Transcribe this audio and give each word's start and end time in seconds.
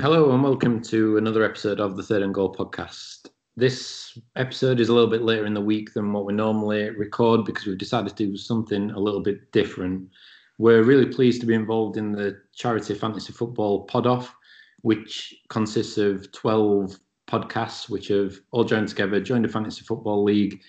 Hello 0.00 0.32
and 0.32 0.42
welcome 0.42 0.80
to 0.84 1.18
another 1.18 1.44
episode 1.44 1.78
of 1.78 1.94
the 1.94 2.02
Third 2.02 2.22
and 2.22 2.32
Goal 2.32 2.54
podcast. 2.54 3.26
This 3.54 4.18
episode 4.34 4.80
is 4.80 4.88
a 4.88 4.94
little 4.94 5.10
bit 5.10 5.20
later 5.20 5.44
in 5.44 5.52
the 5.52 5.60
week 5.60 5.92
than 5.92 6.10
what 6.14 6.24
we 6.24 6.32
normally 6.32 6.88
record 6.88 7.44
because 7.44 7.66
we've 7.66 7.76
decided 7.76 8.16
to 8.16 8.26
do 8.26 8.34
something 8.34 8.92
a 8.92 8.98
little 8.98 9.20
bit 9.20 9.52
different. 9.52 10.08
We're 10.56 10.84
really 10.84 11.04
pleased 11.04 11.42
to 11.42 11.46
be 11.46 11.52
involved 11.52 11.98
in 11.98 12.12
the 12.12 12.40
charity 12.54 12.94
fantasy 12.94 13.34
football 13.34 13.84
pod 13.84 14.06
off, 14.06 14.34
which 14.80 15.34
consists 15.50 15.98
of 15.98 16.32
12 16.32 16.98
podcasts 17.28 17.90
which 17.90 18.08
have 18.08 18.36
all 18.52 18.64
joined 18.64 18.88
together, 18.88 19.20
joined 19.20 19.44
a 19.44 19.48
fantasy 19.48 19.82
football 19.82 20.24
league. 20.24 20.62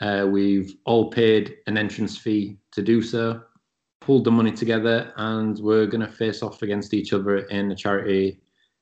Uh, 0.00 0.26
we've 0.30 0.74
all 0.86 1.10
paid 1.10 1.56
an 1.66 1.76
entrance 1.76 2.16
fee 2.16 2.56
to 2.72 2.80
do 2.80 3.02
so, 3.02 3.42
pulled 4.00 4.24
the 4.24 4.30
money 4.30 4.50
together, 4.50 5.12
and 5.18 5.58
we're 5.58 5.84
going 5.84 6.00
to 6.00 6.10
face 6.10 6.42
off 6.42 6.62
against 6.62 6.94
each 6.94 7.12
other 7.12 7.40
in 7.48 7.70
a 7.70 7.76
charity 7.76 8.40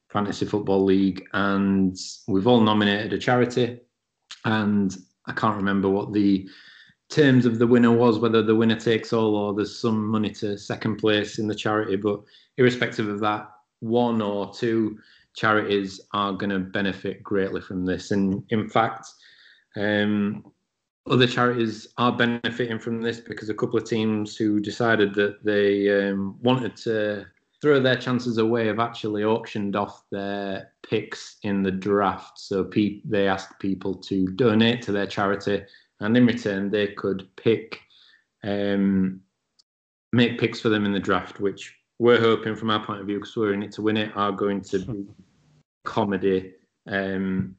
fantasy 0.09 0.47
football 0.47 0.85
league, 0.85 1.25
and 1.33 1.97
we've 2.29 2.47
all 2.47 2.61
nominated 2.61 3.13
a 3.13 3.19
charity. 3.19 3.81
And 4.45 4.97
I 5.27 5.33
can't 5.33 5.57
remember 5.57 5.89
what 5.89 6.13
the 6.13 6.49
terms 7.09 7.47
of 7.47 7.59
the 7.59 7.67
winner 7.67 7.93
was, 7.93 8.19
whether 8.19 8.43
the 8.43 8.55
winner 8.55 8.79
takes 8.79 9.13
all 9.13 9.37
or 9.37 9.55
there's 9.55 9.79
some 9.79 10.07
money 10.07 10.31
to 10.31 10.59
second 10.59 10.97
place 10.97 11.39
in 11.39 11.47
the 11.47 11.55
charity. 11.55 11.97
But 11.97 12.21
irrespective 12.57 13.09
of 13.09 13.21
that, 13.21 13.49
one 13.81 14.23
or 14.23 14.53
two 14.53 14.99
charities 15.35 16.01
are 16.13 16.33
going 16.33 16.51
to 16.51 16.59
benefit 16.59 17.23
greatly 17.23 17.61
from 17.61 17.85
this. 17.85 18.11
And 18.11 18.43
in 18.51 18.69
fact, 18.69 19.07
um, 19.77 20.45
other 21.09 21.27
charities 21.27 21.87
are 21.99 22.17
benefiting 22.17 22.79
from 22.79 23.01
this 23.01 23.21
because 23.21 23.49
a 23.49 23.55
couple 23.55 23.79
of 23.79 23.89
teams 23.89 24.37
who 24.37 24.59
decided 24.59 25.15
that 25.15 25.45
they 25.45 26.09
um, 26.09 26.37
wanted 26.43 26.77
to 26.77 27.27
throw 27.67 27.81
their 27.81 27.97
chances 27.97 28.39
away 28.39 28.69
have 28.69 28.79
actually 28.79 29.25
auctioned 29.25 29.75
off 29.75 30.05
their 30.13 30.71
picks 30.89 31.39
in 31.43 31.65
the 31.65 31.71
draft. 31.71 32.39
So 32.39 32.63
pe- 32.63 33.01
they 33.05 33.27
asked 33.27 33.59
people 33.59 33.93
to 33.93 34.29
donate 34.29 34.83
to 34.83 34.93
their 34.93 35.09
charity, 35.09 35.65
and 35.99 36.17
in 36.17 36.27
return 36.27 36.71
they 36.71 36.89
could 36.89 37.29
pick, 37.35 37.81
um, 38.45 39.21
make 40.13 40.39
picks 40.39 40.61
for 40.61 40.69
them 40.69 40.85
in 40.85 40.93
the 40.93 41.01
draft, 41.01 41.41
which 41.41 41.75
we're 41.99 42.21
hoping, 42.21 42.55
from 42.55 42.71
our 42.71 42.87
point 42.87 43.01
of 43.01 43.07
view, 43.09 43.19
because 43.19 43.37
we're 43.37 43.53
in 43.53 43.65
it 43.65 43.73
to 43.73 43.83
win 43.83 43.97
it, 43.97 44.13
are 44.15 44.31
going 44.31 44.61
to 44.61 44.79
be 44.79 45.05
comedy, 45.85 46.53
um, 46.87 47.57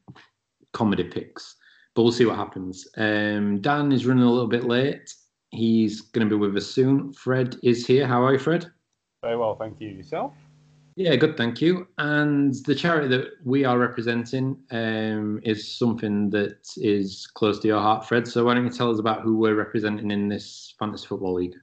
comedy 0.72 1.04
picks. 1.04 1.56
But 1.94 2.04
we'll 2.04 2.12
see 2.12 2.24
what 2.24 2.36
happens. 2.36 2.88
Um, 2.96 3.60
Dan 3.60 3.92
is 3.92 4.06
running 4.06 4.24
a 4.24 4.30
little 4.30 4.48
bit 4.48 4.64
late. 4.64 5.12
He's 5.50 6.00
going 6.00 6.26
to 6.26 6.34
be 6.34 6.40
with 6.40 6.56
us 6.56 6.66
soon. 6.66 7.12
Fred 7.12 7.56
is 7.62 7.86
here. 7.86 8.06
How 8.06 8.24
are 8.24 8.32
you, 8.32 8.38
Fred? 8.38 8.70
Very 9.22 9.36
well, 9.36 9.56
thank 9.56 9.80
you. 9.80 9.88
Yourself? 9.88 10.32
Yeah, 10.94 11.14
good, 11.16 11.36
thank 11.36 11.60
you. 11.60 11.88
And 11.98 12.54
the 12.66 12.74
charity 12.74 13.08
that 13.08 13.32
we 13.44 13.64
are 13.64 13.78
representing 13.78 14.56
um, 14.70 15.40
is 15.44 15.76
something 15.76 16.30
that 16.30 16.68
is 16.76 17.26
close 17.26 17.58
to 17.60 17.68
your 17.68 17.80
heart, 17.80 18.06
Fred. 18.06 18.26
So 18.26 18.44
why 18.44 18.54
don't 18.54 18.64
you 18.64 18.70
tell 18.70 18.90
us 18.90 18.98
about 18.98 19.22
who 19.22 19.36
we're 19.36 19.54
representing 19.54 20.10
in 20.10 20.28
this 20.28 20.74
fantasy 20.78 21.06
football 21.06 21.34
league? 21.34 21.54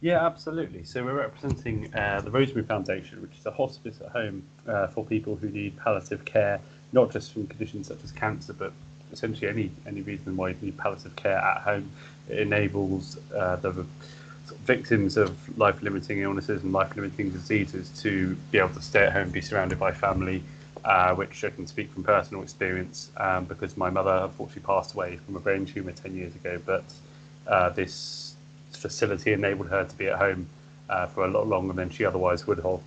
Yeah, 0.00 0.24
absolutely. 0.24 0.84
So 0.84 1.04
we're 1.04 1.14
representing 1.14 1.92
uh, 1.94 2.20
the 2.20 2.30
Rosemary 2.30 2.66
Foundation, 2.66 3.20
which 3.20 3.36
is 3.38 3.46
a 3.46 3.50
hospice 3.50 4.00
at 4.00 4.10
home 4.10 4.44
uh, 4.68 4.86
for 4.88 5.04
people 5.04 5.34
who 5.34 5.50
need 5.50 5.76
palliative 5.76 6.24
care, 6.24 6.60
not 6.92 7.10
just 7.12 7.32
from 7.32 7.48
conditions 7.48 7.88
such 7.88 8.02
as 8.04 8.12
cancer, 8.12 8.52
but 8.52 8.72
essentially 9.12 9.48
any 9.48 9.70
any 9.86 10.02
reason 10.02 10.36
why 10.36 10.50
you 10.50 10.56
need 10.62 10.78
palliative 10.78 11.16
care 11.16 11.38
at 11.38 11.62
home. 11.62 11.90
It 12.28 12.38
enables 12.38 13.18
uh, 13.34 13.56
the 13.56 13.86
victims 14.64 15.16
of 15.16 15.58
life 15.58 15.82
limiting 15.82 16.20
illnesses 16.20 16.62
and 16.62 16.72
life 16.72 16.94
limiting 16.96 17.30
diseases 17.30 17.90
to 18.00 18.34
be 18.50 18.58
able 18.58 18.70
to 18.70 18.82
stay 18.82 19.04
at 19.04 19.12
home, 19.12 19.30
be 19.30 19.40
surrounded 19.40 19.78
by 19.78 19.92
family, 19.92 20.42
uh, 20.84 21.14
which 21.14 21.44
I 21.44 21.50
can 21.50 21.66
speak 21.66 21.92
from 21.92 22.04
personal 22.04 22.42
experience 22.42 23.10
um, 23.16 23.44
because 23.44 23.76
my 23.76 23.90
mother 23.90 24.20
unfortunately 24.24 24.62
passed 24.62 24.94
away 24.94 25.16
from 25.16 25.36
a 25.36 25.40
brain 25.40 25.66
tumour 25.66 25.92
10 25.92 26.14
years 26.14 26.34
ago. 26.34 26.60
But 26.64 26.84
uh, 27.46 27.70
this 27.70 28.34
facility 28.72 29.32
enabled 29.32 29.68
her 29.68 29.84
to 29.84 29.96
be 29.96 30.08
at 30.08 30.18
home 30.18 30.48
uh, 30.88 31.06
for 31.06 31.24
a 31.24 31.28
lot 31.28 31.46
longer 31.46 31.72
than 31.72 31.90
she 31.90 32.04
otherwise 32.04 32.46
would 32.46 32.58
have 32.58 32.80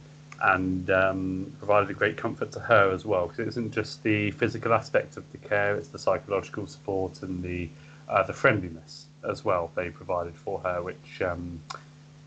and 0.43 0.89
um, 0.89 1.53
provided 1.59 1.89
a 1.89 1.93
great 1.93 2.17
comfort 2.17 2.51
to 2.51 2.59
her 2.59 2.91
as 2.91 3.05
well 3.05 3.27
because 3.27 3.39
it 3.39 3.47
isn't 3.47 3.71
just 3.71 4.01
the 4.01 4.31
physical 4.31 4.73
aspect 4.73 5.15
of 5.17 5.31
the 5.31 5.37
care, 5.37 5.75
it's 5.75 5.89
the 5.89 5.99
psychological 5.99 6.65
support 6.65 7.21
and 7.21 7.43
the, 7.43 7.69
uh, 8.09 8.23
the 8.23 8.33
friendliness 8.33 9.05
as 9.27 9.45
well 9.45 9.71
they 9.75 9.89
provided 9.89 10.35
for 10.35 10.59
her, 10.59 10.81
which 10.81 11.21
um, 11.21 11.59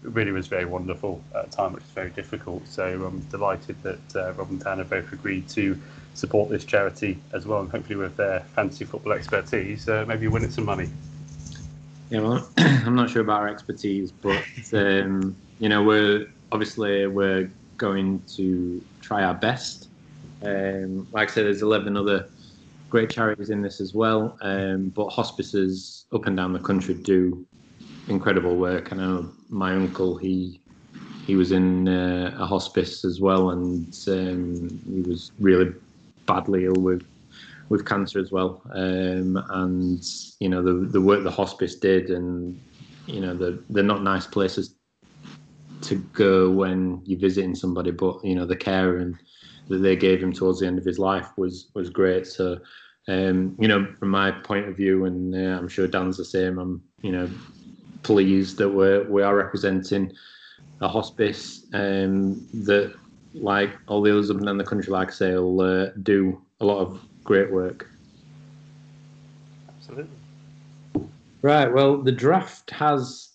really 0.03 0.33
was 0.33 0.47
very 0.47 0.65
wonderful 0.65 1.23
at 1.35 1.47
a 1.47 1.51
time 1.51 1.73
which 1.73 1.83
was 1.83 1.91
very 1.91 2.11
difficult. 2.11 2.67
So 2.69 3.05
I'm 3.07 3.21
delighted 3.31 3.83
that 3.83 4.17
uh, 4.17 4.33
Rob 4.33 4.51
and 4.51 4.61
Tanner 4.61 4.85
both 4.85 5.13
agreed 5.13 5.49
to 5.51 5.81
support 6.15 6.51
this 6.51 6.65
charity 6.65 7.19
as 7.33 7.47
well, 7.47 7.61
and 7.61 7.71
hopefully 7.71 7.97
with 7.97 8.17
their 8.17 8.41
fantasy 8.55 8.85
football 8.85 9.13
expertise, 9.13 9.89
uh, 9.89 10.05
maybe 10.07 10.29
win 10.29 10.45
it 10.45 10.53
some 10.53 10.65
money. 10.65 10.89
Yeah, 12.11 12.21
well, 12.21 12.49
I'm 12.59 12.95
not 12.95 13.11
sure 13.11 13.23
about 13.23 13.41
our 13.41 13.49
expertise, 13.49 14.13
but 14.13 14.43
um, 14.73 15.37
you 15.59 15.69
know, 15.69 15.83
we're 15.83 16.31
obviously 16.53 17.07
we're 17.07 17.51
going 17.77 18.23
to 18.37 18.83
try 19.01 19.25
our 19.25 19.35
best. 19.35 19.89
Um, 20.43 21.09
like 21.13 21.31
I 21.31 21.35
said, 21.35 21.47
there's 21.47 21.63
11 21.63 21.97
other 21.97 22.29
great 22.95 23.11
charities 23.11 23.51
in 23.51 23.61
this 23.61 23.81
as 23.81 23.93
well. 23.93 24.39
Um, 24.41 24.91
but 24.91 25.09
hospices 25.09 26.07
up 26.13 26.27
and 26.27 26.37
down 26.37 26.53
the 26.53 26.61
country 26.61 26.95
do 26.95 27.45
incredible 28.07 28.55
work. 28.55 28.93
I 28.93 28.97
know 28.97 29.33
my 29.49 29.73
uncle 29.75 30.17
he 30.17 30.61
he 31.27 31.35
was 31.35 31.51
in 31.51 31.89
uh, 31.89 32.37
a 32.39 32.47
hospice 32.47 33.05
as 33.05 33.21
well, 33.21 33.51
and 33.51 33.93
um, 34.07 34.81
he 34.87 35.01
was 35.11 35.33
really 35.41 35.73
badly 36.27 36.67
ill 36.67 36.81
with 36.89 37.03
with 37.69 37.85
cancer 37.85 38.21
as 38.21 38.31
well. 38.31 38.63
Um, 38.71 39.43
and 39.51 40.05
you 40.39 40.49
know 40.49 40.63
the 40.63 40.75
the 40.87 41.01
work 41.01 41.25
the 41.25 41.33
hospice 41.43 41.75
did, 41.75 42.11
and 42.11 42.61
you 43.07 43.21
know 43.21 43.35
the 43.35 43.61
they're 43.71 43.83
not 43.83 44.05
nice 44.05 44.29
places 44.29 44.77
to 45.83 45.97
go 46.13 46.49
when 46.49 47.03
you're 47.07 47.19
visiting 47.19 47.57
somebody, 47.57 47.91
but 47.91 48.25
you 48.25 48.37
know 48.37 48.47
the 48.47 48.57
care 48.69 48.99
and 48.99 49.17
that 49.69 49.79
they 49.79 49.97
gave 49.97 50.23
him 50.23 50.33
towards 50.33 50.61
the 50.61 50.67
end 50.67 50.79
of 50.79 50.85
his 50.85 50.99
life 50.99 51.29
was 51.37 51.71
was 51.75 51.91
great. 51.91 52.27
So 52.27 52.61
um, 53.09 53.57
you 53.59 53.69
know, 53.69 53.87
from 53.99 54.11
my 54.11 54.31
point 54.31 54.69
of 54.69 54.77
view, 54.77 55.05
and 55.05 55.35
uh, 55.35 55.59
I'm 55.59 55.69
sure 55.69 55.87
Dan's 55.87 56.17
the 56.17 56.25
same. 56.25 56.59
I'm, 56.59 56.83
you 57.03 57.13
know, 57.13 57.29
pleased 58.03 58.59
that 58.59 58.69
we're 58.69 59.05
we 59.05 59.23
are 59.23 59.37
representing 59.37 60.13
a 60.81 60.89
hospice 60.89 61.67
um, 61.75 62.47
that, 62.53 62.95
like 63.35 63.71
all 63.89 64.01
the 64.03 64.11
others 64.11 64.31
up 64.31 64.37
and 64.37 64.47
down 64.47 64.59
the 64.59 64.65
country, 64.65 64.93
like 64.93 65.09
I 65.09 65.13
say, 65.13 65.35
will 65.35 65.61
uh, 65.61 65.91
do 66.03 66.41
a 66.61 66.65
lot 66.65 66.79
of 66.79 67.01
great 67.25 67.51
work. 67.53 67.89
Absolutely. 69.69 70.11
Right. 71.43 71.73
Well, 71.73 71.99
the 71.99 72.13
draft 72.13 72.71
has 72.71 73.31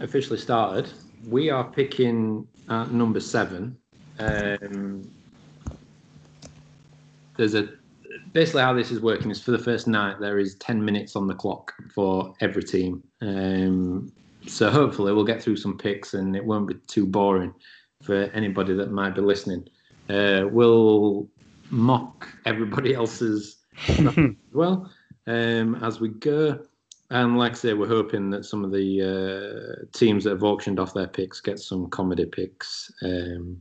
officially 0.00 0.38
started. 0.38 0.90
We 1.28 1.48
are 1.48 1.64
picking 1.64 2.46
at 2.68 2.90
number 2.92 3.20
seven. 3.20 3.76
Um, 4.18 5.10
there's 7.36 7.54
a 7.54 7.68
basically 8.34 8.62
how 8.62 8.74
this 8.74 8.90
is 8.90 9.00
working 9.00 9.30
is 9.30 9.40
for 9.40 9.52
the 9.52 9.58
first 9.58 9.86
night 9.86 10.20
there 10.20 10.38
is 10.38 10.56
10 10.56 10.84
minutes 10.84 11.16
on 11.16 11.26
the 11.26 11.34
clock 11.34 11.72
for 11.94 12.34
every 12.40 12.64
team. 12.64 13.02
Um, 13.22 14.12
so 14.46 14.68
hopefully 14.68 15.12
we'll 15.12 15.24
get 15.24 15.42
through 15.42 15.56
some 15.56 15.78
picks 15.78 16.12
and 16.14 16.36
it 16.36 16.44
won't 16.44 16.68
be 16.68 16.74
too 16.88 17.06
boring 17.06 17.54
for 18.02 18.24
anybody 18.34 18.74
that 18.74 18.90
might 18.90 19.14
be 19.14 19.22
listening. 19.22 19.66
Uh, 20.10 20.46
we'll 20.50 21.28
mock 21.70 22.28
everybody 22.44 22.92
else's 22.92 23.64
as 23.88 24.16
well 24.52 24.90
um, 25.28 25.76
as 25.76 26.00
we 26.00 26.08
go. 26.08 26.60
And 27.10 27.38
like 27.38 27.52
I 27.52 27.54
say, 27.54 27.74
we're 27.74 27.86
hoping 27.86 28.30
that 28.30 28.44
some 28.44 28.64
of 28.64 28.72
the 28.72 29.78
uh, 29.80 29.84
teams 29.96 30.24
that 30.24 30.30
have 30.30 30.42
auctioned 30.42 30.80
off 30.80 30.92
their 30.92 31.06
picks 31.06 31.40
get 31.40 31.60
some 31.60 31.88
comedy 31.88 32.26
picks 32.26 32.90
um, 33.02 33.60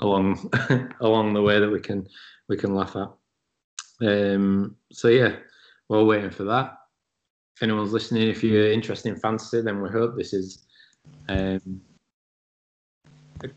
along 0.00 0.50
along 1.00 1.32
the 1.32 1.40
way 1.40 1.58
that 1.58 1.70
we 1.70 1.80
can 1.80 2.06
we 2.48 2.56
can 2.58 2.74
laugh 2.74 2.94
at. 2.96 3.08
Um, 4.02 4.76
so 4.90 5.08
yeah, 5.08 5.36
we're 5.88 6.04
waiting 6.04 6.30
for 6.30 6.44
that. 6.44 6.78
If 7.56 7.62
anyone's 7.62 7.92
listening, 7.92 8.28
if 8.28 8.42
you're 8.42 8.72
interested 8.72 9.10
in 9.10 9.16
fantasy, 9.16 9.60
then 9.60 9.82
we 9.82 9.90
hope 9.90 10.16
this 10.16 10.32
is 10.32 10.64
um, 11.28 11.80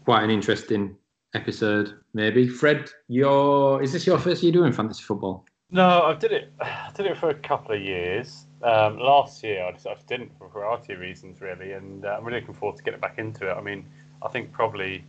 quite 0.04 0.24
an 0.24 0.30
interesting 0.30 0.96
episode. 1.34 1.94
Maybe 2.14 2.48
Fred, 2.48 2.90
your 3.08 3.82
is 3.82 3.94
this 3.94 4.06
your 4.06 4.20
first 4.20 4.44
year 4.44 4.52
doing 4.52 4.74
fantasy 4.74 5.04
football? 5.04 5.46
No, 5.72 6.04
I 6.04 6.14
did 6.14 6.32
it. 6.32 6.52
I 6.60 6.92
did 6.96 7.06
it 7.06 7.18
for 7.18 7.30
a 7.30 7.36
couple 7.36 7.76
of 7.76 7.82
years. 7.82 8.46
Um, 8.64 8.98
last 8.98 9.44
year, 9.44 9.66
I 9.66 9.72
just, 9.72 9.88
I 9.88 9.96
didn't 10.08 10.36
for 10.38 10.48
a 10.48 10.50
variety 10.50 10.94
of 10.94 11.00
reasons, 11.00 11.42
really, 11.42 11.74
and 11.74 12.06
uh, 12.06 12.16
I'm 12.18 12.26
really 12.26 12.40
looking 12.40 12.56
forward 12.56 12.78
to 12.78 12.84
getting 12.84 13.00
back 13.00 13.20
into 13.20 13.50
it. 13.50 13.54
I 13.54 13.62
mean, 13.62 13.86
I 14.22 14.28
think 14.30 14.52
probably 14.52 15.04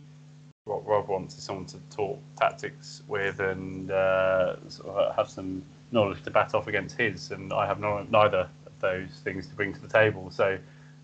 what 0.67 0.85
Rob 0.85 1.07
wants 1.07 1.37
is 1.37 1.43
someone 1.43 1.65
to 1.67 1.77
talk 1.89 2.19
tactics 2.37 3.03
with 3.07 3.39
and 3.39 3.91
uh, 3.91 4.55
sort 4.69 4.89
of 4.89 5.15
have 5.15 5.29
some 5.29 5.63
knowledge 5.91 6.21
to 6.23 6.31
bat 6.31 6.53
off 6.53 6.67
against 6.67 6.97
his, 6.97 7.31
and 7.31 7.53
I 7.53 7.65
have 7.65 7.79
no, 7.79 8.05
neither 8.09 8.49
of 8.65 8.79
those 8.79 9.21
things 9.23 9.47
to 9.47 9.55
bring 9.55 9.73
to 9.73 9.81
the 9.81 9.87
table. 9.87 10.29
So 10.29 10.57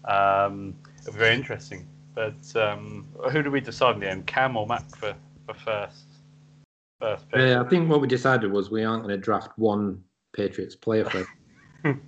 um, 0.06 0.76
it'll 1.00 1.14
be 1.14 1.20
very 1.20 1.36
interesting. 1.36 1.88
But 2.14 2.56
um, 2.56 3.08
who 3.32 3.42
do 3.42 3.50
we 3.50 3.62
decide 3.62 3.96
in 3.96 4.02
the 4.02 4.10
end, 4.10 4.28
Cam 4.28 4.56
or 4.56 4.68
Mac 4.68 4.96
for, 4.96 5.16
for 5.48 5.54
first? 5.54 6.06
first 7.04 7.30
pick. 7.30 7.40
Uh, 7.40 7.64
I 7.64 7.68
think 7.68 7.90
what 7.90 8.02
we 8.02 8.08
decided 8.08 8.52
was 8.52 8.72
we 8.72 8.84
aren't 8.84 9.04
going 9.04 9.16
to 9.16 9.22
draft 9.22 9.52
one 9.58 10.02
Patriots 10.34 10.76
player 10.76 11.06
for. 11.06 11.26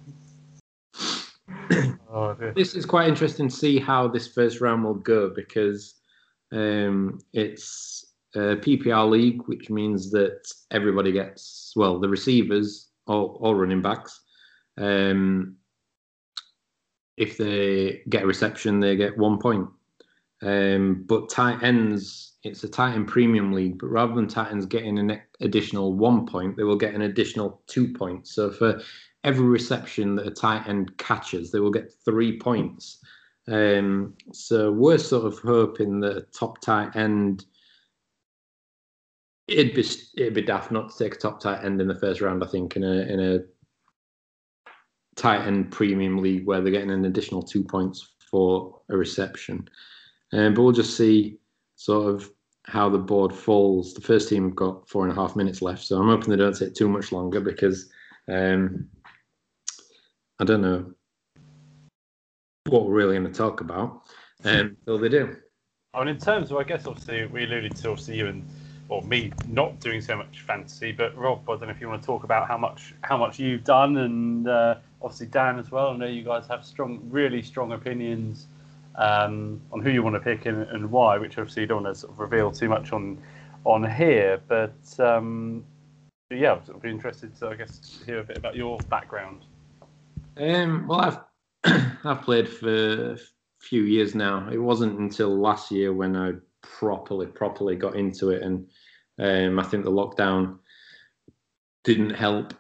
oh, 2.12 2.36
this 2.56 2.76
is 2.76 2.86
quite 2.86 3.08
interesting 3.08 3.50
to 3.50 3.56
see 3.56 3.80
how 3.80 4.08
this 4.08 4.28
first 4.28 4.62
round 4.62 4.84
will 4.84 4.94
go 4.94 5.30
because 5.30 5.96
um, 6.56 7.20
it's 7.34 8.14
a 8.34 8.56
PPR 8.56 9.10
league, 9.10 9.42
which 9.46 9.70
means 9.70 10.12
that 10.12 10.42
everybody 10.72 11.12
gets 11.12 11.74
well 11.76 12.00
the 12.00 12.10
receivers, 12.10 12.90
all, 13.08 13.56
running 13.56 13.82
backs. 13.82 14.22
Um, 14.78 15.58
if 17.18 17.38
they 17.38 18.02
get 18.10 18.24
a 18.24 18.28
reception, 18.28 18.80
they 18.80 18.96
get 18.96 19.18
one 19.18 19.38
point. 19.38 19.70
Um, 20.42 21.06
but 21.08 21.30
tight 21.30 21.64
ends, 21.64 22.34
it's 22.44 22.64
a 22.64 22.70
tight 22.70 22.94
end 22.94 23.08
premium 23.08 23.54
league, 23.54 23.80
but 23.80 23.88
rather 23.88 24.14
than 24.14 24.28
tight 24.28 24.52
ends 24.52 24.66
getting 24.66 25.00
an 25.00 25.22
additional 25.40 25.94
one 25.94 26.26
point, 26.26 26.58
they 26.58 26.64
will 26.64 26.76
get 26.78 26.94
an 26.94 27.04
additional 27.04 27.62
two 27.68 27.94
points. 27.94 28.36
So 28.36 28.52
for 28.52 28.82
every 29.24 29.46
reception 29.46 30.16
that 30.16 30.28
a 30.28 30.32
tight 30.32 30.68
end 30.68 30.98
catches, 30.98 31.52
they 31.52 31.60
will 31.60 31.72
get 31.72 31.94
three 32.04 32.38
points. 32.38 33.00
Um, 33.48 34.16
so 34.32 34.72
we're 34.72 34.98
sort 34.98 35.26
of 35.26 35.40
hoping 35.40 36.00
that 36.02 36.34
top 36.34 36.62
tight 36.62 36.96
end. 36.96 37.46
It'd 39.48 39.76
be 39.76 39.86
it'd 40.18 40.34
be 40.34 40.42
daft 40.42 40.72
not 40.72 40.90
to 40.90 40.98
take 40.98 41.16
a 41.16 41.18
top 41.18 41.40
tight 41.40 41.64
end 41.64 41.80
in 41.80 41.88
the 41.88 42.00
first 42.00 42.22
round. 42.22 42.44
I 42.44 42.48
think 42.48 42.76
in 42.76 42.84
a 42.84 43.02
in 43.02 43.20
a 43.20 43.40
tight 45.16 45.46
end 45.46 45.72
premium 45.72 46.18
league 46.18 46.46
where 46.46 46.62
they're 46.62 46.72
getting 46.72 46.92
an 46.92 47.06
additional 47.06 47.44
two 47.44 47.64
points 47.64 48.14
for 48.32 48.82
a 48.90 48.98
reception. 48.98 49.68
Um, 50.34 50.54
but 50.54 50.64
we'll 50.64 50.72
just 50.72 50.98
see 50.98 51.38
sort 51.76 52.14
of 52.14 52.30
how 52.64 52.90
the 52.90 52.98
board 52.98 53.32
falls. 53.32 53.94
The 53.94 54.02
first 54.02 54.28
team 54.28 54.46
have 54.46 54.56
got 54.56 54.90
four 54.90 55.04
and 55.08 55.12
a 55.12 55.16
half 55.16 55.36
minutes 55.36 55.62
left, 55.62 55.84
so 55.84 56.02
I'm 56.02 56.10
hoping 56.10 56.32
they 56.32 56.36
don't 56.36 56.58
take 56.58 56.74
too 56.74 56.90
much 56.90 57.12
longer 57.12 57.40
because 57.40 57.90
um, 58.28 58.88
I 60.40 60.46
don't 60.46 60.62
know 60.62 60.92
what 62.68 62.86
we're 62.86 62.94
really 62.94 63.18
going 63.18 63.32
to 63.32 63.38
talk 63.38 63.62
about 63.62 64.02
um, 64.44 64.78
until 64.80 64.98
they 64.98 65.10
do. 65.10 65.36
I 65.94 66.00
mean, 66.00 66.10
in 66.10 66.18
terms 66.18 66.52
of, 66.52 66.58
I 66.58 66.64
guess, 66.64 66.86
obviously, 66.88 67.26
we 67.28 67.44
alluded 67.46 67.76
to 67.78 67.90
obviously 67.92 68.18
you 68.18 68.28
and 68.28 68.46
or 68.88 69.02
me 69.02 69.32
not 69.48 69.80
doing 69.80 70.00
so 70.00 70.16
much 70.16 70.42
fantasy, 70.42 70.92
but 70.92 71.18
Rob, 71.18 71.50
I 71.50 71.54
don't 71.54 71.64
know 71.64 71.70
if 71.70 71.82
you 71.82 71.90
want 71.90 72.02
to 72.02 72.06
talk 72.06 72.24
about 72.24 72.48
how 72.48 72.58
much 72.58 72.94
how 73.02 73.18
much 73.18 73.40
you've 73.40 73.64
done, 73.64 73.98
and 73.98 74.48
uh, 74.48 74.76
obviously 75.02 75.28
Dan 75.28 75.58
as 75.58 75.72
well. 75.72 75.90
I 75.90 75.98
know 75.98 76.06
you 76.06 76.24
guys 76.24 76.46
have 76.48 76.64
strong, 76.64 77.02
really 77.10 77.42
strong 77.42 77.72
opinions 77.72 78.48
um, 78.96 79.60
on 79.72 79.82
who 79.82 79.90
you 79.90 80.04
want 80.04 80.16
to 80.16 80.20
pick 80.20 80.46
and, 80.46 80.64
and, 80.70 80.92
why, 80.92 81.18
which 81.18 81.38
obviously 81.38 81.64
you 81.64 81.68
don't 81.68 81.84
want 81.84 81.96
to 81.96 82.00
sort 82.00 82.14
of 82.14 82.20
reveal 82.20 82.52
too 82.52 82.70
much 82.70 82.92
on 82.92 83.22
on 83.64 83.90
here. 83.90 84.40
But 84.48 84.76
um, 85.00 85.64
yeah, 86.30 86.60
I'd 86.70 86.82
be 86.82 86.90
interested 86.90 87.36
to, 87.38 87.48
I 87.48 87.56
guess, 87.56 88.04
hear 88.06 88.20
a 88.20 88.24
bit 88.24 88.38
about 88.38 88.56
your 88.56 88.78
background. 88.90 89.46
Um, 90.38 90.86
well, 90.88 91.02
I've 91.02 91.20
I've 92.04 92.22
played 92.22 92.48
for 92.48 93.14
a 93.14 93.18
few 93.60 93.84
years 93.84 94.16
now. 94.16 94.48
It 94.52 94.58
wasn't 94.58 95.00
until 95.00 95.36
last 95.38 95.72
year 95.72 95.94
when 95.94 96.16
I 96.16 96.34
properly 96.62 97.28
properly 97.28 97.76
got 97.76 97.96
into 97.96 98.30
it, 98.30 98.44
and 98.44 98.68
um, 99.20 99.60
I 99.60 99.64
think 99.64 99.84
the 99.84 99.92
lockdown 99.92 100.60
didn't 101.84 102.12
help. 102.12 102.54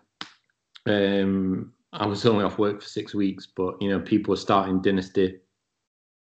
Um, 0.86 1.74
I 1.94 2.06
was 2.06 2.26
only 2.26 2.44
off 2.44 2.58
work 2.58 2.82
for 2.82 2.88
six 2.88 3.14
weeks, 3.14 3.48
but 3.56 3.82
you 3.82 3.90
know 3.90 4.00
people 4.00 4.32
were 4.32 4.38
starting 4.38 4.82
dynasty 4.82 5.40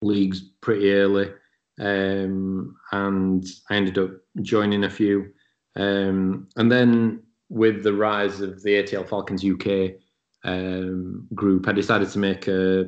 leagues 0.01 0.42
pretty 0.62 0.94
early, 0.94 1.31
um, 1.80 2.75
and 2.92 3.45
I 3.69 3.75
ended 3.75 3.98
up 3.98 4.12
joining 4.42 4.83
a 4.83 4.89
few. 4.89 5.31
Um, 5.78 6.48
and 6.56 6.71
then 6.71 7.21
with 7.50 7.83
the 7.83 7.94
rise 7.94 8.42
of 8.42 8.63
the 8.63 8.81
ATL 8.81 9.07
Falcons 9.07 9.45
UK 9.45 10.00
um, 10.45 11.27
group, 11.33 11.68
I 11.68 11.74
decided 11.74 12.09
to 12.09 12.19
make 12.19 12.47
a 12.47 12.86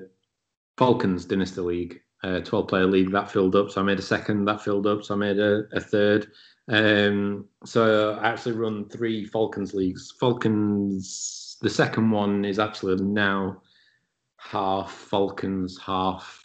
Falcons 0.77 1.25
Dynasty 1.25 1.62
League, 1.62 2.00
a 2.24 2.42
12 2.42 2.68
player 2.68 2.86
league 2.86 3.12
that 3.12 3.31
filled 3.31 3.56
up. 3.56 3.71
So 3.71 3.81
I 3.81 3.83
made 3.83 4.00
a 4.00 4.04
second, 4.04 4.45
that 4.45 4.62
filled 4.62 4.88
up. 4.88 5.04
So 5.04 5.15
I 5.15 5.18
made 5.18 5.39
a, 5.39 5.63
a 5.74 5.80
third. 5.80 6.27
Um, 6.69 7.45
so 7.65 8.13
I 8.21 8.30
actually 8.30 8.54
run 8.54 8.88
three 8.89 9.25
Falcons 9.25 9.74
leagues. 9.74 10.13
Falcons, 10.19 11.57
the 11.62 11.69
second 11.69 12.12
one 12.12 12.45
is 12.45 12.59
actually 12.59 13.04
now 13.04 13.62
half 14.38 14.92
Falcons, 14.92 15.80
half 15.80 16.44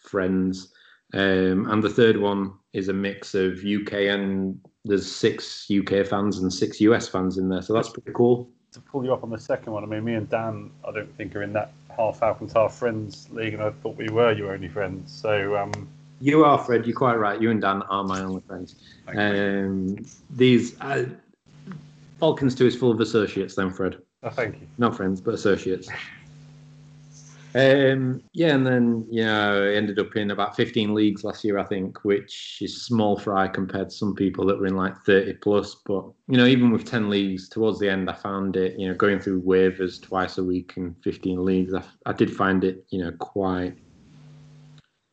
friends. 0.00 0.72
Um, 1.12 1.70
and 1.70 1.82
the 1.82 1.90
third 1.90 2.16
one 2.16 2.54
is 2.72 2.88
a 2.88 2.92
mix 2.94 3.34
of 3.34 3.58
UK 3.58 3.92
and 3.92 4.58
there's 4.84 5.10
six 5.14 5.68
UK 5.70 6.06
fans 6.06 6.38
and 6.38 6.50
six 6.50 6.80
US 6.80 7.06
fans 7.06 7.36
in 7.36 7.50
there. 7.50 7.60
So 7.60 7.74
that's 7.74 7.90
pretty 7.90 8.12
cool. 8.14 8.50
To 8.72 8.80
pull 8.80 9.04
you 9.04 9.12
up 9.12 9.22
on 9.22 9.30
the 9.30 9.38
second 9.38 9.72
one, 9.72 9.84
I 9.84 9.86
mean, 9.86 10.02
me 10.02 10.14
and 10.14 10.28
Dan, 10.28 10.70
I 10.86 10.92
don't 10.92 11.14
think 11.16 11.36
are 11.36 11.42
in 11.42 11.52
that 11.52 11.72
half 11.94 12.18
Falcons, 12.18 12.54
half 12.54 12.74
friends 12.74 13.28
league, 13.30 13.52
and 13.54 13.62
I 13.62 13.70
thought 13.70 13.96
we 13.96 14.08
were 14.08 14.32
your 14.32 14.52
only 14.52 14.68
friends. 14.68 15.12
So 15.12 15.56
um, 15.56 15.88
you 16.20 16.44
are 16.44 16.56
Fred. 16.56 16.86
You're 16.86 16.96
quite 16.96 17.16
right. 17.18 17.40
You 17.40 17.50
and 17.50 17.60
Dan 17.60 17.82
are 17.82 18.04
my 18.04 18.20
only 18.20 18.40
friends. 18.42 18.76
Um, 19.08 19.98
these 20.30 20.80
uh, 20.80 21.04
Falcons 22.18 22.54
two 22.54 22.66
is 22.66 22.76
full 22.76 22.90
of 22.90 23.00
associates. 23.00 23.56
Then 23.56 23.70
Fred. 23.70 23.98
Oh, 24.22 24.30
thank 24.30 24.60
you. 24.60 24.66
Not 24.78 24.96
friends, 24.96 25.20
but 25.20 25.34
associates. 25.34 25.88
Um, 27.54 28.22
yeah, 28.32 28.54
and 28.54 28.66
then 28.66 29.06
you 29.10 29.24
know, 29.24 29.62
ended 29.62 29.98
up 29.98 30.16
in 30.16 30.30
about 30.30 30.56
15 30.56 30.94
leagues 30.94 31.22
last 31.22 31.44
year, 31.44 31.58
I 31.58 31.64
think, 31.64 32.02
which 32.04 32.58
is 32.62 32.86
small 32.86 33.18
fry 33.18 33.46
compared 33.46 33.90
to 33.90 33.94
some 33.94 34.14
people 34.14 34.46
that 34.46 34.58
were 34.58 34.66
in 34.66 34.76
like 34.76 34.96
30 35.04 35.34
plus. 35.34 35.76
But 35.84 36.04
you 36.28 36.38
know, 36.38 36.46
even 36.46 36.70
with 36.70 36.84
10 36.84 37.10
leagues, 37.10 37.48
towards 37.48 37.78
the 37.78 37.90
end, 37.90 38.08
I 38.08 38.14
found 38.14 38.56
it. 38.56 38.78
You 38.78 38.88
know, 38.88 38.94
going 38.94 39.20
through 39.20 39.42
waivers 39.42 40.00
twice 40.00 40.38
a 40.38 40.44
week 40.44 40.76
and 40.76 40.96
15 41.04 41.44
leagues, 41.44 41.74
I, 41.74 41.82
I 42.06 42.12
did 42.12 42.34
find 42.34 42.64
it. 42.64 42.86
You 42.90 43.04
know, 43.04 43.12
quite 43.12 43.74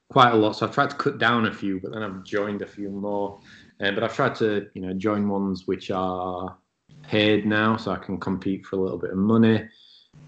quite 0.09 0.31
a 0.31 0.37
lot. 0.37 0.53
So 0.53 0.65
I've 0.65 0.73
tried 0.73 0.91
to 0.91 0.95
cut 0.95 1.19
down 1.19 1.45
a 1.45 1.53
few, 1.53 1.81
but 1.81 1.91
then 1.91 2.03
I've 2.03 2.23
joined 2.23 2.61
a 2.61 2.67
few 2.67 2.89
more. 2.89 3.39
Um, 3.81 3.95
but 3.95 4.03
I've 4.03 4.15
tried 4.15 4.35
to 4.35 4.67
you 4.73 4.81
know 4.81 4.93
join 4.93 5.27
ones 5.27 5.63
which 5.65 5.91
are 5.91 6.57
paid 7.03 7.45
now, 7.45 7.75
so 7.75 7.91
I 7.91 7.97
can 7.97 8.17
compete 8.17 8.65
for 8.65 8.77
a 8.77 8.79
little 8.79 8.97
bit 8.97 9.11
of 9.11 9.17
money. 9.17 9.67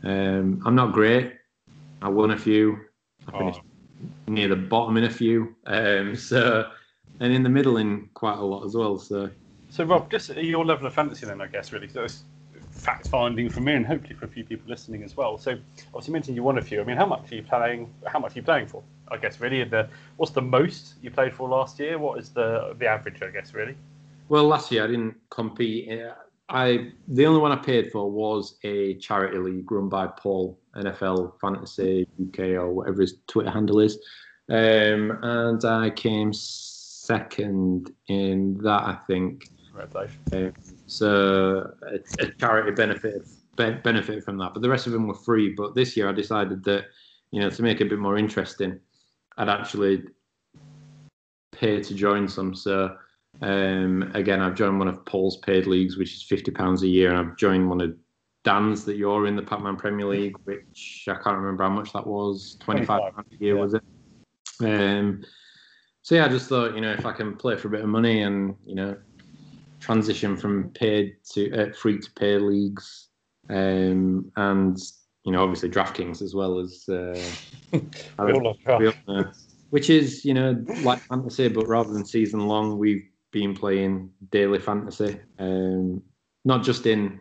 Um, 0.04 0.62
I'm 0.66 0.76
not 0.76 0.94
great 0.94 1.36
I 2.02 2.10
won 2.10 2.32
a 2.32 2.38
few. 2.38 2.78
I 3.28 3.38
finished 3.38 3.62
oh. 3.62 4.32
near 4.32 4.48
the 4.48 4.56
bottom 4.56 4.98
in 4.98 5.04
a 5.06 5.10
few. 5.10 5.56
Um, 5.66 6.16
so, 6.16 6.70
and 7.20 7.34
in 7.34 7.44
the 7.44 7.50
middle 7.50 7.78
in 7.78 8.10
quite 8.14 8.38
a 8.38 8.44
lot 8.44 8.66
as 8.66 8.76
well. 8.76 8.98
So, 8.98 9.30
so 9.70 9.84
Rob, 9.84 10.10
just 10.12 10.30
your 10.30 10.66
level 10.66 10.88
of 10.88 10.94
fantasy 10.94 11.26
then, 11.26 11.42
I 11.42 11.48
guess, 11.48 11.72
really. 11.72 11.88
So 11.88 12.04
it's 12.04 12.24
fact 12.72 13.08
finding 13.10 13.50
for 13.50 13.60
me 13.60 13.74
and 13.74 13.86
hopefully 13.86 14.16
for 14.16 14.26
a 14.26 14.28
few 14.28 14.44
people 14.44 14.70
listening 14.70 15.04
as 15.04 15.16
well. 15.16 15.38
So, 15.38 15.58
obviously, 15.88 16.08
you 16.08 16.14
mentioned 16.14 16.36
you 16.36 16.44
won 16.44 16.58
a 16.58 16.62
few. 16.62 16.82
I 16.82 16.84
mean, 16.84 16.98
how 16.98 17.06
much 17.06 17.32
are 17.32 17.36
you 17.36 17.44
playing? 17.44 17.94
How 18.08 18.20
much 18.20 18.36
are 18.36 18.40
you 18.40 18.44
playing 18.44 18.68
for? 18.68 18.84
I 19.10 19.18
guess 19.18 19.40
really. 19.40 19.64
The 19.64 19.90
what's 20.18 20.32
the 20.32 20.42
most 20.42 20.96
you 21.02 21.12
played 21.12 21.34
for 21.34 21.48
last 21.48 21.80
year? 21.80 22.00
What 22.00 22.20
is 22.20 22.30
the 22.30 22.76
the 22.80 22.88
average? 22.88 23.22
I 23.22 23.30
guess 23.30 23.54
really. 23.54 23.76
Well, 24.30 24.48
last 24.48 24.72
year 24.72 24.86
I 24.86 24.88
didn't 24.88 25.16
compete. 25.30 25.90
I 26.52 26.92
the 27.08 27.26
only 27.26 27.40
one 27.40 27.54
I 27.54 27.56
paid 27.56 27.92
for 27.92 28.12
was 28.12 28.58
a 28.64 28.96
charity 28.96 29.38
league 29.38 29.72
run 29.72 29.88
by 29.88 30.08
Paul 30.08 30.60
NFL 30.76 31.40
Fantasy 31.40 32.06
UK 32.22 32.40
or 32.60 32.72
whatever 32.72 33.02
his 33.02 33.16
Twitter 33.28 33.50
handle 33.50 33.80
is, 33.80 33.98
um, 34.50 35.18
and 35.24 35.64
I 35.64 35.90
came 35.92 36.34
second 36.34 37.92
in 38.08 38.58
that 38.64 38.84
I 38.84 38.98
think. 39.08 39.50
Um, 40.34 40.54
so 40.88 41.72
a, 41.90 42.24
a 42.24 42.32
charity 42.38 42.72
benefited 42.72 43.26
benefited 43.56 44.24
from 44.24 44.38
that, 44.40 44.54
but 44.54 44.62
the 44.62 44.70
rest 44.70 44.88
of 44.88 44.94
them 44.94 45.08
were 45.08 45.14
free. 45.14 45.54
But 45.56 45.74
this 45.74 45.96
year 45.96 46.10
I 46.10 46.14
decided 46.14 46.66
that 46.66 46.86
you 47.32 47.40
know 47.40 47.50
to 47.50 47.64
make 47.64 47.80
it 47.80 47.88
a 47.88 47.90
bit 47.90 48.00
more 48.00 48.18
interesting, 48.18 48.78
I'd 49.38 49.48
actually 49.48 50.04
pay 51.54 51.82
to 51.82 51.94
join 51.94 52.28
some. 52.28 52.54
So 52.54 52.98
um, 53.42 54.12
again, 54.14 54.40
I've 54.42 54.56
joined 54.56 54.78
one 54.78 54.88
of 54.88 55.04
Paul's 55.06 55.38
paid 55.38 55.66
leagues, 55.66 55.98
which 55.98 56.14
is 56.14 56.24
fifty 56.24 56.52
pounds 56.52 56.84
a 56.84 56.88
year, 56.88 57.10
and 57.10 57.18
I've 57.18 57.38
joined 57.38 57.70
one 57.70 57.82
of 57.82 57.96
Dan's 58.44 58.86
that 58.86 58.98
you're 58.98 59.26
in 59.28 59.36
the 59.36 59.42
Pac-Man 59.42 59.76
Premier 59.76 60.06
League, 60.06 60.36
which 60.44 61.06
I 61.08 61.14
can't 61.14 61.38
remember 61.38 61.64
how 61.64 61.70
much 61.70 61.92
that 61.94 62.06
was. 62.06 62.58
Twenty-five 62.60 63.16
pounds 63.16 63.28
a 63.32 63.44
year 63.44 63.56
yeah. 63.56 63.62
was 63.62 63.74
it? 63.74 63.84
Um, 64.62 65.24
so 66.04 66.16
yeah, 66.16 66.26
I 66.26 66.30
just 66.30 66.50
thought 66.50 66.76
you 66.76 66.82
know 66.82 66.92
if 66.92 67.06
I 67.06 67.14
can 67.14 67.36
play 67.36 67.58
for 67.58 67.68
a 67.68 67.72
bit 67.72 67.82
of 67.82 67.90
money 67.90 68.22
and 68.22 68.56
you 68.66 68.76
know 68.76 68.96
transition 69.80 70.38
from 70.38 70.70
paid 70.70 71.16
to 71.32 71.52
uh, 71.70 71.74
free 71.74 72.00
to 72.00 72.12
pay 72.12 72.38
leagues, 72.38 73.08
um, 73.50 74.32
and 74.36 74.78
you 75.24 75.32
know 75.32 75.42
obviously 75.42 75.70
DraftKings 75.70 76.22
as 76.22 76.36
well 76.36 76.60
as 76.60 76.88
uh, 76.90 77.20
we 77.72 78.34
all 78.34 78.56
love 79.08 79.36
which 79.72 79.90
is 79.90 80.24
you 80.24 80.36
know 80.36 80.64
like 80.84 81.00
fantasy, 81.00 81.48
but 81.48 81.68
rather 81.68 81.92
than 81.92 82.06
season 82.06 82.48
long, 82.48 82.78
we've 82.78 83.11
been 83.32 83.56
playing 83.56 84.12
daily 84.32 84.60
fantasy. 84.60 85.20
Um, 85.40 86.02
not 86.46 86.64
just 86.64 86.86
in 86.86 87.20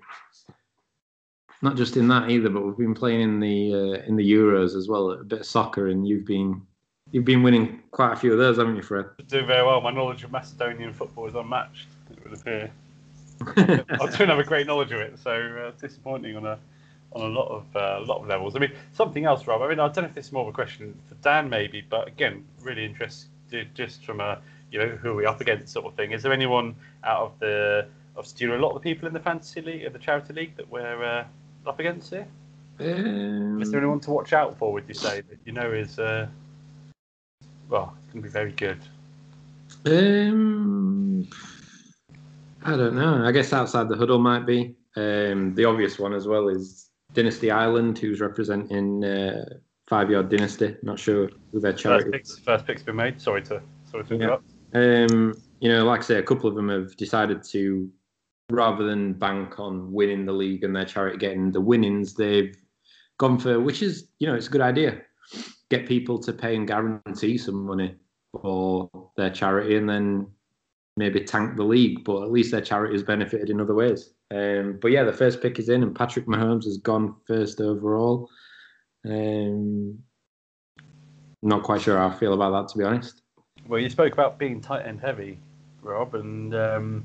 not 1.63 1.77
just 1.77 1.97
in 1.97 2.09
that 2.09 2.31
either, 2.31 2.49
but 2.49 2.63
we've 2.63 2.77
been 2.77 2.95
playing 2.95 3.21
in 3.21 3.41
the 3.41 3.75
uh, 3.75 4.07
in 4.07 4.17
the 4.17 4.33
Euros 4.33 4.77
as 4.77 4.89
well, 4.89 5.11
a 5.11 5.25
bit 5.25 5.41
of 5.41 5.47
soccer, 5.47 5.89
and 5.89 6.07
you've 6.07 6.25
been 6.25 6.63
you've 7.13 7.25
been 7.25 7.43
winning 7.43 7.83
quite 7.91 8.13
a 8.13 8.17
few 8.17 8.33
of 8.33 8.39
those, 8.39 8.57
haven't 8.57 8.77
you, 8.77 8.83
Fred? 8.83 9.07
Doing 9.29 9.47
very 9.47 9.65
well. 9.65 9.81
My 9.81 9.91
knowledge 9.91 10.25
of 10.25 10.33
Macedonian 10.33 10.93
football 10.93 11.27
is 11.27 11.35
unmatched. 11.35 11.89
It 12.11 12.25
would 12.25 12.39
appear. 12.39 12.71
I 13.57 14.07
don't 14.17 14.29
have 14.29 14.39
a 14.39 14.45
great 14.45 14.67
knowledge 14.67 14.93
of 14.93 15.01
it, 15.01 15.19
so 15.19 15.33
uh, 15.33 15.81
disappointing 15.81 16.37
on 16.37 16.47
a 16.47 16.59
on 17.13 17.23
a 17.23 17.29
lot 17.29 17.49
of 17.49 17.65
uh, 17.77 18.03
a 18.03 18.05
lot 18.05 18.23
of 18.23 18.27
levels. 18.27 18.57
I 18.57 18.59
mean, 18.59 18.73
something 18.93 19.25
else, 19.25 19.47
Rob. 19.47 19.63
I 19.63 19.69
mean, 19.69 19.81
I 19.81 19.89
don't 19.89 20.05
know 20.05 20.09
if 20.09 20.15
this 20.15 20.27
is 20.27 20.33
more 20.33 20.43
of 20.43 20.49
a 20.49 20.53
question 20.53 20.99
for 21.09 21.15
Dan, 21.17 21.49
maybe, 21.49 21.85
but 21.89 22.09
again, 22.09 22.45
really 22.63 22.85
interested 22.85 23.75
just 23.75 24.05
from 24.05 24.21
a 24.21 24.41
you 24.71 24.79
know 24.79 24.89
who 24.89 25.11
are 25.11 25.15
we 25.15 25.27
up 25.27 25.41
against 25.41 25.73
sort 25.73 25.87
of 25.87 25.95
thing. 25.95 26.13
Is 26.13 26.23
there 26.23 26.33
anyone 26.33 26.75
out 27.05 27.23
of 27.23 27.39
the 27.41 27.89
of 28.17 28.33
do 28.35 28.45
you 28.45 28.51
know 28.51 28.57
a 28.57 28.63
lot 28.63 28.71
of 28.71 28.75
the 28.75 28.81
people 28.81 29.07
in 29.07 29.15
the 29.15 29.21
fantasy 29.21 29.61
league, 29.61 29.85
or 29.85 29.91
the 29.91 29.99
charity 29.99 30.33
league, 30.33 30.57
that 30.57 30.71
we're 30.71 31.05
uh, 31.05 31.25
up 31.67 31.79
against 31.79 32.11
here? 32.11 32.27
Um, 32.79 33.61
is 33.61 33.71
there 33.71 33.81
anyone 33.81 34.01
to 34.01 34.11
watch 34.11 34.33
out 34.33 34.57
for? 34.57 34.73
Would 34.73 34.85
you 34.89 34.95
say 34.95 35.21
that 35.21 35.39
you 35.45 35.53
know 35.53 35.73
is 35.73 35.99
uh, 35.99 36.27
well, 37.69 37.97
it's 38.03 38.13
going 38.13 38.23
to 38.23 38.29
be 38.29 38.33
very 38.33 38.53
good? 38.53 38.79
Um, 39.87 41.29
I 42.63 42.77
don't 42.77 42.97
know. 42.97 43.25
I 43.25 43.33
guess 43.33 43.53
outside 43.53 43.89
the 43.89 43.97
huddle 43.97 44.19
might 44.19 44.47
be. 44.47 44.75
Um, 44.97 45.55
the 45.55 45.65
obvious 45.65 45.99
one 45.99 46.13
as 46.13 46.27
well 46.27 46.49
is 46.49 46.91
Dynasty 47.15 47.51
Island, 47.51 47.99
who's 47.99 48.21
representing 48.21 49.05
uh, 49.05 49.45
Five 49.89 50.11
Yard 50.11 50.29
Dynasty. 50.29 50.77
Not 50.83 50.99
sure 50.99 51.31
who 51.53 51.61
their 51.61 51.73
charity. 51.73 52.05
First 52.05 52.13
picks, 52.13 52.39
first 52.39 52.67
picks 52.67 52.83
been 52.83 52.97
made. 52.97 53.21
Sorry 53.21 53.43
to 53.43 53.63
sorry 53.91 54.05
to 54.05 54.15
interrupt. 54.15 54.49
Yeah. 54.49 54.60
Um, 54.73 55.35
you 55.61 55.69
know, 55.69 55.85
like 55.85 56.01
I 56.01 56.05
say, 56.05 56.19
a 56.19 56.23
couple 56.23 56.49
of 56.49 56.55
them 56.55 56.69
have 56.69 56.97
decided 56.97 57.43
to, 57.45 57.91
rather 58.51 58.85
than 58.85 59.13
bank 59.13 59.59
on 59.59 59.93
winning 59.93 60.25
the 60.27 60.33
league 60.33 60.65
and 60.65 60.75
their 60.75 60.85
charity 60.85 61.19
getting 61.19 61.53
the 61.53 61.61
winnings, 61.61 62.15
they've 62.15 62.57
gone 63.19 63.39
for, 63.39 63.61
which 63.61 63.83
is, 63.83 64.09
you 64.19 64.27
know, 64.27 64.35
it's 64.35 64.47
a 64.49 64.51
good 64.51 64.61
idea. 64.61 65.03
Get 65.71 65.87
people 65.87 66.19
to 66.21 66.33
pay 66.33 66.57
and 66.57 66.67
guarantee 66.67 67.39
some 67.39 67.67
money 67.67 67.95
for 68.41 68.91
their 69.17 69.31
charity, 69.31 69.77
and 69.77 69.89
then 69.89 70.27
maybe 70.97 71.21
tank 71.21 71.57
the 71.57 71.65
league. 71.65 72.05
But 72.05 72.23
at 72.23 72.33
least 72.33 72.51
their 72.51 72.61
charity 72.61 72.95
has 72.95 73.03
benefited 73.03 73.51
in 73.51 73.61
other 73.61 73.75
ways. 73.75 74.11
Um, 74.33 74.79
but 74.81 74.93
yeah, 74.93 75.05
the 75.05 75.13
first 75.13 75.43
pick 75.43 75.59
is 75.59 75.69
in, 75.69 75.83
and 75.83 75.95
Patrick 75.95 76.27
Mahomes 76.27 76.65
has 76.65 76.79
gone 76.79 77.17
first 77.27 77.61
overall. 77.61 78.29
Um, 79.05 79.99
not 81.43 81.63
quite 81.63 81.81
sure 81.81 81.99
how 81.99 82.09
I 82.09 82.15
feel 82.19 82.35
about 82.35 82.51
that, 82.53 82.73
to 82.73 82.79
be 82.79 82.85
honest. 82.85 83.23
Well, 83.71 83.79
you 83.79 83.89
spoke 83.89 84.13
about 84.13 84.37
being 84.37 84.61
tight 84.61 84.85
end 84.85 85.01
heavy, 85.01 85.39
Rob, 85.81 86.17
and 86.17 86.53
um, 86.57 87.05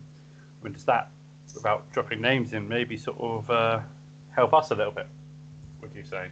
I 0.59 0.63
mean, 0.63 0.73
does 0.73 0.85
that, 0.85 1.11
without 1.53 1.91
dropping 1.91 2.19
names 2.19 2.53
in, 2.53 2.67
maybe 2.67 2.97
sort 2.97 3.19
of 3.19 3.51
uh, 3.51 3.81
help 4.31 4.51
us 4.55 4.71
a 4.71 4.75
little 4.75 4.91
bit? 4.91 5.05
Would 5.81 5.93
you 5.93 6.03
say? 6.03 6.31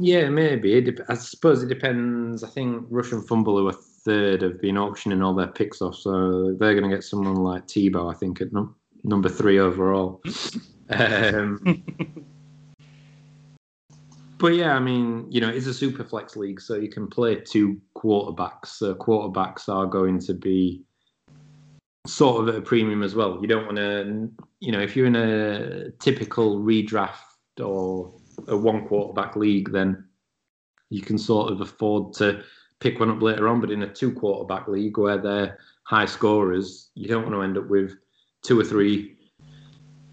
Yeah, 0.00 0.30
maybe. 0.30 0.92
I 1.08 1.14
suppose 1.14 1.62
it 1.62 1.68
depends. 1.68 2.42
I 2.42 2.48
think 2.48 2.86
Russian 2.90 3.22
Fumble, 3.22 3.56
who 3.56 3.68
are 3.68 3.72
third, 3.72 4.42
have 4.42 4.60
been 4.60 4.76
auctioning 4.76 5.22
all 5.22 5.32
their 5.32 5.46
picks 5.46 5.80
off, 5.80 5.94
so 5.94 6.56
they're 6.58 6.74
going 6.74 6.90
to 6.90 6.96
get 6.96 7.04
someone 7.04 7.36
like 7.36 7.68
Tebow, 7.68 8.12
I 8.12 8.18
think, 8.18 8.40
at 8.40 8.52
num- 8.52 8.74
number 9.04 9.28
three 9.28 9.60
overall. 9.60 10.20
um, 10.90 11.84
but 14.38 14.54
yeah, 14.54 14.74
I 14.74 14.80
mean, 14.80 15.26
you 15.30 15.40
know, 15.40 15.48
it's 15.48 15.66
a 15.66 15.74
super 15.74 16.04
flex 16.04 16.36
league, 16.36 16.60
so 16.60 16.74
you 16.74 16.90
can 16.90 17.06
play 17.06 17.36
two 17.36 17.80
quarterbacks. 17.96 18.66
So 18.66 18.94
quarterbacks 18.94 19.68
are 19.68 19.86
going 19.86 20.18
to 20.20 20.34
be 20.34 20.84
sort 22.06 22.42
of 22.42 22.48
at 22.48 22.58
a 22.60 22.62
premium 22.62 23.02
as 23.02 23.14
well. 23.14 23.38
You 23.40 23.48
don't 23.48 23.64
want 23.64 23.78
to, 23.78 24.30
you 24.60 24.72
know, 24.72 24.80
if 24.80 24.94
you're 24.94 25.06
in 25.06 25.16
a 25.16 25.90
typical 25.92 26.60
redraft 26.60 27.16
or 27.60 28.14
a 28.48 28.56
one 28.56 28.86
quarterback 28.86 29.36
league, 29.36 29.72
then 29.72 30.04
you 30.90 31.02
can 31.02 31.18
sort 31.18 31.50
of 31.50 31.60
afford 31.60 32.12
to 32.14 32.42
pick 32.80 33.00
one 33.00 33.10
up 33.10 33.22
later 33.22 33.48
on. 33.48 33.60
But 33.60 33.70
in 33.70 33.82
a 33.82 33.92
two 33.92 34.12
quarterback 34.12 34.68
league 34.68 34.98
where 34.98 35.18
they're 35.18 35.58
high 35.84 36.06
scorers, 36.06 36.90
you 36.94 37.08
don't 37.08 37.22
want 37.22 37.34
to 37.34 37.42
end 37.42 37.58
up 37.58 37.68
with 37.68 37.96
two 38.42 38.60
or 38.60 38.64
three 38.64 39.15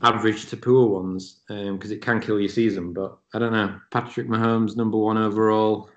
average 0.04 0.48
to 0.48 0.58
poor 0.58 0.88
ones 0.88 1.42
because 1.48 1.92
um, 1.92 1.98
it 1.98 2.02
can 2.02 2.20
kill 2.20 2.40
your 2.40 2.50
season. 2.50 2.94
But 2.94 3.18
I 3.34 3.40
don't 3.40 3.54
know. 3.54 3.80
Patrick 3.92 4.28
Mahomes, 4.28 4.76
number 4.76 4.98
one 4.98 5.18
overall. 5.18 5.90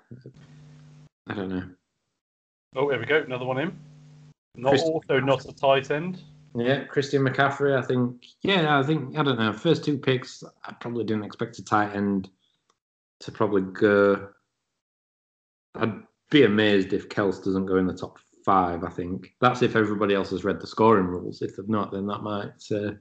I 1.27 1.33
don't 1.33 1.49
know. 1.49 1.63
Oh, 2.75 2.89
here 2.89 2.99
we 2.99 3.05
go. 3.05 3.17
Another 3.17 3.45
one 3.45 3.59
in. 3.59 3.77
Not 4.55 4.71
Christian 4.71 4.93
also 4.93 5.19
not 5.19 5.45
a 5.45 5.53
tight 5.53 5.91
end. 5.91 6.21
Yeah, 6.55 6.85
Christian 6.85 7.23
McCaffrey. 7.23 7.77
I 7.77 7.85
think. 7.85 8.25
Yeah, 8.41 8.79
I 8.79 8.83
think. 8.83 9.17
I 9.17 9.23
don't 9.23 9.37
know. 9.37 9.53
First 9.53 9.83
two 9.83 9.97
picks, 9.97 10.43
I 10.63 10.73
probably 10.73 11.03
didn't 11.03 11.25
expect 11.25 11.59
a 11.59 11.63
tight 11.63 11.95
end 11.95 12.29
to 13.19 13.31
probably 13.31 13.61
go. 13.61 14.29
I'd 15.75 16.01
be 16.31 16.43
amazed 16.43 16.93
if 16.93 17.09
Kels 17.09 17.43
doesn't 17.43 17.67
go 17.67 17.77
in 17.77 17.85
the 17.85 17.93
top 17.93 18.17
five. 18.43 18.83
I 18.83 18.89
think 18.89 19.35
that's 19.41 19.61
if 19.61 19.75
everybody 19.75 20.15
else 20.15 20.31
has 20.31 20.43
read 20.43 20.59
the 20.59 20.67
scoring 20.67 21.05
rules. 21.05 21.41
If 21.41 21.55
they've 21.55 21.69
not, 21.69 21.91
then 21.91 22.07
that 22.07 22.23
might 22.23 22.71
uh, 22.71 22.93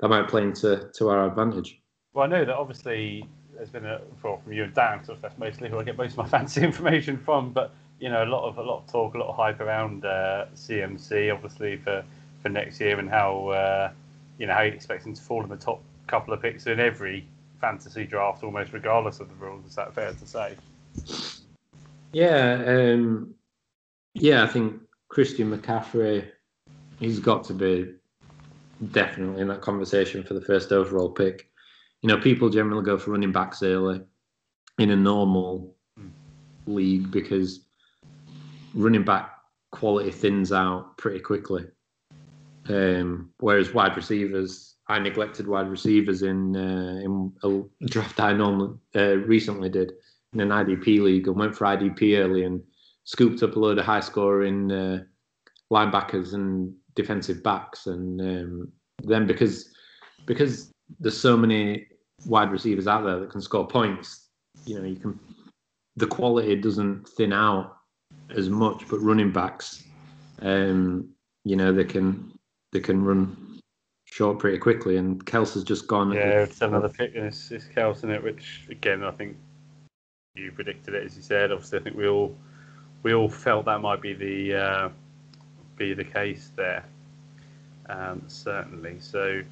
that 0.00 0.08
might 0.08 0.28
play 0.28 0.42
into 0.42 0.90
to 0.94 1.08
our 1.08 1.26
advantage. 1.26 1.80
Well, 2.12 2.24
I 2.24 2.28
know 2.28 2.44
that 2.44 2.54
obviously 2.54 3.24
there's 3.54 3.70
been 3.70 3.86
a 3.86 4.00
well, 4.22 4.40
from 4.42 4.52
you 4.52 4.64
and 4.64 4.74
Dan, 4.74 5.00
because 5.00 5.20
that's 5.20 5.36
mostly 5.38 5.68
who 5.68 5.78
I 5.78 5.84
get 5.84 5.96
most 5.96 6.12
of 6.12 6.18
my 6.18 6.26
fancy 6.28 6.62
information 6.62 7.18
from. 7.18 7.52
But 7.52 7.74
you 8.00 8.08
know, 8.08 8.22
a 8.22 8.26
lot 8.26 8.48
of 8.48 8.58
a 8.58 8.62
lot 8.62 8.78
of 8.78 8.90
talk, 8.90 9.14
a 9.14 9.18
lot 9.18 9.28
of 9.28 9.36
hype 9.36 9.60
around 9.60 10.04
uh, 10.04 10.46
CMC, 10.54 11.32
obviously 11.32 11.76
for, 11.76 12.04
for 12.42 12.48
next 12.48 12.80
year, 12.80 12.98
and 12.98 13.10
how 13.10 13.48
uh, 13.48 13.90
you 14.38 14.46
know 14.46 14.54
how 14.54 14.62
you 14.62 14.72
expect 14.72 15.04
him 15.04 15.14
to 15.14 15.22
fall 15.22 15.42
in 15.42 15.48
the 15.48 15.56
top 15.56 15.82
couple 16.06 16.32
of 16.32 16.40
picks 16.40 16.66
in 16.66 16.80
every 16.80 17.26
fantasy 17.60 18.04
draft, 18.04 18.42
almost 18.44 18.72
regardless 18.72 19.20
of 19.20 19.28
the 19.28 19.34
rules. 19.34 19.66
Is 19.66 19.74
that 19.74 19.94
fair 19.94 20.12
to 20.12 20.26
say? 20.26 20.56
Yeah, 22.12 22.62
um, 22.66 23.34
yeah. 24.14 24.44
I 24.44 24.46
think 24.46 24.80
Christian 25.08 25.56
McCaffrey, 25.56 26.28
he's 27.00 27.18
got 27.18 27.44
to 27.44 27.54
be 27.54 27.94
definitely 28.90 29.40
in 29.40 29.48
that 29.48 29.60
conversation 29.60 30.22
for 30.22 30.34
the 30.34 30.40
first 30.40 30.72
overall 30.72 31.10
pick. 31.10 31.50
You 32.02 32.08
know, 32.08 32.18
people 32.18 32.48
generally 32.48 32.84
go 32.84 32.96
for 32.96 33.10
running 33.10 33.32
backs 33.32 33.62
early 33.62 34.02
in 34.78 34.90
a 34.90 34.96
normal 34.96 35.74
league 36.66 37.10
because 37.10 37.66
running 38.74 39.04
back 39.04 39.32
quality 39.72 40.10
thins 40.10 40.52
out 40.52 40.96
pretty 40.96 41.20
quickly. 41.20 41.66
Um, 42.68 43.30
whereas 43.38 43.72
wide 43.72 43.96
receivers, 43.96 44.76
I 44.88 44.98
neglected 44.98 45.48
wide 45.48 45.68
receivers 45.68 46.22
in 46.22 46.56
uh, 46.56 47.00
in 47.02 47.32
a 47.42 47.86
draft 47.86 48.20
I 48.20 48.32
normally 48.32 48.76
uh, 48.94 49.16
recently 49.16 49.68
did 49.68 49.92
in 50.32 50.40
an 50.40 50.50
IDP 50.50 51.00
league 51.00 51.26
and 51.26 51.36
went 51.36 51.56
for 51.56 51.64
IDP 51.64 52.18
early 52.18 52.44
and 52.44 52.62
scooped 53.04 53.42
up 53.42 53.56
a 53.56 53.58
load 53.58 53.78
of 53.78 53.86
high 53.86 54.00
scoring 54.00 54.70
uh, 54.70 55.02
linebackers 55.70 56.34
and 56.34 56.74
defensive 56.98 57.42
backs, 57.44 57.86
and 57.86 58.20
um, 58.20 58.72
then 59.04 59.26
because 59.26 59.72
because 60.26 60.72
there's 60.98 61.18
so 61.18 61.36
many 61.36 61.86
wide 62.26 62.50
receivers 62.50 62.88
out 62.88 63.04
there 63.04 63.20
that 63.20 63.30
can 63.30 63.40
score 63.40 63.66
points, 63.66 64.28
you 64.66 64.78
know, 64.78 64.84
you 64.84 64.96
can 64.96 65.18
the 65.96 66.06
quality 66.06 66.56
doesn't 66.56 67.08
thin 67.08 67.32
out 67.32 67.76
as 68.36 68.50
much, 68.50 68.82
but 68.90 68.98
running 68.98 69.32
backs, 69.32 69.84
um, 70.42 71.08
you 71.44 71.56
know, 71.56 71.72
they 71.72 71.84
can 71.84 72.32
they 72.72 72.80
can 72.80 73.02
run 73.02 73.60
short 74.04 74.40
pretty 74.40 74.58
quickly, 74.58 74.96
and 74.96 75.24
Kels 75.24 75.54
has 75.54 75.62
just 75.62 75.86
gone. 75.86 76.12
Yeah, 76.12 76.42
it's 76.42 76.60
another 76.60 76.88
pick, 76.88 77.14
and 77.14 77.26
it's, 77.26 77.52
it's 77.52 77.66
Kels 77.66 78.02
in 78.02 78.10
it, 78.10 78.22
which 78.22 78.66
again 78.70 79.04
I 79.04 79.12
think 79.12 79.36
you 80.34 80.50
predicted 80.50 80.94
it 80.94 81.04
as 81.04 81.16
you 81.16 81.22
said. 81.22 81.52
Obviously, 81.52 81.78
I 81.78 81.82
think 81.82 81.96
we 81.96 82.08
all 82.08 82.36
we 83.04 83.14
all 83.14 83.28
felt 83.28 83.66
that 83.66 83.80
might 83.80 84.02
be 84.02 84.14
the 84.14 84.54
uh, 84.54 84.88
be 85.78 85.94
the 85.94 86.04
case 86.04 86.50
there. 86.56 86.84
Um, 87.88 88.22
certainly, 88.26 89.00
so 89.00 89.42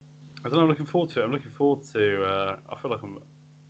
I 0.00 0.42
don't 0.44 0.52
know. 0.52 0.60
I'm 0.60 0.68
looking 0.68 0.86
forward 0.86 1.10
to 1.10 1.20
it. 1.20 1.24
I'm 1.24 1.32
looking 1.32 1.50
forward 1.50 1.84
to. 1.88 2.24
Uh, 2.24 2.60
I 2.70 2.80
feel 2.80 2.90
like 2.90 3.02
I'm 3.02 3.22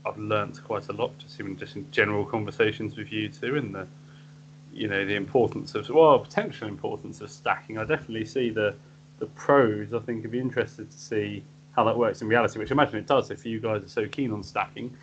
I've 0.07 0.19
learnt 0.19 0.63
quite 0.65 0.89
a 0.89 0.93
lot 0.93 1.17
just 1.19 1.39
even 1.41 1.57
just 1.57 1.77
in 1.77 1.91
general 1.91 2.25
conversations 2.25 2.97
with 2.97 3.13
you 3.13 3.29
two 3.29 3.57
and 3.57 3.75
the 3.75 3.87
you 4.73 4.89
know 4.89 5.05
the 5.05 5.15
importance 5.15 5.75
of 5.75 5.89
well 5.91 6.19
potential 6.19 6.69
importance 6.69 7.21
of 7.21 7.31
stacking. 7.31 7.79
I 7.79 7.85
definitely 7.85 8.25
see 8.25 8.51
the 8.51 8.75
the 9.19 9.27
pros. 9.27 9.93
I 9.93 9.99
think 9.99 10.25
I'd 10.25 10.31
be 10.31 10.41
interested 10.41 10.91
to 10.91 10.97
see 10.97 11.43
how 11.73 11.85
that 11.85 11.97
works 11.97 12.23
in 12.23 12.29
reality, 12.29 12.59
which 12.59 12.71
I 12.71 12.75
imagine 12.75 12.99
it 12.99 13.07
does 13.07 13.31
if 13.31 13.45
you 13.45 13.61
guys 13.61 13.83
are 13.83 13.89
so 13.89 14.07
keen 14.09 14.33
on 14.33 14.43
stacking. 14.43 14.97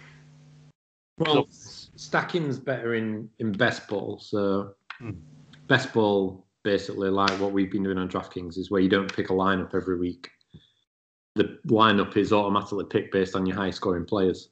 Well, 1.20 1.48
stacking's 1.50 2.60
better 2.60 2.96
in 2.96 3.30
in 3.40 3.52
best 3.52 3.88
ball. 3.88 4.20
So 4.20 4.74
hmm. 5.00 5.12
Best 5.68 5.94
ball 5.94 6.48
basically 6.64 7.10
like 7.10 7.40
what 7.40 7.52
we've 7.52 7.72
been 7.72 7.84
doing 7.84 7.98
on 7.98 8.10
DraftKings 8.10 8.58
is 8.58 8.70
where 8.70 8.82
you 8.82 8.90
don't 8.90 9.14
pick 9.16 9.30
a 9.30 9.34
lineup 9.34 9.74
every 9.74 9.98
week. 9.98 10.30
The 11.36 11.60
lineup 11.68 12.18
is 12.18 12.34
automatically 12.34 12.86
picked 12.90 13.14
based 13.14 13.36
on 13.36 13.46
your 13.46 13.56
high 13.56 13.70
scoring 13.70 14.06
players. 14.06 14.50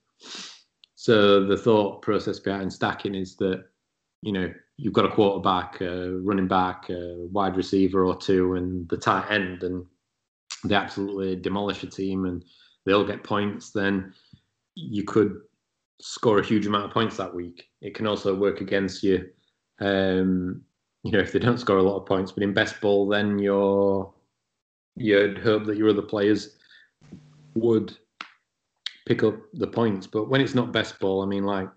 So 0.95 1.45
the 1.45 1.57
thought 1.57 2.01
process 2.01 2.39
behind 2.39 2.72
stacking 2.72 3.15
is 3.15 3.36
that 3.38 3.65
you 4.22 4.31
know 4.31 4.53
you've 4.77 4.93
got 4.93 5.05
a 5.05 5.12
quarterback, 5.12 5.81
a 5.81 6.17
running 6.19 6.48
back, 6.48 6.89
a 6.89 7.27
wide 7.31 7.57
receiver 7.57 8.05
or 8.05 8.15
two, 8.15 8.55
and 8.55 8.88
the 8.89 8.98
tight 8.98 9.29
end, 9.31 9.63
and 9.63 9.86
they 10.63 10.75
absolutely 10.75 11.36
demolish 11.36 11.84
a 11.84 11.88
team 11.88 12.25
and 12.25 12.43
they 12.86 12.93
all 12.93 13.03
get 13.03 13.24
points. 13.24 13.72
Then 13.72 14.13
you 14.75 15.03
could 15.03 15.41
score 16.01 16.39
a 16.39 16.45
huge 16.45 16.65
amount 16.65 16.86
of 16.86 16.91
points 16.91 17.17
that 17.17 17.34
week. 17.34 17.67
It 17.81 17.95
can 17.95 18.07
also 18.07 18.36
work 18.36 18.62
against 18.62 19.03
you. 19.03 19.27
Um, 19.79 20.62
you 21.05 21.12
know, 21.12 21.19
if 21.19 21.31
they 21.31 21.38
don't 21.38 21.59
score 21.59 21.77
a 21.77 21.83
lot 21.83 21.97
of 21.97 22.07
points, 22.07 22.31
but 22.31 22.41
in 22.41 22.51
best 22.51 22.81
ball, 22.81 23.07
then 23.07 23.38
you're 23.38 24.12
you'd 24.95 25.38
hope 25.38 25.65
that 25.65 25.77
your 25.77 25.89
other 25.89 26.01
players 26.01 26.55
would 27.53 27.95
pick 29.05 29.21
up 29.21 29.35
the 29.53 29.67
points. 29.67 30.07
But 30.07 30.29
when 30.29 30.41
it's 30.41 30.55
not 30.55 30.71
best 30.71 31.00
ball, 31.00 31.21
I 31.21 31.27
mean, 31.27 31.43
like 31.43 31.69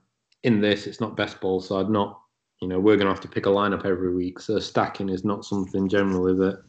in 0.44 0.62
this, 0.62 0.86
it's 0.86 1.00
not 1.00 1.14
best 1.14 1.42
ball, 1.42 1.60
so 1.60 1.78
I'd 1.78 1.90
not, 1.90 2.18
you 2.62 2.68
know, 2.68 2.80
we're 2.80 2.96
going 2.96 3.06
to 3.06 3.12
have 3.12 3.20
to 3.20 3.28
pick 3.28 3.44
a 3.44 3.50
lineup 3.50 3.84
every 3.84 4.14
week. 4.14 4.40
So 4.40 4.58
stacking 4.58 5.10
is 5.10 5.26
not 5.26 5.44
something 5.44 5.90
generally 5.90 6.34
that 6.38 6.62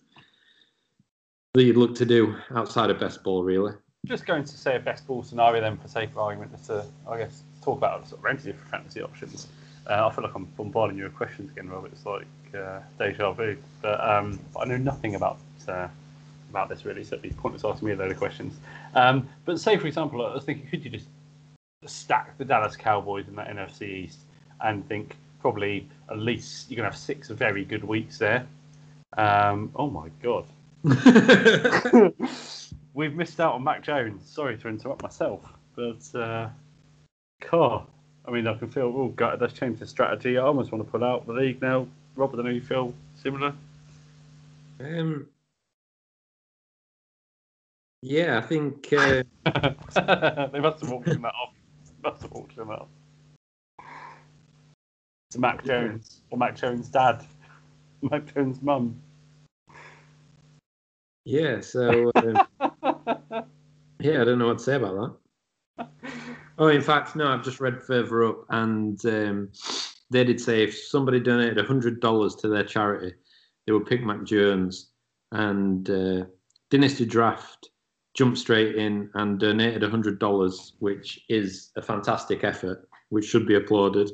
that 1.53 1.63
you'd 1.63 1.77
look 1.77 1.95
to 1.95 2.05
do 2.05 2.35
outside 2.53 2.89
of 2.89 2.99
best 2.99 3.23
ball, 3.23 3.45
really. 3.45 3.71
Just 4.05 4.25
going 4.25 4.43
to 4.43 4.57
say 4.57 4.75
a 4.75 4.79
best 4.79 5.07
ball 5.07 5.23
scenario 5.23 5.61
then, 5.61 5.77
for 5.77 5.87
sake 5.87 6.09
of 6.09 6.17
argument, 6.17 6.51
just 6.51 6.65
to 6.65 6.85
I 7.07 7.19
guess 7.19 7.41
talk 7.61 7.77
about 7.77 8.05
sort 8.05 8.19
of 8.19 8.25
plenty 8.25 8.51
different 8.51 8.69
fantasy 8.69 9.01
options. 9.01 9.47
Uh, 9.87 10.07
I 10.07 10.13
feel 10.13 10.25
like 10.25 10.35
I'm 10.35 10.43
bombarding 10.57 10.97
you 10.97 11.05
with 11.05 11.15
questions 11.15 11.51
again, 11.51 11.69
Robert. 11.69 11.93
It's 11.93 12.05
like 12.05 12.27
uh, 12.55 12.79
deja 12.97 13.31
vu, 13.31 13.57
but 13.81 13.99
um, 14.07 14.39
I 14.59 14.65
know 14.65 14.77
nothing 14.77 15.15
about 15.15 15.39
uh, 15.67 15.87
about 16.49 16.69
this 16.69 16.85
really, 16.85 17.03
so 17.03 17.15
it'd 17.15 17.21
be 17.21 17.29
pointless 17.29 17.63
asking 17.63 17.87
me 17.87 17.93
a 17.93 17.97
load 17.97 18.11
of 18.11 18.17
questions. 18.17 18.57
Um, 18.95 19.29
but 19.45 19.59
say, 19.59 19.77
for 19.77 19.87
example, 19.87 20.25
I 20.25 20.33
was 20.33 20.43
thinking, 20.43 20.67
could 20.69 20.83
you 20.83 20.89
just 20.89 21.07
stack 21.85 22.37
the 22.37 22.45
Dallas 22.45 22.75
Cowboys 22.75 23.27
in 23.27 23.35
that 23.35 23.47
NFC 23.47 23.83
East 23.83 24.19
and 24.61 24.87
think 24.87 25.15
probably 25.41 25.87
at 26.09 26.17
least 26.17 26.69
you're 26.69 26.77
going 26.77 26.89
to 26.89 26.91
have 26.91 26.99
six 26.99 27.29
very 27.29 27.63
good 27.63 27.83
weeks 27.83 28.17
there? 28.17 28.45
Um, 29.17 29.71
oh 29.75 29.89
my 29.89 30.09
God. 30.21 30.45
We've 32.93 33.13
missed 33.13 33.39
out 33.39 33.53
on 33.53 33.63
Mac 33.63 33.83
Jones. 33.83 34.29
Sorry 34.29 34.57
to 34.57 34.67
interrupt 34.67 35.03
myself, 35.03 35.41
but 35.75 36.19
uh, 36.19 36.49
car. 37.41 37.85
I 38.25 38.31
mean, 38.31 38.47
I 38.47 38.55
can 38.55 38.69
feel, 38.69 38.93
oh, 38.95 39.07
God, 39.15 39.39
that's 39.39 39.53
changed 39.53 39.79
the 39.79 39.87
strategy. 39.87 40.37
I 40.37 40.41
almost 40.41 40.71
want 40.71 40.85
to 40.85 40.91
pull 40.91 41.03
out 41.03 41.25
the 41.25 41.33
league 41.33 41.61
now. 41.61 41.87
Rob, 42.19 42.33
I 42.33 42.35
don't 42.35 42.45
know 42.45 42.51
you 42.51 42.59
feel 42.59 42.93
similar? 43.15 43.53
Um, 44.81 45.25
yeah, 48.01 48.37
I 48.37 48.41
think. 48.41 48.91
Uh... 48.91 49.23
they 50.51 50.59
must 50.59 50.81
have 50.81 50.91
auctioned 50.91 51.23
that 51.23 51.33
off. 51.33 51.53
Must 52.03 52.21
have 52.23 52.33
auctioned 52.33 52.69
that 52.69 52.79
off. 52.79 52.87
It's 55.29 55.37
Mac 55.37 55.63
Jones 55.63 56.19
or 56.29 56.37
Mac 56.37 56.57
Jones' 56.57 56.89
dad, 56.89 57.25
Mac 58.01 58.33
Jones' 58.33 58.61
mum. 58.61 58.99
Yeah, 61.23 61.61
so. 61.61 62.11
Uh, 62.15 62.43
yeah, 64.01 64.21
I 64.21 64.25
don't 64.25 64.39
know 64.39 64.47
what 64.47 64.57
to 64.57 64.63
say 64.65 64.75
about 64.75 65.17
that. 65.77 65.87
Oh, 66.57 66.67
in 66.67 66.81
fact, 66.81 67.15
no, 67.15 67.29
I've 67.29 67.45
just 67.45 67.61
read 67.61 67.81
further 67.81 68.25
up, 68.25 68.43
and 68.49 69.05
um, 69.05 69.49
they 70.09 70.23
did 70.23 70.39
say 70.39 70.63
if 70.63 70.77
somebody 70.77 71.19
donated 71.19 71.65
hundred 71.65 72.01
dollars 72.01 72.35
to 72.35 72.47
their 72.47 72.63
charity, 72.63 73.13
they 73.65 73.73
would 73.73 73.85
pick 73.85 74.03
Mac 74.03 74.23
Jones, 74.23 74.91
and 75.31 75.89
uh, 75.89 76.25
Dynasty 76.69 77.05
Draft 77.05 77.69
jumped 78.15 78.37
straight 78.37 78.75
in 78.75 79.09
and 79.13 79.39
donated 79.39 79.83
hundred 79.83 80.19
dollars, 80.19 80.73
which 80.79 81.19
is 81.29 81.71
a 81.75 81.81
fantastic 81.81 82.43
effort, 82.43 82.87
which 83.09 83.25
should 83.25 83.47
be 83.47 83.55
applauded. 83.55 84.11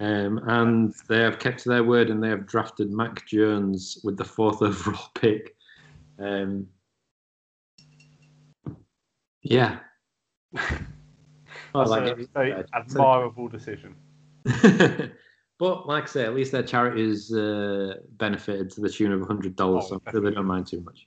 Um, 0.00 0.40
and 0.48 0.92
they 1.08 1.20
have 1.20 1.38
kept 1.38 1.60
to 1.60 1.68
their 1.68 1.84
word, 1.84 2.10
and 2.10 2.22
they 2.22 2.28
have 2.28 2.46
drafted 2.46 2.90
Mac 2.90 3.26
Jones 3.26 3.98
with 4.02 4.16
the 4.16 4.24
fourth 4.24 4.62
overall 4.62 5.10
pick. 5.14 5.54
Um, 6.18 6.66
yeah. 9.42 9.78
That's 10.52 11.90
like 11.90 12.18
a 12.18 12.26
very 12.32 12.64
admirable 12.72 13.48
decision. 13.48 13.96
but 15.58 15.86
like 15.86 16.04
I 16.04 16.06
say, 16.06 16.24
at 16.24 16.34
least 16.34 16.52
their 16.52 16.62
charity 16.62 17.02
is 17.02 17.32
uh, 17.32 17.98
benefited 18.18 18.70
to 18.72 18.80
the 18.80 18.88
tune 18.88 19.12
of 19.12 19.20
hundred 19.26 19.56
dollars, 19.56 19.84
oh, 19.86 20.00
so 20.04 20.10
sure 20.10 20.20
they 20.20 20.30
don't 20.30 20.46
mind 20.46 20.66
too 20.66 20.80
much. 20.80 21.06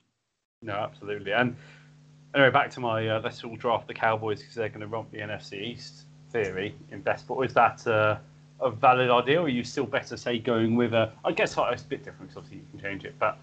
No, 0.62 0.74
absolutely. 0.74 1.34
And 1.34 1.56
anyway, 2.34 2.50
back 2.50 2.70
to 2.72 2.80
my 2.80 3.08
uh, 3.08 3.22
let's 3.24 3.44
all 3.44 3.56
draft 3.56 3.88
the 3.88 3.94
Cowboys 3.94 4.40
because 4.40 4.56
they're 4.56 4.70
going 4.70 4.82
to 4.82 4.88
romp 4.88 5.12
the 5.12 5.20
NFC 5.20 5.62
East 5.62 6.06
theory 6.32 6.76
in 6.92 7.02
best. 7.02 7.28
But 7.28 7.40
is 7.42 7.54
that 7.54 7.86
uh, 7.86 8.18
a 8.62 8.72
valid 8.72 9.10
idea, 9.10 9.40
or 9.42 9.46
are 9.46 9.50
you 9.50 9.64
still 9.64 9.86
better 9.86 10.18
say 10.18 10.40
going 10.40 10.76
with 10.76 10.94
a? 10.94 11.12
I 11.26 11.32
guess 11.32 11.56
it's 11.58 11.84
a 11.84 11.88
bit 11.88 12.04
different 12.04 12.30
because 12.30 12.38
obviously 12.38 12.58
you 12.58 12.66
can 12.72 12.80
change 12.80 13.06
it, 13.06 13.16
but 13.20 13.38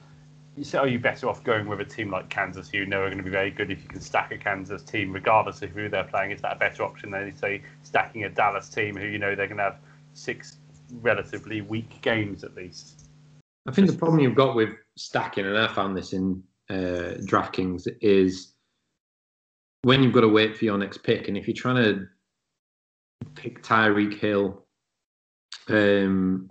you 0.56 0.64
say, 0.64 0.78
are 0.78 0.86
you 0.86 0.98
better 0.98 1.28
off 1.28 1.42
going 1.42 1.66
with 1.66 1.80
a 1.80 1.84
team 1.84 2.10
like 2.10 2.28
Kansas, 2.28 2.70
who 2.70 2.78
you 2.78 2.86
know 2.86 3.00
are 3.00 3.08
going 3.08 3.18
to 3.18 3.24
be 3.24 3.30
very 3.30 3.50
good 3.50 3.70
if 3.70 3.82
you 3.82 3.88
can 3.88 4.00
stack 4.00 4.30
a 4.32 4.38
Kansas 4.38 4.82
team, 4.82 5.12
regardless 5.12 5.62
of 5.62 5.70
who 5.70 5.88
they're 5.88 6.04
playing? 6.04 6.30
Is 6.30 6.40
that 6.42 6.56
a 6.56 6.58
better 6.58 6.84
option 6.84 7.10
than, 7.10 7.36
say, 7.36 7.62
stacking 7.82 8.24
a 8.24 8.28
Dallas 8.28 8.68
team, 8.68 8.96
who 8.96 9.06
you 9.06 9.18
know 9.18 9.34
they're 9.34 9.48
going 9.48 9.58
to 9.58 9.64
have 9.64 9.78
six 10.12 10.58
relatively 11.00 11.60
weak 11.60 12.00
games 12.02 12.44
at 12.44 12.54
least? 12.54 13.08
I 13.66 13.72
think 13.72 13.88
the 13.88 13.96
problem 13.96 14.20
you've 14.20 14.34
got 14.34 14.54
with 14.54 14.70
stacking, 14.96 15.46
and 15.46 15.56
I 15.56 15.72
found 15.72 15.96
this 15.96 16.12
in 16.12 16.42
uh, 16.70 17.16
DraftKings, 17.26 17.88
is 18.00 18.54
when 19.82 20.02
you've 20.02 20.12
got 20.12 20.22
to 20.22 20.28
wait 20.28 20.56
for 20.56 20.64
your 20.64 20.78
next 20.78 21.02
pick, 21.02 21.28
and 21.28 21.36
if 21.36 21.46
you're 21.46 21.56
trying 21.56 21.82
to 21.82 22.06
pick 23.34 23.62
Tyreek 23.62 24.18
Hill, 24.18 24.66
um, 25.68 26.46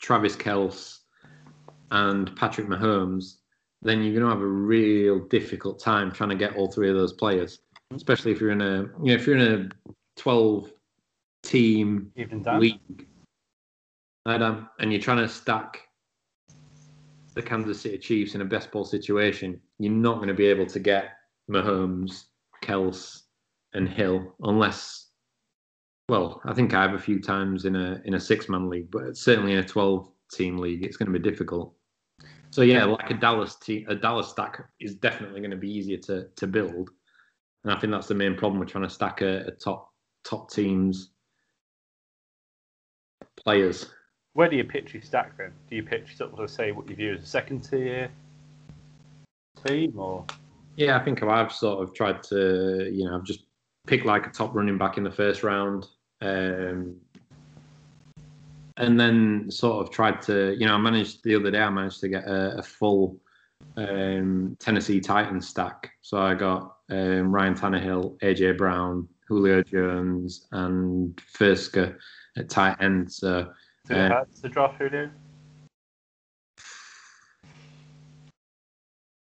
Travis 0.00 0.36
Kelce, 0.36 0.98
and 1.90 2.34
Patrick 2.36 2.66
Mahomes, 2.66 3.36
then 3.82 4.02
you're 4.02 4.14
going 4.14 4.24
to 4.24 4.30
have 4.30 4.40
a 4.40 4.46
real 4.46 5.20
difficult 5.26 5.78
time 5.78 6.10
trying 6.10 6.30
to 6.30 6.36
get 6.36 6.56
all 6.56 6.70
three 6.70 6.88
of 6.88 6.96
those 6.96 7.12
players, 7.12 7.60
especially 7.94 8.32
if 8.32 8.40
you're 8.40 8.50
in 8.50 8.62
a 8.62 8.82
you 9.02 9.06
know 9.06 9.14
if 9.14 9.26
you're 9.26 9.36
in 9.36 9.70
a 9.70 9.92
12 10.16 10.72
team 11.42 12.10
league, 12.56 13.06
Adam, 14.26 14.68
and 14.78 14.92
you're 14.92 15.00
trying 15.00 15.18
to 15.18 15.28
stack 15.28 15.80
the 17.34 17.42
Kansas 17.42 17.80
City 17.80 17.98
Chiefs 17.98 18.34
in 18.34 18.42
a 18.42 18.44
best 18.44 18.70
ball 18.70 18.84
situation, 18.84 19.60
you're 19.78 19.92
not 19.92 20.16
going 20.16 20.28
to 20.28 20.34
be 20.34 20.46
able 20.46 20.66
to 20.66 20.78
get 20.78 21.16
Mahomes, 21.50 22.24
Kels, 22.62 23.22
and 23.74 23.88
Hill 23.88 24.34
unless. 24.42 25.08
Well, 26.08 26.40
I 26.44 26.52
think 26.52 26.74
I 26.74 26.82
have 26.82 26.94
a 26.94 26.98
few 26.98 27.20
times 27.20 27.64
in 27.64 27.74
a 27.74 28.00
in 28.04 28.14
a 28.14 28.20
six 28.20 28.48
man 28.48 28.68
league, 28.68 28.90
but 28.90 29.16
certainly 29.16 29.52
in 29.52 29.58
a 29.58 29.64
12 29.64 30.10
team 30.32 30.58
league, 30.58 30.84
it's 30.84 30.96
going 30.96 31.10
to 31.10 31.18
be 31.18 31.30
difficult. 31.30 31.74
So 32.50 32.62
yeah, 32.62 32.84
like 32.84 33.10
a 33.10 33.14
Dallas 33.14 33.56
team, 33.56 33.86
a 33.88 33.94
Dallas 33.94 34.28
stack 34.28 34.62
is 34.78 34.96
definitely 34.96 35.40
going 35.40 35.52
to 35.52 35.56
be 35.56 35.70
easier 35.70 35.96
to 35.98 36.28
to 36.36 36.46
build, 36.46 36.90
and 37.64 37.72
I 37.72 37.78
think 37.78 37.92
that's 37.92 38.08
the 38.08 38.14
main 38.14 38.36
problem 38.36 38.60
with 38.60 38.68
trying 38.68 38.84
to 38.84 38.90
stack 38.90 39.22
a, 39.22 39.46
a 39.46 39.50
top 39.52 39.90
top 40.24 40.50
teams 40.50 41.12
players. 43.42 43.88
Where 44.34 44.48
do 44.48 44.56
you 44.56 44.64
pitch 44.64 44.94
your 44.94 45.02
stack 45.02 45.36
then? 45.36 45.52
Do 45.68 45.76
you 45.76 45.82
pitch 45.82 46.16
sort 46.16 46.38
of 46.38 46.50
say 46.50 46.72
what 46.72 46.88
you 46.88 46.96
view 46.96 47.14
as 47.14 47.22
a 47.22 47.26
second 47.26 47.60
tier 47.60 48.10
team 49.66 49.98
or? 49.98 50.24
Yeah, 50.76 50.96
I 50.98 51.04
think 51.04 51.22
I've 51.22 51.52
sort 51.52 51.82
of 51.82 51.94
tried 51.94 52.22
to, 52.24 52.90
you 52.90 53.04
know, 53.04 53.16
I've 53.16 53.24
just 53.24 53.44
picked 53.86 54.06
like 54.06 54.26
a 54.26 54.30
top 54.30 54.54
running 54.54 54.78
back 54.78 54.96
in 54.96 55.04
the 55.04 55.10
first 55.10 55.42
round, 55.42 55.86
um, 56.22 56.96
and 58.78 58.98
then 58.98 59.50
sort 59.50 59.86
of 59.86 59.92
tried 59.92 60.22
to, 60.22 60.56
you 60.58 60.66
know, 60.66 60.74
I 60.74 60.78
managed 60.78 61.22
the 61.24 61.34
other 61.34 61.50
day. 61.50 61.60
I 61.60 61.68
managed 61.68 62.00
to 62.00 62.08
get 62.08 62.24
a, 62.24 62.58
a 62.58 62.62
full 62.62 63.18
um, 63.76 64.56
Tennessee 64.58 65.00
Titans 65.00 65.48
stack. 65.48 65.90
So 66.00 66.18
I 66.18 66.34
got 66.34 66.76
um, 66.90 67.32
Ryan 67.34 67.54
Tannehill, 67.54 68.18
AJ 68.20 68.56
Brown, 68.56 69.08
Julio 69.28 69.62
Jones, 69.62 70.46
and 70.52 71.14
Firkser 71.16 71.96
at 72.36 72.48
tight 72.48 72.76
end. 72.80 73.12
So, 73.12 73.52
so 73.86 73.94
to 73.94 74.48
draw 74.48 74.66
draft 74.68 74.78
Julio. 74.78 75.10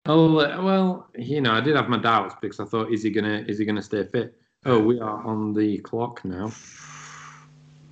Oh 0.06 0.34
well, 0.34 1.10
you 1.15 1.41
know, 1.41 1.52
I 1.54 1.62
did 1.62 1.76
have 1.76 1.88
my 1.88 2.00
doubts 2.00 2.36
because 2.41 2.60
I 2.60 2.65
thought, 2.65 2.91
is 2.91 3.04
he 3.04 3.12
gonna 3.12 3.45
is 3.48 3.60
he 3.60 3.65
gonna 3.65 3.82
stay 3.82 4.04
fit? 4.06 4.36
Oh, 4.65 4.80
we 4.80 5.00
are 5.00 5.24
on 5.26 5.54
the 5.54 5.78
clock 5.80 6.26
now. 6.26 6.52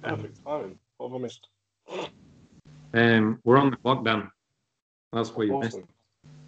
Perfect 0.02 0.44
timing. 0.44 0.80
What 0.98 1.10
have 1.10 1.16
I 1.16 1.20
missed? 1.20 1.48
Um, 2.94 3.40
we're 3.44 3.58
on 3.58 3.70
the 3.70 3.78
clock, 3.78 4.04
Dan. 4.04 4.32
That's 5.14 5.30
what 5.30 5.48
you 5.48 5.54
awesome. 5.54 5.82
missed. 5.82 5.92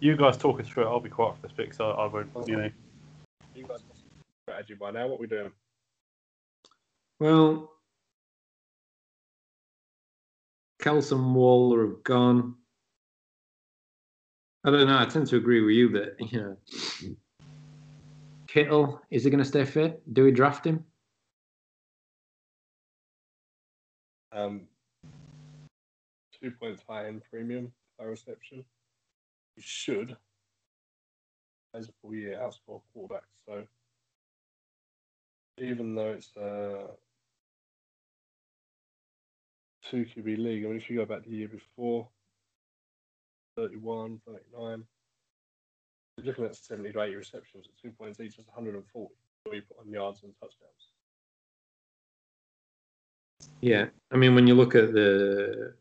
You 0.00 0.16
guys 0.16 0.36
talk 0.36 0.60
us 0.60 0.66
through 0.66 0.84
it. 0.84 0.86
I'll 0.88 1.00
be 1.00 1.08
quiet 1.08 1.36
for 1.36 1.42
this 1.42 1.52
bit 1.52 1.70
because 1.70 1.80
I, 1.80 1.90
I 1.90 2.06
won't, 2.06 2.48
you 2.48 2.56
know. 2.56 2.70
You 3.54 3.66
guys 3.66 3.82
strategy 4.42 4.74
by 4.74 4.90
now. 4.90 5.06
What 5.06 5.16
are 5.16 5.20
we 5.20 5.26
doing? 5.26 5.52
Well, 7.18 7.70
Kelson 10.80 11.34
Waller 11.34 11.86
have 11.86 12.02
gone. 12.02 12.54
I 14.64 14.70
don't 14.70 14.86
know. 14.86 14.98
I 14.98 15.06
tend 15.06 15.26
to 15.28 15.36
agree 15.36 15.60
with 15.60 15.74
you 15.74 15.88
that 15.90 16.16
you 16.32 16.40
know 16.40 16.56
Kittle 18.46 19.00
is 19.10 19.24
he 19.24 19.30
going 19.30 19.42
to 19.42 19.44
stay 19.44 19.64
fit? 19.64 20.02
Do 20.12 20.24
we 20.24 20.32
draft 20.32 20.66
him? 20.66 20.84
Um, 24.32 24.62
two 26.40 26.50
points 26.50 26.82
tight 26.86 27.06
end 27.06 27.22
premium 27.30 27.72
by 27.98 28.04
reception. 28.04 28.64
You 29.56 29.62
should, 29.64 30.16
as 31.74 31.88
a 31.88 31.92
full 32.00 32.14
year, 32.14 32.38
outscore 32.38 32.80
quarterback. 32.92 33.24
So 33.46 33.64
even 35.58 35.94
though 35.94 36.12
it's 36.12 36.36
a 36.36 36.86
two 39.90 40.06
QB 40.06 40.38
league, 40.38 40.64
I 40.64 40.68
mean, 40.68 40.76
if 40.76 40.88
you 40.88 40.96
go 40.96 41.04
back 41.04 41.24
the 41.24 41.30
year 41.30 41.48
before, 41.48 42.08
31, 43.56 44.20
39, 44.26 44.84
You're 46.16 46.26
looking 46.26 46.44
at 46.44 46.54
70 46.54 46.92
to 46.92 47.02
80 47.02 47.16
receptions 47.16 47.66
at 47.66 47.82
two 47.82 47.90
points 47.90 48.20
each, 48.20 48.36
that's 48.36 48.48
140. 48.48 49.14
We 49.50 49.60
put 49.62 49.78
on 49.80 49.90
yards 49.90 50.22
and 50.22 50.32
touchdowns. 50.34 50.90
Yeah, 53.60 53.86
I 54.12 54.16
mean, 54.16 54.34
when 54.34 54.46
you 54.46 54.54
look 54.54 54.74
at 54.74 54.92
the 54.92 55.74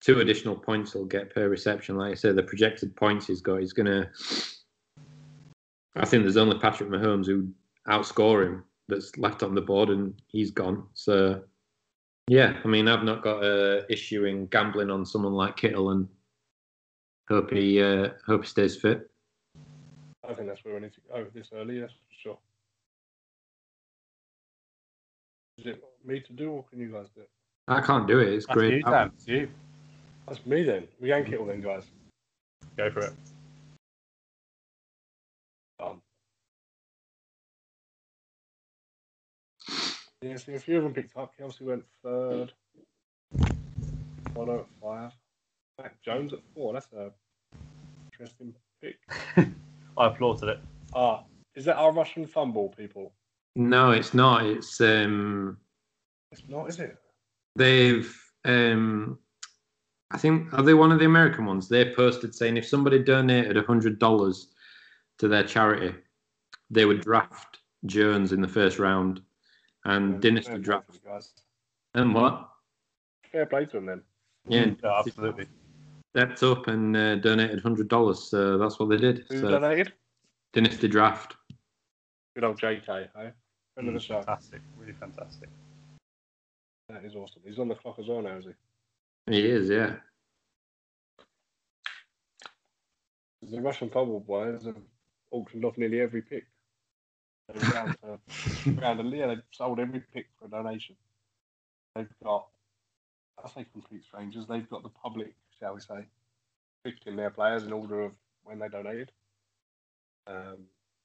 two 0.00 0.20
additional 0.20 0.56
points 0.56 0.92
he'll 0.92 1.04
get 1.04 1.32
per 1.32 1.48
reception, 1.48 1.96
like 1.96 2.12
I 2.12 2.14
said, 2.14 2.36
the 2.36 2.42
projected 2.42 2.94
points 2.96 3.26
he's 3.26 3.40
got, 3.40 3.60
he's 3.60 3.72
gonna. 3.72 4.10
I 5.94 6.04
think 6.06 6.24
there's 6.24 6.36
only 6.36 6.58
Patrick 6.58 6.90
Mahomes 6.90 7.26
who 7.26 7.48
outscore 7.88 8.46
him 8.46 8.64
that's 8.92 9.16
left 9.16 9.42
on 9.42 9.54
the 9.54 9.60
board, 9.60 9.88
and 9.88 10.14
he's 10.28 10.50
gone. 10.50 10.86
So, 10.94 11.42
yeah, 12.28 12.58
I 12.64 12.68
mean, 12.68 12.88
I've 12.88 13.04
not 13.04 13.22
got 13.22 13.42
a 13.42 13.84
issue 13.90 14.24
in 14.24 14.46
gambling 14.46 14.90
on 14.90 15.04
someone 15.06 15.32
like 15.32 15.56
Kittle, 15.56 15.90
and 15.90 16.08
hope 17.28 17.50
he 17.50 17.82
uh, 17.82 18.10
hope 18.26 18.42
he 18.42 18.48
stays 18.48 18.76
fit. 18.76 19.10
I 20.28 20.34
think 20.34 20.48
that's 20.48 20.64
where 20.64 20.74
we 20.74 20.80
need 20.80 20.92
to 20.94 21.00
go 21.12 21.26
this 21.34 21.50
early, 21.52 21.80
that's 21.80 21.92
for 21.92 21.98
sure. 22.10 22.38
Is 25.58 25.66
it 25.66 25.82
me 26.04 26.20
to 26.20 26.32
do, 26.32 26.50
or 26.50 26.64
can 26.64 26.80
you 26.80 26.92
guys 26.92 27.06
do 27.14 27.22
it? 27.22 27.30
I 27.68 27.80
can't 27.80 28.06
do 28.06 28.18
it. 28.18 28.28
It's 28.28 28.46
That's 28.46 28.56
great. 28.56 28.74
you, 28.74 28.82
Dan. 28.82 29.12
It's 29.16 29.28
you. 29.28 29.48
That's 30.26 30.44
me 30.46 30.62
then. 30.62 30.88
We 31.00 31.08
can 31.08 31.24
Kittle 31.24 31.46
then, 31.46 31.60
guys. 31.60 31.84
Go 32.76 32.90
for 32.90 33.00
it. 33.00 33.12
Yeah, 40.22 40.36
see, 40.36 40.54
a 40.54 40.58
few 40.58 40.78
of 40.78 40.84
them 40.84 40.94
picked 40.94 41.16
up. 41.16 41.32
Kelce 41.38 41.60
went 41.60 41.84
third. 42.04 42.52
Bono 44.32 44.60
at 44.60 44.66
five. 44.80 45.12
Mac 45.80 46.00
Jones 46.00 46.32
at 46.32 46.38
four. 46.54 46.72
That's 46.72 46.86
a 46.92 47.10
interesting 48.12 48.54
pick. 48.80 48.98
I 49.98 50.06
applauded 50.06 50.48
it. 50.48 50.60
Ah, 50.94 51.24
is 51.56 51.64
that 51.64 51.76
our 51.76 51.92
Russian 51.92 52.26
fumble, 52.26 52.68
people? 52.68 53.12
No, 53.56 53.90
it's 53.90 54.14
not. 54.14 54.46
It's 54.46 54.80
um, 54.80 55.58
It's 56.30 56.42
not, 56.48 56.68
is 56.68 56.78
it? 56.78 56.96
they've 57.54 58.16
um 58.46 59.18
I 60.10 60.16
think 60.18 60.54
are 60.54 60.62
they 60.62 60.72
one 60.72 60.92
of 60.92 60.98
the 60.98 61.04
American 61.04 61.46
ones? 61.46 61.68
They 61.68 61.92
posted 61.94 62.34
saying 62.34 62.56
if 62.56 62.66
somebody 62.66 63.02
donated 63.02 63.56
a 63.56 63.62
hundred 63.62 63.98
dollars 63.98 64.48
to 65.18 65.28
their 65.28 65.42
charity, 65.42 65.94
they 66.70 66.84
would 66.84 67.00
draft 67.00 67.58
Jones 67.86 68.32
in 68.32 68.40
the 68.40 68.48
first 68.48 68.78
round 68.78 69.20
and 69.84 70.12
Fair 70.14 70.20
Dynasty 70.20 70.50
play 70.52 70.60
draft. 70.60 71.04
guys. 71.04 71.32
And 71.94 72.14
what? 72.14 72.48
Fair 73.30 73.46
play 73.46 73.64
to 73.66 73.72
them 73.72 73.86
then. 73.86 74.02
Yeah, 74.48 74.66
Yeah, 74.82 74.98
absolutely. 74.98 75.46
stepped 76.14 76.42
up 76.42 76.66
and 76.68 76.96
uh, 76.96 77.16
donated 77.16 77.60
hundred 77.60 77.88
dollars. 77.88 78.22
So 78.24 78.58
that's 78.58 78.78
what 78.78 78.88
they 78.88 78.96
did. 78.96 79.24
Who 79.28 79.40
So 79.40 79.48
donated? 79.50 79.92
Dynasty 80.52 80.88
draft. 80.88 81.36
Good 82.34 82.44
old 82.44 82.58
JK, 82.60 82.88
eh? 82.88 83.06
Friend 83.14 83.34
Mm. 83.78 83.88
of 83.88 83.94
the 83.94 84.00
show. 84.00 84.16
Fantastic. 84.22 84.60
Really 84.76 84.92
fantastic. 84.92 85.48
That 86.88 87.04
is 87.04 87.14
awesome. 87.14 87.42
He's 87.44 87.58
on 87.58 87.68
the 87.68 87.74
clock 87.74 87.98
as 87.98 88.08
well 88.08 88.20
now, 88.22 88.36
is 88.36 88.44
he? 89.26 89.32
He 89.34 89.46
is, 89.46 89.68
yeah. 89.70 89.96
The 93.42 93.60
Russian 93.60 93.90
fumble 93.90 94.20
boys 94.20 94.64
have 94.66 94.76
auctioned 95.30 95.64
off 95.64 95.76
nearly 95.78 96.00
every 96.00 96.22
pick. 96.22 96.44
They're 97.48 97.72
down 97.72 97.94
to 98.02 98.18
around 98.80 99.00
a 99.00 99.16
yeah, 99.16 99.26
they've 99.26 99.42
sold 99.50 99.80
every 99.80 100.00
pick 100.00 100.26
for 100.38 100.46
a 100.46 100.48
donation. 100.48 100.96
They've 101.94 102.08
got, 102.22 102.46
I 103.44 103.48
say 103.48 103.66
complete 103.72 104.04
strangers. 104.04 104.46
They've 104.46 104.68
got 104.68 104.82
the 104.82 104.88
public, 104.88 105.34
shall 105.58 105.74
we 105.74 105.80
say, 105.80 106.06
picking 106.84 107.16
their 107.16 107.30
players 107.30 107.64
in 107.64 107.72
order 107.72 108.02
of 108.02 108.12
when 108.44 108.58
they 108.58 108.68
donated. 108.68 109.10
Um, 110.26 110.58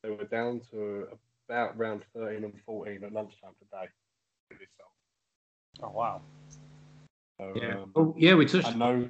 they 0.03 0.09
were 0.09 0.25
down 0.25 0.61
to 0.71 1.07
about 1.49 1.77
round 1.77 2.03
13 2.13 2.43
and 2.43 2.53
14 2.65 3.03
at 3.03 3.11
lunchtime 3.11 3.51
today. 3.59 3.89
Oh 5.81 5.89
wow. 5.89 6.21
So, 7.39 7.53
Yeah. 7.55 7.81
um, 7.81 7.91
Oh, 7.95 8.15
yeah. 8.17 8.33
We 8.35 8.45
touched 8.45 8.67
I 8.67 8.73
know 8.73 9.09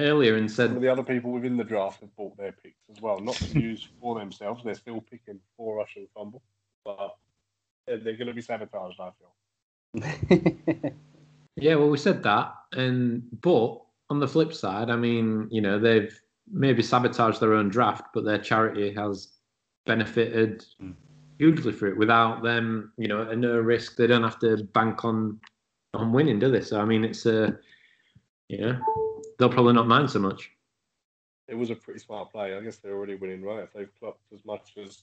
earlier 0.00 0.36
and 0.36 0.50
some 0.50 0.64
of 0.64 0.70
said 0.72 0.80
the 0.82 0.88
other 0.88 1.02
people 1.02 1.30
within 1.32 1.56
the 1.56 1.64
draft 1.64 2.00
have 2.00 2.14
bought 2.16 2.36
their 2.36 2.52
picks 2.52 2.82
as 2.90 3.00
well, 3.00 3.20
not 3.20 3.36
to 3.36 3.60
use 3.60 3.86
for 4.00 4.18
themselves. 4.18 4.62
They're 4.64 4.74
still 4.74 5.00
picking 5.00 5.40
for 5.56 5.76
Russian 5.76 6.06
fumble, 6.14 6.42
but 6.84 7.16
they're, 7.86 7.98
they're 7.98 8.16
going 8.16 8.28
to 8.28 8.34
be 8.34 8.42
sabotaged. 8.42 9.00
I 9.00 9.10
feel. 9.18 10.92
Yeah, 11.56 11.74
well, 11.74 11.90
we 11.90 11.98
said 11.98 12.22
that, 12.22 12.54
and 12.72 13.22
but 13.42 13.82
on 14.08 14.18
the 14.18 14.28
flip 14.28 14.54
side, 14.54 14.88
I 14.88 14.96
mean, 14.96 15.46
you 15.50 15.60
know, 15.60 15.78
they've 15.78 16.18
maybe 16.50 16.82
sabotaged 16.82 17.38
their 17.38 17.52
own 17.52 17.68
draft, 17.68 18.06
but 18.14 18.24
their 18.24 18.38
charity 18.38 18.92
has 18.94 19.28
benefited 19.86 20.64
Mm. 20.82 20.94
hugely 21.38 21.72
for 21.72 21.86
it 21.88 21.98
without 21.98 22.42
them, 22.42 22.92
you 22.96 23.08
know, 23.08 23.30
at 23.30 23.36
no 23.36 23.58
risk. 23.58 23.96
They 23.96 24.06
don't 24.06 24.22
have 24.22 24.38
to 24.40 24.64
bank 24.72 25.04
on 25.04 25.38
on 25.92 26.12
winning, 26.12 26.38
do 26.38 26.50
they? 26.50 26.62
So 26.62 26.80
I 26.80 26.84
mean, 26.86 27.04
it's 27.04 27.26
a, 27.26 27.58
you 28.48 28.58
know, 28.58 28.80
they'll 29.40 29.48
probably 29.48 29.72
not 29.72 29.88
mind 29.88 30.10
so 30.10 30.18
much. 30.20 30.50
It 31.48 31.56
was 31.56 31.70
a 31.70 31.74
pretty 31.74 31.98
smart 31.98 32.30
play. 32.30 32.54
I 32.56 32.60
guess 32.60 32.76
they're 32.76 32.94
already 32.94 33.16
winning, 33.16 33.42
right? 33.42 33.64
If 33.64 33.72
they've 33.72 33.90
clocked 33.98 34.22
as 34.32 34.44
much 34.44 34.74
as 34.76 35.02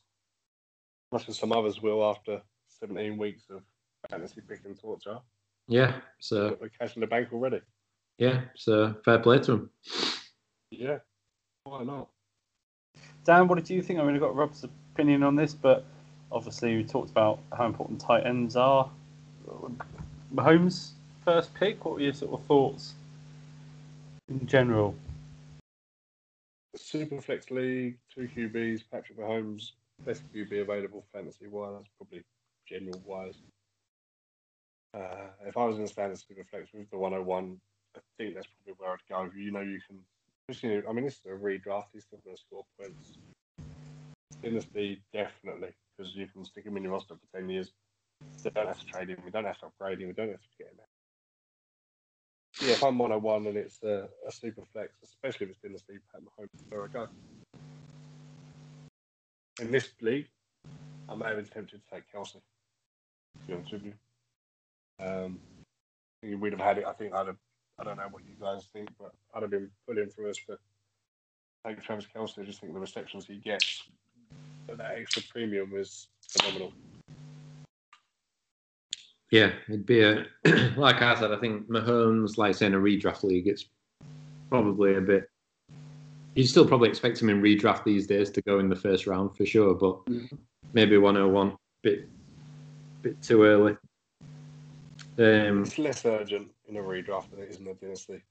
much 1.11 1.27
as 1.27 1.37
some 1.37 1.51
others 1.51 1.81
will 1.81 2.03
after 2.05 2.41
17 2.79 3.17
weeks 3.17 3.43
of 3.49 3.63
fantasy 4.09 4.41
picking 4.47 4.75
torture, 4.75 5.19
Yeah. 5.67 5.91
they've 5.91 6.01
So 6.19 6.49
got 6.51 6.59
the 6.61 6.69
cash 6.69 6.95
in 6.95 7.01
the 7.01 7.07
bank 7.07 7.29
already. 7.33 7.61
yeah. 8.19 8.43
So 8.55 8.93
fair 9.03 9.19
play 9.19 9.39
to 9.39 9.51
them. 9.51 9.69
Yeah, 10.69 10.99
why 11.63 11.83
not? 11.83 12.09
Dan, 13.23 13.47
what 13.47 13.55
did 13.55 13.69
you 13.69 13.81
think? 13.81 13.99
I 13.99 14.03
mean, 14.03 14.15
I 14.15 14.19
got 14.19 14.35
Rob's 14.35 14.63
opinion 14.93 15.23
on 15.23 15.35
this, 15.35 15.53
but 15.53 15.83
obviously 16.31 16.75
we 16.77 16.83
talked 16.83 17.09
about 17.09 17.39
how 17.57 17.65
important 17.65 17.99
tight 17.99 18.25
ends 18.25 18.55
are. 18.55 18.89
Mahomes' 20.33 20.91
first 21.25 21.53
pick. 21.53 21.83
What 21.83 21.95
were 21.95 22.01
your 22.01 22.13
sort 22.13 22.39
of 22.39 22.45
thoughts 22.47 22.93
in 24.29 24.45
general? 24.45 24.95
Superflex 26.75 27.49
League, 27.51 27.97
two 28.13 28.29
QBs, 28.35 28.83
Patrick 28.91 29.17
Mahomes, 29.17 29.71
best 30.05 30.21
QB 30.33 30.61
available 30.61 31.05
fantasy 31.11 31.47
wise, 31.47 31.85
probably 31.97 32.23
general 32.67 33.01
wise. 33.05 33.35
Uh, 34.93 35.27
if 35.45 35.57
I 35.57 35.65
was 35.65 35.77
in 35.77 35.83
the 35.83 35.87
standard 35.87 36.17
Superflex 36.17 36.67
with 36.73 36.89
the 36.89 36.97
101, 36.97 37.59
I 37.95 37.99
think 38.17 38.35
that's 38.35 38.47
probably 38.47 38.73
where 38.77 38.91
I'd 38.93 38.99
go. 39.09 39.29
You 39.35 39.51
know, 39.51 39.61
you 39.61 39.79
can, 39.87 40.83
I 40.87 40.93
mean, 40.93 41.05
this 41.05 41.15
is 41.15 41.25
a 41.25 41.29
redraft, 41.29 41.85
he's 41.93 42.03
still 42.03 42.19
going 42.23 42.35
to 42.35 42.41
score 42.41 42.65
points. 42.79 43.17
Dynasty, 44.41 45.01
definitely, 45.13 45.69
because 45.97 46.15
you 46.15 46.27
can 46.27 46.45
stick 46.45 46.65
him 46.65 46.77
in 46.77 46.83
your 46.83 46.93
roster 46.93 47.15
for 47.15 47.39
10 47.39 47.49
years. 47.49 47.71
You 48.43 48.51
don't 48.51 48.67
have 48.67 48.79
to 48.79 48.85
trade 48.85 49.09
him, 49.09 49.19
we 49.25 49.31
don't 49.31 49.45
have 49.45 49.59
to 49.59 49.67
upgrade 49.67 49.99
him, 49.99 50.07
we 50.07 50.13
don't 50.13 50.29
have 50.29 50.41
to 50.41 50.57
get 50.57 50.67
him. 50.67 50.86
Yeah, 52.61 52.71
if 52.71 52.83
I'm 52.83 52.97
101 52.97 53.47
and 53.47 53.57
it's 53.57 53.83
a, 53.83 54.07
a 54.27 54.31
super 54.31 54.63
flex, 54.73 54.91
especially 55.03 55.45
if 55.45 55.51
it's 55.51 55.59
Dynasty, 55.59 55.99
Pat 56.11 56.21
Mahomes, 56.21 56.55
is 56.55 56.63
where 56.69 56.83
I 56.83 56.87
go. 56.87 57.07
In 59.61 59.71
this 59.71 59.89
league, 60.01 60.27
I 61.07 61.15
may 61.15 61.27
have 61.27 61.35
been 61.35 61.45
tempted 61.45 61.81
to 61.83 61.95
take 61.95 62.03
Kelce. 62.13 62.33
To 62.33 62.39
be 63.47 63.53
honest 63.53 63.71
with 63.73 63.83
you, 63.85 63.93
um, 64.99 65.39
we'd 66.23 66.53
have 66.53 66.61
had 66.61 66.79
it. 66.79 66.85
I 66.87 66.93
think 66.93 67.13
I'd 67.13 67.27
have. 67.27 67.37
I 67.79 67.83
don't 67.83 67.97
know 67.97 68.07
what 68.09 68.23
you 68.25 68.33
guys 68.41 68.67
think, 68.73 68.89
but 68.99 69.11
I'd 69.35 69.43
have 69.43 69.51
been 69.51 69.69
pulling 69.87 70.09
for 70.09 70.27
us 70.27 70.37
to 70.47 70.57
take 71.65 71.83
Travis 71.83 72.07
Kelce. 72.13 72.39
I 72.39 72.43
just 72.43 72.59
think 72.59 72.73
the 72.73 72.79
receptions 72.79 73.27
he 73.27 73.35
gets, 73.35 73.83
but 74.65 74.79
that 74.79 74.95
extra 74.97 75.21
premium 75.31 75.73
is 75.75 76.07
phenomenal. 76.27 76.73
Yeah, 79.31 79.51
it'd 79.67 79.85
be 79.85 80.01
a 80.01 80.25
like 80.77 81.01
I 81.01 81.15
said. 81.19 81.31
I 81.31 81.37
think 81.37 81.67
Mahomes, 81.69 82.37
like 82.37 82.55
saying 82.55 82.73
a 82.73 82.77
redraft 82.77 83.23
league, 83.23 83.47
it's 83.47 83.65
probably 84.49 84.95
a 84.95 85.01
bit. 85.01 85.29
You'd 86.35 86.47
still 86.47 86.67
probably 86.67 86.89
expect 86.89 87.21
him 87.21 87.29
in 87.29 87.41
redraft 87.41 87.83
these 87.83 88.07
days 88.07 88.29
to 88.31 88.41
go 88.43 88.59
in 88.59 88.69
the 88.69 88.75
first 88.75 89.07
round 89.07 89.35
for 89.35 89.45
sure, 89.45 89.73
but 89.73 89.99
maybe 90.73 90.97
101, 90.97 91.57
bit, 91.81 92.07
bit 93.01 93.19
too 93.23 93.43
early. 93.43 93.75
Um, 95.17 95.63
It's 95.63 95.79
less 95.79 96.05
urgent 96.05 96.51
in 96.69 96.77
a 96.77 96.79
redraft 96.79 97.31
than 97.31 97.41
it 97.41 97.49
is 97.49 97.57
in 97.57 97.67
a 97.67 97.73
dynasty. 97.73 98.21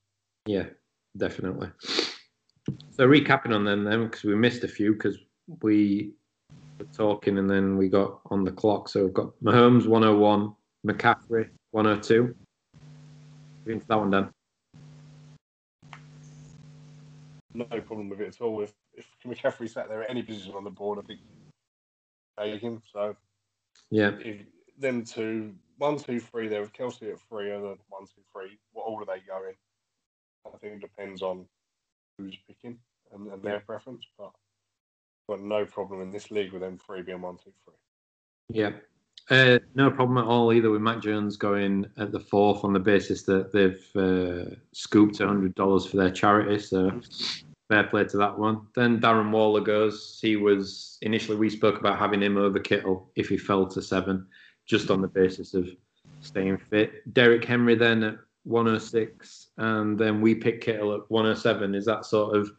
yeah, 0.46 0.66
definitely. 1.16 1.68
So 2.90 3.06
recapping 3.08 3.52
on 3.54 3.64
them 3.64 3.82
then, 3.84 4.04
because 4.04 4.22
we 4.24 4.36
missed 4.36 4.62
a 4.62 4.68
few 4.68 4.92
because 4.92 5.18
we 5.62 6.12
were 6.78 6.86
talking 6.92 7.38
and 7.38 7.50
then 7.50 7.76
we 7.76 7.88
got 7.88 8.20
on 8.30 8.44
the 8.44 8.52
clock. 8.52 8.88
So 8.88 9.04
we've 9.04 9.14
got 9.14 9.32
Mahomes 9.42 9.86
101, 9.88 10.54
McCaffrey 10.86 11.48
102. 11.72 12.34
Into 13.66 13.86
that 13.88 13.98
one, 13.98 14.10
Dan. 14.10 14.30
No 17.54 17.64
problem 17.64 18.08
with 18.08 18.20
it 18.20 18.28
at 18.28 18.40
all. 18.40 18.62
If 18.62 18.72
if 18.94 19.06
McCaffrey 19.26 19.68
sat 19.68 19.88
there 19.88 20.02
at 20.02 20.10
any 20.10 20.22
position 20.22 20.54
on 20.54 20.64
the 20.64 20.70
board, 20.70 20.98
I 20.98 21.02
think 21.02 21.20
take 22.38 22.60
him. 22.60 22.80
So 22.92 23.16
Yeah, 23.90 24.12
if 24.20 24.42
them 24.78 25.04
two, 25.04 25.54
one, 25.78 25.98
two, 25.98 26.20
three, 26.20 26.48
there 26.48 26.60
with 26.60 26.72
Kelce 26.72 27.10
at 27.10 27.20
three, 27.28 27.50
and 27.52 27.64
then 27.64 27.76
one, 27.88 28.04
two, 28.04 28.22
three. 28.32 28.58
What 28.72 28.84
order 28.84 29.06
they 29.06 29.20
go 29.26 29.42
in? 29.48 29.54
I 30.46 30.56
think 30.58 30.74
it 30.74 30.80
depends 30.80 31.22
on 31.22 31.46
who's 32.18 32.36
picking. 32.46 32.78
and, 33.12 33.26
and 33.32 33.42
their 33.42 33.60
preference, 33.60 34.06
but 34.18 34.32
got 35.28 35.40
no 35.40 35.64
problem 35.64 36.00
in 36.02 36.10
this 36.10 36.30
league 36.30 36.52
with 36.52 36.62
them 36.62 36.78
three 36.78 37.02
being 37.02 37.20
one, 37.20 37.36
two, 37.36 37.52
three. 37.64 37.74
Yeah. 38.48 38.70
Uh, 39.28 39.58
no 39.74 39.90
problem 39.90 40.18
at 40.18 40.24
all 40.24 40.52
either 40.52 40.70
with 40.70 40.80
Mac 40.80 41.02
Jones 41.02 41.36
going 41.36 41.86
at 41.98 42.12
the 42.12 42.20
fourth 42.20 42.62
on 42.62 42.72
the 42.72 42.78
basis 42.78 43.22
that 43.24 43.52
they've 43.52 43.90
uh, 43.96 44.54
scooped 44.72 45.18
$100 45.18 45.90
for 45.90 45.96
their 45.96 46.12
charity. 46.12 46.60
So 46.60 47.00
fair 47.68 47.84
play 47.84 48.04
to 48.04 48.16
that 48.18 48.38
one. 48.38 48.66
Then 48.74 49.00
Darren 49.00 49.32
Waller 49.32 49.60
goes. 49.60 50.18
He 50.22 50.36
was 50.36 50.98
initially, 51.02 51.36
we 51.36 51.50
spoke 51.50 51.80
about 51.80 51.98
having 51.98 52.22
him 52.22 52.36
over 52.36 52.60
Kittle 52.60 53.10
if 53.16 53.28
he 53.28 53.36
fell 53.36 53.66
to 53.66 53.82
seven, 53.82 54.26
just 54.64 54.90
on 54.90 55.00
the 55.00 55.08
basis 55.08 55.54
of 55.54 55.68
staying 56.20 56.58
fit. 56.58 57.12
Derrick 57.12 57.44
Henry 57.44 57.74
then 57.74 58.02
at 58.04 58.18
106, 58.44 59.48
and 59.58 59.98
then 59.98 60.20
we 60.20 60.36
pick 60.36 60.60
Kittle 60.60 60.94
at 60.94 61.10
107. 61.10 61.74
Is 61.74 61.84
that 61.86 62.04
sort 62.04 62.36
of 62.36 62.52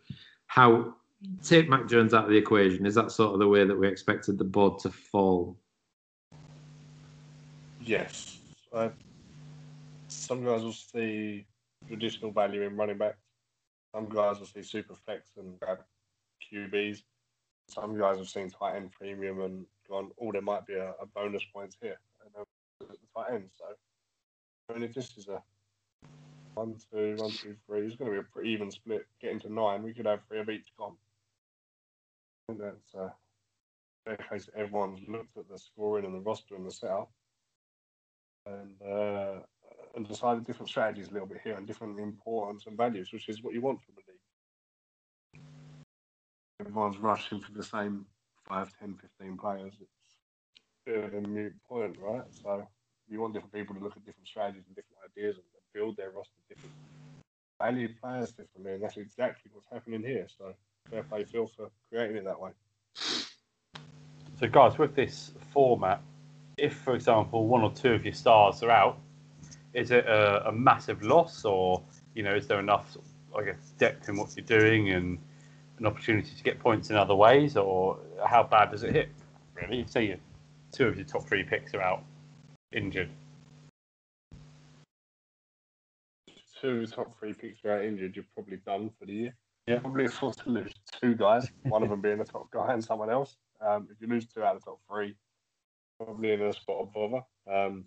how 0.48 0.94
take 1.42 1.70
Mac 1.70 1.88
Jones 1.88 2.14
out 2.14 2.26
of 2.26 2.30
the 2.30 2.38
equation? 2.38 2.86
Is 2.86 2.96
that 2.96 3.12
sort 3.12 3.34
of 3.34 3.40
the 3.40 3.48
way 3.48 3.66
that 3.66 3.76
we 3.76 3.88
expected 3.88 4.38
the 4.38 4.44
board 4.44 4.80
to 4.80 4.90
fall? 4.90 5.58
Yes. 7.88 8.40
I, 8.76 8.92
some 10.10 10.44
guys 10.44 10.62
will 10.62 10.74
see 10.74 11.46
traditional 11.88 12.32
value 12.32 12.64
in 12.64 12.76
running 12.76 12.98
back. 12.98 13.16
Some 13.96 14.10
guys 14.10 14.40
will 14.40 14.46
see 14.46 14.62
super 14.62 14.94
flex 14.94 15.30
and 15.38 15.58
grab 15.62 15.80
QBs. 16.52 17.04
Some 17.70 17.98
guys 17.98 18.18
have 18.18 18.28
seen 18.28 18.50
tight 18.50 18.76
end 18.76 18.92
premium 18.92 19.40
and 19.40 19.66
gone, 19.90 20.12
oh, 20.22 20.34
there 20.34 20.42
might 20.42 20.68
be 20.68 20.74
a, 20.74 20.90
a 21.02 21.06
bonus 21.16 21.44
points 21.54 21.78
here. 21.82 21.98
And 22.36 22.46
at 22.82 22.90
the 22.90 22.98
tight 23.16 23.34
end. 23.36 23.50
So, 23.58 23.66
I 24.70 24.74
mean, 24.74 24.84
if 24.84 24.94
this 24.94 25.18
is 25.18 25.30
a 25.30 25.42
one, 26.56 26.76
two, 26.92 27.16
one, 27.16 27.32
two, 27.32 27.56
three, 27.68 27.88
it's 27.88 27.96
going 27.96 28.12
to 28.12 28.18
be 28.18 28.20
a 28.20 28.34
pretty 28.34 28.50
even 28.50 28.70
split. 28.70 29.08
Getting 29.22 29.40
to 29.42 29.54
nine, 29.54 29.84
we 29.84 29.94
could 29.94 30.08
have 30.08 30.20
three 30.28 30.42
of 30.42 30.50
each 30.50 30.68
gone. 30.78 30.96
I 32.50 32.52
think 32.52 32.60
that's 32.60 32.96
uh, 32.96 33.10
fair 34.04 34.18
case 34.30 34.50
everyone's 34.58 35.00
looked 35.08 35.38
at 35.38 35.48
the 35.50 35.58
scoring 35.58 36.04
and 36.04 36.16
the 36.16 36.20
roster 36.20 36.56
and 36.56 36.66
the 36.66 36.72
setup 36.72 37.10
and 38.48 38.92
uh, 38.92 39.40
and 39.96 40.08
decided 40.08 40.46
different 40.46 40.70
strategies 40.70 41.10
a 41.10 41.12
little 41.12 41.28
bit 41.28 41.40
here 41.44 41.56
and 41.56 41.66
different 41.66 42.00
importance 42.00 42.66
and 42.68 42.78
values, 42.78 43.12
which 43.12 43.30
is 43.30 43.42
what 43.42 43.54
you 43.54 43.62
want 43.62 43.80
from 43.82 43.96
a 43.96 44.04
league. 44.08 45.44
Everyone's 46.60 46.98
rushing 46.98 47.40
for 47.40 47.52
the 47.52 47.64
same 47.64 48.06
5, 48.48 48.72
10, 48.80 48.96
15 49.20 49.38
players. 49.38 49.74
It's 50.86 51.14
a 51.14 51.28
mute 51.28 51.54
point, 51.68 51.98
right? 52.00 52.24
So 52.44 52.68
you 53.10 53.20
want 53.20 53.34
different 53.34 53.54
people 53.54 53.76
to 53.76 53.82
look 53.82 53.98
at 53.98 54.06
different 54.06 54.28
strategies 54.28 54.64
and 54.68 54.76
different 54.76 55.00
ideas 55.12 55.36
and 55.36 55.46
build 55.74 55.98
their 55.98 56.12
roster 56.12 56.34
different, 56.48 56.74
value 57.62 57.90
players 58.02 58.32
differently, 58.32 58.74
and 58.74 58.84
that's 58.84 58.98
exactly 58.98 59.52
what's 59.54 59.68
happening 59.72 60.02
here. 60.02 60.28
So 60.38 60.54
fair 60.90 61.04
play 61.04 61.24
Phil 61.24 61.48
for 61.48 61.70
creating 61.90 62.18
it 62.18 62.26
that 62.26 62.40
way. 62.40 62.52
So, 64.40 64.48
guys, 64.48 64.78
with 64.78 64.96
this 64.96 65.32
format, 65.52 66.02
if, 66.58 66.74
for 66.74 66.96
example, 66.96 67.48
one 67.48 67.62
or 67.62 67.72
two 67.72 67.94
of 67.94 68.04
your 68.04 68.14
stars 68.14 68.64
are 68.64 68.72
out, 68.72 69.00
is 69.74 69.92
it 69.92 70.06
a, 70.06 70.48
a 70.48 70.52
massive 70.52 71.04
loss, 71.04 71.46
or 71.46 71.84
you 72.16 72.24
know, 72.24 72.36
is 72.36 72.48
there 72.48 72.60
enough, 72.60 72.98
I 73.38 73.44
guess, 73.44 73.74
depth 73.78 74.10
in 74.10 74.18
what 74.18 74.36
you're 74.36 74.46
doing 74.46 74.92
and 74.92 75.20
an 75.78 75.86
opportunity 75.86 76.36
to 76.36 76.44
get 76.44 76.60
points 76.60 76.90
in 76.90 76.96
other 76.96 77.16
ways, 77.16 77.56
or 77.56 78.00
how 78.26 78.44
bad 78.44 78.72
does 78.72 78.84
it 78.84 78.94
hit? 78.94 79.10
Really, 79.56 79.86
say 79.88 80.08
you 80.08 80.18
two 80.72 80.88
of 80.88 80.96
your 80.98 81.06
top 81.06 81.28
three 81.28 81.44
picks 81.44 81.74
are 81.74 81.82
out 81.82 82.04
injured. 82.74 83.10
Two 86.60 86.88
top 86.88 87.18
three 87.20 87.34
picks 87.34 87.64
are 87.66 87.78
out 87.78 87.86
injured. 87.86 88.16
You're 88.16 88.26
probably 88.34 88.58
done 88.58 88.90
for 89.00 89.06
the 89.06 89.14
year. 89.14 89.36
Yeah. 89.68 89.80
Probably 89.80 90.08
forced 90.08 90.40
to 90.40 90.50
lose 90.50 90.74
two 91.00 91.14
guys, 91.14 91.52
one 91.64 91.84
of 91.84 91.90
them 91.90 92.02
being 92.02 92.18
the 92.18 92.26
top 92.26 92.50
guy 92.52 92.74
and 92.74 92.84
someone 92.84 93.10
else. 93.10 93.36
Um, 93.62 93.88
if 93.92 94.02
you 94.02 94.08
lose 94.08 94.26
two 94.26 94.44
out 94.44 94.56
of 94.56 94.62
the 94.62 94.72
top 94.72 94.80
three, 94.90 95.16
probably 95.98 96.32
in 96.32 96.42
a 96.42 96.54
spot 96.54 96.82
of 96.82 96.94
bother. 96.94 97.24
Um, 97.52 97.86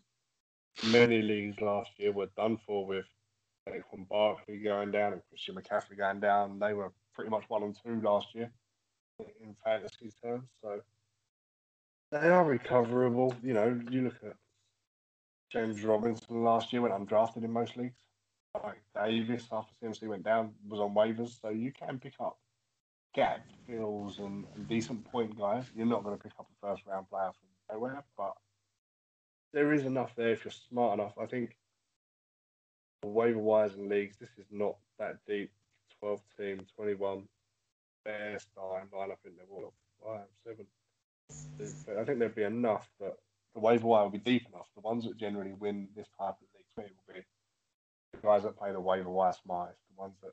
many 0.86 1.22
leagues 1.22 1.60
last 1.60 1.90
year 1.98 2.12
were 2.12 2.30
done 2.36 2.58
for 2.66 2.86
with 2.86 3.06
Saquon 3.68 4.08
Barkley 4.08 4.58
going 4.58 4.90
down 4.90 5.12
and 5.12 5.22
Christian 5.28 5.54
McCaffrey 5.54 5.96
going 5.96 6.20
down. 6.20 6.58
They 6.58 6.74
were 6.74 6.92
pretty 7.14 7.30
much 7.30 7.44
one 7.48 7.62
and 7.62 7.76
two 7.84 8.00
last 8.00 8.34
year 8.34 8.50
in 9.42 9.54
fantasy 9.64 10.12
terms. 10.22 10.48
So 10.62 10.80
they 12.10 12.28
are 12.28 12.44
recoverable. 12.44 13.34
You 13.42 13.54
know, 13.54 13.80
you 13.90 14.02
look 14.02 14.16
at 14.24 14.36
James 15.52 15.82
Robinson 15.82 16.42
last 16.42 16.72
year 16.72 16.82
went 16.82 16.94
undrafted 16.94 17.44
in 17.44 17.52
most 17.52 17.76
leagues. 17.76 17.96
Mike 18.64 18.82
Davis 18.94 19.46
after 19.52 19.72
CMC 19.82 20.08
went 20.08 20.24
down 20.24 20.52
was 20.68 20.80
on 20.80 20.94
waivers, 20.94 21.40
so 21.40 21.50
you 21.50 21.72
can 21.72 22.00
pick 22.00 22.14
up 22.20 22.38
gap 23.14 23.44
fills 23.66 24.18
and, 24.18 24.44
and 24.54 24.68
decent 24.68 25.04
point 25.04 25.38
guys. 25.38 25.64
You're 25.74 25.86
not 25.86 26.02
going 26.02 26.16
to 26.16 26.22
pick 26.22 26.32
up 26.38 26.48
a 26.50 26.66
first 26.66 26.82
round 26.86 27.08
player 27.08 27.30
from 27.30 27.49
but 28.16 28.34
there 29.52 29.72
is 29.72 29.84
enough 29.84 30.14
there 30.16 30.30
if 30.30 30.44
you're 30.44 30.52
smart 30.52 30.98
enough. 30.98 31.14
I 31.20 31.26
think 31.26 31.56
waiver 33.04 33.38
wires 33.38 33.74
and 33.74 33.88
leagues, 33.88 34.16
this 34.18 34.30
is 34.38 34.46
not 34.50 34.76
that 34.98 35.16
deep. 35.26 35.50
12 36.00 36.20
team, 36.38 36.66
21, 36.76 37.24
best 38.04 38.48
time 38.54 38.88
line. 38.96 39.10
I 39.10 39.14
think 39.22 39.36
will 39.48 39.74
five, 40.02 40.26
seven. 40.44 40.66
I 41.98 42.04
think 42.04 42.18
there'd 42.18 42.34
be 42.34 42.42
enough, 42.42 42.88
but 42.98 43.18
the 43.54 43.60
waiver 43.60 43.86
wire 43.86 44.04
will 44.04 44.10
be 44.10 44.18
deep 44.18 44.46
enough. 44.52 44.68
The 44.74 44.80
ones 44.80 45.04
that 45.04 45.16
generally 45.18 45.52
win 45.52 45.88
this 45.94 46.08
type 46.18 46.34
of 46.40 46.46
the 46.76 46.82
league 46.82 46.92
will 47.06 47.14
be 47.14 47.20
the 48.12 48.18
guys 48.26 48.42
that 48.44 48.56
play 48.56 48.72
the 48.72 48.80
waiver 48.80 49.10
wire 49.10 49.34
smartest, 49.44 49.80
the 49.94 50.00
ones 50.00 50.16
that 50.22 50.32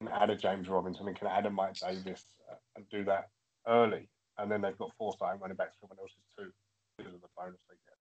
can 0.00 0.08
add 0.08 0.30
a 0.30 0.36
James 0.36 0.68
Robinson 0.68 1.08
and 1.08 1.16
can 1.16 1.26
add 1.26 1.46
a 1.46 1.50
Mike 1.50 1.74
Davis 1.74 2.24
uh, 2.50 2.54
and 2.76 2.88
do 2.88 3.04
that 3.04 3.30
early 3.66 4.08
and 4.38 4.50
then 4.50 4.60
they've 4.60 4.78
got 4.78 4.92
four 4.98 5.12
starting 5.12 5.40
running 5.40 5.56
backs, 5.56 5.76
someone 5.80 5.98
else's 6.00 6.16
two 6.38 6.52
because 6.96 7.14
of 7.14 7.20
the 7.20 7.28
bonus 7.36 7.60
they 7.68 7.76
get. 7.86 7.96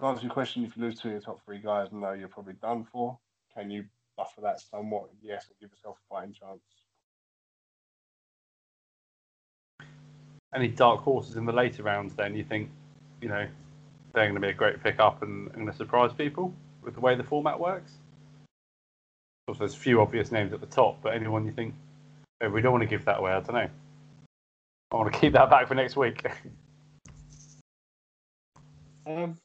To 0.00 0.06
answer 0.06 0.22
your 0.24 0.32
question, 0.32 0.64
if 0.64 0.76
you 0.76 0.82
lose 0.82 0.98
two 0.98 1.08
of 1.08 1.12
your 1.12 1.20
top 1.20 1.44
three 1.44 1.58
guys, 1.58 1.88
no, 1.92 2.12
you're 2.12 2.28
probably 2.28 2.54
done 2.54 2.86
for. 2.90 3.18
Can 3.56 3.70
you 3.70 3.84
buffer 4.16 4.40
that 4.42 4.60
somewhat? 4.60 5.10
Yes, 5.22 5.46
and 5.48 5.58
give 5.60 5.70
yourself 5.70 5.96
a 5.98 6.14
fighting 6.14 6.34
chance. 6.34 6.60
Any 10.54 10.68
dark 10.68 11.00
horses 11.00 11.36
in 11.36 11.46
the 11.46 11.52
later 11.52 11.82
rounds? 11.82 12.14
Then 12.14 12.34
you 12.34 12.44
think, 12.44 12.70
you 13.20 13.28
know, 13.28 13.46
they're 14.12 14.24
going 14.24 14.34
to 14.34 14.40
be 14.40 14.48
a 14.48 14.54
great 14.54 14.82
pickup 14.82 15.22
and, 15.22 15.46
and 15.48 15.54
going 15.54 15.66
to 15.66 15.76
surprise 15.76 16.12
people 16.12 16.54
with 16.82 16.94
the 16.94 17.00
way 17.00 17.14
the 17.14 17.24
format 17.24 17.58
works. 17.58 17.92
Of 17.92 19.46
course, 19.46 19.58
there's 19.58 19.74
a 19.74 19.78
few 19.78 20.00
obvious 20.00 20.30
names 20.32 20.52
at 20.52 20.60
the 20.60 20.66
top, 20.66 20.98
but 21.02 21.14
anyone 21.14 21.44
you 21.44 21.52
think 21.52 21.74
oh, 22.42 22.48
we 22.48 22.62
don't 22.62 22.72
want 22.72 22.82
to 22.82 22.88
give 22.88 23.04
that 23.04 23.18
away? 23.18 23.32
I 23.32 23.40
don't 23.40 23.54
know. 23.54 23.68
I 24.92 24.96
want 24.96 25.12
to 25.12 25.18
keep 25.18 25.32
that 25.32 25.50
back 25.50 25.68
for 25.68 25.74
next 25.74 25.96
week. 25.96 26.24
um, 29.06 29.36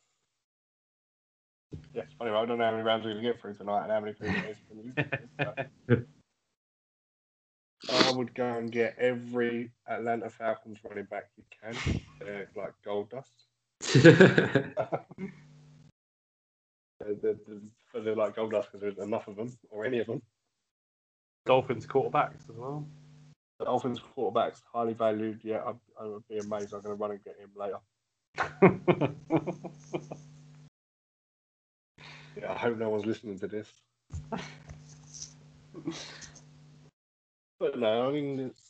yeah, 1.93 2.03
it's 2.03 2.13
funny. 2.13 2.31
I 2.31 2.45
don't 2.45 2.57
know 2.57 2.65
how 2.65 2.71
many 2.71 2.83
rounds 2.83 3.05
we're 3.05 3.13
going 3.13 3.23
to 3.23 3.31
get 3.31 3.41
through 3.41 3.55
tonight 3.55 3.83
and 3.83 3.91
how 3.91 3.99
many 3.99 4.13
people 4.13 4.35
going 5.87 6.05
I 7.89 8.11
would 8.11 8.33
go 8.35 8.45
and 8.45 8.71
get 8.71 8.95
every 8.99 9.71
Atlanta 9.87 10.29
Falcons 10.29 10.79
running 10.83 11.05
back 11.05 11.29
you 11.37 11.43
can. 11.61 12.01
They're 12.19 12.49
like 12.55 12.73
gold 12.83 13.09
dust. 13.09 13.31
they're, 16.99 17.15
they're, 17.21 17.35
they're, 18.03 18.15
like 18.15 18.35
gold 18.35 18.51
dust 18.51 18.69
because 18.71 18.81
there's 18.81 18.97
enough 18.97 19.27
of 19.27 19.37
them, 19.37 19.57
or 19.69 19.85
any 19.85 19.99
of 19.99 20.07
them. 20.07 20.21
Dolphins 21.45 21.87
quarterbacks 21.87 22.49
as 22.49 22.55
well. 22.55 22.85
Dolphins 23.63 23.99
quarterback's 23.99 24.63
highly 24.73 24.93
valued. 24.93 25.41
Yeah, 25.43 25.61
I, 25.65 25.73
I 26.01 26.07
would 26.07 26.27
be 26.29 26.37
amazed. 26.37 26.73
I'm 26.73 26.81
going 26.81 26.95
to 26.97 27.01
run 27.01 27.11
and 27.11 27.23
get 27.23 27.37
him 27.37 27.51
later. 27.55 27.79
yeah, 32.37 32.51
I 32.51 32.57
hope 32.57 32.77
no 32.77 32.89
one's 32.89 33.05
listening 33.05 33.37
to 33.39 33.47
this. 33.47 33.67
but 37.59 37.77
no, 37.77 38.07
I 38.07 38.11
mean, 38.13 38.39
it's 38.39 38.69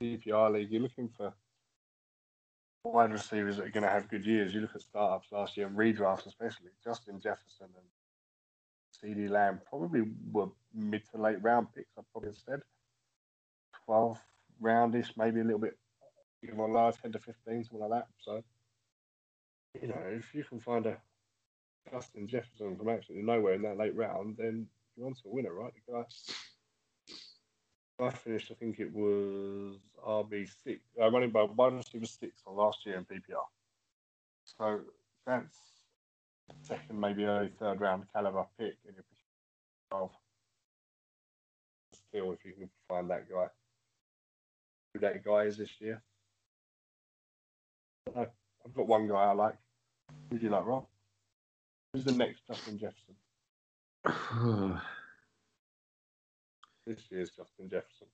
PPR 0.00 0.52
league. 0.52 0.70
You're 0.70 0.82
looking 0.82 1.08
for 1.16 1.32
wide 2.84 3.12
receivers 3.12 3.58
that 3.58 3.66
are 3.66 3.70
going 3.70 3.84
to 3.84 3.90
have 3.90 4.08
good 4.08 4.26
years. 4.26 4.52
You 4.52 4.62
look 4.62 4.74
at 4.74 4.80
startups 4.80 5.30
last 5.30 5.56
year 5.56 5.68
and 5.68 5.76
redrafts, 5.76 6.26
especially 6.26 6.70
Justin 6.82 7.20
Jefferson 7.20 7.68
and 7.76 9.16
CeeDee 9.16 9.30
Lamb 9.30 9.60
probably 9.68 10.02
were 10.32 10.48
mid 10.74 11.02
to 11.12 11.20
late 11.20 11.42
round 11.42 11.68
picks. 11.74 11.92
I 11.96 12.02
probably 12.12 12.32
said. 12.34 12.62
12 13.90 14.18
roundish, 14.62 15.10
maybe 15.16 15.40
a 15.40 15.44
little 15.44 15.58
bit 15.58 15.76
more 16.54 16.70
large, 16.70 16.94
10 17.02 17.10
to 17.10 17.18
15, 17.18 17.64
something 17.64 17.80
like 17.80 17.90
that. 17.90 18.06
So, 18.20 18.44
you 19.82 19.88
know, 19.88 20.00
if 20.06 20.32
you 20.32 20.44
can 20.44 20.60
find 20.60 20.86
a 20.86 20.96
Justin 21.90 22.28
Jefferson 22.28 22.76
from 22.76 22.88
absolutely 22.88 23.26
nowhere 23.26 23.54
in 23.54 23.62
that 23.62 23.78
late 23.78 23.96
round, 23.96 24.36
then 24.38 24.68
you 24.96 25.02
want 25.02 25.16
to 25.16 25.28
a 25.28 25.32
winner, 25.32 25.52
right? 25.52 25.72
The 25.88 25.92
guy, 27.98 28.06
I 28.06 28.10
finished, 28.10 28.52
I 28.52 28.54
think 28.54 28.78
it 28.78 28.94
was 28.94 29.80
RB6, 30.06 30.78
uh, 31.02 31.10
running 31.10 31.30
by 31.30 31.42
wide 31.42 31.72
receiver 31.72 32.06
six 32.06 32.42
on 32.46 32.54
last 32.54 32.86
year 32.86 32.96
in 32.96 33.04
PPR. 33.04 33.42
So 34.44 34.82
that's 35.26 35.56
second, 36.62 37.00
maybe 37.00 37.24
early 37.24 37.50
third 37.58 37.80
round 37.80 38.04
caliber 38.14 38.46
pick 38.56 38.76
in 38.86 38.94
your 38.94 39.04
12. 39.90 40.10
steal 41.92 42.32
if 42.32 42.44
you 42.44 42.52
can 42.52 42.70
find 42.88 43.10
that 43.10 43.28
guy. 43.28 43.46
Who 44.92 45.00
that 45.00 45.24
guy 45.24 45.42
is 45.42 45.56
this 45.56 45.70
year? 45.80 46.02
I 48.16 48.26
I've 48.64 48.74
got 48.74 48.86
one 48.86 49.08
guy 49.08 49.14
I 49.14 49.32
like. 49.32 49.56
Who 50.30 50.38
do 50.38 50.44
you 50.44 50.50
like, 50.50 50.66
Rob? 50.66 50.86
Who's 51.92 52.04
the 52.04 52.12
next 52.12 52.46
Justin 52.46 52.78
Jefferson? 52.78 53.16
This 56.86 56.98
year's 57.10 57.30
Justin 57.30 57.68
Jefferson. 57.68 58.08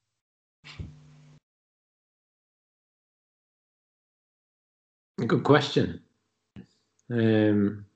Good 5.27 5.45
question. 5.45 6.03
Um, 7.11 7.87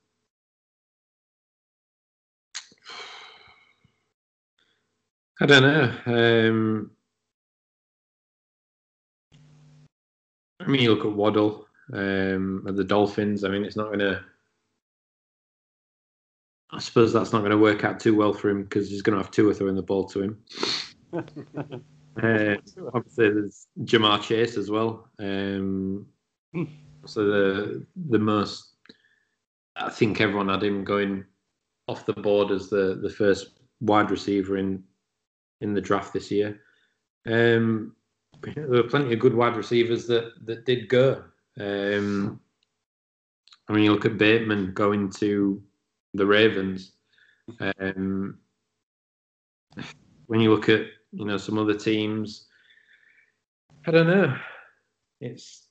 I 5.40 5.46
don't 5.46 5.62
know. 5.62 5.92
Um, 6.06 6.90
I 10.60 10.66
mean, 10.66 10.82
you 10.82 10.94
look 10.94 11.04
at 11.04 11.12
Waddle 11.12 11.66
um, 11.92 12.64
at 12.68 12.76
the 12.76 12.84
Dolphins. 12.84 13.44
I 13.44 13.48
mean, 13.48 13.64
it's 13.64 13.76
not 13.76 13.86
going 13.86 14.00
to. 14.00 14.22
I 16.72 16.78
suppose 16.78 17.12
that's 17.12 17.32
not 17.32 17.40
going 17.40 17.50
to 17.50 17.58
work 17.58 17.82
out 17.82 17.98
too 17.98 18.14
well 18.14 18.32
for 18.32 18.48
him 18.48 18.62
because 18.62 18.88
he's 18.88 19.02
going 19.02 19.18
to 19.18 19.22
have 19.22 19.32
Tua 19.32 19.54
throwing 19.54 19.74
the 19.74 19.82
ball 19.82 20.06
to 20.08 20.22
him. 20.22 20.44
Uh, 22.20 22.56
obviously, 22.92 23.30
there's 23.30 23.68
Ja'Marr 23.84 24.20
Chase 24.20 24.56
as 24.56 24.70
well. 24.70 25.08
Um, 25.20 26.06
so 27.06 27.24
the 27.24 27.86
the 28.08 28.18
most, 28.18 28.74
I 29.76 29.90
think 29.90 30.20
everyone 30.20 30.48
had 30.48 30.64
him 30.64 30.84
going 30.84 31.24
off 31.86 32.06
the 32.06 32.12
board 32.12 32.50
as 32.50 32.68
the 32.68 32.98
the 33.00 33.08
first 33.08 33.60
wide 33.80 34.10
receiver 34.10 34.56
in 34.56 34.82
in 35.60 35.72
the 35.72 35.80
draft 35.80 36.12
this 36.12 36.30
year. 36.30 36.60
Um, 37.26 37.94
there 38.42 38.68
were 38.68 38.82
plenty 38.84 39.12
of 39.12 39.20
good 39.20 39.34
wide 39.34 39.56
receivers 39.56 40.06
that 40.06 40.32
that 40.46 40.64
did 40.64 40.88
go. 40.88 41.22
Um, 41.58 42.40
I 43.68 43.72
mean, 43.72 43.84
you 43.84 43.92
look 43.92 44.06
at 44.06 44.18
Bateman 44.18 44.72
going 44.72 45.10
to 45.12 45.62
the 46.14 46.26
Ravens. 46.26 46.92
Um, 47.78 48.38
when 50.26 50.40
you 50.40 50.50
look 50.50 50.68
at 50.68 50.86
you 51.12 51.24
know 51.24 51.36
some 51.36 51.58
other 51.58 51.74
teams, 51.74 52.46
I 53.86 53.90
don't 53.90 54.06
know. 54.06 54.36
It's 55.20 55.66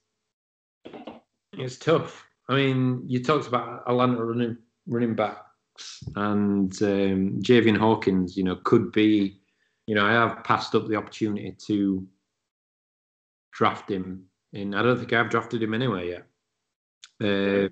it's 1.53 1.77
tough. 1.77 2.25
I 2.47 2.55
mean, 2.55 3.03
you 3.08 3.23
talked 3.23 3.47
about 3.47 3.84
Atlanta 3.88 4.23
running 4.23 4.58
running 4.88 5.15
backs 5.15 6.03
and 6.15 6.71
um, 6.82 7.41
Javian 7.41 7.77
Hawkins. 7.77 8.38
You 8.38 8.43
know, 8.43 8.58
could 8.63 8.91
be. 8.91 9.41
You 9.88 9.95
know, 9.95 10.05
I 10.05 10.12
have 10.12 10.43
passed 10.43 10.75
up 10.75 10.88
the 10.88 10.95
opportunity 10.95 11.55
to 11.65 12.08
draft 13.60 13.91
him. 13.91 14.24
In 14.54 14.74
I 14.74 14.82
don't 14.82 14.98
think 14.98 15.12
I've 15.12 15.30
drafted 15.30 15.62
him 15.62 15.74
anywhere 15.74 16.06
yet. 16.06 16.26
Uh, 17.22 17.67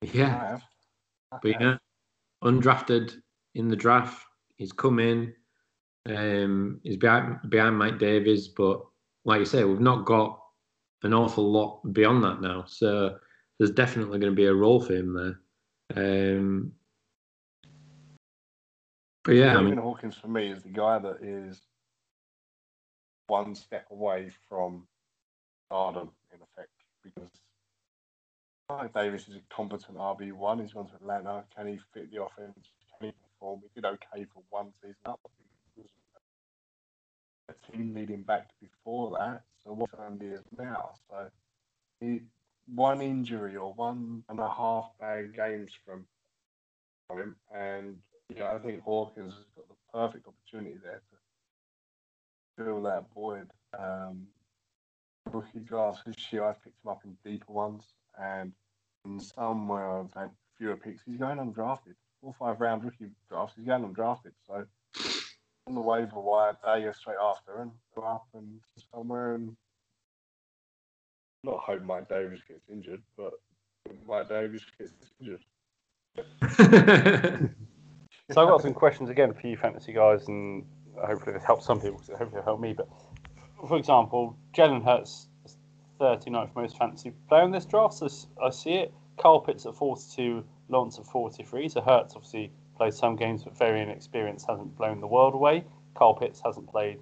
yeah. 0.00 0.58
I 1.30 1.38
but 1.42 1.60
yeah, 1.60 1.76
undrafted 2.42 3.14
in 3.54 3.68
the 3.68 3.76
draft. 3.76 4.24
He's 4.56 4.72
come 4.72 4.98
in. 4.98 5.34
Um, 6.08 6.80
he's 6.82 6.96
behind 6.96 7.38
behind 7.50 7.78
Mike 7.78 7.98
Davis, 7.98 8.48
but 8.48 8.80
like 9.26 9.38
you 9.38 9.44
say, 9.44 9.64
we've 9.64 9.80
not 9.80 10.06
got 10.06 10.40
an 11.02 11.12
awful 11.12 11.52
lot 11.52 11.80
beyond 11.92 12.24
that 12.24 12.40
now. 12.40 12.64
So 12.66 13.18
there's 13.58 13.70
definitely 13.70 14.18
going 14.18 14.32
to 14.32 14.36
be 14.36 14.46
a 14.46 14.54
role 14.54 14.80
for 14.80 14.94
him 14.94 15.36
there. 15.94 16.36
Um, 16.36 16.72
but 19.24 19.32
yeah, 19.32 19.58
I 19.58 19.62
mean, 19.62 19.76
Hawkins 19.76 20.16
for 20.16 20.28
me 20.28 20.50
is 20.50 20.62
the 20.62 20.70
guy 20.70 20.98
that 20.98 21.18
is 21.22 21.60
one 23.26 23.54
step 23.54 23.86
away 23.90 24.30
from 24.48 24.86
stardom 25.72 26.10
in 26.34 26.38
effect 26.42 26.68
because 27.02 27.30
Davis 28.94 29.28
is 29.28 29.36
a 29.36 29.54
competent 29.54 29.96
RB 29.96 30.32
one. 30.32 30.60
He's 30.60 30.72
gone 30.72 30.88
to 30.88 30.94
Atlanta. 30.96 31.44
Can 31.56 31.66
he 31.66 31.78
fit 31.94 32.10
the 32.12 32.22
offense? 32.22 32.58
Can 32.98 33.08
he 33.08 33.12
perform? 33.12 33.60
He 33.62 33.80
did 33.80 33.86
okay 33.86 34.26
for 34.32 34.42
one 34.50 34.72
season 34.82 34.96
up. 35.06 35.20
He 35.74 35.82
was 35.82 35.90
a 37.48 37.72
team 37.72 37.94
leading 37.94 38.22
back 38.22 38.50
before 38.60 39.16
that. 39.18 39.42
So 39.64 39.72
what 39.72 39.90
he 40.20 40.26
is 40.26 40.42
now? 40.58 40.90
So 41.08 41.28
he 42.00 42.20
one 42.66 43.00
injury 43.00 43.56
or 43.56 43.72
one 43.72 44.24
and 44.28 44.38
a 44.38 44.48
half 44.48 44.90
bad 45.00 45.34
games 45.34 45.72
from 45.86 46.04
from 47.08 47.18
him, 47.18 47.36
and 47.54 47.96
yeah, 48.34 48.52
I 48.54 48.58
think 48.58 48.82
Hawkins 48.82 49.34
has 49.34 49.44
got 49.56 49.68
the 49.68 49.74
perfect 49.92 50.26
opportunity 50.26 50.76
there 50.82 51.02
to 51.10 52.64
fill 52.64 52.82
that 52.82 53.04
void. 53.14 53.48
Um, 53.78 54.26
rookie 55.30 55.60
drafts 55.60 56.02
this 56.04 56.32
year, 56.32 56.44
I've 56.44 56.62
picked 56.62 56.84
him 56.84 56.90
up 56.90 57.02
in 57.04 57.16
deeper 57.24 57.52
ones, 57.52 57.84
and 58.20 58.52
in 59.04 59.20
some 59.20 59.68
where 59.68 59.90
I've 59.90 60.12
had 60.14 60.30
fewer 60.58 60.76
picks, 60.76 61.02
he's 61.04 61.18
going 61.18 61.38
undrafted. 61.38 61.94
Four 62.20 62.30
or 62.30 62.34
five 62.38 62.60
round 62.60 62.84
rookie 62.84 63.10
drafts, 63.28 63.54
he's 63.56 63.66
going 63.66 63.84
undrafted. 63.84 64.32
So 64.46 64.64
on 65.66 65.74
the 65.74 65.80
waiver 65.80 66.20
wire 66.20 66.56
uh, 66.64 66.76
day 66.76 66.84
or 66.84 66.92
straight 66.92 67.16
after, 67.20 67.62
and 67.62 67.72
go 67.94 68.02
up 68.02 68.26
and 68.34 68.60
somewhere 68.92 69.34
and 69.34 69.56
not 71.44 71.58
hope 71.58 71.82
Mike 71.82 72.08
Davis 72.08 72.40
gets 72.46 72.68
injured, 72.70 73.02
but 73.16 73.32
Mike 74.06 74.28
Davis 74.28 74.62
gets 74.78 74.92
injured. 75.20 75.44
So 78.30 78.40
I've 78.40 78.48
got 78.48 78.62
some 78.62 78.72
questions 78.72 79.10
again 79.10 79.34
for 79.34 79.46
you 79.46 79.56
fantasy 79.56 79.92
guys, 79.92 80.26
and 80.28 80.64
hopefully 80.96 81.32
this 81.34 81.44
helps 81.44 81.66
some 81.66 81.80
people. 81.80 81.98
Because 81.98 82.18
hopefully 82.18 82.38
it'll 82.38 82.44
help 82.44 82.60
me. 82.60 82.72
But 82.72 82.88
for 83.66 83.76
example, 83.76 84.36
Jalen 84.54 84.84
Hurts, 84.84 85.28
is 85.44 85.56
39th 86.00 86.54
most 86.54 86.76
fantasy 86.76 87.12
player 87.28 87.44
in 87.44 87.50
this 87.50 87.64
draft. 87.64 87.94
So 87.94 88.08
I 88.42 88.50
see 88.50 88.74
it. 88.74 88.94
Kyle 89.18 89.40
Pitts 89.40 89.66
at 89.66 89.74
42, 89.74 90.44
Lawrence 90.68 90.98
at 90.98 91.06
43. 91.06 91.68
So 91.68 91.80
Hurts 91.80 92.14
obviously 92.14 92.50
played 92.76 92.94
some 92.94 93.16
games, 93.16 93.44
but 93.44 93.56
very 93.56 93.80
inexperienced, 93.80 94.46
hasn't 94.48 94.76
blown 94.76 95.00
the 95.00 95.06
world 95.06 95.34
away. 95.34 95.64
Kyle 95.94 96.14
Pitts 96.14 96.40
hasn't 96.44 96.68
played 96.70 96.98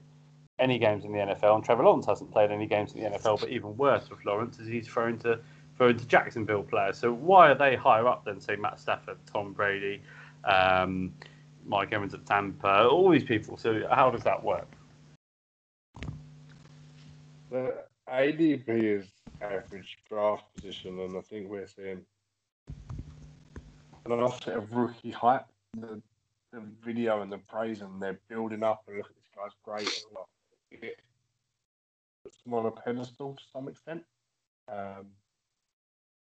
any 0.59 0.79
games 0.79 1.05
in 1.05 1.13
the 1.13 1.19
NFL, 1.19 1.55
and 1.55 1.65
Trevor 1.65 1.85
Lawrence 1.85 2.07
hasn't 2.07 2.31
played 2.33 2.51
any 2.51 2.67
games 2.67 2.93
in 2.93 3.03
the 3.03 3.09
NFL. 3.09 3.41
But 3.41 3.49
even 3.49 3.77
worse 3.77 4.11
with 4.11 4.25
Lawrence 4.27 4.59
is 4.59 4.69
he's 4.69 4.87
thrown 4.87 5.19
to 5.21 5.41
thrown 5.77 5.97
to 5.97 6.07
Jacksonville 6.07 6.63
players. 6.63 6.99
So 6.99 7.13
why 7.13 7.51
are 7.51 7.55
they 7.55 7.77
higher 7.77 8.07
up 8.07 8.25
than 8.27 8.41
say 8.41 8.57
Matt 8.57 8.79
Stafford, 8.79 9.17
Tom 9.33 9.53
Brady? 9.55 10.03
um, 10.45 11.13
Mike 11.65 11.93
Evans 11.93 12.15
at 12.15 12.27
Tampa, 12.27 12.87
all 12.89 13.11
these 13.11 13.25
people. 13.25 13.57
So 13.57 13.87
how 13.91 14.11
does 14.11 14.23
that 14.25 14.43
work? 14.43 14.69
The 17.51 17.75
ADP 18.09 18.69
is 18.69 19.09
average 19.43 19.99
draft 20.09 20.45
position, 20.55 21.01
and 21.01 21.17
I 21.17 21.21
think 21.21 21.49
we're 21.49 21.67
seeing 21.67 22.05
an 24.07 24.13
offset 24.13 24.57
of 24.57 24.73
rookie 24.73 25.11
hype. 25.11 25.47
The, 25.77 26.01
the 26.53 26.63
video 26.85 27.23
and 27.23 27.33
the 27.33 27.39
praise, 27.39 27.81
and 27.81 28.01
they're 28.01 28.21
building 28.29 28.63
up, 28.63 28.85
and 28.87 28.99
look 28.99 29.07
at 29.07 29.17
this 29.17 29.31
guy's 29.37 29.53
great. 29.65 30.05
And 30.73 30.85
it 30.85 31.01
puts 32.23 32.37
them 32.43 32.55
on 32.55 32.67
a 32.67 32.71
pedestal 32.71 33.35
to 33.35 33.43
some 33.53 33.69
extent. 33.69 34.05
Um, 34.69 35.07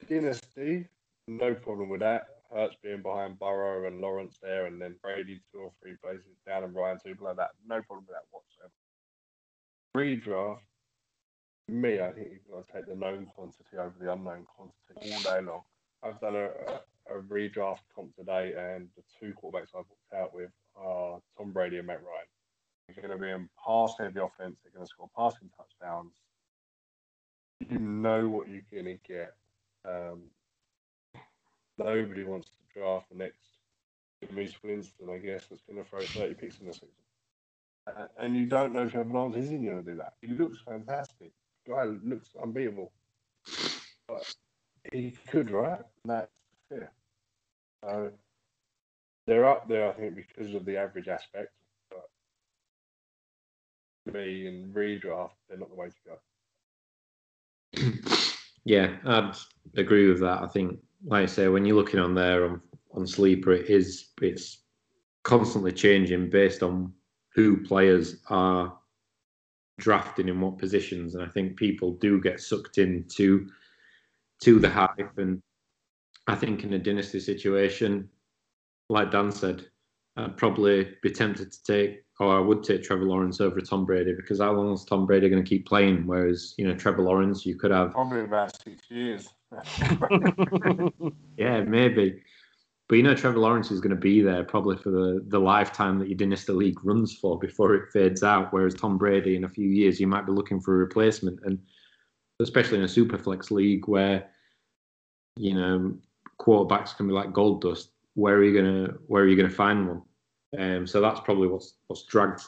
Dynasty, 0.07 0.87
no 1.27 1.53
problem 1.53 1.89
with 1.89 1.99
that. 1.99 2.27
Hurts 2.51 2.75
being 2.81 3.03
behind 3.03 3.37
Burrow 3.37 3.85
and 3.85 4.01
Lawrence 4.01 4.39
there, 4.41 4.65
and 4.65 4.81
then 4.81 4.95
Brady 5.03 5.39
two 5.51 5.59
or 5.59 5.71
three 5.81 5.95
places 6.03 6.37
down 6.47 6.63
and 6.63 6.73
Ryan 6.73 6.97
two 7.05 7.13
below 7.13 7.35
that. 7.37 7.51
No 7.67 7.81
problem 7.83 8.05
with 8.07 8.15
that 8.15 8.25
whatsoever. 8.31 8.71
Redraft, 9.95 10.61
me, 11.71 12.01
I 12.01 12.11
think 12.11 12.27
you've 12.31 12.51
got 12.51 12.67
to 12.67 12.73
take 12.73 12.87
the 12.87 12.95
known 12.95 13.25
quantity 13.25 13.77
over 13.77 13.93
the 13.99 14.11
unknown 14.11 14.45
quantity 14.45 15.13
all 15.13 15.21
day 15.21 15.45
long. 15.45 15.61
I've 16.03 16.19
done 16.19 16.35
a, 16.35 16.49
a, 17.13 17.21
redraft 17.27 17.79
comp 17.93 18.15
today, 18.15 18.53
and 18.57 18.87
the 18.95 19.03
two 19.19 19.33
quarterbacks 19.33 19.75
I've 19.75 19.85
walked 19.89 20.13
out 20.15 20.33
with 20.33 20.51
are 20.75 21.19
Tom 21.37 21.51
Brady 21.51 21.77
and 21.77 21.87
Matt 21.87 22.01
Ryan. 22.01 22.95
They're 22.95 23.07
going 23.07 23.19
to 23.19 23.23
be 23.23 23.31
in 23.31 23.49
pass 23.65 23.93
heavy 23.99 24.19
offense. 24.19 24.57
They're 24.63 24.71
going 24.73 24.85
to 24.85 24.89
score 24.89 25.09
passing 25.15 25.49
touchdowns. 25.55 26.13
You 27.69 27.79
know 27.79 28.27
what 28.29 28.47
you're 28.47 28.61
going 28.71 28.85
to 28.85 28.97
get. 29.07 29.35
Um, 29.85 30.21
nobody 31.77 32.23
wants 32.23 32.47
to 32.47 32.79
draft 32.79 33.09
the 33.11 33.17
next 33.17 33.59
Jameis 34.25 34.53
Winston, 34.63 35.09
I 35.09 35.17
guess, 35.17 35.45
that's 35.49 35.61
going 35.61 35.83
to 35.83 35.89
throw 35.89 36.01
30 36.01 36.33
picks 36.35 36.59
in 36.59 36.67
the 36.67 36.73
season. 36.73 36.89
Uh, 37.87 38.07
and 38.17 38.35
you 38.35 38.45
don't 38.45 38.73
know 38.73 38.83
if 38.83 38.91
Trevor 38.91 39.13
Lawrence 39.13 39.37
isn't 39.37 39.63
going 39.63 39.83
to 39.83 39.91
do 39.91 39.97
that. 39.97 40.13
He 40.21 40.27
looks 40.27 40.59
fantastic. 40.65 41.31
Guy 41.69 41.83
looks 42.03 42.29
unbeatable. 42.41 42.91
But 44.07 44.35
he 44.91 45.15
could, 45.29 45.51
right? 45.51 45.81
That's 46.03 46.31
fair. 46.67 46.91
So 47.83 48.11
they're 49.27 49.47
up 49.47 49.67
there, 49.67 49.87
I 49.89 49.93
think, 49.93 50.15
because 50.15 50.55
of 50.55 50.65
the 50.65 50.77
average 50.77 51.07
aspect. 51.07 51.53
But 51.91 52.09
me 54.13 54.47
and 54.47 54.73
redraft, 54.73 55.33
they're 55.47 55.59
not 55.59 55.69
the 55.69 55.75
way 55.75 55.89
to 55.89 55.95
go. 57.83 57.91
yeah, 58.65 58.95
I'd 59.05 59.35
agree 59.77 60.09
with 60.09 60.21
that. 60.21 60.41
I 60.41 60.47
think, 60.47 60.79
like 61.05 61.23
I 61.23 61.27
say, 61.27 61.47
when 61.49 61.65
you're 61.65 61.75
looking 61.75 61.99
on 61.99 62.15
there 62.15 62.45
on, 62.45 62.61
on 62.93 63.05
Sleeper, 63.05 63.51
it 63.51 63.69
is 63.69 64.09
it's 64.21 64.63
constantly 65.23 65.71
changing 65.71 66.31
based 66.31 66.63
on 66.63 66.91
who 67.35 67.63
players 67.63 68.17
are 68.29 68.78
drafting 69.79 70.29
in 70.29 70.39
what 70.41 70.57
positions, 70.57 71.15
and 71.15 71.23
I 71.23 71.27
think 71.27 71.57
people 71.57 71.93
do 71.93 72.21
get 72.21 72.39
sucked 72.39 72.77
into 72.77 73.49
to 74.43 74.59
the 74.59 74.69
hype. 74.69 75.17
And 75.17 75.41
I 76.27 76.35
think 76.35 76.63
in 76.63 76.73
a 76.73 76.79
dynasty 76.79 77.19
situation, 77.19 78.09
like 78.89 79.11
Dan 79.11 79.31
said, 79.31 79.65
I'd 80.17 80.37
probably 80.37 80.95
be 81.01 81.11
tempted 81.11 81.51
to 81.51 81.63
take, 81.63 82.03
or 82.19 82.37
I 82.37 82.39
would 82.39 82.63
take 82.63 82.83
Trevor 82.83 83.05
Lawrence 83.05 83.39
over 83.39 83.61
Tom 83.61 83.85
Brady 83.85 84.13
because 84.13 84.39
how 84.39 84.51
long 84.51 84.73
is 84.73 84.83
Tom 84.83 85.05
Brady 85.05 85.29
going 85.29 85.43
to 85.43 85.49
keep 85.49 85.65
playing? 85.65 86.05
Whereas 86.05 86.53
you 86.57 86.67
know 86.67 86.75
Trevor 86.75 87.03
Lawrence, 87.03 87.45
you 87.45 87.55
could 87.55 87.71
have 87.71 87.91
Probably 87.91 88.21
about 88.21 88.61
six 88.61 88.81
years. 88.89 89.29
yeah 91.37 91.61
maybe. 91.61 92.21
But 92.89 92.95
you 92.95 93.03
know, 93.03 93.13
Trevor 93.13 93.37
Lawrence 93.37 93.69
is 93.69 93.81
going 93.81 93.91
to 93.91 93.95
be 93.95 94.19
there 94.19 94.43
probably 94.43 94.75
for 94.75 94.89
the, 94.89 95.23
the 95.27 95.39
lifetime 95.39 95.99
that 95.99 96.09
your 96.09 96.17
dynasty 96.17 96.53
league 96.53 96.83
runs 96.83 97.15
for 97.15 97.37
before 97.37 97.75
it 97.75 97.91
fades 97.93 98.23
out. 98.23 98.51
Whereas 98.51 98.73
Tom 98.73 98.97
Brady, 98.97 99.35
in 99.35 99.43
a 99.43 99.49
few 99.49 99.69
years, 99.69 99.99
you 99.99 100.07
might 100.07 100.25
be 100.25 100.31
looking 100.31 100.59
for 100.59 100.73
a 100.73 100.79
replacement, 100.79 101.39
and 101.43 101.59
especially 102.39 102.79
in 102.79 102.83
a 102.83 102.87
superflex 102.87 103.51
league 103.51 103.87
where 103.87 104.27
you 105.37 105.53
know 105.53 105.95
quarterbacks 106.41 106.97
can 106.97 107.07
be 107.07 107.13
like 107.13 107.31
gold 107.31 107.61
dust. 107.61 107.91
Where 108.15 108.37
are 108.37 108.43
you 108.43 108.59
gonna 108.59 108.93
Where 109.05 109.23
are 109.23 109.27
you 109.27 109.37
gonna 109.37 109.49
find 109.49 109.87
one? 109.87 110.01
Um, 110.57 110.87
so 110.87 110.99
that's 110.99 111.19
probably 111.19 111.47
what's 111.47 111.75
what's 111.87 112.05
dragged 112.05 112.41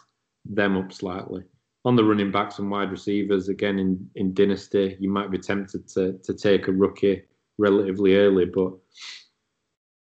them 0.43 0.75
up 0.75 0.91
slightly. 0.91 1.43
On 1.85 1.95
the 1.95 2.03
running 2.03 2.31
backs 2.31 2.57
and 2.57 2.69
wide 2.69 2.89
receivers, 2.89 3.47
again 3.47 3.77
in, 3.77 4.09
in 4.15 4.33
dynasty, 4.33 4.97
you 4.99 5.09
might 5.09 5.29
be 5.29 5.37
tempted 5.37 5.87
to 5.89 6.13
to 6.23 6.33
take 6.33 6.67
a 6.67 6.71
rookie 6.71 7.21
relatively 7.59 8.15
early, 8.15 8.45
but 8.45 8.73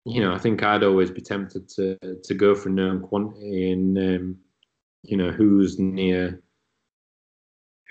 you 0.06 0.20
know, 0.20 0.32
I 0.32 0.38
think 0.38 0.62
I'd 0.62 0.84
always 0.84 1.10
be 1.10 1.20
tempted 1.20 1.68
to 1.70 1.98
to 2.22 2.34
go 2.34 2.54
for 2.54 2.68
known 2.68 3.00
quantity 3.00 3.72
and 3.72 3.98
um, 3.98 4.36
you 5.02 5.16
know 5.16 5.32
who's 5.32 5.80
near 5.80 6.40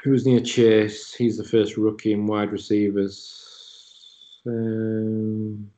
who's 0.02 0.26
near 0.26 0.40
Chase. 0.40 1.14
He's 1.14 1.38
the 1.38 1.44
first 1.44 1.76
rookie 1.76 2.14
in 2.14 2.26
wide 2.26 2.54
receivers. 2.54 4.42
Um, 4.48 5.70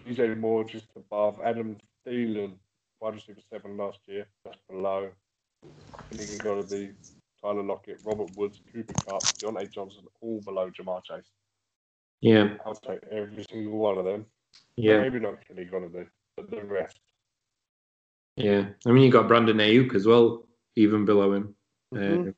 DJ 0.00 0.38
Moore 0.38 0.64
just 0.64 0.86
above 0.96 1.38
Adam 1.44 1.76
Thielen, 2.06 2.54
wide 3.00 3.14
receiver 3.14 3.40
seven 3.50 3.76
last 3.76 3.98
year, 4.06 4.26
just 4.46 4.58
below. 4.70 5.10
I 5.62 6.02
think 6.10 6.22
it's 6.22 6.38
got 6.38 6.66
to 6.66 6.74
be 6.74 6.92
Tyler 7.42 7.62
Lockett, 7.62 8.00
Robert 8.06 8.34
Woods, 8.36 8.62
Cooper 8.72 8.94
Kupp, 9.06 9.22
Diontae 9.22 9.70
Johnson, 9.70 10.04
all 10.22 10.40
below 10.40 10.70
Ja'Marr 10.70 11.04
Chase. 11.04 11.30
Yeah, 12.24 12.54
I'll 12.64 12.74
take 12.74 13.00
every 13.12 13.44
single 13.44 13.76
one 13.76 13.98
of 13.98 14.06
them. 14.06 14.24
yeah, 14.76 15.00
Maybe 15.02 15.20
not 15.20 15.46
Kenny 15.46 15.66
Golladay, 15.66 16.06
but 16.36 16.50
the 16.50 16.62
rest. 16.64 16.98
yeah. 18.36 18.64
I 18.86 18.90
mean, 18.92 19.02
you 19.04 19.10
got 19.10 19.28
Brandon 19.28 19.58
Aiyuk 19.58 19.94
as 19.94 20.06
well, 20.06 20.48
even 20.74 21.04
below 21.04 21.34
him. 21.34 21.54
Mhm. 21.92 22.28
Uh, 22.30 22.32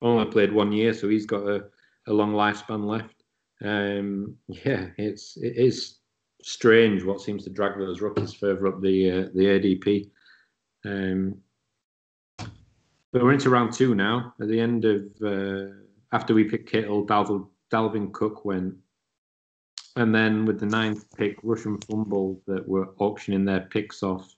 only 0.00 0.24
played 0.30 0.50
one 0.50 0.72
year, 0.72 0.94
so 0.94 1.10
he's 1.10 1.26
got 1.26 1.46
a, 1.46 1.64
a 2.06 2.12
long 2.12 2.32
lifespan 2.32 2.86
left. 2.86 3.22
Um, 3.62 4.34
yeah, 4.48 4.88
it's 4.96 5.36
it 5.36 5.56
is 5.56 5.98
strange 6.42 7.04
what 7.04 7.20
seems 7.20 7.44
to 7.44 7.50
drag 7.50 7.78
those 7.78 8.00
rookies 8.00 8.32
further 8.32 8.66
up 8.66 8.80
the 8.80 9.10
uh, 9.10 9.28
the 9.34 9.44
ADP. 9.44 10.10
Um, 10.86 11.36
but 12.38 13.22
we're 13.22 13.32
into 13.34 13.50
round 13.50 13.74
two 13.74 13.94
now. 13.94 14.32
At 14.40 14.48
the 14.48 14.58
end 14.58 14.86
of 14.86 15.02
uh, 15.22 15.74
after 16.12 16.32
we 16.34 16.44
picked 16.44 16.70
Kittle, 16.70 17.06
Dalvin, 17.06 17.46
Dalvin 17.70 18.10
Cook 18.12 18.44
went, 18.46 18.74
and 19.96 20.14
then 20.14 20.44
with 20.46 20.60
the 20.60 20.66
ninth 20.66 21.04
pick, 21.16 21.36
Russian 21.42 21.78
Fumble 21.78 22.40
that 22.46 22.66
were 22.66 22.90
auctioning 22.98 23.44
their 23.44 23.60
picks 23.70 24.02
off. 24.02 24.34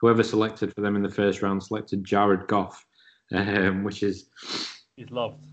Whoever 0.00 0.22
selected 0.22 0.74
for 0.74 0.80
them 0.80 0.96
in 0.96 1.02
the 1.02 1.10
first 1.10 1.42
round 1.42 1.62
selected 1.62 2.04
Jared 2.04 2.46
Goff, 2.46 2.84
um, 3.32 3.84
which 3.84 4.02
is 4.02 4.28
He's 4.96 5.10
loved. 5.10 5.44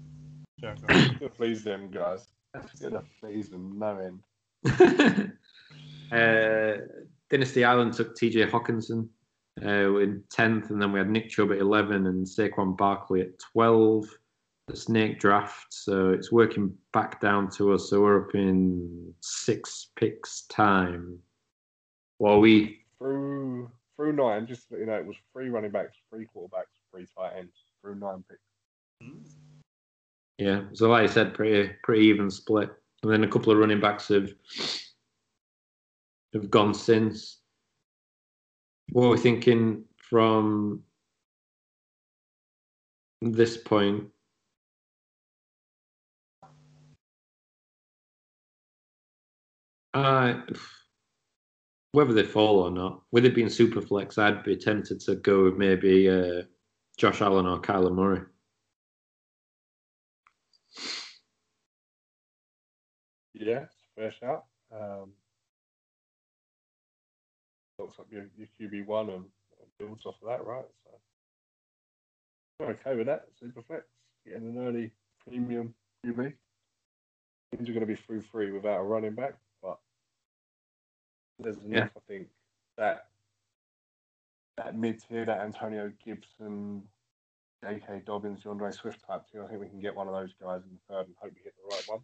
Jared 0.59 0.85
Goff. 0.87 1.31
Please 1.35 1.63
them 1.63 1.89
guys. 1.89 2.27
That's 2.53 2.79
gonna 2.79 3.03
please 3.19 3.49
them 3.49 3.77
no 3.79 3.97
end. 3.97 4.21
uh, 6.11 6.77
Dynasty 7.29 7.63
Island 7.63 7.93
took 7.93 8.15
TJ 8.15 8.49
Hockenson 8.49 9.07
uh, 9.63 9.97
in 9.97 10.23
10th, 10.33 10.69
and 10.69 10.81
then 10.81 10.91
we 10.91 10.99
had 10.99 11.09
Nick 11.09 11.29
Chubb 11.29 11.51
at 11.51 11.59
11 11.59 12.07
and 12.07 12.25
Saquon 12.25 12.77
Barkley 12.77 13.21
at 13.21 13.39
12. 13.53 14.05
Snake 14.77 15.19
draft, 15.19 15.73
so 15.73 16.09
it's 16.09 16.31
working 16.31 16.73
back 16.93 17.21
down 17.21 17.49
to 17.51 17.73
us. 17.73 17.89
So 17.89 18.01
we're 18.01 18.27
up 18.27 18.35
in 18.35 19.13
six 19.21 19.89
picks 19.95 20.41
time. 20.43 21.19
Well, 22.19 22.39
we 22.39 22.79
Through 22.97 23.71
through 23.95 24.13
nine, 24.13 24.47
just 24.47 24.71
you 24.71 24.85
know, 24.85 24.93
it 24.93 25.05
was 25.05 25.15
three 25.33 25.49
running 25.49 25.71
backs, 25.71 25.97
three 26.09 26.25
quarterbacks, 26.25 26.73
three 26.91 27.05
tight 27.17 27.33
ends, 27.37 27.53
through 27.81 27.95
nine 27.95 28.23
picks. 28.29 29.35
yeah. 30.37 30.61
So 30.73 30.89
like 30.89 31.03
I 31.03 31.13
said, 31.13 31.33
pretty 31.33 31.73
pretty 31.83 32.05
even 32.05 32.29
split. 32.31 32.69
And 33.03 33.11
then 33.11 33.23
a 33.23 33.27
couple 33.27 33.51
of 33.51 33.59
running 33.59 33.79
backs 33.79 34.07
have 34.09 34.31
have 36.33 36.49
gone 36.49 36.73
since. 36.73 37.39
What 38.91 39.03
we're 39.03 39.11
we 39.11 39.17
thinking 39.17 39.85
from 39.97 40.83
this 43.21 43.57
point? 43.57 44.05
Uh, 49.93 50.41
whether 51.91 52.13
they 52.13 52.23
fall 52.23 52.59
or 52.59 52.71
not, 52.71 53.01
with 53.11 53.25
it 53.25 53.35
being 53.35 53.49
super 53.49 53.81
flex, 53.81 54.17
I'd 54.17 54.43
be 54.43 54.55
tempted 54.55 55.01
to 55.01 55.15
go 55.15 55.43
with 55.43 55.57
maybe 55.57 56.09
uh, 56.09 56.43
Josh 56.97 57.21
Allen 57.21 57.45
or 57.45 57.59
Kyler 57.59 57.93
Murray. 57.93 58.21
Yeah, 63.33 63.65
fair 63.95 64.11
shout. 64.11 64.45
Um, 64.73 65.11
looks 67.79 67.97
like 67.97 68.07
your, 68.11 68.29
your 68.37 68.47
QB 68.59 68.85
one 68.85 69.09
and, 69.09 69.25
and 69.25 69.69
builds 69.79 70.05
off 70.05 70.15
of 70.21 70.29
that, 70.29 70.45
right? 70.45 70.65
So 70.85 72.67
okay 72.67 72.95
with 72.95 73.07
that. 73.07 73.25
Superflex 73.43 73.81
getting 74.25 74.47
an 74.49 74.57
early 74.59 74.91
premium 75.27 75.73
QB. 76.05 76.33
Things 77.51 77.69
are 77.69 77.73
going 77.73 77.81
to 77.81 77.85
be 77.85 77.95
through 77.95 78.21
free 78.21 78.51
without 78.51 78.79
a 78.79 78.83
running 78.83 79.15
back, 79.15 79.33
there's 81.39 81.57
enough, 81.57 81.89
I 81.95 81.99
think, 82.07 82.27
that 82.77 83.07
that 84.57 84.77
mid 84.77 85.01
tier, 85.07 85.25
that 85.25 85.41
Antonio 85.41 85.91
Gibson, 86.03 86.83
J.K. 87.63 88.03
Dobbins, 88.05 88.43
D'Andre 88.43 88.71
Swift 88.71 89.01
type 89.05 89.23
tier. 89.31 89.43
I 89.43 89.47
think 89.47 89.59
we 89.61 89.67
can 89.67 89.79
get 89.79 89.95
one 89.95 90.07
of 90.07 90.13
those 90.13 90.33
guys 90.41 90.61
in 90.63 90.71
the 90.71 90.93
third 90.93 91.07
and 91.07 91.15
hope 91.19 91.31
we 91.35 91.41
hit 91.43 91.53
the 91.57 91.75
right 91.75 91.83
one. 91.87 91.99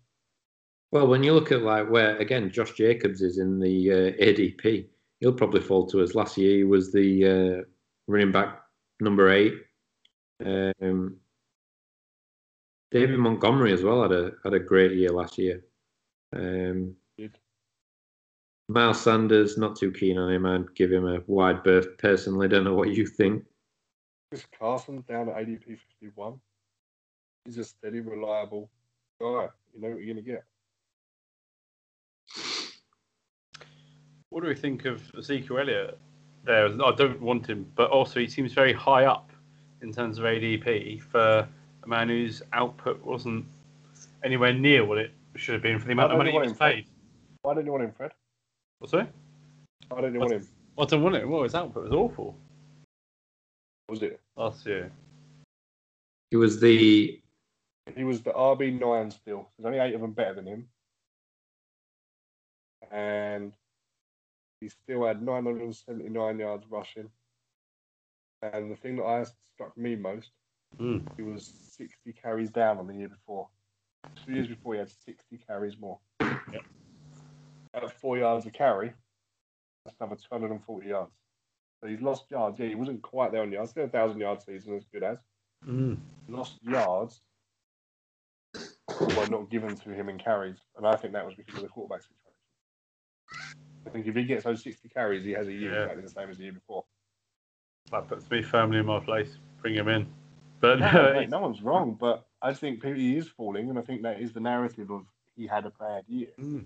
Well, 0.92 1.08
when 1.08 1.24
you 1.24 1.34
look 1.34 1.52
at 1.52 1.64
like 1.64 1.90
where 1.90 2.18
again 2.18 2.50
Josh 2.50 2.72
Jacobs 2.74 3.22
is 3.22 3.40
in 3.40 3.60
the 3.60 3.92
uh, 3.92 4.24
ADP, 4.24 4.88
he'll 5.20 5.34
probably 5.34 5.62
fall 5.62 5.86
to 5.88 6.02
us. 6.02 6.16
Last 6.16 6.38
year 6.38 6.58
he 6.58 6.64
was 6.64 6.92
the 6.92 7.26
uh, 7.60 7.64
running 8.08 8.32
back 8.32 8.62
number 9.00 9.30
eight. 9.30 9.54
Um, 10.46 11.18
David 12.92 13.20
Montgomery 13.20 13.74
as 13.74 13.84
well 13.84 14.04
had 14.04 14.14
a 14.14 14.32
had 14.44 14.54
a 14.54 14.60
great 14.60 14.94
year 14.94 15.10
last 15.10 15.38
year. 15.38 15.64
Um. 16.34 16.96
Miles 18.70 19.02
Sanders, 19.02 19.58
not 19.58 19.78
too 19.78 19.92
keen 19.92 20.18
on 20.18 20.32
him. 20.32 20.46
I'd 20.46 20.76
give 20.76 20.92
him 20.92 21.08
a 21.08 21.22
wide 21.28 21.64
berth 21.64 21.98
personally. 21.98 22.50
Don't 22.50 22.66
know 22.66 22.76
what 22.76 22.90
you 22.90 23.08
think. 23.08 23.46
Chris 24.30 24.46
Carson 24.60 25.04
down 25.08 25.30
at 25.30 25.36
ADP 25.36 25.78
51. 26.00 26.40
He's 27.46 27.58
a 27.58 27.64
steady, 27.64 28.02
reliable 28.02 28.70
guy. 29.22 29.48
You 29.74 29.82
know 29.82 29.90
what 29.90 30.00
you're 30.00 30.14
going 30.14 30.18
to 30.18 30.22
get. 30.22 30.44
What 34.30 34.44
do 34.44 34.50
we 34.50 34.56
think 34.56 34.84
of 34.84 35.02
Ezekiel 35.18 35.60
Elliott? 35.60 35.98
There, 36.44 36.68
I 36.68 36.92
don't 36.92 37.22
want 37.22 37.48
him, 37.48 37.72
but 37.76 37.90
also 37.90 38.20
he 38.20 38.28
seems 38.28 38.52
very 38.52 38.74
high 38.74 39.06
up 39.06 39.32
in 39.82 39.94
terms 39.94 40.20
of 40.20 40.26
ADP 40.26 41.02
for 41.02 41.48
a 41.84 41.88
man 41.88 42.10
whose 42.10 42.42
output 42.52 43.02
wasn't 43.04 43.46
anywhere 44.24 44.54
near 44.54 44.84
what 44.86 44.98
it 44.98 45.12
should 45.36 45.54
have 45.54 45.62
been 45.62 45.80
for 45.80 45.86
the 45.86 45.94
amount 45.94 46.12
of 46.12 46.18
money 46.18 46.32
he 46.32 46.38
was 46.38 46.54
paid. 46.54 46.86
Why 47.44 47.54
didn't 47.54 47.68
you 47.68 47.72
want 47.72 47.86
him, 47.86 47.94
Fred? 47.96 48.12
What's 48.80 48.92
that? 48.94 49.10
I 49.92 49.96
didn't 49.96 50.14
you 50.16 50.20
want 50.20 50.34
him? 50.34 50.48
I 50.80 50.86
don't 50.86 51.02
want 51.04 51.16
it. 51.16 51.28
Well, 51.28 51.44
his 51.44 51.56
output 51.56 51.84
was 51.84 51.92
awful 51.94 52.38
Was 53.90 54.02
it? 54.04 54.20
last 54.36 54.66
year. 54.66 54.92
He 56.30 56.38
was 56.38 56.60
the 56.60 57.22
He 57.96 58.04
was 58.04 58.22
the 58.22 58.32
RB9 58.32 59.12
still. 59.14 59.50
There's 59.58 59.66
only 59.66 59.80
eight 59.80 59.96
of 59.96 60.02
them 60.02 60.12
better 60.12 60.36
than 60.36 60.46
him. 60.48 60.68
And 62.92 63.54
he 64.62 64.70
still 64.70 65.06
had 65.06 65.22
979 65.22 66.40
yards 66.40 66.66
rushing. 66.70 67.10
And 68.42 68.72
the 68.72 68.76
thing 68.76 68.98
that 68.98 69.04
I 69.06 69.26
struck 69.56 69.76
me 69.78 69.96
most, 69.96 70.32
Mm. 70.78 71.02
he 71.16 71.24
was 71.24 71.46
60 71.48 72.12
carries 72.14 72.50
down 72.52 72.78
on 72.78 72.88
the 72.88 72.94
year 72.94 73.08
before. 73.10 73.48
Two 74.26 74.34
years 74.34 74.48
before, 74.48 74.74
he 74.74 74.80
had 74.80 74.90
60 74.90 75.38
carries 75.48 75.78
more. 75.80 75.98
Yep. 76.22 76.66
At 77.84 77.92
four 78.02 78.18
yards 78.18 78.46
a 78.46 78.52
carry, 78.52 78.92
that's 79.86 79.98
another 80.00 80.16
240 80.16 80.88
yards. 80.88 81.12
So 81.82 81.88
he's 81.88 82.02
lost 82.02 82.26
yards. 82.32 82.58
Yeah, 82.60 82.68
he 82.68 82.76
wasn't 82.76 83.02
quite 83.04 83.32
there 83.32 83.44
on 83.44 83.52
yards. 83.52 83.72
Still 83.72 83.86
a 83.86 83.90
thousand 83.90 84.20
yard 84.20 84.42
season 84.42 84.76
as 84.76 84.84
good 84.92 85.04
as. 85.04 85.18
Mm. 85.68 85.98
Lost 86.28 86.58
yards 86.64 87.22
were 88.56 89.28
not 89.30 89.50
given 89.50 89.76
to 89.76 89.90
him 89.92 90.10
in 90.10 90.18
carries, 90.18 90.58
and 90.76 90.88
I 90.88 90.96
think 90.96 91.14
that 91.14 91.26
was 91.26 91.36
because 91.36 91.56
of 91.56 91.62
the 91.62 91.68
quarterback 91.68 92.02
situation. 92.02 92.18
I 93.86 93.90
think 93.92 94.08
if 94.08 94.16
he 94.16 94.24
gets 94.24 94.44
those 94.44 94.64
sixty 94.64 94.90
carries, 94.90 95.24
he 95.24 95.32
has 95.32 95.48
a 95.48 95.54
year 95.54 95.72
Yeah. 95.74 95.82
exactly 95.84 96.04
the 96.04 96.10
same 96.10 96.30
as 96.30 96.38
the 96.38 96.44
year 96.46 96.54
before. 96.54 96.84
That 97.92 98.08
puts 98.08 98.30
me 98.30 98.42
firmly 98.42 98.80
in 98.80 98.86
my 98.86 99.00
place. 99.00 99.38
Bring 99.62 99.76
him 99.76 99.88
in. 99.88 100.08
But 100.60 100.80
No, 100.80 100.92
no, 100.92 101.14
mate, 101.14 101.30
no 101.30 101.40
one's 101.40 101.62
wrong, 101.62 101.96
but 102.00 102.26
I 102.42 102.54
think 102.54 102.84
he 102.84 103.16
is 103.18 103.28
falling, 103.28 103.70
and 103.70 103.78
I 103.78 103.82
think 103.84 104.02
that 104.02 104.20
is 104.20 104.34
the 104.34 104.40
narrative 104.40 104.90
of 104.90 105.06
he 105.36 105.46
had 105.46 105.66
a 105.66 105.72
bad 105.80 106.04
year. 106.08 106.30
Mm. 106.40 106.66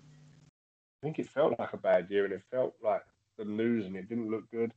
I 1.02 1.06
think 1.08 1.20
it 1.20 1.30
felt 1.30 1.58
like 1.58 1.74
a 1.74 1.78
bad 1.78 2.10
year, 2.12 2.26
and 2.26 2.34
it 2.34 2.44
felt 2.52 2.76
like 2.84 3.04
the 3.38 3.46
losing. 3.46 3.96
it 3.96 4.08
didn't 4.08 4.30
look 4.30 4.50
good. 4.52 4.72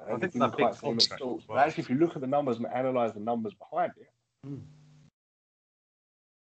I 0.00 0.16
think 0.16 0.32
that 0.34 0.56
big 0.56 0.66
quite 0.66 0.74
seem 0.76 0.90
at 0.98 1.08
contract 1.08 1.22
well. 1.24 1.42
But 1.48 1.58
actually, 1.58 1.82
if 1.82 1.90
you 1.90 1.96
look 1.96 2.14
at 2.14 2.20
the 2.20 2.26
numbers 2.26 2.56
and 2.58 2.66
analyse 2.66 3.12
the 3.12 3.20
numbers 3.20 3.54
behind 3.54 3.92
it, 3.96 4.10
Mm. 4.46 4.62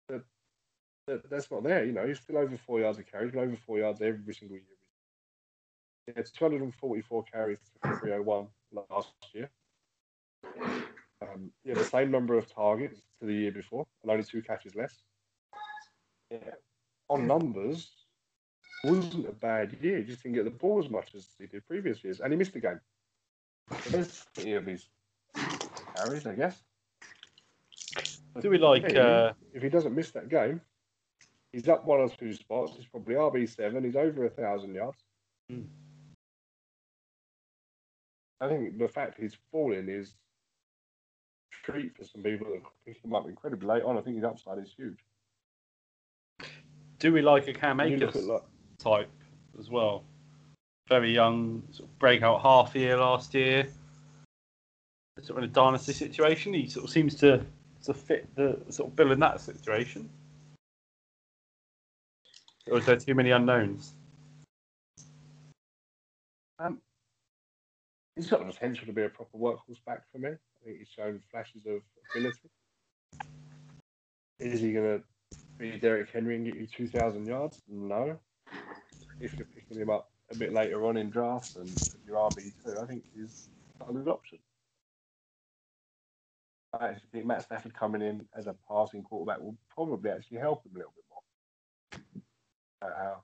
that, 0.08 0.22
that, 1.06 1.30
that's 1.30 1.50
not 1.50 1.62
there. 1.62 1.82
You 1.84 1.92
know, 1.92 2.06
he's 2.06 2.20
still 2.20 2.36
over 2.36 2.58
four 2.58 2.80
yards 2.80 2.98
a 2.98 3.02
carry, 3.02 3.24
he's 3.24 3.32
been 3.32 3.40
over 3.40 3.56
four 3.56 3.78
yards 3.78 4.02
every 4.02 4.34
single 4.34 4.58
year. 4.58 4.66
It's 6.08 6.30
244 6.32 7.24
carries 7.24 7.58
to 7.82 7.96
301 8.00 8.48
last 8.90 9.14
year. 9.32 9.48
Um, 11.22 11.52
yeah, 11.64 11.74
the 11.74 11.84
same 11.84 12.10
number 12.10 12.36
of 12.36 12.52
targets 12.52 13.00
to 13.20 13.26
the 13.26 13.32
year 13.32 13.52
before, 13.52 13.86
and 14.02 14.10
only 14.10 14.24
two 14.24 14.42
catches 14.42 14.74
less. 14.74 15.02
Yeah, 16.30 16.54
on 17.08 17.26
numbers, 17.26 17.92
wasn't 18.84 19.28
a 19.28 19.32
bad 19.32 19.76
year. 19.80 19.98
He 19.98 20.04
just 20.04 20.22
didn't 20.22 20.36
get 20.36 20.44
the 20.44 20.50
ball 20.50 20.82
as 20.82 20.90
much 20.90 21.14
as 21.14 21.28
he 21.38 21.46
did 21.46 21.66
previous 21.66 22.02
years, 22.02 22.20
and 22.20 22.32
he 22.32 22.38
missed 22.38 22.52
the 22.52 22.60
game. 22.60 22.80
Plenty 23.68 24.54
of 24.54 24.66
his 24.66 24.88
carries, 25.96 26.26
I 26.26 26.34
guess. 26.34 26.62
Do 28.40 28.50
we 28.50 28.58
like? 28.58 28.94
Uh, 28.96 29.32
if 29.52 29.62
he 29.62 29.68
doesn't 29.68 29.94
miss 29.94 30.10
that 30.12 30.28
game, 30.28 30.60
he's 31.52 31.68
up 31.68 31.84
one 31.84 32.00
or 32.00 32.08
two 32.08 32.32
spots. 32.32 32.72
He's 32.76 32.86
probably 32.86 33.14
RB 33.14 33.48
seven. 33.48 33.84
He's 33.84 33.96
over 33.96 34.24
a 34.24 34.30
thousand 34.30 34.74
yards. 34.74 34.98
Hmm. 35.48 35.62
I 38.40 38.48
think 38.48 38.78
the 38.78 38.88
fact 38.88 39.20
he's 39.20 39.36
falling 39.52 39.88
is 39.88 40.14
a 41.52 41.72
treat 41.72 41.96
for 41.96 42.04
some 42.04 42.22
people 42.22 42.46
that 42.46 42.62
pick 42.86 43.04
him 43.04 43.14
up 43.14 43.28
incredibly 43.28 43.68
late 43.68 43.82
on. 43.82 43.98
I 43.98 44.00
think 44.00 44.16
his 44.16 44.24
upside 44.24 44.58
is 44.58 44.72
huge. 44.74 44.98
do 46.98 47.12
we 47.12 47.20
like 47.20 47.48
a 47.48 47.52
Cam 47.52 47.80
Akers 47.80 48.00
look 48.00 48.16
at 48.16 48.24
like, 48.24 48.42
type 48.80 49.10
as 49.58 49.70
well? 49.70 50.04
Very 50.88 51.12
young, 51.12 51.62
sort 51.70 51.88
of 51.88 51.98
breakout 51.98 52.42
half 52.42 52.74
year 52.74 52.96
last 52.96 53.34
year. 53.34 53.68
Sort 55.18 55.30
of 55.30 55.38
in 55.38 55.44
a 55.44 55.52
dynasty 55.52 55.92
situation, 55.92 56.54
he 56.54 56.68
sort 56.68 56.84
of 56.84 56.90
seems 56.90 57.14
to 57.16 57.44
to 57.84 57.94
fit 57.94 58.26
the 58.36 58.58
sort 58.68 58.90
of 58.90 58.96
bill 58.96 59.12
in 59.12 59.20
that 59.20 59.40
situation. 59.40 60.08
Or 62.70 62.78
is 62.78 62.86
there 62.86 62.96
too 62.96 63.14
many 63.14 63.30
unknowns? 63.30 63.94
um, 66.60 66.80
he's 68.14 68.28
got 68.28 68.40
the 68.40 68.52
potential 68.52 68.86
to 68.86 68.92
be 68.92 69.02
a 69.02 69.08
proper 69.08 69.36
workhorse 69.36 69.82
back 69.86 70.02
for 70.12 70.18
me. 70.18 70.30
I 70.30 70.64
think 70.64 70.78
he's 70.78 70.88
shown 70.88 71.20
flashes 71.30 71.66
of 71.66 71.80
ability. 72.14 72.50
Is 74.38 74.60
he 74.60 74.72
going 74.72 74.98
to 74.98 75.04
be 75.58 75.78
Derrick 75.78 76.10
Henry 76.10 76.36
and 76.36 76.44
get 76.44 76.56
you 76.56 76.66
2,000 76.66 77.26
yards? 77.26 77.60
No. 77.68 78.18
If 79.20 79.36
you're 79.36 79.46
picking 79.46 79.80
him 79.80 79.90
up 79.90 80.10
a 80.30 80.36
bit 80.36 80.52
later 80.52 80.86
on 80.86 80.96
in 80.96 81.10
drafts 81.10 81.56
and 81.56 81.68
your 82.06 82.16
RB2, 82.16 82.82
I 82.82 82.86
think 82.86 83.04
he's 83.14 83.48
a 83.86 83.92
good 83.92 84.08
option. 84.08 84.38
I 86.72 86.88
actually 86.88 87.08
think 87.12 87.26
Matt 87.26 87.42
Stafford 87.42 87.74
coming 87.74 88.00
in 88.00 88.26
as 88.36 88.46
a 88.46 88.54
passing 88.68 89.02
quarterback 89.02 89.40
will 89.40 89.56
probably 89.74 90.10
actually 90.10 90.38
help 90.38 90.64
him 90.64 90.72
a 90.74 90.78
little 90.78 90.94
bit 90.94 91.04
more. 91.10 92.90
Uh, 92.90 93.16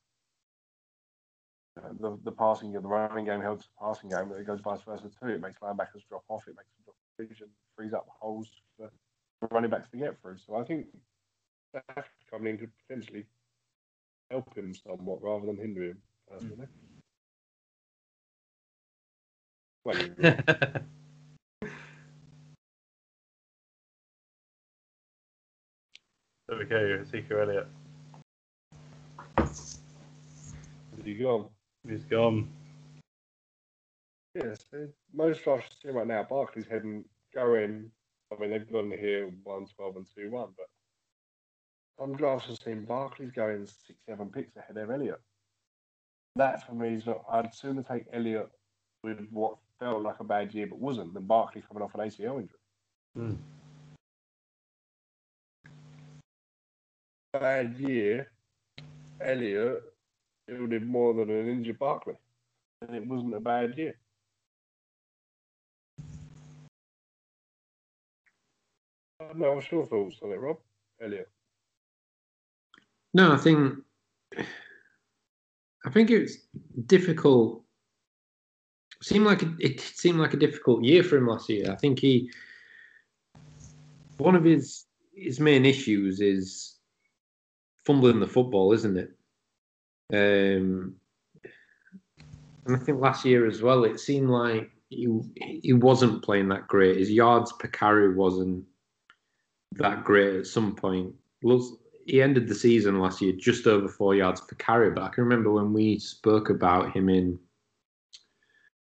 the, 2.00 2.18
the 2.24 2.32
passing 2.32 2.72
game, 2.72 2.82
the 2.82 2.88
running 2.88 3.24
game 3.24 3.40
helps 3.40 3.66
the 3.66 3.86
passing 3.86 4.10
game, 4.10 4.28
but 4.28 4.38
it 4.38 4.46
goes 4.46 4.60
vice 4.60 4.80
versa 4.82 5.10
too. 5.20 5.28
It 5.28 5.40
makes 5.40 5.60
linebackers 5.60 6.06
drop 6.08 6.24
off, 6.28 6.48
it 6.48 6.56
makes 6.56 6.70
them 6.74 6.84
drop 6.84 6.96
vision, 7.18 7.48
frees 7.76 7.92
up 7.92 8.06
holes 8.08 8.50
for 8.78 8.90
running 9.50 9.70
backs 9.70 9.88
to 9.90 9.96
get 9.96 10.20
through. 10.20 10.38
So 10.46 10.56
I 10.56 10.64
think 10.64 10.86
Stafford 11.70 12.04
coming 12.30 12.54
in 12.54 12.58
could 12.58 12.70
potentially 12.86 13.26
help 14.30 14.54
him 14.56 14.74
somewhat 14.74 15.22
rather 15.22 15.46
than 15.46 15.56
hinder 15.56 15.82
him, 15.82 15.98
personally. 16.30 16.66
Well, 19.84 19.96
There 26.48 26.58
we 26.58 26.64
go, 26.64 26.98
Ezekiel 27.02 27.40
Elliott. 27.40 27.66
you 31.04 31.22
gone. 31.22 31.48
He's 31.88 32.04
gone. 32.04 32.48
Yes, 34.34 34.64
most 35.12 35.42
drafts 35.42 35.76
see 35.82 35.88
right 35.88 36.06
now, 36.06 36.24
Barkley's 36.28 36.68
heading 36.68 37.04
going. 37.34 37.90
I 38.32 38.40
mean, 38.40 38.50
they've 38.50 38.70
gone 38.70 38.92
here 38.92 39.28
1 39.42 39.66
12 39.76 39.96
and 39.96 40.06
2 40.16 40.30
1, 40.30 40.48
but 40.56 40.66
some 41.98 42.14
drafts 42.14 42.48
have 42.48 42.58
seen 42.58 42.84
Barkley's 42.84 43.30
going 43.30 43.66
six, 43.66 43.98
seven 44.08 44.28
picks 44.28 44.56
ahead 44.56 44.76
of 44.76 44.90
Elliott. 44.90 45.20
That 46.36 46.66
for 46.66 46.74
me 46.74 46.94
is 46.94 47.06
not. 47.06 47.24
I'd 47.30 47.54
sooner 47.54 47.82
take 47.82 48.04
Elliott 48.12 48.50
with 49.02 49.26
what 49.30 49.56
felt 49.80 50.02
like 50.02 50.20
a 50.20 50.24
bad 50.24 50.54
year 50.54 50.66
but 50.66 50.78
wasn't 50.78 51.14
than 51.14 51.24
Barkley 51.24 51.62
coming 51.66 51.82
off 51.82 51.94
an 51.94 52.00
ACL 52.00 52.40
injury. 52.40 52.58
Mm. 53.18 53.36
Bad 57.32 57.76
year, 57.78 58.30
Elliott 59.20 59.82
yielded 60.48 60.86
more 60.86 61.14
than 61.14 61.30
an 61.30 61.48
injured 61.48 61.78
Barkley, 61.78 62.14
and 62.82 62.94
it 62.94 63.06
wasn't 63.06 63.34
a 63.34 63.40
bad 63.40 63.76
year. 63.76 63.94
Know, 69.34 69.54
what's 69.54 69.70
your 69.70 69.86
thoughts 69.86 70.16
on 70.22 70.30
it, 70.30 70.40
Rob? 70.40 70.58
Elliott. 71.00 71.28
No, 73.16 73.32
I 73.32 73.38
think 73.38 73.78
I 74.36 75.90
think 75.90 76.10
it's 76.10 76.36
difficult. 76.84 77.62
Seemed 79.02 79.24
like 79.24 79.42
a, 79.42 79.54
it 79.58 79.80
seemed 79.80 80.18
like 80.18 80.34
a 80.34 80.36
difficult 80.36 80.84
year 80.84 81.02
for 81.02 81.16
him 81.16 81.26
last 81.26 81.48
year. 81.48 81.72
I 81.72 81.76
think 81.76 81.98
he 81.98 82.30
one 84.18 84.36
of 84.36 84.44
his 84.44 84.84
his 85.14 85.40
main 85.40 85.64
issues 85.64 86.20
is 86.20 86.76
fumbling 87.86 88.20
the 88.20 88.26
football, 88.26 88.74
isn't 88.74 88.98
it? 88.98 89.16
Um, 90.12 90.96
and 92.66 92.76
I 92.76 92.78
think 92.78 93.00
last 93.00 93.24
year 93.24 93.46
as 93.46 93.62
well, 93.62 93.84
it 93.84 93.98
seemed 93.98 94.28
like 94.28 94.70
he 94.90 95.08
he 95.62 95.72
wasn't 95.72 96.22
playing 96.22 96.48
that 96.50 96.68
great. 96.68 96.98
His 96.98 97.10
yards 97.10 97.50
per 97.54 97.68
carry 97.68 98.14
wasn't 98.14 98.66
that 99.72 100.04
great 100.04 100.36
at 100.36 100.46
some 100.46 100.76
point. 100.76 101.14
Looks, 101.42 101.72
he 102.06 102.22
ended 102.22 102.46
the 102.46 102.54
season 102.54 103.00
last 103.00 103.20
year 103.20 103.32
just 103.32 103.66
over 103.66 103.88
four 103.88 104.14
yards 104.14 104.40
per 104.40 104.54
carry, 104.56 104.90
but 104.90 105.02
I 105.02 105.08
can 105.08 105.24
remember 105.24 105.50
when 105.50 105.72
we 105.72 105.98
spoke 105.98 106.50
about 106.50 106.94
him 106.94 107.08
in 107.08 107.38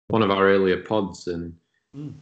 one 0.07 0.21
of 0.21 0.31
our 0.31 0.47
earlier 0.47 0.81
pods, 0.81 1.27
and 1.27 1.53
Mm. 1.95 2.13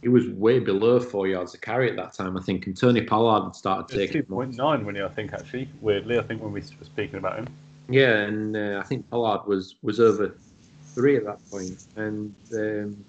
he 0.00 0.08
was 0.08 0.26
way 0.30 0.58
below 0.58 0.98
four 1.00 1.26
yards 1.28 1.54
a 1.54 1.58
carry 1.58 1.90
at 1.90 1.96
that 1.96 2.14
time, 2.14 2.36
I 2.36 2.40
think. 2.40 2.66
And 2.66 2.74
Tony 2.74 3.02
Pollard 3.02 3.44
had 3.44 3.56
started 3.56 3.94
taking 3.94 4.22
two 4.22 4.26
point 4.26 4.56
nine 4.56 4.86
when 4.86 4.94
he, 4.94 5.02
I 5.02 5.08
think, 5.08 5.34
actually. 5.34 5.68
Weirdly, 5.82 6.18
I 6.18 6.22
think 6.22 6.42
when 6.42 6.52
we 6.52 6.60
were 6.60 6.84
speaking 6.84 7.18
about 7.18 7.38
him. 7.38 7.48
Yeah, 7.90 8.16
and 8.16 8.56
uh, 8.56 8.80
I 8.82 8.86
think 8.86 9.08
Pollard 9.10 9.46
was 9.46 9.76
was 9.82 10.00
over 10.00 10.38
three 10.82 11.16
at 11.16 11.24
that 11.24 11.40
point, 11.50 11.84
and 11.96 12.34
um, 12.54 13.04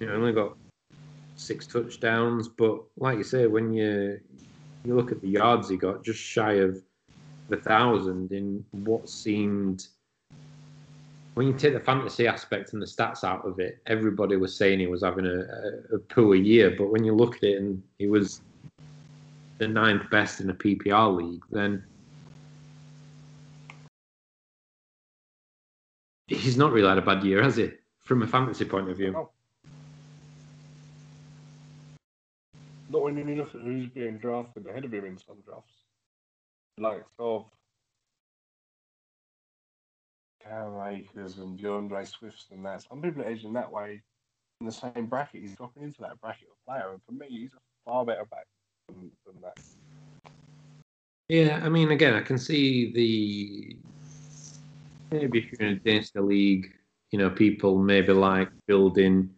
you 0.00 0.06
know 0.08 0.14
only 0.14 0.32
got 0.32 0.56
six 1.36 1.68
touchdowns. 1.68 2.48
But 2.48 2.82
like 2.96 3.18
you 3.18 3.24
say, 3.24 3.46
when 3.46 3.72
you 3.72 4.20
you 4.84 4.94
look 4.94 5.12
at 5.12 5.20
the 5.20 5.28
yards 5.28 5.68
he 5.68 5.76
got, 5.76 6.04
just 6.04 6.20
shy 6.20 6.54
of 6.54 6.82
the 7.48 7.56
thousand 7.56 8.32
in 8.32 8.64
what 8.70 9.08
seemed. 9.08 9.88
When 11.34 11.46
you 11.46 11.52
take 11.52 11.74
the 11.74 11.80
fantasy 11.80 12.26
aspect 12.26 12.72
and 12.72 12.82
the 12.82 12.86
stats 12.86 13.24
out 13.24 13.46
of 13.46 13.60
it, 13.60 13.80
everybody 13.86 14.36
was 14.36 14.56
saying 14.56 14.80
he 14.80 14.86
was 14.86 15.02
having 15.02 15.26
a, 15.26 15.40
a, 15.40 15.96
a 15.96 15.98
poor 15.98 16.34
year. 16.34 16.74
But 16.76 16.90
when 16.90 17.04
you 17.04 17.14
look 17.14 17.36
at 17.36 17.44
it 17.44 17.58
and 17.58 17.82
he 17.98 18.08
was 18.08 18.42
the 19.58 19.68
ninth 19.68 20.10
best 20.10 20.40
in 20.40 20.50
a 20.50 20.54
PPR 20.54 21.16
league, 21.16 21.42
then 21.50 21.84
he's 26.26 26.56
not 26.56 26.72
really 26.72 26.88
had 26.88 26.98
a 26.98 27.02
bad 27.02 27.22
year, 27.22 27.42
has 27.42 27.56
he? 27.56 27.70
From 27.98 28.22
a 28.22 28.26
fantasy 28.26 28.64
point 28.64 28.90
of 28.90 28.96
view. 28.96 29.12
No. 29.12 29.30
Not 32.90 33.02
when 33.02 33.16
you 33.16 33.36
look 33.36 33.54
at 33.54 33.60
who's 33.60 33.86
being 33.86 34.18
drafted 34.18 34.66
ahead 34.66 34.84
of 34.84 34.92
him 34.92 35.04
in 35.04 35.16
some 35.16 35.36
drafts. 35.46 35.74
Like 36.76 37.04
of 37.20 37.44
Cam 40.42 40.74
Akers 40.88 41.38
and 41.38 41.56
D'Andre 41.56 42.04
Swifts 42.04 42.46
and 42.50 42.64
that. 42.66 42.82
Some 42.82 43.00
people 43.00 43.22
are 43.22 43.28
edging 43.28 43.52
that 43.52 43.70
way 43.70 44.02
in 44.60 44.66
the 44.66 44.72
same 44.72 45.06
bracket. 45.06 45.42
He's 45.42 45.54
dropping 45.54 45.84
into 45.84 46.00
that 46.00 46.20
bracket 46.20 46.48
of 46.50 46.56
player, 46.66 46.90
and 46.90 47.00
for 47.06 47.12
me, 47.12 47.26
he's 47.28 47.52
a 47.52 47.58
far 47.84 48.04
better 48.04 48.24
back 48.24 48.46
than, 48.88 49.10
than 49.24 49.40
that. 49.42 49.58
Yeah, 51.28 51.60
I 51.62 51.68
mean, 51.68 51.92
again, 51.92 52.14
I 52.14 52.22
can 52.22 52.38
see 52.38 52.92
the 52.92 53.76
maybe 55.12 55.38
if 55.38 55.52
you're 55.52 55.68
in 55.68 55.76
a 55.76 55.78
dynasty 55.78 56.18
league, 56.18 56.72
you 57.12 57.20
know, 57.20 57.30
people 57.30 57.78
maybe 57.78 58.12
like 58.12 58.48
building 58.66 59.30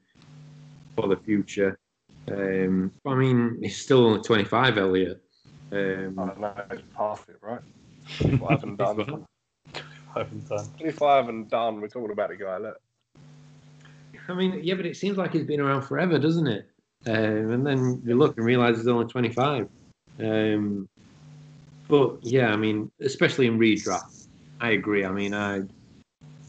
for 0.96 1.06
the 1.08 1.16
future. 1.16 1.78
Um, 2.30 2.92
I 3.06 3.14
mean, 3.14 3.58
he's 3.60 3.78
still 3.78 4.06
only 4.06 4.22
25, 4.22 4.78
Elliott. 4.78 5.22
Um, 5.72 6.18
I 6.18 6.26
don't 6.26 6.40
know, 6.40 6.54
it's 6.70 6.82
past 6.96 7.28
it, 7.28 7.36
right? 7.40 7.60
25 8.18 8.62
and 8.62 8.78
done. 8.78 9.26
Five 10.14 10.32
and 10.32 10.48
done. 10.48 10.66
25 10.78 11.28
and 11.28 11.50
done. 11.50 11.80
We're 11.80 11.88
talking 11.88 12.12
about 12.12 12.30
a 12.30 12.36
guy. 12.36 12.58
Look, 12.58 12.80
I 14.28 14.34
mean, 14.34 14.60
yeah, 14.62 14.74
but 14.74 14.86
it 14.86 14.96
seems 14.96 15.16
like 15.16 15.32
he's 15.32 15.44
been 15.44 15.60
around 15.60 15.82
forever, 15.82 16.18
doesn't 16.18 16.46
it? 16.46 16.68
Um, 17.06 17.50
and 17.50 17.66
then 17.66 18.02
you 18.04 18.16
look 18.16 18.36
and 18.36 18.46
realise 18.46 18.76
he's 18.76 18.86
only 18.86 19.06
25. 19.06 19.68
Um, 20.20 20.88
but 21.88 22.18
yeah, 22.22 22.52
I 22.52 22.56
mean, 22.56 22.90
especially 23.00 23.46
in 23.46 23.58
redrafts, 23.58 24.28
I 24.60 24.70
agree. 24.70 25.04
I 25.04 25.10
mean, 25.10 25.34
I 25.34 25.62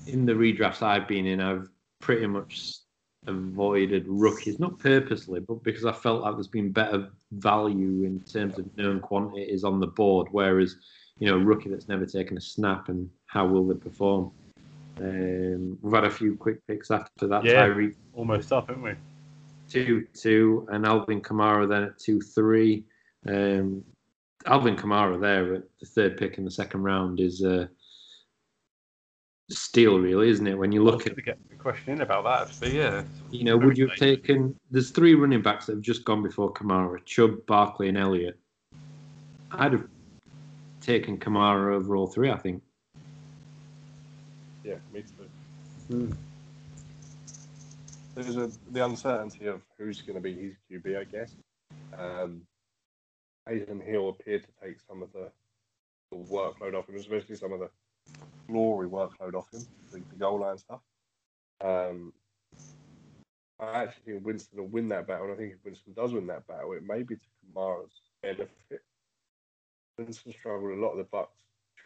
in 0.05 0.25
the 0.25 0.33
redrafts 0.33 0.81
I've 0.81 1.07
been 1.07 1.25
in, 1.25 1.41
I've 1.41 1.67
pretty 1.99 2.27
much 2.27 2.75
avoided 3.27 4.05
rookies, 4.07 4.59
not 4.59 4.79
purposely, 4.79 5.39
but 5.39 5.63
because 5.63 5.85
I 5.85 5.91
felt 5.91 6.21
like 6.21 6.35
there's 6.35 6.47
been 6.47 6.71
better 6.71 7.09
value 7.31 8.03
in 8.03 8.19
terms 8.21 8.59
of 8.59 8.77
known 8.77 8.99
quantities 8.99 9.63
on 9.63 9.79
the 9.79 9.87
board. 9.87 10.27
Whereas, 10.31 10.77
you 11.19 11.27
know, 11.27 11.35
a 11.35 11.43
rookie 11.43 11.69
that's 11.69 11.87
never 11.87 12.05
taken 12.05 12.37
a 12.37 12.41
snap 12.41 12.89
and 12.89 13.09
how 13.27 13.45
will 13.45 13.65
they 13.67 13.75
perform? 13.75 14.31
Um, 14.99 15.77
we've 15.81 15.93
had 15.93 16.03
a 16.03 16.09
few 16.09 16.35
quick 16.35 16.65
picks 16.67 16.91
after 16.91 17.27
that. 17.27 17.43
Yeah. 17.43 17.67
Tyreek 17.67 17.95
Almost 18.13 18.51
up, 18.51 18.67
haven't 18.67 18.83
we? 18.83 18.93
two 19.69 20.05
two, 20.13 20.67
and 20.71 20.85
Alvin 20.85 21.21
Kamara 21.21 21.67
then 21.67 21.83
at 21.83 21.97
two 21.97 22.21
three. 22.21 22.83
Um, 23.27 23.83
Alvin 24.45 24.75
Kamara 24.75 25.19
there 25.19 25.55
at 25.55 25.63
the 25.79 25.85
third 25.85 26.17
pick 26.17 26.37
in 26.37 26.45
the 26.45 26.51
second 26.51 26.83
round 26.83 27.19
is 27.19 27.43
a 27.43 27.69
steal, 29.49 29.99
really, 29.99 30.29
isn't 30.29 30.47
it? 30.47 30.57
When 30.57 30.71
you 30.71 30.83
look 30.83 31.07
at 31.07 31.15
going 31.63 31.75
to 31.75 31.81
get 31.81 31.87
a 31.87 31.87
question 31.87 31.93
in 31.93 32.01
about 32.01 32.23
that, 32.23 32.47
actually, 32.47 32.77
yeah. 32.77 33.03
you 33.31 33.43
know, 33.43 33.57
would 33.57 33.77
you 33.77 33.87
have 33.87 33.97
taken? 33.97 34.55
There's 34.71 34.91
three 34.91 35.15
running 35.15 35.41
backs 35.41 35.65
that 35.67 35.73
have 35.73 35.81
just 35.81 36.05
gone 36.05 36.23
before 36.23 36.53
Kamara: 36.53 37.03
Chubb, 37.05 37.45
Barkley, 37.45 37.89
and 37.89 37.97
Elliott. 37.97 38.39
I'd 39.51 39.73
have 39.73 39.87
taken 40.81 41.17
Kamara 41.17 41.73
over 41.73 41.95
all 41.95 42.07
three. 42.07 42.29
I 42.29 42.37
think. 42.37 42.61
yeah, 44.63 44.75
me 44.93 45.03
too. 45.89 46.15
There's 48.15 48.37
a, 48.37 48.51
the 48.71 48.85
uncertainty 48.85 49.47
of 49.47 49.61
who's 49.77 50.01
going 50.01 50.15
to 50.15 50.21
be 50.21 50.33
his 50.33 50.53
QB, 50.71 50.99
I 50.99 51.03
guess. 51.03 51.35
Um, 51.97 52.41
Taysom 53.47 53.83
Hill 53.83 54.09
appeared 54.09 54.43
to 54.43 54.49
take 54.65 54.77
some 54.87 55.01
of 55.01 55.11
the, 55.13 55.29
the 56.11 56.17
workload 56.17 56.75
off 56.75 56.87
him, 56.87 56.95
especially 56.95 57.35
some 57.35 57.51
of 57.51 57.59
the 57.59 57.69
glory 58.47 58.87
workload 58.87 59.33
off 59.33 59.51
him, 59.51 59.65
the, 59.91 59.97
the 60.11 60.15
goal 60.15 60.39
line 60.39 60.57
stuff. 60.57 60.79
Um, 61.61 62.13
I 63.59 63.83
actually 63.83 64.13
think 64.13 64.25
Winston 64.25 64.59
will 64.59 64.67
win 64.67 64.89
that 64.89 65.07
battle, 65.07 65.25
and 65.25 65.33
I 65.33 65.37
think 65.37 65.53
if 65.53 65.63
Winston 65.63 65.93
does 65.93 66.13
win 66.13 66.27
that 66.27 66.47
battle, 66.47 66.73
it 66.73 66.83
may 66.83 67.03
be 67.03 67.15
to 67.15 67.21
Kamara's 67.55 67.91
benefit. 68.21 68.81
Winston 69.97 70.33
struggled 70.33 70.77
a 70.77 70.81
lot 70.81 70.91
of 70.91 70.97
the 70.97 71.17
Bucs 71.17 71.27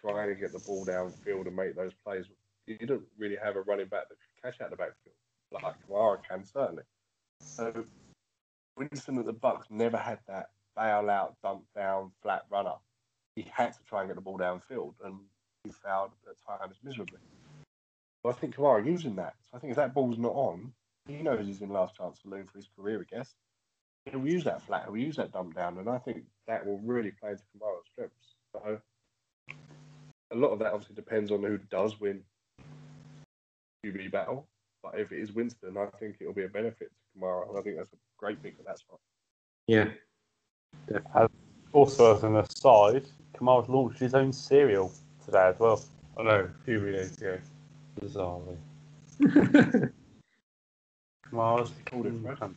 trying 0.01 0.29
to 0.29 0.35
get 0.35 0.53
the 0.53 0.59
ball 0.59 0.85
downfield 0.85 1.47
and 1.47 1.55
make 1.55 1.75
those 1.75 1.93
plays. 2.05 2.25
You 2.65 2.77
don't 2.77 3.03
really 3.17 3.37
have 3.43 3.55
a 3.55 3.61
running 3.61 3.87
back 3.87 4.09
that 4.09 4.15
can 4.15 4.51
catch 4.51 4.61
out 4.61 4.71
the 4.71 4.77
backfield 4.77 5.15
like 5.51 5.75
Kamara 5.87 6.17
can 6.27 6.45
certainly. 6.45 6.83
So 7.39 7.85
Winston 8.75 9.17
at 9.19 9.25
the 9.25 9.33
Bucs 9.33 9.69
never 9.69 9.97
had 9.97 10.19
that 10.27 10.49
bail 10.75 11.09
out, 11.09 11.35
dump 11.43 11.63
down, 11.75 12.11
flat 12.21 12.43
runner. 12.49 12.75
He 13.35 13.45
had 13.51 13.73
to 13.73 13.79
try 13.87 14.01
and 14.01 14.09
get 14.09 14.15
the 14.15 14.21
ball 14.21 14.37
downfield, 14.37 14.93
and 15.03 15.19
he 15.63 15.71
failed 15.71 16.11
at 16.27 16.59
times 16.59 16.77
miserably. 16.83 17.19
But 18.27 18.35
I 18.35 18.39
think 18.39 18.55
Kamara 18.57 18.85
using 18.85 19.15
that. 19.15 19.35
So 19.49 19.55
I 19.55 19.59
think 19.61 19.71
if 19.71 19.77
that 19.77 19.93
ball's 19.93 20.17
not 20.17 20.33
on, 20.33 20.73
he 21.07 21.23
knows 21.23 21.47
he's 21.47 21.61
in 21.61 21.69
last 21.69 21.95
chance 21.95 22.19
saloon 22.21 22.45
for 22.45 22.57
his 22.57 22.67
career, 22.77 22.99
I 22.99 23.15
guess. 23.15 23.33
He'll 24.05 24.27
use 24.27 24.43
that 24.43 24.61
flat, 24.61 24.83
he'll 24.83 24.97
use 24.97 25.15
that 25.15 25.31
dump 25.31 25.55
down, 25.55 25.77
and 25.77 25.87
I 25.87 25.97
think 25.97 26.23
that 26.45 26.65
will 26.65 26.79
really 26.79 27.11
play 27.11 27.31
into 27.31 27.43
Kamara's 27.55 27.87
strengths. 27.89 28.35
So 28.51 28.81
a 30.31 30.35
lot 30.35 30.49
of 30.49 30.59
that 30.59 30.73
obviously 30.73 30.95
depends 30.95 31.31
on 31.31 31.41
who 31.41 31.57
does 31.57 32.01
win 32.01 32.21
QB 33.85 34.11
battle. 34.11 34.45
But 34.83 34.99
if 34.99 35.13
it 35.13 35.21
is 35.21 35.31
Winston, 35.31 35.77
I 35.77 35.85
think 35.97 36.17
it'll 36.19 36.33
be 36.33 36.43
a 36.43 36.49
benefit 36.49 36.91
to 36.91 37.17
Kamara, 37.17 37.47
and 37.47 37.57
I 37.57 37.61
think 37.61 37.77
that's 37.77 37.93
a 37.93 37.97
great 38.17 38.43
pick 38.43 38.57
for 38.57 38.63
that 38.63 38.79
spot. 38.79 38.99
Yeah. 39.67 39.87
Also, 41.71 42.13
as 42.13 42.25
an 42.25 42.35
aside, 42.35 43.05
Kamara's 43.33 43.69
launched 43.69 43.99
his 43.99 44.13
own 44.13 44.33
cereal 44.33 44.91
today 45.23 45.47
as 45.47 45.59
well. 45.59 45.81
I 46.17 46.23
know, 46.23 46.49
a 46.53 46.65
few 46.65 46.91
days 46.91 47.15
ago. 47.15 47.37
Bizarrely. 48.01 48.57
Kamara's 51.31 51.71
Called 51.85 52.05
it, 52.05 52.11
King 52.11 52.55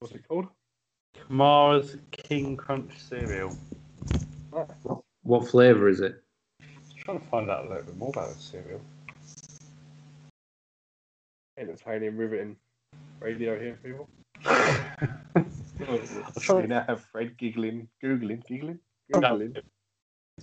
What's 0.00 0.14
it 0.14 0.28
called? 0.28 0.48
Kamara's 1.16 1.96
King 2.10 2.56
Crunch 2.56 2.92
cereal. 2.98 3.56
Nice. 4.52 4.68
what 5.22 5.48
flavour 5.48 5.88
is 5.88 6.00
it? 6.00 6.22
Just 6.60 6.98
trying 6.98 7.20
to 7.20 7.26
find 7.26 7.50
out 7.50 7.66
a 7.66 7.68
little 7.68 7.84
bit 7.84 7.96
more 7.96 8.10
about 8.10 8.34
the 8.34 8.40
cereal. 8.40 8.80
Entertaining, 11.58 12.16
riveting 12.16 12.56
radio 13.20 13.58
here, 13.58 13.78
people. 13.82 14.08
trying- 16.40 16.62
we 16.62 16.66
now 16.68 16.84
have 16.86 17.04
Fred 17.06 17.36
giggling, 17.38 17.88
googling, 18.02 18.46
giggling, 18.46 18.78
No, 19.10 19.20
googling. 19.20 19.56
It's 19.56 19.66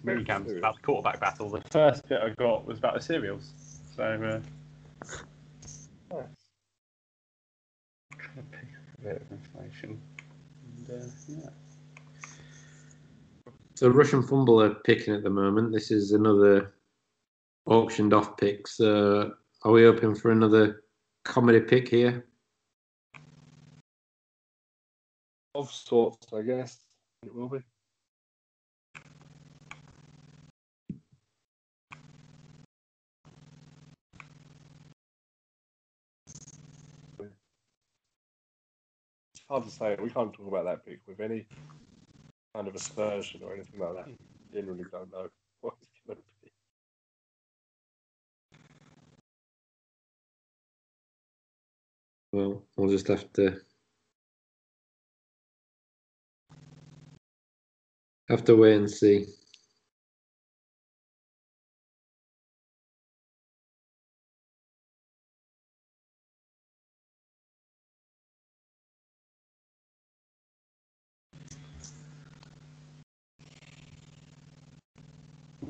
mini 0.04 0.24
camps 0.24 0.52
about 0.52 0.76
the 0.76 0.82
quarterback 0.82 1.20
battle. 1.20 1.50
The 1.50 1.62
first 1.72 2.08
bit 2.08 2.22
I 2.22 2.30
got 2.30 2.66
was 2.66 2.78
about 2.78 2.96
the 2.96 3.02
cereals. 3.02 3.54
So, 3.96 4.04
uh, 4.04 4.40
Nice. 6.12 6.26
pick 8.10 8.38
up 8.38 8.44
a 8.98 9.02
bit 9.02 9.22
of 9.22 9.32
information. 9.32 10.02
And, 10.78 10.90
uh, 10.90 11.06
yeah. 11.28 11.50
So 13.76 13.90
Russian 13.90 14.22
Fumble 14.22 14.62
are 14.62 14.76
picking 14.76 15.14
at 15.14 15.24
the 15.24 15.30
moment. 15.30 15.72
This 15.74 15.92
is 15.92 16.12
another 16.12 16.74
auctioned 17.66 18.14
off 18.14 18.38
pick. 18.38 18.68
So 18.68 19.34
are 19.64 19.72
we 19.72 19.86
open 19.86 20.16
for 20.16 20.32
another 20.32 20.84
comedy 21.24 21.60
pick 21.60 21.90
here? 21.90 22.26
Of 25.56 25.72
sorts, 25.72 26.32
I 26.34 26.42
guess. 26.42 26.80
It 27.26 27.34
will 27.34 27.50
be. 27.50 27.60
Hard 39.54 39.66
to 39.66 39.70
say. 39.70 39.96
We 40.02 40.10
can't 40.10 40.34
talk 40.34 40.48
about 40.48 40.66
that 40.66 40.84
pick 40.84 41.02
with 41.08 41.20
any 41.20 41.46
kind 42.56 42.68
of 42.68 42.74
aspersion 42.74 43.42
or 43.44 43.54
anything 43.54 43.80
like 43.80 43.96
that. 43.96 44.08
Generally, 44.52 44.86
don't 44.92 45.12
know 45.12 45.28
what 45.62 45.76
it's 45.80 46.02
going 46.08 46.18
to 46.18 46.24
be. 46.44 46.52
Well, 52.32 52.64
we'll 52.76 52.90
just 52.90 53.08
have 53.10 53.32
to 53.34 53.62
have 58.28 58.44
to 58.46 58.56
wait 58.56 58.76
and 58.78 58.90
see. 58.90 59.28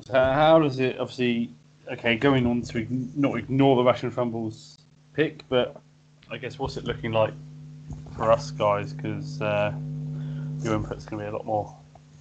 So 0.06 0.12
how 0.14 0.58
does 0.58 0.80
it 0.80 0.98
obviously 0.98 1.50
okay 1.90 2.16
going 2.16 2.46
on 2.46 2.62
to 2.62 2.86
not 3.16 3.38
ignore 3.38 3.76
the 3.76 3.84
Russian 3.84 4.10
fumbles 4.10 4.78
pick, 5.14 5.48
but 5.48 5.80
I 6.30 6.36
guess 6.36 6.58
what's 6.58 6.76
it 6.76 6.84
looking 6.84 7.12
like 7.12 7.32
for 8.16 8.30
us 8.30 8.50
guys 8.50 8.92
because 8.92 9.40
uh, 9.40 9.72
your 10.62 10.74
input's 10.74 11.04
going 11.06 11.24
to 11.24 11.30
be 11.30 11.34
a 11.34 11.36
lot 11.36 11.46
more 11.46 11.74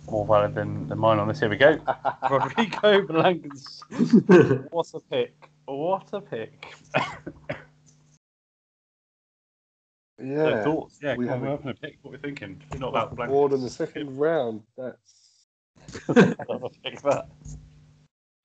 more 0.10 0.26
valid 0.26 0.54
than, 0.54 0.88
than 0.88 0.98
mine 0.98 1.18
on 1.20 1.28
this. 1.28 1.40
Here 1.40 1.50
we 1.50 1.56
go. 1.56 1.78
Rodrigo 2.30 3.06
Blancas. 3.08 3.82
What 4.72 4.88
a 4.94 5.00
pick! 5.00 5.50
What 5.66 6.10
a 6.14 6.22
pick! 6.22 6.74
So 10.16 10.24
Yeah. 10.50 10.64
thoughts? 10.64 11.00
Yeah, 11.02 11.16
we 11.18 11.28
have 11.28 11.42
we're 11.42 11.48
a- 11.48 11.54
open 11.54 11.70
a 11.70 11.74
pick. 11.74 11.98
What 12.02 12.12
we're 12.12 12.18
we 12.18 12.22
thinking? 12.22 12.62
Not 12.78 12.90
about 12.90 13.16
Blancas. 13.16 13.34
More 13.34 13.50
than 13.50 13.62
the 13.62 13.70
second 13.70 14.16
round. 14.18 14.62
That's 14.78 15.14
that. 16.08 17.26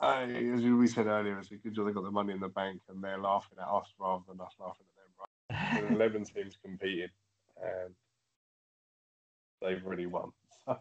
I, 0.01 0.23
as 0.23 0.63
we 0.63 0.87
said 0.87 1.07
earlier, 1.07 1.39
it's 1.39 1.49
job 1.49 1.87
they 1.87 1.93
got 1.93 2.05
the 2.05 2.11
money 2.11 2.33
in 2.33 2.41
the 2.41 2.49
bank 2.49 2.81
and 2.89 3.03
they're 3.03 3.19
laughing 3.19 3.59
at 3.61 3.69
us 3.69 3.93
rather 3.99 4.23
than 4.29 4.41
us 4.41 4.55
laughing 4.61 4.87
at 4.89 5.79
them. 5.79 5.91
Right? 5.91 5.93
Eleven 5.97 6.25
teams 6.25 6.57
competing, 6.63 7.09
and 7.61 7.95
they've 9.61 9.85
already 9.85 10.07
won. 10.07 10.31
So, 10.67 10.77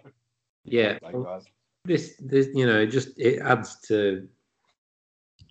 Yeah, 0.65 0.99
guys. 0.99 1.45
this 1.86 2.15
this 2.20 2.49
you 2.53 2.65
know 2.65 2.82
it 2.82 2.88
just 2.88 3.18
it 3.18 3.39
adds 3.39 3.80
to 3.88 4.28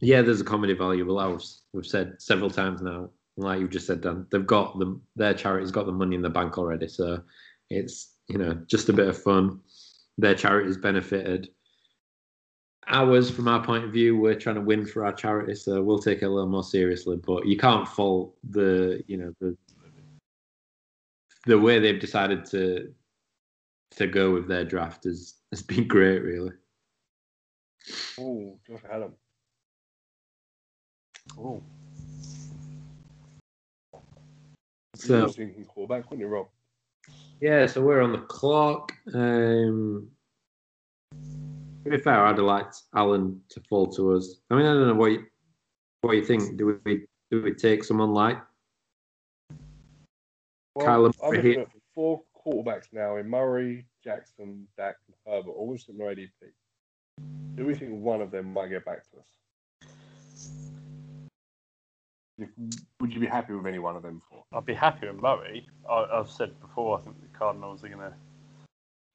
yeah 0.02 0.20
there's 0.20 0.42
a 0.42 0.44
comedy 0.44 0.74
value 0.74 1.06
well 1.06 1.18
I've, 1.18 1.42
we've 1.72 1.86
said 1.86 2.20
several 2.20 2.50
times 2.50 2.82
now 2.82 3.08
like 3.38 3.60
you've 3.60 3.70
just 3.70 3.86
said 3.86 4.02
dan 4.02 4.26
they've 4.30 4.46
got 4.46 4.78
them 4.78 5.00
their 5.16 5.32
charity's 5.32 5.70
got 5.70 5.86
the 5.86 5.92
money 5.92 6.16
in 6.16 6.20
the 6.20 6.28
bank 6.28 6.58
already 6.58 6.86
so 6.86 7.22
it's 7.70 8.16
you 8.28 8.36
know 8.36 8.52
just 8.66 8.90
a 8.90 8.92
bit 8.92 9.08
of 9.08 9.16
fun 9.16 9.58
their 10.18 10.34
charity's 10.34 10.76
benefited 10.76 11.48
ours 12.89 13.30
from 13.30 13.49
our 13.49 13.62
point 13.64 13.84
of 13.84 13.93
view 13.93 14.16
we're 14.16 14.34
trying 14.34 14.55
to 14.55 14.61
win 14.61 14.84
for 14.87 15.05
our 15.05 15.12
charity 15.12 15.55
so 15.55 15.82
we'll 15.82 15.99
take 15.99 16.22
it 16.22 16.26
a 16.26 16.28
little 16.28 16.49
more 16.49 16.62
seriously 16.62 17.16
but 17.16 17.47
you 17.47 17.57
can't 17.57 17.87
fault 17.89 18.34
the 18.51 19.03
you 19.09 19.16
know 19.16 19.32
the 19.41 19.57
the 21.47 21.59
way 21.59 21.78
they've 21.78 22.01
decided 22.01 22.45
to 22.45 22.93
to 23.91 24.07
go 24.07 24.32
with 24.32 24.47
their 24.47 24.64
draft 24.64 25.05
has 25.05 25.34
has 25.51 25.62
been 25.62 25.87
great 25.89 26.22
really 26.22 26.53
Oh, 28.18 28.59
Josh 28.66 28.80
Allen. 28.91 29.12
Oh, 31.39 31.62
So, 34.95 35.07
So- 35.07 35.16
you 35.16 35.22
were 35.22 35.28
thinking 35.28 35.64
quarterback, 35.66 36.11
wouldn't 36.11 36.26
you, 36.26 36.34
Rob? 36.34 36.49
Yeah, 37.41 37.66
so 37.66 37.82
we're 37.82 38.01
on 38.01 38.12
the 38.12 38.22
clock. 38.22 38.93
Um, 39.14 40.11
to 41.87 41.97
be 41.97 42.03
fair, 42.03 42.26
I'd 42.26 42.37
have 42.37 42.47
liked 42.47 42.82
Allen 42.95 43.41
to 43.51 43.61
fall 43.68 43.87
to 43.93 44.14
us. 44.14 44.41
I 44.51 44.57
mean, 44.57 44.66
I 44.66 44.74
don't 44.74 44.89
know 44.89 44.95
what 44.95 45.12
you, 45.12 45.24
what 46.01 46.16
you 46.16 46.24
think. 46.24 46.57
Do 46.57 46.80
we 46.84 47.07
do 47.30 47.43
we 47.43 47.55
take 47.55 47.84
someone 47.84 48.12
like? 48.12 48.39
Kyler 50.78 51.12
I'm 51.22 51.30
Murray 51.30 51.37
looking 51.37 51.53
here. 51.53 51.61
at 51.61 51.68
four 51.95 52.22
quarterbacks 52.37 52.93
now 52.93 53.16
in 53.16 53.28
Murray, 53.28 53.87
Jackson, 54.03 54.66
Dak, 54.76 54.97
and 55.07 55.16
Herbert, 55.26 55.53
all 55.53 55.68
with 55.68 55.80
similar 55.80 56.14
ADP. 56.14 56.28
Do 57.55 57.64
we 57.64 57.74
think 57.74 57.93
one 57.93 58.20
of 58.20 58.30
them 58.30 58.53
might 58.53 58.68
get 58.68 58.84
back 58.84 59.03
to 59.11 59.18
us? 59.18 59.24
Would 63.01 63.14
you 63.14 63.20
be 63.20 63.26
happy 63.26 63.55
with 63.55 63.64
any 63.66 63.78
one 63.78 63.97
of 63.97 64.03
them 64.03 64.20
four? 64.28 64.45
I'd 64.53 64.66
be 64.66 64.74
happy 64.74 65.07
with 65.07 65.16
Murray. 65.22 65.66
I, 65.89 66.05
I've 66.12 66.28
said 66.30 66.61
before, 66.61 66.99
I 66.99 67.03
think 67.03 67.20
the 67.22 67.39
Cardinals 67.39 67.82
are 67.84 67.89
going 67.89 68.01
to 68.01 68.12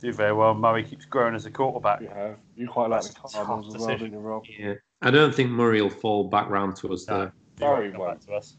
do 0.02 0.12
very 0.12 0.34
well. 0.34 0.54
Murray 0.54 0.84
keeps 0.84 1.06
growing 1.06 1.36
as 1.36 1.46
a 1.46 1.52
quarterback. 1.52 2.02
You. 2.02 2.36
You 2.56 2.68
quite 2.68 2.90
like 2.90 3.04
the 3.04 3.08
That's 3.10 3.18
a 3.18 3.22
tough 3.22 3.34
Cardinals 3.34 3.76
as 3.76 3.80
well, 3.82 3.90
decision. 3.90 4.12
didn't 4.12 4.22
you, 4.22 4.28
Rob? 4.28 4.44
Yeah, 4.60 4.74
I 5.02 5.12
don't 5.12 5.34
think 5.34 5.52
Murray 5.52 5.82
will 5.82 5.90
fall 5.90 6.24
back 6.28 6.50
round 6.50 6.76
to 6.78 6.92
us 6.92 7.08
No. 7.08 7.18
though. 7.18 7.32
He 7.58 7.64
won't 7.64 7.78
Murray 7.80 7.92
won't. 7.98 8.22
to 8.24 8.34
us. 8.34 8.58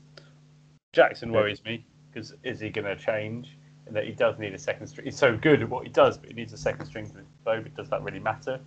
Jackson 0.92 1.30
Yeah. 1.32 1.36
worries 1.40 1.64
me 1.64 1.84
because 2.10 2.34
is 2.44 2.60
he 2.60 2.70
going 2.70 2.86
to 2.86 2.96
change? 2.96 3.56
And 3.86 3.96
that 3.96 4.04
he 4.06 4.12
does 4.12 4.38
need 4.38 4.54
a 4.54 4.58
second 4.58 4.86
string. 4.86 5.06
He's 5.06 5.16
so 5.18 5.36
good 5.36 5.60
at 5.60 5.68
what 5.68 5.84
he 5.84 5.90
does, 5.90 6.16
but 6.16 6.28
he 6.28 6.34
needs 6.34 6.52
a 6.52 6.56
second 6.56 6.86
string 6.86 7.10
to 7.10 7.16
his 7.16 7.26
bow. 7.44 7.60
But 7.60 7.74
does 7.74 7.88
that 7.90 8.00
really 8.02 8.20
matter 8.20 8.60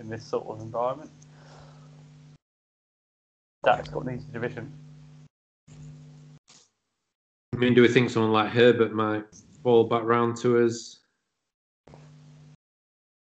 in 0.00 0.08
this 0.08 0.24
sort 0.24 0.46
of 0.46 0.62
environment? 0.62 1.10
Dak's 3.64 3.90
got 3.90 4.06
an 4.06 4.14
easy 4.16 4.26
division. 4.32 4.72
I 7.54 7.58
mean, 7.58 7.74
do 7.74 7.82
we 7.82 7.88
think 7.88 8.08
someone 8.08 8.32
like 8.32 8.50
Herbert 8.50 8.94
might 8.94 9.24
fall 9.62 9.84
back 9.84 10.04
round 10.04 10.38
to 10.38 10.64
us? 10.64 11.00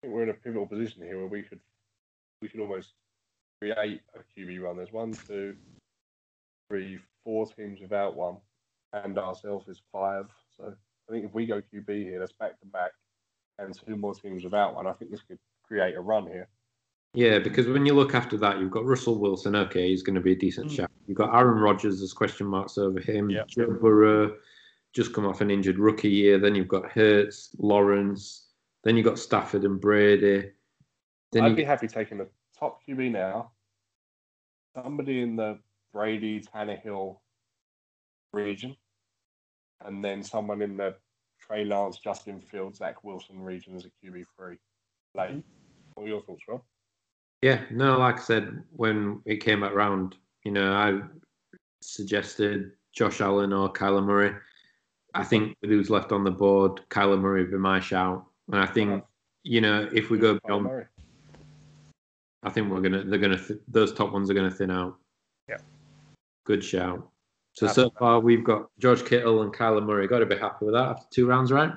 I 0.02 0.08
think 0.08 0.16
we're 0.16 0.24
in 0.24 0.30
a 0.30 0.34
pivotal 0.34 0.66
position 0.66 1.04
here 1.04 1.18
where 1.20 1.28
we 1.28 1.44
could 1.44 1.60
we 2.42 2.48
could 2.50 2.60
almost 2.60 2.94
create 3.62 4.02
a 4.16 4.40
QB 4.40 4.62
run. 4.64 4.76
There's 4.78 4.92
one, 4.92 5.14
two, 5.28 5.56
three, 6.70 6.98
four 7.24 7.46
teams 7.46 7.80
without 7.80 8.16
one, 8.16 8.38
and 8.94 9.20
ourselves 9.20 9.68
is 9.68 9.80
five. 9.92 10.26
So 10.58 10.74
I 11.08 11.12
think 11.12 11.26
if 11.26 11.34
we 11.36 11.46
go 11.46 11.62
QB 11.62 11.88
here, 12.04 12.20
that's 12.20 12.32
back 12.32 12.60
to 12.62 12.66
back, 12.66 12.92
and 13.60 13.78
two 13.86 13.96
more 13.96 14.16
teams 14.16 14.44
without 14.44 14.74
one. 14.74 14.88
I 14.88 14.94
think 14.94 15.12
this 15.12 15.22
could 15.22 15.38
create 15.68 15.96
a 15.96 16.02
run 16.02 16.26
here. 16.26 16.48
Yeah, 17.14 17.38
because 17.38 17.68
when 17.68 17.86
you 17.86 17.94
look 17.94 18.16
after 18.16 18.38
that, 18.38 18.60
you've 18.60 18.72
got 18.72 18.86
Russell 18.86 19.20
Wilson. 19.20 19.56
Okay, 19.56 19.90
he's 19.90 20.02
going 20.02 20.16
to 20.16 20.22
be 20.22 20.32
a 20.32 20.36
decent 20.36 20.72
Mm. 20.72 20.76
shot. 20.78 20.92
You've 21.06 21.18
got 21.18 21.36
Aaron 21.38 21.60
Rodgers. 21.62 22.00
There's 22.00 22.14
question 22.14 22.48
marks 22.48 22.80
over 22.80 23.00
him. 23.00 23.30
Yeah. 23.30 23.44
Joe 23.48 23.70
Burrow, 23.80 24.38
just 24.94 25.14
come 25.14 25.28
off 25.28 25.42
an 25.42 25.52
injured 25.52 25.78
rookie 25.78 26.10
year. 26.10 26.40
Then 26.40 26.56
you've 26.56 26.70
got 26.70 26.90
Hurts, 26.90 27.54
Lawrence. 27.60 28.48
Then 28.84 28.98
you've 28.98 29.06
got 29.06 29.20
Stafford 29.20 29.64
and 29.64 29.80
Brady. 29.80 30.52
Then 31.32 31.44
I'd 31.44 31.50
you 31.50 31.56
be 31.56 31.64
happy 31.64 31.88
taking 31.88 32.18
the 32.18 32.28
top 32.58 32.80
QB 32.88 33.12
now. 33.12 33.52
Somebody 34.76 35.22
in 35.22 35.36
the 35.36 35.60
Brady 35.94 36.42
Tannehill 36.42 37.18
region, 38.34 38.76
and 39.86 40.04
then 40.04 40.24
someone 40.24 40.62
in 40.62 40.78
the 40.78 40.96
Trey 41.40 41.66
Lance, 41.66 41.98
Justin 41.98 42.40
Fields, 42.40 42.80
Zach 42.80 43.04
Wilson 43.04 43.42
region 43.42 43.76
as 43.76 43.86
a 43.86 43.90
QB 44.06 44.26
three. 44.38 44.58
Late. 45.16 45.30
Mm-hmm. 45.32 45.40
What 45.96 46.04
are 46.04 46.08
your 46.08 46.22
thoughts, 46.22 46.44
Rob? 46.48 46.62
Yeah, 47.42 47.62
no, 47.72 47.98
like 47.98 48.20
I 48.20 48.22
said, 48.22 48.64
when 48.72 49.22
it 49.26 49.44
came 49.44 49.62
back 49.62 49.74
round, 49.74 50.16
you 50.44 50.52
know, 50.52 50.74
I 50.74 51.02
suggested 51.82 52.72
Josh 52.94 53.20
Allen 53.20 53.52
or 53.52 53.74
Kyler 53.74 54.04
Murray. 54.04 54.34
I 55.14 55.24
think 55.24 55.56
with 55.62 55.72
who's 55.72 55.90
left 55.90 56.12
on 56.12 56.24
the 56.24 56.32
board, 56.32 56.82
Kyler 56.90 57.20
Murray 57.20 57.42
would 57.42 57.52
be 57.52 57.58
my 57.58 57.80
shout. 57.80 58.26
And 58.52 58.60
I 58.60 58.66
think, 58.66 59.04
you 59.44 59.62
know, 59.62 59.90
if 59.94 60.10
we 60.10 60.18
go 60.18 60.40
beyond, 60.46 60.86
I 62.44 62.50
think 62.50 62.70
we're 62.70 62.82
gonna, 62.82 63.04
they're 63.04 63.20
gonna, 63.20 63.38
th- 63.38 63.60
those 63.68 63.94
top 63.94 64.12
ones 64.12 64.30
are 64.30 64.34
gonna 64.34 64.52
thin 64.52 64.72
out. 64.72 64.98
Yeah. 65.48 65.58
Good 66.46 66.64
shout. 66.64 67.08
So 67.54 67.68
so 67.68 67.92
far 68.00 68.20
we've 68.20 68.44
got 68.44 68.70
George 68.80 69.06
Kittle 69.06 69.42
and 69.42 69.54
Kyler 69.54 69.86
Murray. 69.86 70.08
Got 70.08 70.20
to 70.20 70.26
be 70.26 70.38
happy 70.38 70.66
with 70.66 70.74
that 70.74 70.88
after 70.88 71.06
two 71.12 71.28
rounds, 71.28 71.52
right? 71.52 71.72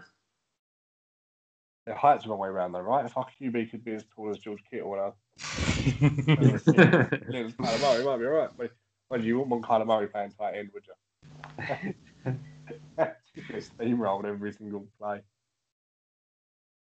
Their 1.87 1.97
height's 1.97 2.25
the 2.25 2.31
wrong 2.31 2.39
way 2.39 2.49
around, 2.49 2.73
though, 2.73 2.81
right? 2.81 3.05
If 3.05 3.17
our 3.17 3.27
QB 3.41 3.71
could 3.71 3.85
be 3.85 3.93
as 3.93 4.05
tall 4.15 4.31
as 4.31 4.39
George 4.39 4.63
Kittle, 4.71 4.91
when 4.91 5.01
I 5.01 5.11
Kyler 5.39 7.81
Murray 7.81 8.05
might 8.05 8.19
be 8.19 8.27
all 8.27 8.31
right. 8.31 8.51
But 8.57 8.71
well, 9.11 9.21
you 9.21 9.39
wouldn't 9.39 9.51
want 9.51 9.65
Kyler 9.65 9.87
Murray 9.87 10.07
playing 10.07 10.33
tight 10.39 10.57
end, 10.57 10.71
would 10.73 10.87
you? 10.87 10.95
Get 12.97 13.69
steamrolled 13.79 14.25
every 14.25 14.53
single 14.53 14.87
play. 14.99 15.21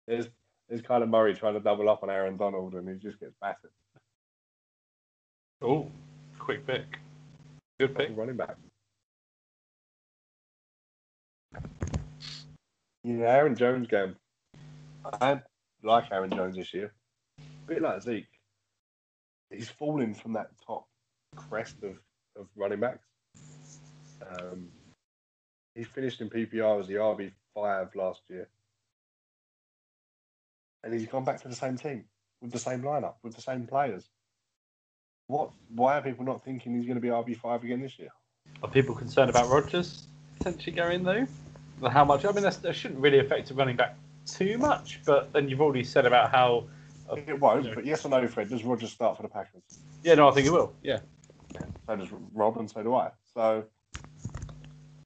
There's 0.07 0.29
there's 0.69 0.83
Kyler 0.83 1.09
Murray 1.09 1.35
trying 1.35 1.55
to 1.55 1.61
double 1.61 1.89
up 1.89 2.03
on 2.03 2.11
Aaron 2.11 2.37
Donald, 2.37 2.75
and 2.75 2.89
he 2.89 2.95
just 2.97 3.21
gets 3.21 3.35
battered. 3.41 3.71
Oh, 5.63 5.91
quick 6.39 6.67
pick. 6.67 6.99
Good 7.79 7.95
pick. 7.97 8.17
Running 8.17 8.37
back. 8.37 8.57
Yeah, 13.03 13.27
Aaron 13.27 13.55
Jones 13.55 13.87
game. 13.87 14.17
I 15.21 15.43
like 15.83 16.11
Aaron 16.11 16.31
Jones 16.31 16.57
this 16.57 16.73
year. 16.73 16.93
A 17.39 17.67
bit 17.67 17.83
like 17.83 18.03
Zeke. 18.03 18.27
He's 19.51 19.69
fallen 19.69 20.15
from 20.15 20.33
that 20.33 20.51
top 20.67 20.87
crest 21.37 21.77
of, 21.83 21.99
of 22.37 22.47
running 22.57 22.81
backs. 22.81 23.07
Um, 24.27 24.69
he 25.75 25.85
finished 25.85 26.21
in 26.21 26.31
PPR 26.31 26.81
as 26.81 26.87
the 26.87 26.95
RB 26.95 27.33
five 27.55 27.95
last 27.95 28.23
year, 28.29 28.49
and 30.85 30.93
he's 30.95 31.07
gone 31.07 31.25
back 31.25 31.41
to 31.43 31.49
the 31.49 31.55
same 31.55 31.77
team 31.77 32.05
with 32.43 32.53
the 32.53 32.59
same 32.59 32.83
lineup 32.83 33.15
with 33.23 33.35
the 33.35 33.41
same 33.43 33.67
players. 33.67 34.09
What? 35.27 35.51
Why 35.75 35.99
are 35.99 36.03
people 36.03 36.25
not 36.25 36.45
thinking 36.45 36.75
he's 36.75 36.85
going 36.85 36.97
to 36.97 37.01
be 37.01 37.09
RB 37.09 37.37
five 37.37 37.65
again 37.65 37.81
this 37.81 37.99
year? 37.99 38.11
Are 38.63 38.69
people 38.69 38.95
concerned 38.95 39.31
about 39.31 39.49
Rodgers 39.49 40.07
potentially 40.39 40.77
going 40.77 41.03
though? 41.03 41.27
How 41.89 42.05
much? 42.05 42.25
I 42.25 42.33
mean, 42.33 42.43
that's, 42.43 42.59
that 42.59 42.75
shouldn't 42.77 43.01
really 43.01 43.19
affect 43.19 43.51
a 43.51 43.55
running 43.55 43.77
back 43.77 43.97
too 44.27 44.59
much. 44.59 45.01
But 45.05 45.33
then 45.33 45.49
you've 45.49 45.61
already 45.63 45.85
said 45.85 46.07
about 46.07 46.31
how. 46.31 46.67
uh, 47.11 47.17
It 47.17 47.41
won't, 47.41 47.65
Yeah. 47.67 47.75
but 47.75 47.87
yes 47.87 48.05
or 48.05 48.11
no, 48.11 48.27
Fred, 48.29 48.49
does 48.51 48.63
Rodgers 48.65 48.93
start 48.93 49.17
for 49.17 49.23
the 49.23 49.29
Packers? 49.29 49.63
yeah, 50.03 50.15
no, 50.15 50.29
I 50.29 50.33
think 50.33 50.45
he 50.45 50.51
will. 50.51 50.73
Yeah. 50.83 51.01
So 51.87 51.97
does 51.97 52.09
Rob, 52.35 52.59
and 52.59 52.71
so 52.71 52.83
do 52.83 52.95
I. 52.95 53.11
So 53.33 53.65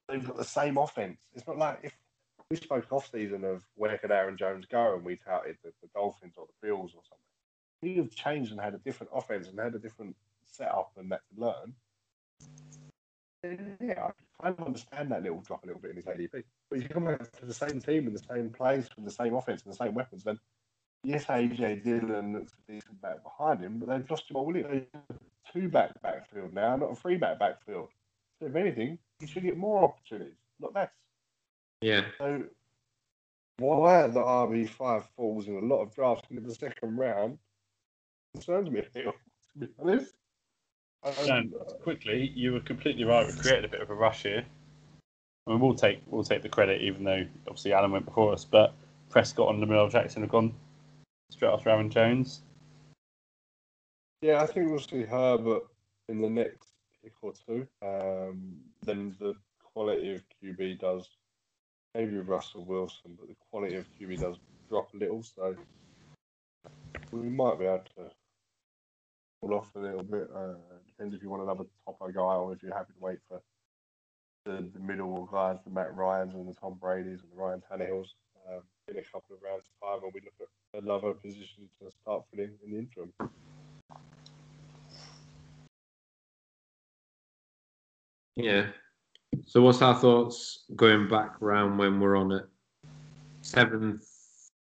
they've 0.07 0.25
got 0.25 0.37
the 0.37 0.43
same 0.43 0.77
offense. 0.77 1.19
It's 1.33 1.47
not 1.47 1.57
like 1.57 1.79
if 1.83 1.93
we 2.49 2.57
spoke 2.57 2.91
off 2.91 3.09
season 3.11 3.43
of 3.43 3.63
where 3.75 3.97
could 3.97 4.11
Aaron 4.11 4.37
Jones 4.37 4.65
go, 4.65 4.95
and 4.95 5.05
we 5.05 5.17
touted 5.17 5.57
the, 5.63 5.71
the 5.81 5.89
Dolphins 5.93 6.33
or 6.35 6.47
the 6.47 6.67
Bills 6.67 6.93
or 6.95 7.01
something. 7.03 7.19
He 7.81 7.97
have 7.97 8.09
changed 8.09 8.51
and 8.51 8.59
had 8.59 8.73
a 8.73 8.79
different 8.79 9.11
offense 9.13 9.47
and 9.47 9.59
had 9.59 9.75
a 9.75 9.79
different 9.79 10.15
setup 10.45 10.91
and 10.97 11.11
that 11.11 11.21
to 11.33 11.41
learn. 11.41 11.73
Yeah, 13.79 14.07
I 14.07 14.43
kind 14.43 14.59
of 14.59 14.65
understand 14.65 15.11
that 15.11 15.23
little 15.23 15.41
drop 15.41 15.63
a 15.63 15.67
little 15.67 15.81
bit 15.81 15.91
in 15.91 15.97
his 15.97 16.05
ADP. 16.05 16.43
But 16.69 16.77
if 16.77 16.83
you 16.83 16.89
come 16.89 17.05
back 17.05 17.31
to 17.39 17.45
the 17.45 17.53
same 17.53 17.79
team 17.79 18.07
and 18.07 18.15
the 18.15 18.23
same 18.33 18.49
plays 18.49 18.89
from 18.93 19.05
the 19.05 19.11
same 19.11 19.33
offense 19.35 19.63
and 19.63 19.71
the 19.71 19.77
same 19.77 19.93
weapons, 19.93 20.23
then 20.23 20.39
yes, 21.03 21.25
AJ 21.25 21.83
Dillon 21.83 22.33
looks 22.33 22.53
a 22.53 22.71
decent 22.71 23.01
back 23.01 23.23
behind 23.23 23.61
him, 23.61 23.79
but 23.79 23.87
they've 23.87 24.09
lost 24.09 24.29
Jamaal 24.29 24.45
Williams. 24.45 24.87
Two 25.53 25.69
back 25.69 25.99
backfield 26.01 26.53
now, 26.53 26.75
not 26.75 26.91
a 26.91 26.95
three 26.95 27.17
back 27.17 27.39
backfield. 27.39 27.89
So 28.39 28.47
if 28.47 28.55
anything, 28.55 28.99
he 29.19 29.25
should 29.25 29.43
get 29.43 29.57
more 29.57 29.83
opportunities, 29.83 30.35
not 30.59 30.75
less. 30.75 30.91
Yeah. 31.81 32.05
So 32.17 32.43
why 33.57 34.07
the 34.07 34.19
RB 34.19 34.69
five 34.69 35.05
falls 35.15 35.47
in 35.47 35.55
a 35.55 35.65
lot 35.65 35.81
of 35.81 35.93
drafts 35.93 36.27
in 36.29 36.43
the 36.43 36.53
second 36.53 36.97
round 36.97 37.37
concerns 38.33 38.69
me 38.69 38.79
a 38.79 38.85
little, 38.97 39.13
to 39.59 39.69
Live? 39.79 40.11
Dan, 41.25 41.53
quickly, 41.81 42.31
you 42.35 42.53
were 42.53 42.59
completely 42.59 43.05
right. 43.05 43.25
We 43.25 43.33
created 43.33 43.65
a 43.65 43.69
bit 43.69 43.81
of 43.81 43.89
a 43.89 43.95
rush 43.95 44.23
here. 44.23 44.43
I 45.47 45.51
mean, 45.51 45.59
we'll 45.61 45.75
take 45.75 46.01
we'll 46.07 46.23
take 46.23 46.43
the 46.43 46.49
credit, 46.49 46.81
even 46.81 47.03
though 47.03 47.25
obviously 47.47 47.73
Allen 47.73 47.91
went 47.91 48.05
before 48.05 48.33
us. 48.33 48.45
But 48.45 48.73
Prescott 49.09 49.49
and 49.49 49.59
Lamar 49.59 49.89
Jackson 49.89 50.21
have 50.21 50.31
gone 50.31 50.53
straight 51.31 51.51
after 51.51 51.69
Aaron 51.69 51.89
Jones. 51.89 52.41
Yeah, 54.21 54.41
I 54.41 54.45
think 54.45 54.69
we'll 54.69 54.79
see 54.79 55.03
Herbert 55.03 55.63
in 56.09 56.21
the 56.21 56.29
next 56.29 56.73
pick 57.01 57.13
or 57.21 57.33
two. 57.47 57.65
Um, 57.81 58.57
then 58.83 59.15
the 59.19 59.33
quality 59.73 60.13
of 60.15 60.23
QB 60.43 60.79
does, 60.79 61.09
maybe 61.95 62.17
Russell 62.17 62.65
Wilson, 62.65 63.17
but 63.19 63.27
the 63.27 63.35
quality 63.49 63.75
of 63.75 63.85
QB 63.99 64.19
does 64.19 64.37
drop 64.69 64.93
a 64.93 64.97
little. 64.97 65.23
So 65.23 65.55
we 67.11 67.29
might 67.29 67.59
be 67.59 67.65
able 67.65 67.83
to 67.97 68.11
pull 69.41 69.53
off 69.53 69.69
a 69.75 69.79
little 69.79 70.03
bit. 70.03 70.29
Uh, 70.35 70.53
depends 70.87 71.15
if 71.15 71.21
you 71.21 71.29
want 71.29 71.43
another 71.43 71.65
topper 71.85 72.11
guy 72.11 72.19
or 72.19 72.53
if 72.53 72.61
you're 72.61 72.75
happy 72.75 72.93
to 72.93 72.99
wait 72.99 73.19
for 73.27 73.41
the, 74.45 74.69
the 74.73 74.79
middle 74.79 75.27
guys, 75.31 75.57
the 75.63 75.71
Matt 75.71 75.95
Ryans 75.95 76.33
and 76.33 76.47
the 76.47 76.53
Tom 76.53 76.77
Brady's 76.79 77.21
and 77.21 77.31
the 77.31 77.35
Ryan 77.35 77.61
Tannehills 77.71 78.07
um, 78.49 78.61
in 78.87 78.97
a 78.97 79.01
couple 79.03 79.35
of 79.35 79.41
rounds' 79.43 79.65
time, 79.81 79.99
and 80.03 80.13
we 80.13 80.21
look 80.21 80.49
at 80.73 80.83
another 80.83 81.13
position 81.13 81.69
to 81.81 81.91
start 82.01 82.23
filling 82.31 82.51
in 82.63 82.71
the 82.71 82.77
interim. 82.77 83.13
Yeah. 88.35 88.67
So 89.45 89.61
what's 89.61 89.81
our 89.81 89.95
thoughts 89.95 90.65
going 90.75 91.07
back 91.07 91.35
round 91.39 91.77
when 91.77 91.99
we're 91.99 92.17
on 92.17 92.31
it? 92.31 92.45
Seventh, 93.41 94.05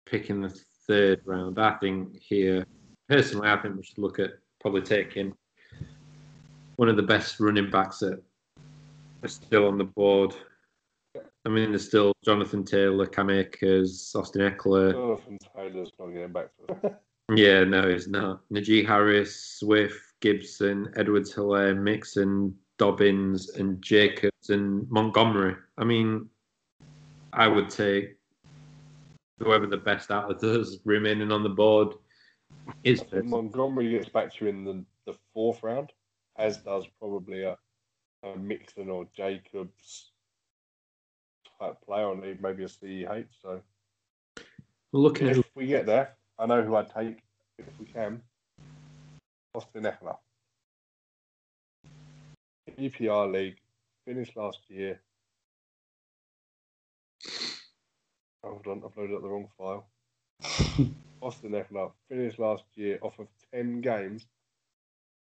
picking 0.05 0.41
the 0.41 0.57
third 0.88 1.21
round. 1.26 1.59
I 1.59 1.76
think 1.78 2.19
here, 2.19 2.65
personally, 3.09 3.49
I 3.49 3.57
think 3.57 3.76
we 3.76 3.84
should 3.84 3.97
look 3.97 4.19
at 4.19 4.32
probably 4.59 4.82
taking 4.82 5.34
one 6.78 6.89
of 6.89 6.95
the 6.95 7.03
best 7.03 7.39
running 7.39 7.69
backs 7.69 7.99
that 7.99 8.21
are 9.24 9.30
still 9.30 9.67
on 9.67 9.78
the 9.78 9.84
board. 9.84 10.34
I 11.45 11.49
mean, 11.49 11.71
there's 11.71 11.88
still 11.88 12.13
Jonathan 12.24 12.63
Taylor, 12.63 13.05
Cam 13.05 13.30
Akers, 13.30 14.13
Austin 14.15 14.41
Ekeler. 14.41 14.93
Jonathan 14.93 15.38
Taylor's 15.55 15.91
not 15.99 16.07
getting 16.07 16.32
back 16.32 16.49
to. 16.67 16.97
Yeah, 17.34 17.63
no, 17.63 17.89
he's 17.89 18.09
not. 18.09 18.41
Najee 18.51 18.86
Harris, 18.86 19.57
Swift, 19.57 19.97
Gibson, 20.19 20.91
Edwards 20.97 21.34
Helaire, 21.34 21.76
Mixon, 21.76 22.53
Dobbins, 22.78 23.51
and 23.51 23.82
Jacobs 23.82 24.33
and 24.50 24.89
Montgomery. 24.89 25.56
I 25.78 25.84
mean, 25.84 26.30
I 27.32 27.48
would 27.48 27.70
take 27.70 28.18
whoever 29.39 29.68
the 29.68 29.78
best 29.78 30.12
out 30.12 30.30
of 30.30 30.39
those 30.39 30.80
remaining 30.86 31.32
on 31.32 31.44
the 31.44 31.50
board 31.50 31.96
is 32.84 33.04
Montgomery 33.12 33.89
gets 33.91 34.10
back 34.10 34.34
to 34.34 34.46
you 34.46 34.52
in 34.52 34.64
the, 34.64 34.86
the 35.06 35.18
fourth 35.34 35.64
round, 35.64 35.91
as 36.38 36.58
does 36.58 36.86
probably 37.00 37.44
a, 37.44 37.58
a 38.24 38.38
Mixon 38.38 38.89
or 38.89 39.08
Jacobs 39.16 40.12
type 41.60 41.78
player, 41.86 42.06
or 42.06 42.16
maybe 42.16 42.64
a 42.64 42.68
CEH. 42.68 43.28
So 43.41 43.62
Looking 44.91 45.30
at 45.30 45.38
if 45.38 45.46
we 45.56 45.66
get 45.66 45.86
there, 45.86 46.16
I 46.38 46.46
know 46.46 46.62
who 46.62 46.76
I'd 46.76 46.94
take 46.94 47.24
if 47.58 47.66
we 47.80 47.86
can. 47.86 48.22
Austin 49.56 49.84
Ekeler. 49.84 50.18
PPR 52.78 53.32
league 53.32 53.58
finished 54.06 54.36
last 54.36 54.60
year. 54.68 54.99
Oh, 58.43 58.49
hold 58.49 58.68
on, 58.68 58.84
I've 58.86 58.97
loaded 58.97 59.16
up 59.16 59.22
the 59.22 59.30
wrong 59.30 59.47
file. 59.58 59.88
Austin 61.22 61.51
Ekeler 61.51 61.91
finished 62.10 62.39
last 62.39 62.64
year 62.76 62.99
off 63.01 63.18
of 63.20 63.28
10 63.54 63.82
games, 63.82 64.26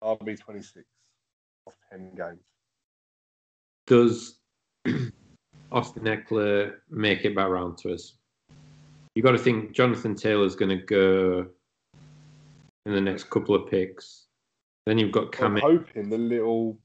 RB 0.03 0.37
26 0.37 0.85
off 1.65 1.75
10 1.91 2.15
games. 2.15 2.41
does 3.87 4.39
Austin 5.71 6.03
Ekeler 6.03 6.75
make 6.89 7.23
it 7.23 7.35
back 7.35 7.47
round 7.47 7.77
to 7.79 7.93
us? 7.93 8.13
You 9.15 9.23
got 9.23 9.31
to 9.31 9.37
think 9.37 9.71
Jonathan 9.71 10.15
Taylor's 10.15 10.55
going 10.55 10.77
to 10.77 10.83
go 10.83 11.47
in 12.85 12.93
the 12.93 13.01
next 13.01 13.29
couple 13.29 13.55
of 13.55 13.69
picks. 13.69 14.25
Then 14.85 14.97
you've 14.97 15.13
got 15.13 15.31
Cam. 15.31 15.55
I'm 15.55 15.61
hoping 15.61 16.09
the 16.09 16.17
little 16.17 16.77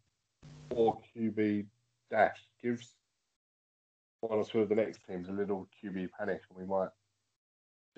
4 0.71 0.97
QB 1.17 1.67
dash 2.11 2.39
gives 2.63 2.95
one 4.21 4.39
or 4.39 4.45
two 4.45 4.61
of 4.61 4.69
the 4.69 4.75
next 4.75 5.01
teams 5.07 5.29
a 5.29 5.33
little 5.33 5.69
QB 5.83 6.09
panic, 6.19 6.43
and 6.49 6.59
we 6.59 6.67
might 6.67 6.89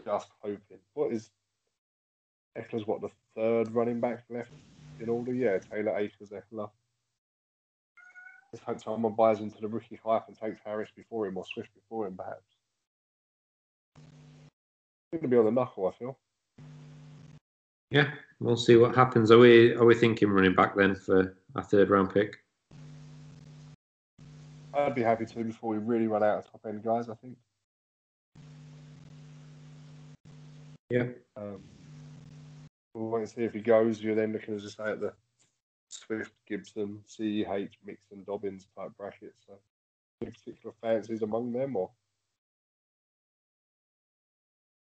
just 0.05 0.31
hoping. 0.41 0.79
What 0.95 1.13
is 1.13 1.31
Ekeler's 2.59 2.87
what 2.87 3.01
the 3.01 3.11
third 3.35 3.73
running 3.75 4.01
back 4.01 4.25
left 4.29 4.51
in 5.01 5.09
order? 5.09 5.33
Yeah, 5.33 5.59
Taylor 5.59 5.97
Akers, 5.97 6.31
Ekeler. 6.31 6.71
Let's 8.53 8.65
hope 8.65 8.83
someone 8.83 9.15
buys 9.15 9.41
into 9.41 9.61
the 9.61 9.69
rookie 9.69 10.01
hype 10.05 10.25
and 10.27 10.39
takes 10.39 10.61
Harris 10.65 10.91
before 10.95 11.27
him 11.27 11.37
or 11.37 11.45
Swift 11.45 11.71
before 11.75 12.07
him, 12.07 12.17
perhaps. 12.17 12.57
Going 15.13 15.23
to 15.23 15.29
be 15.29 15.37
on 15.37 15.45
the 15.45 15.53
knuckle, 15.53 15.89
I 15.89 15.93
feel. 15.93 16.19
Yeah, 17.91 18.11
we'll 18.39 18.57
see 18.57 18.77
what 18.77 18.95
happens. 18.95 19.31
Are 19.31 19.39
we 19.39 19.75
are 19.75 19.85
we 19.85 19.95
thinking 19.95 20.31
running 20.31 20.55
back 20.55 20.77
then 20.77 20.95
for 20.95 21.37
our 21.57 21.63
third 21.63 21.91
round 21.91 22.13
pick? 22.15 22.40
I'd 24.73 24.95
be 24.95 25.03
happy 25.03 25.27
to 25.27 25.45
before 25.45 25.71
we 25.71 25.79
really 25.79 26.07
run 26.07 26.23
out 26.23 26.39
of 26.39 26.51
top 26.51 26.61
end 26.67 26.83
guys. 26.83 27.09
I 27.09 27.15
think. 27.15 27.37
Yeah. 30.91 31.07
Um, 31.37 31.61
we'll 32.95 33.11
wait 33.11 33.21
and 33.21 33.29
see 33.29 33.43
if 33.43 33.53
he 33.53 33.61
goes. 33.61 34.03
You're 34.03 34.15
then 34.15 34.33
looking, 34.33 34.55
as 34.55 34.65
I 34.65 34.85
say, 34.85 34.91
at 34.93 35.01
the 35.01 35.13
Swift, 35.89 36.33
Gibson, 36.49 37.01
CEH, 37.09 37.71
Mixon, 37.85 38.25
Dobbins 38.25 38.67
type 38.77 38.91
bracket. 38.97 39.35
So, 39.47 39.55
any 40.23 40.31
particular 40.31 40.75
fancies 40.81 41.23
among 41.23 41.53
them, 41.53 41.77
or 41.77 41.91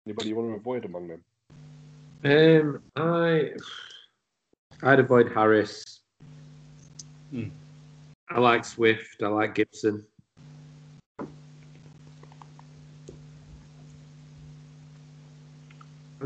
anybody 0.07 0.29
you 0.29 0.37
want 0.37 0.51
to 0.51 0.57
avoid 0.57 0.85
among 0.85 1.09
them? 1.09 1.25
Um, 2.25 2.83
I 2.97 3.53
I'd 4.83 5.01
avoid 5.01 5.33
Harris. 5.33 6.01
Hmm. 7.31 7.49
I 8.35 8.41
like 8.41 8.65
Swift. 8.65 9.23
I 9.23 9.27
like 9.27 9.55
Gibson. 9.55 10.07
I 11.21 11.25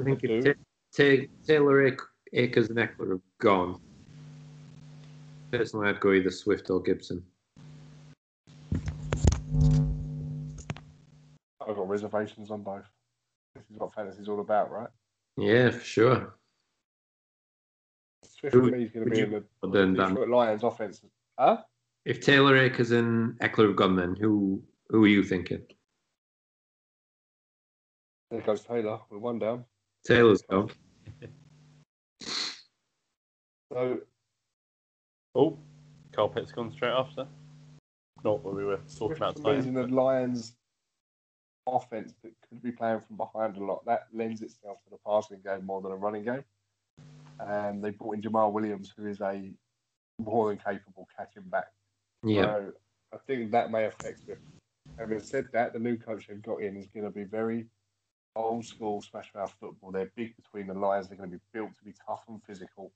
think 0.04 0.20
I 0.24 0.28
if 0.28 0.44
do. 0.44 0.54
Ta- 0.54 0.60
Ta- 0.96 1.26
Taylor 1.44 1.96
Akers 2.32 2.68
and 2.68 2.78
Ekeler 2.78 3.10
have 3.10 3.20
gone, 3.40 3.80
personally, 5.50 5.88
I'd 5.88 5.98
go 5.98 6.12
either 6.12 6.30
Swift 6.30 6.70
or 6.70 6.80
Gibson. 6.80 7.24
I've 11.60 11.74
got 11.74 11.88
reservations 11.88 12.52
on 12.52 12.62
both. 12.62 12.84
This 13.56 13.64
is 13.64 13.78
what 13.78 13.92
fantasy's 13.94 14.28
all 14.28 14.40
about, 14.40 14.70
right? 14.70 14.88
Yeah, 15.36 15.70
for 15.70 15.80
sure. 15.84 16.34
Swift 18.22 18.54
for 18.54 18.62
me 18.62 18.84
is 18.84 18.92
going 18.92 19.06
to 19.06 19.10
be 19.10 19.20
in 19.22 19.32
the 19.32 19.42
put 19.60 19.72
then, 19.72 19.94
Dan? 19.94 20.10
Detroit 20.10 20.28
Lions 20.28 20.62
offense. 20.62 21.02
Huh? 21.36 21.62
If 22.06 22.20
Taylor 22.20 22.56
Akers 22.56 22.92
and 22.92 23.36
Ekeler 23.40 23.66
have 23.66 23.76
gone, 23.76 23.96
then 23.96 24.14
who 24.14 24.62
who 24.90 25.04
are 25.04 25.08
you 25.08 25.24
thinking? 25.24 25.62
There 28.30 28.40
goes 28.40 28.62
Taylor 28.62 29.00
with 29.10 29.20
one 29.20 29.40
down. 29.40 29.64
Taylor's 30.06 30.42
gone. 30.42 30.70
So 33.72 33.98
Oh, 35.34 35.58
Kyle 36.12 36.28
Pitt's 36.28 36.52
gone 36.52 36.70
straight 36.70 36.92
after. 36.92 37.26
Not 38.24 38.42
what 38.42 38.54
we 38.54 38.64
were 38.64 38.78
talking 38.96 39.16
about 39.16 39.36
for 39.36 39.52
me 39.52 39.58
is 39.58 39.66
the 39.66 39.88
Lions 39.88 40.54
offense 41.66 42.14
that 42.22 42.32
could 42.48 42.62
be 42.62 42.70
playing 42.70 43.00
from 43.00 43.16
behind 43.16 43.56
a 43.56 43.64
lot. 43.64 43.84
That 43.84 44.06
lends 44.14 44.42
itself 44.42 44.78
to 44.84 44.90
the 44.90 44.98
passing 45.04 45.40
game 45.44 45.66
more 45.66 45.82
than 45.82 45.90
a 45.90 45.96
running 45.96 46.24
game. 46.24 46.44
And 47.40 47.82
they 47.82 47.90
brought 47.90 48.14
in 48.14 48.22
Jamaal 48.22 48.52
Williams, 48.52 48.94
who 48.96 49.06
is 49.06 49.20
a 49.20 49.52
more 50.22 50.48
than 50.48 50.58
capable 50.58 51.08
catching 51.18 51.42
back. 51.50 51.66
Yeah, 52.26 52.42
So 52.42 52.72
I 53.14 53.16
think 53.26 53.52
that 53.52 53.70
may 53.70 53.86
affect 53.86 54.24
Swift. 54.24 54.40
Having 54.98 55.20
said 55.20 55.46
that, 55.52 55.72
the 55.72 55.78
new 55.78 55.96
coach 55.96 56.26
they've 56.26 56.42
got 56.42 56.62
in 56.62 56.76
is 56.76 56.86
going 56.88 57.04
to 57.04 57.10
be 57.10 57.24
very 57.24 57.66
old 58.34 58.64
school 58.64 59.00
smash 59.00 59.30
mouth 59.34 59.54
football. 59.60 59.92
They're 59.92 60.10
big 60.16 60.34
between 60.36 60.66
the 60.66 60.74
lines. 60.74 61.08
They're 61.08 61.16
going 61.16 61.30
to 61.30 61.36
be 61.36 61.42
built 61.52 61.74
to 61.76 61.84
be 61.84 61.94
tough 62.06 62.24
and 62.28 62.42
physical. 62.44 62.92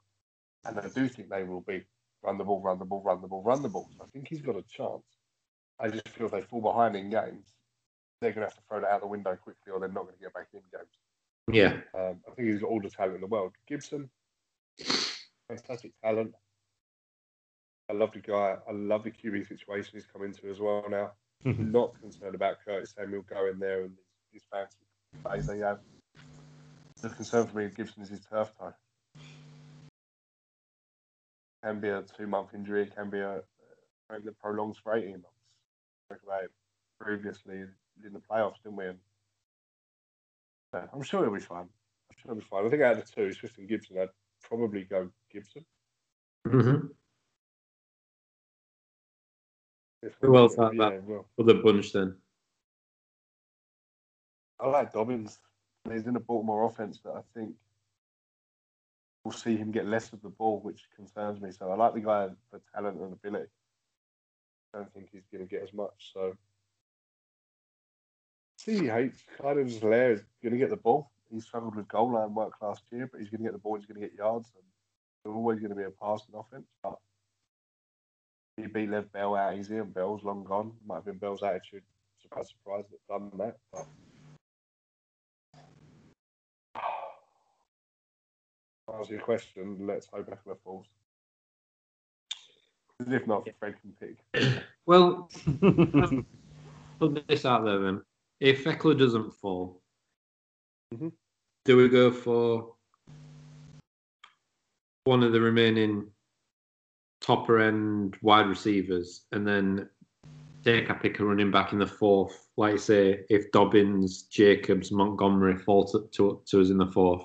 And 0.65 0.79
I 0.79 0.89
do 0.89 1.09
think 1.09 1.31
they 1.31 1.45
will 1.45 1.63
be 1.63 1.85
run 2.23 2.39
the 2.39 2.45
ball, 2.45 2.61
run 2.61 2.79
the 2.79 2.85
ball, 2.85 3.03
run 3.03 3.23
the 3.23 3.29
ball, 3.29 3.43
run 3.43 3.63
the 3.63 3.69
ball. 3.69 3.89
So 3.97 4.05
I 4.05 4.07
think 4.13 4.29
he's 4.29 4.43
got 4.43 4.57
a 4.57 4.63
chance. 4.63 5.05
I 5.79 5.89
just 5.89 6.09
feel 6.09 6.27
if 6.27 6.33
they 6.33 6.43
fall 6.43 6.61
behind 6.61 6.97
in 6.97 7.09
games, 7.09 7.55
they're 8.21 8.33
going 8.33 8.47
to 8.47 8.53
have 8.53 8.57
to 8.57 8.63
throw 8.69 8.81
that 8.81 8.91
out 8.91 9.01
the 9.01 9.07
window 9.07 9.35
quickly 9.37 9.73
or 9.73 9.81
they're 9.81 9.89
not 9.89 10.05
going 10.05 10.17
to 10.17 10.21
get 10.21 10.35
back 10.35 10.49
in 10.53 10.61
games. 10.73 10.99
yeah. 11.51 11.81
Um, 11.99 12.21
I 12.31 12.35
think 12.35 12.49
he's 12.49 12.61
got 12.61 12.69
all 12.69 12.81
the 12.81 12.91
talent 12.91 13.15
in 13.15 13.21
the 13.23 13.27
world. 13.27 13.53
Gibson, 13.67 14.11
fantastic 15.49 15.93
talent. 16.03 16.35
I 17.91 17.93
love 17.93 18.13
the 18.13 18.21
guy. 18.21 18.57
I 18.69 18.73
love 18.73 19.03
the 19.03 19.11
QB 19.11 19.49
situation 19.49 19.91
he's 19.95 20.07
come 20.07 20.23
into 20.23 20.49
as 20.49 20.61
well 20.61 20.85
now. 20.89 21.11
Not 21.45 22.01
concerned 22.01 22.37
about 22.37 22.59
Curtis 22.65 22.95
Samuel 22.97 23.23
going 23.23 23.59
there 23.59 23.83
and 23.83 23.93
his 24.33 24.43
fancy 24.53 24.77
plays 25.25 25.47
they 25.47 25.59
have. 25.59 25.81
The 27.03 27.09
concern 27.09 27.47
for 27.47 27.57
me 27.57 27.65
with 27.65 27.75
Gibson 27.75 28.03
is 28.03 28.11
his 28.11 28.21
turf 28.21 28.53
toe. 28.59 28.75
can 31.65 31.81
be 31.81 31.89
a 31.89 32.03
two 32.03 32.27
month 32.27 32.51
injury, 32.55 32.83
it 32.83 32.95
can 32.95 33.11
be 33.11 33.19
a 33.19 33.43
maybe 34.11 34.25
that 34.25 34.39
prolongs 34.39 34.77
for 34.79 34.95
18 34.95 35.13
months. 35.13 35.27
Spoke 36.07 36.23
about 36.25 36.45
it 36.45 36.51
previously 37.01 37.57
in 37.57 38.13
the 38.13 38.21
playoffs, 38.21 38.63
didn't 38.63 38.77
we? 38.77 38.87
And, 38.87 38.99
yeah, 40.75 40.85
I'm 40.93 41.03
sure 41.03 41.25
he'll 41.25 41.35
be 41.35 41.41
fine. 41.41 41.69
I'm 42.11 42.17
sure 42.17 42.33
he'll 42.33 42.41
be 42.41 42.47
fine. 42.49 42.67
I 42.67 42.69
think 42.69 42.83
out 42.83 42.99
of 42.99 43.05
the 43.05 43.11
two, 43.11 43.33
Swift 43.33 43.59
and 43.59 43.69
Gibson, 43.69 43.99
I'd 43.99 44.09
probably 44.43 44.85
go 44.85 45.09
Gibson. 45.33 45.65
Mm-hmm. 46.47 46.87
Who 50.21 50.37
else 50.37 50.57
like 50.57 50.73
yeah, 50.75 50.91
that? 50.91 51.05
well, 51.05 51.27
For 51.37 51.45
the 51.45 51.55
bunch 51.55 51.93
then. 51.93 52.17
I 54.59 54.69
like 54.69 54.93
Dobbins. 54.93 55.39
He's 55.91 56.07
in 56.07 56.17
a 56.17 56.21
Baltimore 56.21 56.65
offense 56.65 57.01
that 57.05 57.13
I 57.13 57.21
think 57.35 57.55
we'll 59.25 59.33
see 59.33 59.57
him 59.57 59.71
get 59.71 59.87
less 59.87 60.13
of 60.13 60.23
the 60.23 60.29
ball, 60.29 60.61
which 60.63 60.89
concerns 60.97 61.41
me. 61.41 61.51
So 61.51 61.71
I 61.71 61.75
like 61.75 61.95
the 61.95 62.01
guy 62.01 62.29
for 62.51 62.61
talent 62.75 63.01
and 63.01 63.13
ability. 63.13 63.49
I 64.75 64.79
don't 64.79 64.93
think 64.93 65.09
he's 65.13 65.27
going 65.33 65.47
to 65.47 65.51
get 65.51 65.63
as 65.63 65.73
much. 65.73 66.13
So 66.15 66.37
CEH, 68.65 69.15
Carden's 69.41 69.79
Helaire 69.79 70.15
is 70.15 70.23
going 70.43 70.53
to 70.53 70.59
get 70.59 70.71
the 70.71 70.77
ball. 70.77 71.11
He 71.31 71.41
struggled 71.41 71.77
with 71.77 71.89
goal 71.89 72.13
line 72.13 72.35
work 72.35 72.55
last 72.61 72.83
year, 72.91 73.09
but 73.11 73.21
he's 73.21 73.31
going 73.31 73.39
to 73.39 73.45
get 73.45 73.53
the 73.53 73.59
ball. 73.59 73.77
He's 73.77 73.87
going 73.87 74.01
to 74.01 74.07
get 74.07 74.17
yards. 74.17 74.51
And 74.55 74.65
they're 75.25 75.35
always 75.35 75.59
going 75.59 75.71
to 75.71 75.77
be 75.77 75.85
a 75.85 75.91
passing 75.91 76.35
offense. 76.35 76.67
But 76.83 76.99
he 78.63 78.69
beat 78.69 78.91
Le'Veon 78.91 79.13
Bell 79.13 79.37
out 79.37 79.57
easy, 79.57 79.79
and 79.79 79.93
Bell's 79.93 80.23
long 80.25 80.45
gone. 80.45 80.73
Might 80.87 80.97
have 80.97 81.05
been 81.07 81.19
Bell's 81.19 81.43
attitude. 81.43 81.83
Surprise, 82.21 82.49
surprise, 82.51 82.85
that 82.91 83.07
done 83.09 83.31
that. 83.39 83.57
But 83.73 83.87
answer 88.99 89.15
your 89.15 89.23
question, 89.23 89.87
let's 89.87 90.07
hope 90.07 90.29
Ekeler 90.31 90.59
falls. 90.65 90.87
'Cause 92.99 93.13
if 93.13 93.27
not, 93.27 93.49
Fred 93.59 93.75
can 93.81 93.93
pick. 94.01 94.17
Well, 94.87 95.31
put 96.99 97.29
this 97.29 97.45
out 97.45 97.65
there 97.65 97.79
then. 97.79 98.03
If 98.41 98.65
Ekeler 98.65 98.99
doesn't 98.99 99.33
fall, 99.35 99.81
Mhm. 100.93 101.13
do 101.65 101.77
we 101.77 101.89
go 101.89 102.11
for 102.11 102.75
one 105.05 105.23
of 105.23 105.33
the 105.33 105.41
remaining 105.41 106.13
topper 107.21 107.61
end 107.61 108.17
wide 108.23 108.47
receivers 108.47 109.23
and 109.33 109.47
then 109.47 109.89
take 110.65 110.89
a 110.91 110.95
pick 110.95 111.21
a 111.21 111.25
running 111.25 111.51
back 111.51 111.73
in 111.73 111.79
the 111.79 111.87
fourth? 111.87 112.49
Like 112.57 112.73
you 112.73 112.79
say, 112.79 113.21
if 113.31 113.51
Dobbins, 113.53 114.23
Jacobs, 114.23 114.93
Montgomery 114.93 115.57
fall 115.57 115.85
to, 115.87 116.09
to, 116.13 116.43
to 116.47 116.61
us 116.61 116.71
in 116.71 116.79
the 116.79 116.87
fourth, 116.87 117.25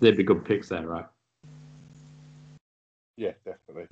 they'd 0.00 0.16
be 0.16 0.24
good 0.24 0.44
picks 0.44 0.68
there, 0.68 0.86
right? 0.86 1.06
Yeah, 3.16 3.32
definitely. 3.44 3.86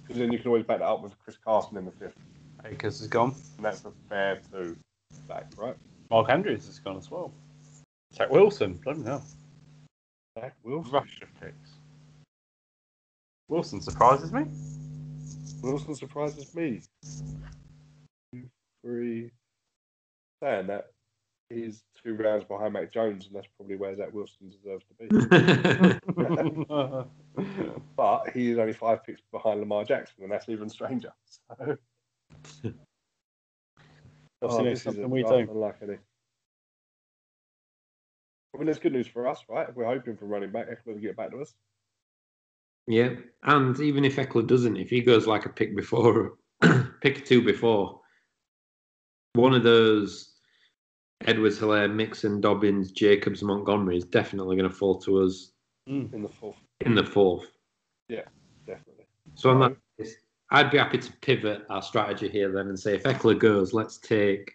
Because 0.00 0.18
then 0.18 0.32
you 0.32 0.38
can 0.38 0.48
always 0.48 0.64
back 0.64 0.78
that 0.78 0.86
up 0.86 1.02
with 1.02 1.18
Chris 1.18 1.36
Carson 1.44 1.76
in 1.76 1.84
the 1.84 1.90
fifth, 1.90 2.14
Akers 2.64 3.00
is 3.00 3.08
gone. 3.08 3.34
and 3.56 3.64
that's 3.64 3.84
a 3.84 3.92
fair 4.08 4.40
two 4.50 4.76
back, 5.28 5.46
right? 5.56 5.76
Mark 6.10 6.30
Andrews 6.30 6.68
is 6.68 6.78
gone 6.78 6.96
as 6.96 7.10
well. 7.10 7.32
Zach 8.14 8.30
Wilson, 8.30 8.74
bloody 8.74 9.02
hell. 9.02 9.24
Back 10.34 10.54
Wilson. 10.62 10.92
Rush 10.92 11.20
of 11.22 11.28
picks. 11.40 11.75
Wilson 13.48 13.80
surprises 13.80 14.32
me. 14.32 14.44
Wilson 15.62 15.94
surprises 15.94 16.52
me. 16.54 16.82
Two, 18.32 18.42
three. 18.82 19.30
Saying 20.42 20.66
that 20.66 20.90
he's 21.48 21.82
two 22.02 22.14
rounds 22.14 22.44
behind 22.44 22.72
Mac 22.72 22.92
Jones, 22.92 23.26
and 23.26 23.34
that's 23.34 23.46
probably 23.56 23.76
where 23.76 23.94
Zach 23.96 24.12
Wilson 24.12 24.50
deserves 24.50 24.84
to 24.86 24.94
be. 24.98 25.06
but 27.96 28.30
he 28.30 28.50
is 28.50 28.58
only 28.58 28.72
five 28.72 29.04
picks 29.04 29.20
behind 29.32 29.60
Lamar 29.60 29.84
Jackson, 29.84 30.22
and 30.22 30.32
that's 30.32 30.48
even 30.48 30.68
stranger. 30.68 31.12
So. 31.26 31.76
Obviously 34.42 34.42
oh, 34.42 34.64
knows 34.64 34.64
this 34.64 34.80
is 34.80 34.80
a 34.80 34.84
something 34.84 35.10
we 35.10 35.22
draft 35.22 35.34
don't. 35.34 35.50
unlike. 35.50 35.76
I 35.82 35.86
mean, 38.58 38.68
it's 38.68 38.78
good 38.78 38.92
news 38.92 39.06
for 39.06 39.26
us, 39.26 39.42
right? 39.48 39.74
We're 39.74 39.86
hoping 39.86 40.16
for 40.16 40.26
running 40.26 40.50
back 40.50 40.68
Ekeler 40.68 40.94
to 40.94 41.00
get 41.00 41.16
back 41.16 41.30
to 41.30 41.40
us. 41.40 41.54
Yeah, 42.86 43.10
and 43.42 43.78
even 43.80 44.04
if 44.04 44.16
Ekeler 44.16 44.46
doesn't, 44.46 44.76
if 44.76 44.90
he 44.90 45.00
goes 45.00 45.26
like 45.26 45.46
a 45.46 45.50
pick 45.50 45.74
before, 45.74 46.38
pick 47.00 47.24
two 47.24 47.42
before, 47.42 48.00
one 49.34 49.54
of 49.54 49.62
those 49.62 50.34
Edwards, 51.24 51.58
Helaire, 51.58 51.92
Mixon, 51.92 52.40
Dobbins, 52.40 52.92
Jacobs, 52.92 53.42
Montgomery 53.42 53.96
is 53.96 54.04
definitely 54.04 54.56
going 54.56 54.68
to 54.68 54.74
fall 54.74 54.98
to 55.00 55.22
us 55.22 55.52
mm. 55.88 56.12
in 56.12 56.22
the 56.22 56.28
fourth. 56.28 56.56
in 56.80 56.94
the 56.94 57.04
fourth. 57.04 57.46
Yeah, 58.08 58.22
Definitely. 58.66 59.06
So 59.34 59.50
on 59.50 59.60
that, 59.60 59.76
basis, 59.98 60.16
I'd 60.50 60.70
be 60.70 60.78
happy 60.78 60.98
to 60.98 61.12
pivot 61.20 61.62
our 61.70 61.82
strategy 61.82 62.28
here 62.28 62.52
then 62.52 62.68
and 62.68 62.78
say 62.78 62.94
if 62.94 63.02
Ekeler 63.04 63.38
goes, 63.38 63.72
let's 63.72 63.98
take 63.98 64.52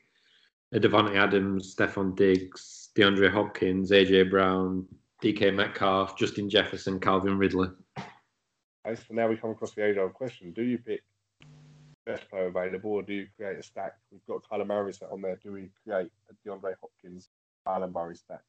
a 0.74 0.80
Davante 0.80 1.18
Adams, 1.18 1.76
Stefon 1.76 2.16
Diggs, 2.16 2.90
DeAndre 2.96 3.32
Hopkins, 3.32 3.92
AJ 3.92 4.30
Brown, 4.30 4.86
DK 5.22 5.54
Metcalf, 5.54 6.18
Justin 6.18 6.50
Jefferson, 6.50 7.00
Calvin 7.00 7.38
Ridley. 7.38 7.68
So 8.86 9.14
now 9.14 9.28
we 9.28 9.38
come 9.38 9.52
across 9.52 9.74
the 9.74 9.86
age-old 9.86 10.14
question: 10.14 10.52
Do 10.52 10.64
you 10.64 10.78
pick 10.78 11.02
best 12.06 12.30
player 12.30 12.48
available, 12.48 12.92
or 12.92 13.04
do 13.04 13.14
you 13.14 13.28
create 13.38 13.60
a 13.60 13.64
stack? 13.64 13.98
We've 14.12 14.26
got 14.28 14.44
Kyler 14.50 14.66
Murray 14.66 14.94
set 14.94 15.12
on 15.12 15.22
there. 15.22 15.38
Do 15.44 15.52
we 15.52 15.70
create 15.84 16.12
a 16.30 16.50
DeAndre 16.50 16.74
Hopkins, 16.82 17.30
Alan 17.68 17.94
Murray 17.94 18.16
stack? 18.16 18.42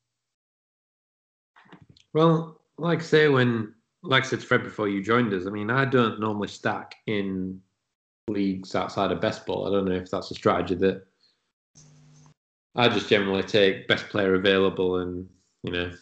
Well, 2.15 2.61
like 2.79 3.03
say, 3.03 3.29
when 3.29 3.75
like 4.03 4.25
I 4.25 4.27
said 4.27 4.43
Fred 4.43 4.65
before 4.65 4.89
you 4.89 5.03
joined 5.03 5.33
us, 5.33 5.47
I 5.47 5.51
mean, 5.51 5.71
I 5.71 5.85
don't 5.85 6.19
normally 6.19 6.49
stack 6.49 6.97
in 7.07 7.61
leagues 8.29 8.75
outside 8.75 9.13
of 9.13 9.21
best 9.21 9.47
ball. 9.47 9.67
I 9.67 9.71
don't 9.71 9.85
know 9.85 9.95
if 9.95 10.11
that's 10.11 10.31
a 10.31 10.35
strategy 10.35 10.75
that 10.77 11.05
I 12.75 12.89
just 12.89 13.09
generally 13.09 13.43
take 13.43 13.87
best 13.87 14.09
player 14.09 14.35
available 14.35 14.99
and 14.99 15.29
you 15.63 15.73
know, 15.73 15.93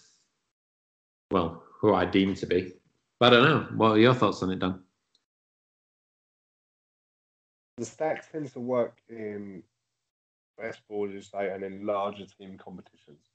well, 1.31 1.63
who 1.81 1.95
I 1.95 2.05
deem 2.05 2.35
to 2.35 2.47
be. 2.47 2.73
But 3.21 3.35
I 3.35 3.37
don't 3.37 3.45
know. 3.45 3.77
What 3.77 3.91
are 3.93 3.99
your 3.99 4.15
thoughts 4.15 4.43
on 4.43 4.51
it, 4.51 4.59
Dan? 4.59 4.81
The 7.77 7.85
stack 7.85 8.33
tends 8.33 8.53
to 8.55 8.61
work 8.61 8.97
in 9.11 9.63
best 10.59 10.81
as 10.91 11.27
say, 11.27 11.51
and 11.51 11.63
in 11.63 11.87
larger 11.87 12.25
team 12.39 12.59
competitions. 12.59 13.27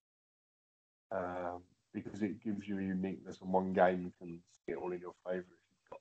Um, 1.11 1.61
because 1.93 2.21
it 2.23 2.43
gives 2.43 2.67
you 2.67 2.79
a 2.79 2.81
uniqueness 2.81 3.39
in 3.41 3.51
one 3.51 3.73
game, 3.73 4.01
you 4.01 4.11
can 4.19 4.39
see 4.51 4.73
it 4.73 4.77
all 4.77 4.91
in 4.91 4.99
your 4.99 5.13
favour 5.25 5.39
if 5.39 5.45
you've 5.47 5.89
got 5.91 5.99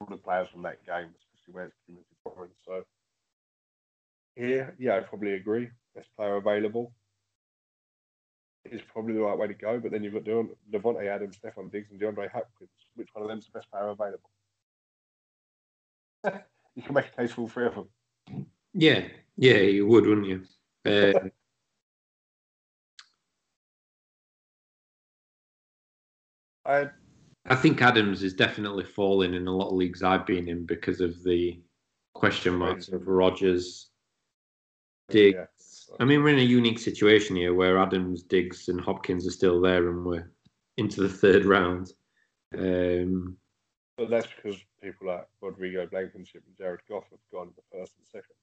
all 0.00 0.06
the 0.08 0.16
players 0.16 0.48
from 0.48 0.62
that 0.62 0.84
game, 0.86 1.08
especially 1.18 1.52
where 1.52 1.64
it's 1.64 1.76
community 1.84 2.14
scoring. 2.20 2.50
So 2.64 2.84
here, 4.36 4.74
yeah, 4.78 4.96
I 4.96 5.00
probably 5.00 5.34
agree. 5.34 5.68
Best 5.94 6.08
player 6.16 6.36
available 6.36 6.92
is 8.72 8.80
probably 8.92 9.14
the 9.14 9.20
right 9.20 9.36
way 9.36 9.46
to 9.46 9.54
go. 9.54 9.78
But 9.78 9.92
then 9.92 10.02
you've 10.02 10.14
got 10.14 10.24
Devon- 10.24 10.54
Davante 10.70 11.06
Adams, 11.06 11.38
Stefon 11.38 11.70
Diggs, 11.70 11.90
and 11.90 12.00
DeAndre 12.00 12.30
Hopkins. 12.30 12.70
Which 12.94 13.08
one 13.12 13.22
of 13.22 13.28
them's 13.28 13.46
the 13.46 13.52
best 13.58 13.70
player 13.70 13.88
available? 13.88 14.30
you 16.74 16.82
can 16.82 16.94
make 16.94 17.06
a 17.06 17.22
case 17.22 17.32
for 17.32 17.42
all 17.42 17.48
three 17.48 17.66
of 17.66 17.74
them. 17.74 17.88
Yeah, 18.72 19.02
yeah, 19.36 19.58
you 19.58 19.86
would, 19.86 20.06
wouldn't 20.06 20.26
you? 20.26 20.42
Uh, 20.84 21.12
I 26.66 26.90
I 27.48 27.54
think 27.54 27.80
Adams 27.80 28.22
is 28.24 28.34
definitely 28.34 28.84
falling 28.84 29.34
in 29.34 29.46
a 29.46 29.52
lot 29.52 29.68
of 29.68 29.76
leagues 29.76 30.02
I've 30.02 30.26
been 30.26 30.48
in 30.48 30.66
because 30.66 31.00
of 31.00 31.22
the 31.22 31.60
question 32.14 32.54
marks 32.54 32.88
of 32.88 33.06
Rodgers, 33.06 33.90
Diggs. 35.08 35.36
yeah. 35.36 35.46
I 36.00 36.04
mean, 36.04 36.22
we're 36.22 36.30
in 36.34 36.38
a 36.38 36.42
unique 36.42 36.78
situation 36.78 37.36
here 37.36 37.54
where 37.54 37.78
Adams, 37.78 38.22
Diggs, 38.22 38.68
and 38.68 38.80
Hopkins 38.80 39.26
are 39.26 39.30
still 39.30 39.60
there, 39.60 39.88
and 39.88 40.04
we're 40.04 40.30
into 40.76 41.00
the 41.02 41.08
third 41.08 41.44
round. 41.44 41.92
Um, 42.56 43.36
But 43.96 44.10
that's 44.10 44.26
because 44.26 44.56
people 44.82 45.08
like 45.08 45.26
Rodrigo 45.40 45.86
Blankenship 45.86 46.42
and 46.46 46.56
Jared 46.56 46.80
Goff 46.88 47.04
have 47.10 47.20
gone 47.32 47.52
the 47.56 47.62
first 47.78 47.92
and 47.98 48.06
second. 48.06 48.36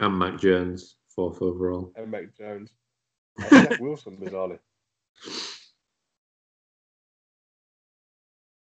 and 0.00 0.18
Mac 0.18 0.38
Jones, 0.40 0.96
fourth 1.14 1.42
overall. 1.42 1.92
And 1.96 2.10
Mac 2.10 2.34
Jones. 2.36 2.72
And 3.50 3.78
Wilson, 3.80 4.16
bizarrely. 4.18 4.58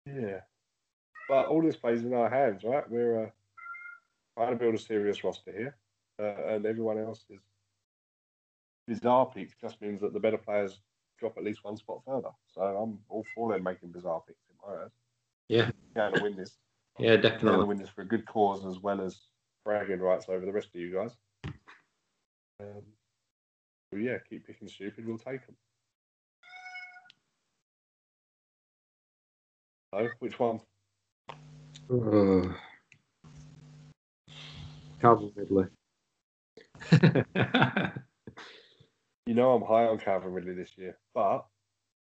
Yeah. 0.07 0.41
But 1.29 1.47
all 1.47 1.63
this 1.63 1.77
plays 1.77 2.03
in 2.03 2.13
our 2.13 2.29
hands, 2.29 2.63
right? 2.65 2.89
We're 2.91 3.25
uh, 3.27 3.31
trying 4.37 4.51
to 4.53 4.57
build 4.57 4.75
a 4.75 4.79
serious 4.79 5.25
roster 5.25 5.53
here. 5.53 5.77
Uh, 6.21 6.55
and 6.55 6.67
everyone 6.67 6.99
else 6.99 7.25
is 7.31 7.41
bizarre 8.87 9.27
picks 9.27 9.55
just 9.61 9.81
means 9.81 10.01
that 10.01 10.13
the 10.13 10.21
better 10.21 10.39
players 10.39 10.81
drop 11.19 11.37
at 11.37 11.45
least 11.45 11.65
one 11.65 11.77
spot 11.77 12.03
further. 12.07 12.31
So 12.47 12.61
I'm 12.61 12.99
all 13.09 13.25
for 13.35 13.53
them 13.53 13.63
making 13.63 13.93
bizarre 13.93 14.23
picks 14.27 14.43
in 14.49 14.57
my 14.67 14.85
eyes. 14.85 14.91
Yeah. 15.49 15.71
Yeah, 15.97 16.11
to 16.11 16.23
win 16.23 16.37
this. 16.37 16.59
Yeah, 16.99 17.17
They're 17.17 17.39
going 17.39 17.59
to 17.59 17.67
win 17.67 17.79
this 17.79 17.89
for 17.89 18.03
a 18.03 18.07
good 18.07 18.27
cause 18.27 18.65
as 18.67 18.79
well 18.79 19.01
as 19.01 19.21
bragging 19.65 20.01
rights 20.01 20.27
over 20.29 20.45
the 20.45 20.53
rest 20.53 20.69
of 20.75 20.81
you 20.81 20.93
guys. 20.93 21.11
Um, 22.61 22.83
so 23.93 23.99
yeah, 23.99 24.19
keep 24.29 24.47
picking 24.47 24.69
stupid. 24.69 25.07
We'll 25.07 25.19
take 25.19 25.45
them. 25.47 25.57
So, 29.93 30.09
which 30.19 30.39
one? 30.39 30.61
Oh. 31.91 32.55
Calvin 35.01 35.33
Ridley. 35.37 35.67
You 39.27 39.33
know 39.35 39.53
I'm 39.53 39.63
high 39.63 39.87
on 39.87 39.99
Calvin 39.99 40.33
Ridley 40.33 40.53
this 40.53 40.77
year, 40.77 40.99
but 41.15 41.47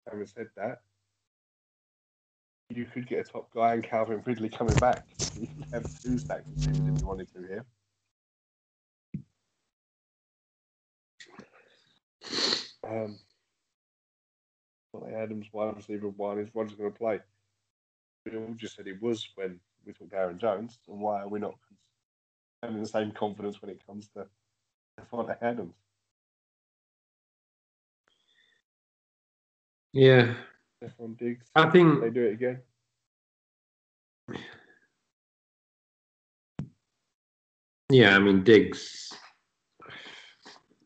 having 0.08 0.28
said 0.28 0.50
that, 0.56 0.82
you 2.70 2.86
could 2.86 3.08
get 3.08 3.28
a 3.28 3.32
top 3.32 3.52
guy 3.52 3.74
and 3.74 3.84
Calvin 3.84 4.22
Ridley 4.26 4.50
coming 4.50 4.76
back. 4.76 5.06
You 5.40 5.48
could 5.48 5.74
have 5.74 6.04
two 6.04 6.18
stacks 6.18 6.50
if 6.58 6.76
you 6.76 7.08
wanted 7.08 7.32
to 7.34 7.40
here. 7.48 7.66
Um, 12.86 13.18
Monte 14.94 15.16
Adams, 15.16 15.48
wide 15.54 15.78
receiver 15.78 16.10
one, 16.10 16.40
is 16.40 16.50
one's 16.54 16.74
going 16.74 16.92
to 16.92 16.98
play. 16.98 17.20
We 18.26 18.38
all 18.38 18.54
just 18.58 18.76
said 18.76 18.88
he 18.88 18.94
was 19.00 19.30
when 19.36 19.60
we 19.86 19.94
talked 19.94 20.14
Aaron 20.14 20.40
Jones, 20.40 20.80
and 20.90 21.00
why 21.00 21.22
are 21.22 21.28
we 21.30 21.40
not 21.40 21.56
having 22.62 22.82
the 22.82 22.88
same 22.88 23.12
confidence 23.12 23.62
when 23.62 23.72
it 23.72 23.86
comes 23.88 24.10
to 24.10 24.26
Monte 25.14 25.34
Adams? 25.42 25.76
Yeah, 29.94 30.36
Stefon 30.84 31.18
Diggs, 31.18 31.48
I 31.56 31.70
think 31.70 32.02
they 32.02 32.10
do 32.10 32.26
it 32.26 32.34
again. 32.34 32.62
Yeah, 37.90 38.16
I 38.16 38.20
mean 38.20 38.44
Diggs. 38.44 39.12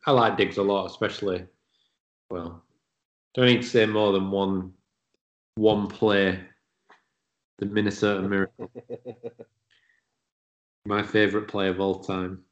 I 0.05 0.11
like 0.11 0.37
Diggs 0.37 0.57
a 0.57 0.63
lot, 0.63 0.85
especially. 0.85 1.45
Well, 2.29 2.63
don't 3.33 3.45
need 3.45 3.61
to 3.61 3.67
say 3.67 3.85
more 3.85 4.13
than 4.13 4.31
one. 4.31 4.73
One 5.55 5.87
play, 5.87 6.39
the 7.59 7.67
Minnesota 7.67 8.21
Miracle, 8.27 8.71
my 10.85 11.03
favorite 11.03 11.47
play 11.47 11.67
of 11.67 11.79
all 11.79 11.99
time. 11.99 12.43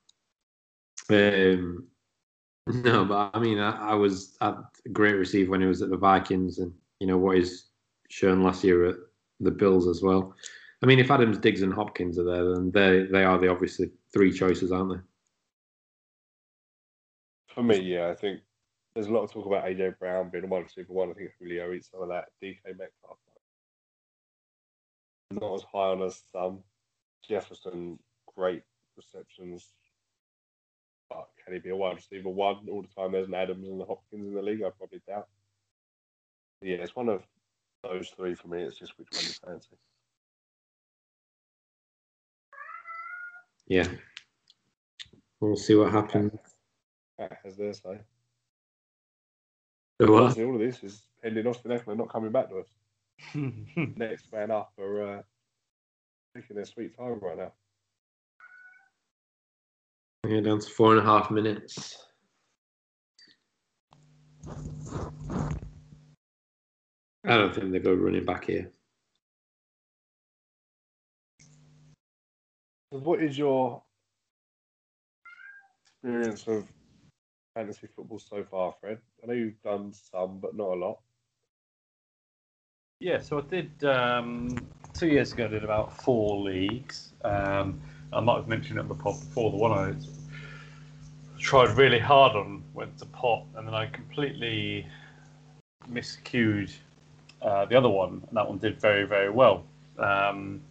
Um, 1.09 1.87
no, 2.67 3.05
but 3.05 3.31
I 3.33 3.39
mean, 3.39 3.59
I, 3.59 3.91
I 3.91 3.93
was 3.95 4.37
a 4.41 4.55
great 4.91 5.15
receiver 5.15 5.51
when 5.51 5.61
he 5.61 5.67
was 5.67 5.81
at 5.81 5.89
the 5.89 5.97
Vikings, 5.97 6.59
and 6.59 6.73
you 6.99 7.07
know 7.07 7.17
what 7.17 7.37
he's 7.37 7.69
shown 8.09 8.43
last 8.43 8.63
year 8.63 8.85
at 8.85 8.95
the 9.39 9.51
Bills 9.51 9.87
as 9.87 10.01
well. 10.01 10.35
I 10.83 10.85
mean, 10.85 10.99
if 10.99 11.11
Adams, 11.11 11.37
Diggs, 11.37 11.61
and 11.61 11.73
Hopkins 11.73 12.17
are 12.19 12.23
there, 12.23 12.53
then 12.53 12.71
they 12.71 13.03
they 13.11 13.23
are 13.23 13.37
the 13.37 13.49
obviously 13.49 13.91
three 14.13 14.31
choices, 14.31 14.71
aren't 14.71 14.93
they? 14.93 14.99
For 17.53 17.63
me, 17.63 17.79
yeah, 17.79 18.09
I 18.09 18.15
think 18.15 18.41
there's 18.93 19.07
a 19.07 19.11
lot 19.11 19.23
of 19.23 19.31
talk 19.31 19.45
about 19.45 19.65
AJ 19.65 19.99
Brown 19.99 20.29
being 20.29 20.43
a 20.43 20.47
wide 20.47 20.63
receiver 20.63 20.93
one. 20.93 21.09
I 21.09 21.13
think 21.13 21.31
Julio 21.39 21.73
eats 21.73 21.89
some 21.91 22.01
of 22.01 22.09
that. 22.09 22.25
DK 22.43 22.77
Metcalf, 22.77 23.17
not 25.31 25.55
as 25.55 25.63
high 25.63 25.89
on 25.89 26.01
as 26.03 26.21
some. 26.31 26.59
Jefferson, 27.27 27.99
great 28.35 28.63
receptions, 28.97 29.73
but 31.11 31.27
can 31.43 31.53
he 31.53 31.59
be 31.59 31.69
a 31.69 31.75
wide 31.75 31.95
receiver 31.95 32.29
one 32.29 32.67
all 32.69 32.81
the 32.81 32.87
time? 32.87 33.11
There's 33.11 33.27
an 33.27 33.33
Adams 33.33 33.67
and 33.67 33.79
the 33.79 33.85
Hopkins 33.85 34.27
in 34.27 34.33
the 34.33 34.41
league. 34.41 34.63
I 34.63 34.69
probably 34.69 35.01
doubt. 35.07 35.27
Yeah, 36.61 36.77
it's 36.77 36.95
one 36.95 37.09
of 37.09 37.23
those 37.83 38.09
three 38.15 38.35
for 38.35 38.47
me. 38.47 38.61
It's 38.61 38.77
just 38.77 38.97
which 38.97 39.07
one 39.11 39.23
you 39.23 39.31
fancy. 39.45 39.77
Yeah. 43.67 43.87
We'll 45.39 45.55
see 45.55 45.75
what 45.75 45.91
happens. 45.91 46.39
That 47.17 47.39
has 47.43 47.57
their 47.57 47.73
say. 47.73 47.99
So, 50.01 50.15
uh, 50.15 50.33
all 50.33 50.55
of 50.55 50.59
this 50.59 50.83
is 50.83 51.03
pending 51.21 51.47
Austin 51.47 51.71
Ekeler 51.71 51.97
not 51.97 52.09
coming 52.09 52.31
back 52.31 52.49
to 52.49 52.59
us. 52.59 52.67
Next 53.97 54.31
man 54.31 54.51
up 54.51 54.71
are 54.79 55.17
uh, 55.17 55.21
taking 56.35 56.55
their 56.55 56.65
sweet 56.65 56.97
time 56.97 57.19
right 57.19 57.37
now. 57.37 57.53
Yeah, 60.27 60.39
down 60.39 60.59
to 60.59 60.69
four 60.69 60.91
and 60.91 60.99
a 60.99 61.03
half 61.03 61.31
minutes. 61.31 61.97
I 67.23 67.37
don't 67.37 67.53
think 67.53 67.71
they 67.71 67.79
go 67.79 67.93
running 67.93 68.25
back 68.25 68.45
here. 68.45 68.71
What 72.91 73.21
is 73.21 73.37
your 73.37 73.81
experience 75.85 76.47
of 76.47 76.67
fantasy 77.55 77.87
football 77.87 78.19
so 78.19 78.43
far, 78.43 78.73
Fred? 78.79 78.99
I 79.23 79.27
know 79.27 79.33
you've 79.33 79.61
done 79.63 79.93
some, 79.93 80.39
but 80.39 80.55
not 80.55 80.69
a 80.69 80.75
lot. 80.75 80.99
Yeah, 82.99 83.19
so 83.19 83.39
I 83.39 83.41
did 83.41 83.83
um, 83.85 84.55
two 84.93 85.07
years 85.07 85.33
ago. 85.33 85.45
I 85.45 85.47
did 85.47 85.63
about 85.63 86.03
four 86.03 86.39
leagues. 86.41 87.13
Um, 87.23 87.81
I 88.13 88.19
might 88.19 88.35
have 88.35 88.47
mentioned 88.47 88.77
it 88.77 88.81
on 88.81 88.87
the 88.87 88.95
pod 88.95 89.19
before. 89.19 89.51
The 89.51 89.57
one 89.57 89.71
I 89.71 89.93
tried 91.39 91.75
really 91.77 91.99
hard 91.99 92.35
on 92.35 92.63
went 92.73 92.97
to 92.99 93.05
pot, 93.05 93.45
and 93.55 93.67
then 93.67 93.73
I 93.73 93.87
completely 93.87 94.85
miscued 95.91 96.71
uh, 97.41 97.65
the 97.65 97.75
other 97.75 97.89
one, 97.89 98.23
and 98.27 98.37
that 98.37 98.47
one 98.47 98.57
did 98.57 98.79
very 98.79 99.05
very 99.05 99.29
well. 99.29 99.63
Um, 99.97 100.61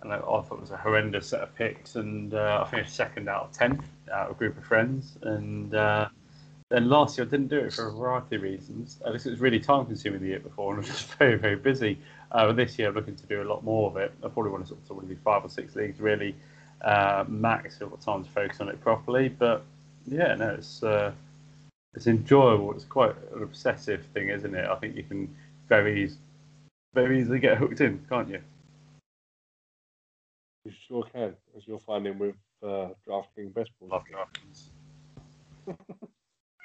and 0.00 0.12
I, 0.12 0.16
I 0.16 0.20
thought 0.20 0.52
it 0.52 0.60
was 0.60 0.70
a 0.70 0.76
horrendous 0.76 1.28
set 1.28 1.40
of 1.40 1.54
picks, 1.54 1.96
and 1.96 2.34
uh, 2.34 2.64
I 2.66 2.70
finished 2.70 2.94
second 2.94 3.28
out 3.28 3.44
of 3.44 3.52
tenth 3.52 3.84
out 4.12 4.30
of 4.30 4.36
a 4.36 4.38
group 4.38 4.56
of 4.56 4.64
friends, 4.64 5.16
and. 5.22 5.74
Uh, 5.74 6.08
then 6.68 6.88
last 6.88 7.18
year 7.18 7.26
I 7.26 7.30
didn't 7.30 7.48
do 7.48 7.58
it 7.58 7.74
for 7.74 7.88
a 7.88 7.92
variety 7.92 8.36
of 8.36 8.42
reasons. 8.42 8.98
Uh, 9.04 9.12
this 9.12 9.26
was 9.26 9.40
really 9.40 9.60
time 9.60 9.84
consuming 9.84 10.22
the 10.22 10.28
year 10.28 10.40
before, 10.40 10.72
and 10.72 10.78
I 10.78 10.80
was 10.80 10.88
just 11.00 11.18
very, 11.18 11.36
very 11.36 11.56
busy. 11.56 11.98
Uh, 12.30 12.46
but 12.46 12.56
this 12.56 12.78
year 12.78 12.88
I'm 12.88 12.94
looking 12.94 13.14
to 13.14 13.26
do 13.26 13.42
a 13.42 13.44
lot 13.44 13.62
more 13.62 13.90
of 13.90 13.98
it. 13.98 14.10
I 14.24 14.28
probably 14.28 14.52
want 14.52 14.64
to 14.64 14.68
sort 14.68 14.80
of, 14.80 14.86
sort 14.86 15.02
of 15.02 15.08
do 15.10 15.16
five 15.22 15.44
or 15.44 15.50
six 15.50 15.76
leagues 15.76 16.00
really 16.00 16.34
uh, 16.82 17.24
max. 17.28 17.78
So 17.78 17.90
I've 17.92 18.04
time 18.04 18.24
to 18.24 18.30
focus 18.30 18.60
on 18.60 18.68
it 18.68 18.80
properly. 18.80 19.28
But 19.28 19.64
yeah, 20.06 20.34
no, 20.34 20.50
it's 20.50 20.82
uh, 20.82 21.12
it's 21.94 22.06
enjoyable. 22.06 22.72
It's 22.72 22.84
quite 22.84 23.14
an 23.34 23.42
obsessive 23.42 24.04
thing, 24.14 24.28
isn't 24.28 24.54
it? 24.54 24.66
I 24.68 24.76
think 24.76 24.96
you 24.96 25.02
can 25.02 25.34
very, 25.68 26.04
eas- 26.04 26.18
very 26.94 27.20
easily 27.20 27.38
get 27.38 27.58
hooked 27.58 27.80
in, 27.80 28.04
can't 28.08 28.28
you? 28.28 28.40
You 30.64 30.72
sure 30.88 31.04
can, 31.12 31.34
as 31.56 31.66
you're 31.66 31.80
finding 31.80 32.18
with 32.18 32.36
uh, 32.62 32.88
DraftKings 33.06 33.52
Best 33.52 33.70
Ball. 33.80 33.90
Love 33.90 34.04
DraftKings. 34.12 34.68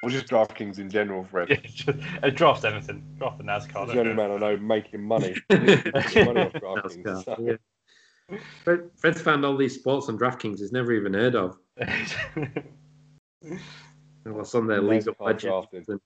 Or 0.04 0.10
just 0.12 0.28
DraftKings 0.28 0.78
in 0.78 0.90
general, 0.90 1.24
Fred. 1.24 1.50
Yeah, 1.52 1.58
just, 1.64 1.90
uh, 1.90 2.30
draft 2.30 2.64
anything. 2.64 3.04
Draft 3.18 3.40
the 3.40 3.44
NASCAR. 3.44 3.86
He's 3.86 3.94
the 3.94 4.00
only 4.00 4.14
man 4.14 4.32
I 4.32 4.38
know 4.38 4.58
making 4.58 5.02
money. 5.02 5.36
making 5.50 6.26
money 6.26 6.42
off 6.42 6.54
DraftKings. 6.54 7.04
NASCAR, 7.04 7.26
So, 7.26 7.38
yeah. 7.42 7.54
Fred, 8.64 8.90
Fred's 8.98 9.22
found 9.22 9.46
all 9.46 9.56
these 9.56 9.76
sports 9.76 10.10
on 10.10 10.18
DraftKings 10.18 10.60
he's 10.60 10.72
never 10.72 10.92
even 10.92 11.14
heard 11.14 11.36
of. 11.36 11.58
it. 11.78 12.66
What's 14.24 14.54
on 14.54 14.68
there? 14.68 14.82
League 14.82 15.08
of 15.08 15.18
NASCAR 15.18 15.68
Legends 15.72 16.02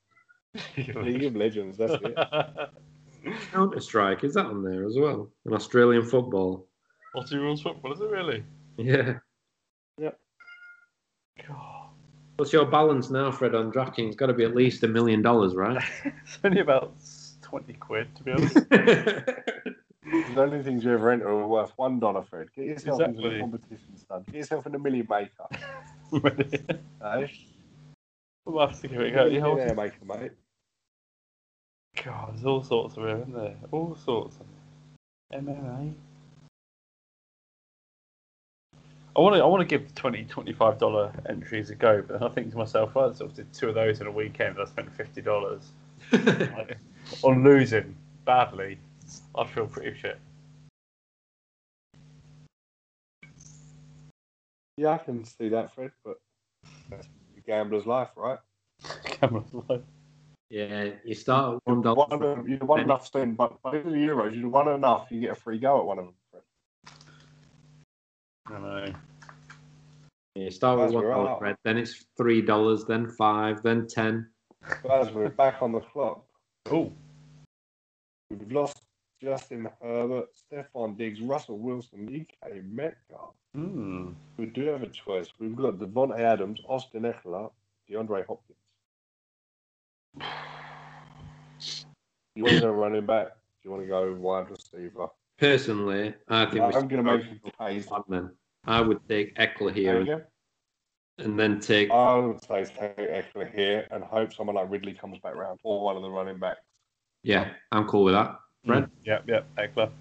League 0.78 1.24
of 1.24 1.36
Legends, 1.36 1.78
that's 1.78 1.94
it. 1.94 2.16
Counter 3.52 3.80
Strike. 3.80 4.24
Is 4.24 4.34
that 4.36 4.46
on 4.46 4.64
there 4.64 4.86
as 4.86 4.96
well? 4.98 5.30
And 5.46 5.54
Australian 5.56 6.06
football. 6.06 6.68
Aussie 7.16 7.34
rules 7.34 7.62
football, 7.62 7.94
is 7.94 8.02
it 8.02 8.10
really? 8.10 8.44
Yeah. 8.78 9.18
God. 11.48 11.90
What's 12.38 12.54
your 12.54 12.66
balance 12.66 13.10
now, 13.10 13.32
Fred, 13.32 13.56
on 13.56 13.72
DraftKings? 13.72 14.16
Got 14.16 14.28
to 14.28 14.34
be 14.34 14.44
at 14.44 14.56
least 14.56 14.84
a 14.84 14.88
million 14.88 15.22
dollars, 15.22 15.56
right? 15.56 15.84
it's 16.06 16.40
only 16.44 16.62
about 16.62 16.94
20 17.42 17.74
quid, 17.74 18.16
to 18.16 18.24
be 18.24 18.32
honest. 18.32 18.58
The 20.12 20.42
only 20.42 20.62
things 20.62 20.84
you 20.84 20.92
ever 20.94 21.10
enter 21.12 21.30
are 21.30 21.48
worth 21.48 21.72
one 21.78 22.00
dollar, 22.00 22.22
Fred. 22.24 22.50
Get 22.56 22.66
yourself 22.66 23.00
into 23.02 23.12
Exactly. 23.20 23.34
the 23.36 23.40
competition, 23.40 23.98
son. 24.08 24.24
Get 24.28 24.36
yourself 24.36 24.66
in 24.68 24.76
a 24.76 24.80
million 24.80 25.08
maker. 25.10 25.48
Eh? 27.04 27.28
we'll 28.46 28.68
have 28.68 28.80
to 28.82 28.88
give 28.88 29.00
it 29.00 29.08
a 29.08 29.12
go. 29.12 29.26
Yeah, 29.26 29.40
Millionaire 29.42 29.74
what's- 29.76 29.94
maker, 30.08 30.20
mate. 30.22 30.32
God, 32.04 32.34
there's 32.34 32.46
all 32.46 32.64
sorts 32.64 32.98
of 32.98 33.06
it, 33.06 33.18
isn't 33.22 33.34
there? 33.34 33.56
All 33.72 33.96
sorts 33.96 34.38
of 34.40 34.46
MMA. 35.40 35.94
I 39.16 39.20
want 39.20 39.36
to. 39.36 39.42
I 39.42 39.46
want 39.46 39.62
to 39.62 39.66
give 39.66 39.94
20 39.96 40.24
25 40.26 40.78
dollar 40.78 41.12
entries 41.28 41.70
a 41.70 41.76
go, 41.76 42.02
but 42.02 42.20
then 42.20 42.24
I 42.30 42.32
think 42.34 42.52
to 42.52 42.58
myself, 42.58 42.96
I 42.98 43.12
sort 43.14 43.22
of 43.32 43.34
did 43.36 43.54
two 43.54 43.70
of 43.70 43.76
those 43.76 44.00
in 44.02 44.08
a 44.08 44.12
weekend. 44.12 44.58
I 44.60 44.66
spent 44.66 44.92
fifty 44.96 45.22
dollars 45.22 45.72
on 47.24 47.44
losing 47.44 47.96
badly. 48.26 48.78
I 49.36 49.46
feel 49.46 49.68
pretty 49.68 49.98
shit. 49.98 50.20
Yeah, 54.78 54.90
I 54.90 54.98
can 54.98 55.24
see 55.24 55.50
that, 55.50 55.74
Fred, 55.76 55.92
but 56.04 56.20
that's 56.90 57.08
the 57.36 57.42
gambler's 57.42 57.86
life, 57.86 58.10
right? 58.16 58.40
gambler's 59.22 59.54
life. 59.70 59.82
yeah, 60.50 60.90
you 61.06 61.14
start 61.14 61.56
at 61.56 61.72
one 61.72 61.84
You 61.84 61.94
won, 61.94 62.46
you 62.50 62.58
won 62.62 62.80
enough 62.80 63.06
spend, 63.06 63.38
but 63.38 63.62
by 63.62 63.72
the 63.72 63.78
end 63.78 63.88
of 63.88 63.94
the 63.94 64.00
Euros, 64.00 64.36
you 64.36 64.50
won 64.50 64.70
enough, 64.70 65.08
you 65.12 65.22
get 65.22 65.32
a 65.32 65.36
free 65.36 65.60
go 65.60 65.80
at 65.80 65.86
one 65.86 66.00
of 66.00 66.06
them. 66.06 66.14
Fred. 66.32 66.44
I 68.48 68.60
know. 68.60 68.94
You 70.36 70.50
start 70.50 70.80
with 70.80 70.94
one 70.94 71.04
where 71.04 71.14
dollar, 71.14 71.28
I'm 71.28 71.34
at. 71.34 71.40
Fred. 71.40 71.56
Then 71.64 71.78
it's 71.78 72.06
three 72.18 72.42
dollars, 72.42 72.86
then 72.86 73.10
five, 73.18 73.62
then 73.64 73.86
ten. 73.88 74.30
But 74.84 74.92
as 75.08 75.12
we're 75.12 75.30
back 75.30 75.62
on 75.62 75.74
the 75.74 75.82
clock, 75.82 76.24
Oh, 76.72 76.92
we've 78.30 78.52
lost 78.52 78.82
Justin 79.22 79.70
Herbert, 79.82 80.30
Stefon 80.36 80.98
Diggs, 80.98 81.22
Russell 81.22 81.60
Wilson, 81.60 82.08
DK 82.08 82.64
Metcalf. 82.72 83.36
Hmm. 83.54 84.12
We 84.38 84.48
do 84.48 84.66
have 84.68 84.82
a 84.82 84.88
choice. 84.88 85.28
We've 85.40 85.56
got 85.56 85.78
Davante 85.78 86.20
Adams, 86.20 86.60
Austin 86.68 87.04
Ekeler, 87.04 87.52
DeAndre 87.90 88.26
Hopkins. 88.26 88.58
You 92.36 92.44
want 92.44 92.56
to 92.56 92.62
go 92.62 92.72
running 92.72 93.06
back? 93.06 93.28
Do 93.28 93.34
you 93.70 93.72
want 93.72 93.84
to 93.84 93.88
go 93.88 94.14
wide 94.14 94.50
receiver? 94.50 95.08
Personally, 95.38 96.14
I 96.28 96.46
think 96.46 96.64
I'm 96.64 96.88
going 96.88 97.04
to 97.04 97.04
make 97.04 97.26
a 97.46 97.66
case. 97.70 97.88
Lineman. 97.88 98.32
I 98.66 98.82
would 98.82 99.08
take 99.08 99.36
Ekeler 99.36 99.74
here 99.74 100.00
and, 100.00 100.24
and 101.18 101.40
then 101.40 101.60
take 101.60 101.92
I 101.92 102.16
would 102.16 102.44
say 102.44 102.66
take 102.66 102.98
Ekeler 102.98 103.54
here 103.54 103.88
and 103.92 104.04
hope 104.04 104.34
someone 104.34 104.56
like 104.56 104.70
Ridley 104.70 104.94
comes 104.94 105.20
back 105.20 105.36
round 105.36 105.60
or 105.64 105.84
one 105.84 105.96
of 105.96 106.04
the 106.04 106.10
running 106.10 106.38
backs. 106.38 106.62
yeah, 107.24 107.50
I'm 107.72 107.86
cool 107.86 108.04
with 108.04 108.14
that. 108.14 108.41
Fred? 108.66 108.84
Mm-hmm. 108.84 108.92
Yep, 109.06 109.24
yep, 109.28 109.48
Ekeler. 109.58 109.92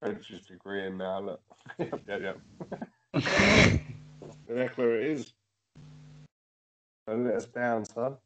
Fred's 0.00 0.26
just 0.26 0.50
agreeing 0.50 0.96
now. 0.96 1.20
Look. 1.20 1.40
yeah, 1.78 2.16
yeah. 2.18 2.32
And 3.14 4.58
Ekeler 4.58 5.00
it 5.00 5.06
is. 5.10 5.32
Don't 7.06 7.24
let 7.24 7.34
us 7.34 7.46
down, 7.46 7.84
son. 7.84 8.16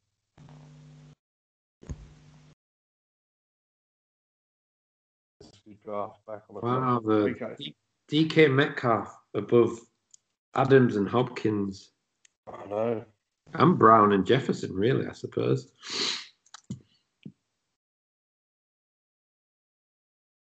Draft 5.85 6.27
back 6.27 6.43
on 6.49 6.57
the 6.57 6.61
Wow, 6.63 7.01
the 7.05 7.37
Okay. 7.41 7.75
DK 8.11 8.53
Metcalf 8.53 9.17
above 9.35 9.79
Adams 10.55 10.97
and 10.97 11.09
Hopkins. 11.09 11.91
I 12.49 12.67
know. 12.67 13.05
And 13.55 13.79
Brown 13.79 14.13
and 14.13 14.27
Jefferson, 14.27 14.73
really, 14.73 15.07
I 15.07 15.13
suppose. 15.13 15.71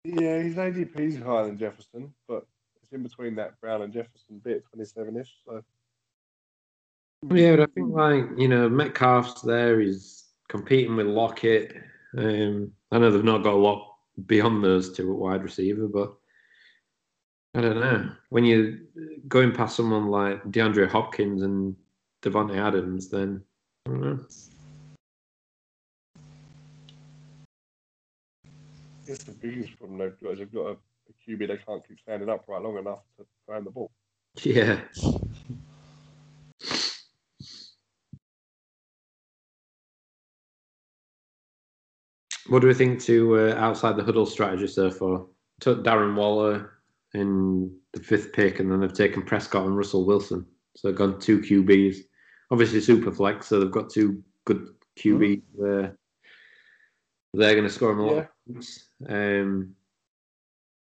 Yeah, 0.03 0.39
his 0.39 0.55
ADP 0.55 0.99
is 0.99 1.17
higher 1.19 1.45
than 1.45 1.57
Jefferson, 1.57 2.13
but 2.27 2.45
it's 2.81 2.91
in 2.91 3.03
between 3.03 3.35
that 3.35 3.59
Brown 3.61 3.83
and 3.83 3.93
Jefferson 3.93 4.41
bit, 4.43 4.63
27 4.69 5.17
ish. 5.17 5.33
So, 5.45 5.63
Yeah, 7.31 7.55
but 7.55 7.69
I 7.69 7.73
think 7.73 7.93
like 7.93 8.25
you 8.37 8.47
know 8.47 8.67
Metcalf's 8.67 9.41
there. 9.41 9.79
He's 9.79 10.29
competing 10.47 10.95
with 10.95 11.05
Lockett. 11.05 11.75
Um, 12.17 12.71
I 12.91 12.97
know 12.97 13.11
they've 13.11 13.23
not 13.23 13.43
got 13.43 13.53
a 13.53 13.57
lot 13.57 13.95
beyond 14.25 14.63
those 14.63 14.91
two 14.91 15.11
at 15.11 15.17
wide 15.17 15.43
receiver, 15.43 15.87
but 15.87 16.15
I 17.53 17.61
don't 17.61 17.79
know. 17.79 18.11
When 18.29 18.43
you're 18.43 18.79
going 19.27 19.51
past 19.51 19.75
someone 19.75 20.07
like 20.07 20.43
DeAndre 20.45 20.87
Hopkins 20.89 21.43
and 21.43 21.75
Davante 22.23 22.57
Adams, 22.57 23.09
then 23.09 23.43
I 23.85 23.89
don't 23.89 24.01
know. 24.01 24.19
It's 29.11 29.23
the 29.23 29.31
biggest 29.31 29.77
problem 29.77 29.99
they've 29.99 30.19
got 30.21 30.33
is 30.33 30.39
they've 30.39 30.53
got 30.53 30.67
a, 30.67 30.71
a 30.71 31.13
QB 31.27 31.47
they 31.47 31.57
can't 31.57 31.87
keep 31.87 31.99
standing 31.99 32.29
up 32.29 32.45
right 32.47 32.61
long 32.61 32.77
enough 32.77 32.99
to 33.17 33.25
throw 33.45 33.61
the 33.61 33.69
ball. 33.69 33.91
Yeah. 34.43 34.79
What 42.47 42.61
do 42.61 42.67
we 42.67 42.73
think 42.73 43.01
to 43.03 43.39
uh, 43.39 43.55
outside 43.55 43.95
the 43.95 44.03
huddle 44.03 44.25
strategy 44.25 44.67
so 44.67 44.89
far? 44.91 45.25
Took 45.59 45.83
Darren 45.83 46.15
Waller 46.15 46.71
in 47.13 47.73
the 47.93 47.99
fifth 47.99 48.33
pick, 48.33 48.59
and 48.59 48.71
then 48.71 48.81
they've 48.81 48.93
taken 48.93 49.21
Prescott 49.21 49.65
and 49.65 49.77
Russell 49.77 50.05
Wilson. 50.05 50.45
So 50.75 50.87
they've 50.87 50.97
gone 50.97 51.19
two 51.19 51.39
QBs. 51.39 51.97
Obviously, 52.49 52.81
super 52.81 53.11
flex, 53.11 53.47
so 53.47 53.59
they've 53.59 53.71
got 53.71 53.89
two 53.89 54.23
good 54.45 54.67
QBs 54.97 55.43
there. 55.57 55.97
They're 57.33 57.55
going 57.55 57.67
to 57.67 57.73
score 57.73 57.89
them 57.89 57.99
a 57.99 58.05
lot 58.05 58.17
of 58.17 58.27
points. 58.45 58.89
Um, 59.07 59.75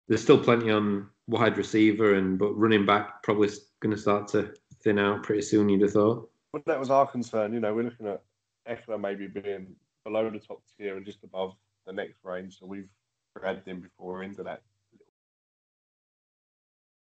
there's 0.07 0.23
still 0.23 0.41
plenty 0.41 0.71
on 0.71 1.09
wide 1.27 1.57
receiver, 1.57 2.15
and 2.15 2.39
but 2.39 2.53
running 2.53 2.85
back 2.85 3.21
probably 3.23 3.49
going 3.81 3.93
to 3.93 4.01
start 4.01 4.29
to 4.29 4.53
thin 4.81 4.99
out 4.99 5.23
pretty 5.23 5.41
soon. 5.41 5.67
You'd 5.67 5.81
have 5.81 5.91
thought. 5.91 6.29
But 6.53 6.65
that 6.65 6.79
was 6.79 6.89
our 6.89 7.05
concern. 7.05 7.53
You 7.53 7.59
know, 7.59 7.73
we're 7.73 7.83
looking 7.83 8.07
at 8.07 8.23
Ekeler 8.69 8.99
maybe 8.99 9.27
being 9.27 9.75
below 10.05 10.29
the 10.29 10.39
top 10.39 10.61
tier 10.77 10.95
and 10.95 11.05
just 11.05 11.23
above 11.23 11.53
the 11.85 11.93
next 11.93 12.19
range. 12.23 12.59
So 12.59 12.65
we've 12.65 12.89
grabbed 13.35 13.67
him 13.67 13.81
before 13.81 14.13
we're 14.13 14.23
into 14.23 14.43
that. 14.43 14.61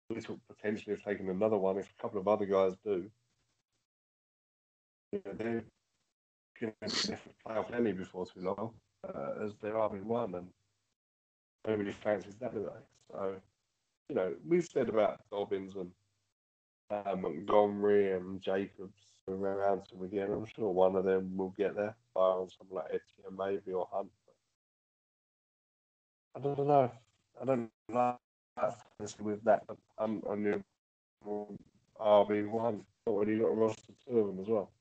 We 0.10 0.22
talk 0.22 0.40
potentially 0.48 0.96
have 0.96 1.04
taken 1.04 1.30
another 1.30 1.58
one 1.58 1.78
if 1.78 1.90
a 1.90 2.02
couple 2.02 2.20
of 2.20 2.28
other 2.28 2.46
guys 2.46 2.74
do. 2.86 3.10
You 5.12 5.22
know, 5.26 5.34
they're 5.34 5.64
going 6.62 6.74
to 6.88 7.18
playoff 7.46 7.74
any 7.74 7.92
before 7.92 8.26
too 8.26 8.42
long, 8.42 8.72
uh, 9.14 9.46
as 9.46 9.54
there 9.62 9.78
are 9.78 9.96
in 9.96 10.08
one, 10.08 10.36
and 10.36 10.48
nobody 11.68 11.92
fancies 11.92 12.36
that, 12.40 12.54
they? 12.54 12.62
So, 13.12 13.36
you 14.10 14.16
know, 14.16 14.34
we've 14.48 14.66
said 14.66 14.90
about 14.90 15.22
Dobbins 15.32 15.76
and 15.76 15.92
uh, 16.92 17.16
Montgomery 17.16 18.14
and 18.14 18.42
Jacobs 18.42 18.94
around 19.28 19.84
to 19.90 20.04
again. 20.04 20.32
I'm 20.32 20.46
sure 20.46 20.72
one 20.72 20.96
of 20.96 21.06
them 21.06 21.36
will 21.36 21.54
get 21.58 21.76
there, 21.76 21.96
bar 22.14 22.42
on 22.42 22.50
someone 22.50 22.84
like 22.84 23.02
Etienne 23.02 23.38
maybe 23.38 23.74
or 23.74 23.88
Hunt. 23.92 24.10
I 26.36 26.40
don't 26.40 26.68
know. 26.68 26.92
I 27.42 27.46
don't 27.46 27.70
like 27.90 28.18
with 29.20 29.44
that, 29.44 29.64
I'm 29.98 30.22
on 30.28 30.44
your 30.44 30.62
RB 32.00 32.50
one. 32.50 32.86
Already 33.08 33.40
got 33.40 33.48
a 33.48 33.56
roster 33.56 33.94
two 34.08 34.20
of 34.20 34.28
them 34.28 34.40
as 34.40 34.48
well. 34.48 34.72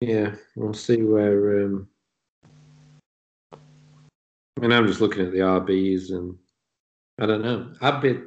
Yeah, 0.00 0.34
we'll 0.56 0.74
see 0.74 1.02
where. 1.02 1.64
Um, 1.64 1.88
I 3.52 4.60
mean, 4.60 4.72
I'm 4.72 4.86
just 4.86 5.00
looking 5.00 5.24
at 5.24 5.32
the 5.32 5.38
RBs, 5.38 6.10
and 6.10 6.36
I 7.18 7.26
don't 7.26 7.42
know. 7.42 7.72
I'd 7.80 8.00
be. 8.00 8.20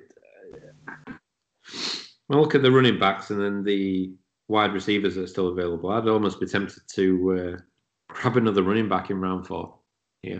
I 2.31 2.35
look 2.35 2.55
at 2.55 2.61
the 2.61 2.71
running 2.71 2.99
backs 2.99 3.31
and 3.31 3.41
then 3.41 3.63
the 3.63 4.13
wide 4.47 4.73
receivers 4.73 5.15
that 5.15 5.23
are 5.23 5.27
still 5.27 5.49
available. 5.49 5.91
I'd 5.91 6.07
almost 6.07 6.39
be 6.39 6.47
tempted 6.47 6.81
to 6.95 7.57
uh, 7.57 7.61
grab 8.09 8.37
another 8.37 8.63
running 8.63 8.87
back 8.87 9.09
in 9.09 9.19
round 9.19 9.47
four. 9.47 9.75
Yeah, 10.21 10.39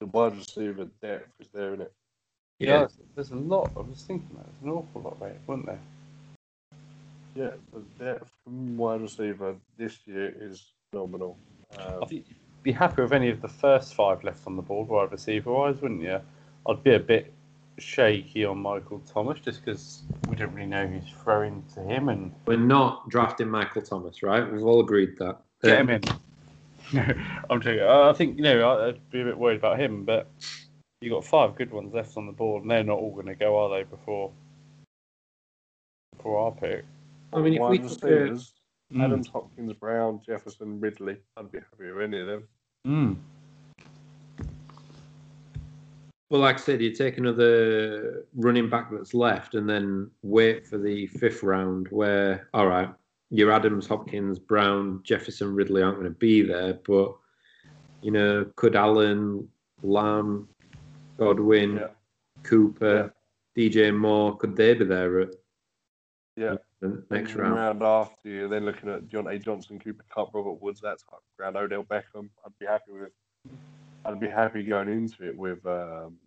The 0.00 0.06
wide 0.06 0.36
receiver 0.36 0.88
depth 1.00 1.30
is 1.40 1.48
there, 1.54 1.74
isn't 1.74 1.82
it? 1.82 1.92
Yeah, 2.58 2.68
yeah, 2.68 2.78
there's, 2.78 2.98
there's 3.14 3.30
a 3.30 3.36
lot. 3.36 3.70
I 3.76 3.80
was 3.80 4.02
thinking 4.02 4.36
that 4.36 4.44
there's 4.44 4.62
an 4.62 4.70
awful 4.70 5.02
lot 5.02 5.18
there, 5.20 5.36
wasn't 5.46 5.66
there? 5.66 5.80
Yeah, 7.36 7.50
the 7.74 8.04
depth 8.04 8.30
from 8.44 8.78
wide 8.78 9.02
receiver 9.02 9.54
this 9.76 9.98
year 10.06 10.34
is 10.40 10.72
phenomenal. 10.90 11.36
Um, 11.78 12.02
I 12.02 12.06
think 12.06 12.24
you'd 12.28 12.62
be 12.62 12.72
happy 12.72 13.02
with 13.02 13.12
any 13.12 13.28
of 13.28 13.42
the 13.42 13.48
first 13.48 13.94
five 13.94 14.24
left 14.24 14.46
on 14.46 14.56
the 14.56 14.62
board, 14.62 14.88
wide 14.88 15.12
receiver 15.12 15.52
wise, 15.52 15.80
wouldn't 15.82 16.00
you? 16.02 16.18
I'd 16.66 16.82
be 16.82 16.94
a 16.94 16.98
bit 16.98 17.32
shaky 17.78 18.46
on 18.46 18.56
Michael 18.58 19.00
Thomas 19.00 19.38
just 19.38 19.62
because 19.62 20.02
we 20.30 20.36
don't 20.36 20.54
really 20.54 20.66
know 20.66 20.86
who's 20.86 21.12
throwing 21.22 21.62
to 21.74 21.80
him 21.80 22.08
and 22.08 22.32
we're 22.46 22.56
not 22.56 23.06
drafting 23.10 23.50
Michael 23.50 23.82
Thomas, 23.82 24.22
right? 24.22 24.50
We've 24.50 24.64
all 24.64 24.80
agreed 24.80 25.18
that. 25.18 25.36
get 25.62 25.80
him 25.80 25.90
in. 25.90 26.00
No, 26.94 27.06
I'm 27.50 27.60
joking. 27.60 27.82
Uh, 27.82 28.08
I 28.08 28.14
think 28.14 28.38
you 28.38 28.44
know 28.44 28.60
I- 28.66 28.88
I'd 28.88 29.10
be 29.10 29.20
a 29.20 29.24
bit 29.24 29.36
worried 29.36 29.58
about 29.58 29.78
him, 29.78 30.04
but 30.04 30.30
you 31.02 31.10
got 31.10 31.24
five 31.24 31.54
good 31.54 31.70
ones 31.70 31.92
left 31.92 32.16
on 32.16 32.24
the 32.26 32.32
board, 32.32 32.62
and 32.62 32.70
they're 32.70 32.82
not 32.82 32.98
all 32.98 33.12
going 33.12 33.26
to 33.26 33.34
go, 33.34 33.58
are 33.58 33.76
they? 33.76 33.82
Before 33.82 34.32
before 36.16 36.38
our 36.46 36.52
pick. 36.52 36.84
I 37.36 37.40
mean, 37.40 37.54
if 37.54 37.68
we 37.68 37.78
took 37.78 38.00
Mm. 38.92 39.02
Adams, 39.02 39.26
Hopkins, 39.28 39.72
Brown, 39.72 40.20
Jefferson, 40.24 40.78
Ridley. 40.78 41.16
I'd 41.36 41.50
be 41.50 41.58
happy 41.58 41.90
with 41.90 42.02
any 42.02 42.20
of 42.20 42.26
them. 42.26 42.48
Mm. 42.86 43.16
Well, 46.30 46.40
like 46.40 46.56
I 46.56 46.58
said, 46.58 46.80
you 46.80 46.92
take 46.92 47.18
another 47.18 48.24
running 48.34 48.68
back 48.68 48.90
that's 48.90 49.14
left 49.14 49.54
and 49.54 49.68
then 49.68 50.10
wait 50.22 50.66
for 50.66 50.78
the 50.78 51.06
fifth 51.08 51.42
round 51.42 51.88
where, 51.90 52.48
all 52.54 52.66
right, 52.66 52.88
your 53.30 53.52
Adams, 53.52 53.86
Hopkins, 53.86 54.38
Brown, 54.38 55.00
Jefferson, 55.02 55.54
Ridley 55.54 55.82
aren't 55.82 55.98
going 55.98 56.12
to 56.12 56.18
be 56.18 56.42
there, 56.42 56.78
but, 56.86 57.14
you 58.02 58.10
know, 58.10 58.44
could 58.56 58.76
Allen, 58.76 59.48
Lamb, 59.82 60.48
Godwin, 61.18 61.76
Yeah. 61.76 61.88
Cooper, 62.44 63.12
DJ 63.56 63.96
Moore, 63.96 64.36
could 64.36 64.56
they 64.56 64.74
be 64.74 64.84
there 64.84 65.20
at 65.20 65.34
Yeah. 66.36 66.56
next 67.10 67.32
And 67.32 67.40
round? 67.40 67.82
after 67.82 68.28
you, 68.28 68.48
then 68.48 68.66
looking 68.66 68.90
at 68.90 69.08
John 69.08 69.26
A. 69.26 69.38
Johnson, 69.38 69.78
Cooper 69.78 70.04
Kupp, 70.14 70.34
Robert 70.34 70.60
Woods, 70.60 70.80
that 70.82 70.98
type 70.98 71.14
of 71.14 71.22
round, 71.38 71.56
Odell 71.56 71.84
Beckham. 71.84 72.28
I'd 72.44 72.58
be 72.60 72.66
happy 72.66 72.92
with. 72.92 73.10
I'd 74.04 74.20
be 74.20 74.28
happy 74.28 74.62
going 74.62 74.88
into 74.88 75.26
it 75.26 75.36
with 75.36 75.64
um, 75.66 76.18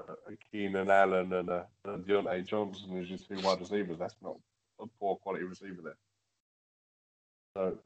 uh, 0.00 0.14
Keenan 0.50 0.90
Allen 0.90 1.32
and 1.32 1.50
uh, 1.50 1.64
and 1.84 2.04
Diontae 2.06 2.46
Johnson 2.46 2.96
as 2.98 3.08
your 3.08 3.18
two 3.18 3.44
wide 3.44 3.60
receivers. 3.60 3.98
That's 3.98 4.16
not 4.22 4.36
a 4.80 4.86
poor 5.00 5.16
quality 5.16 5.44
receiver 5.44 5.82
there. 5.82 5.96
So, 7.56 7.78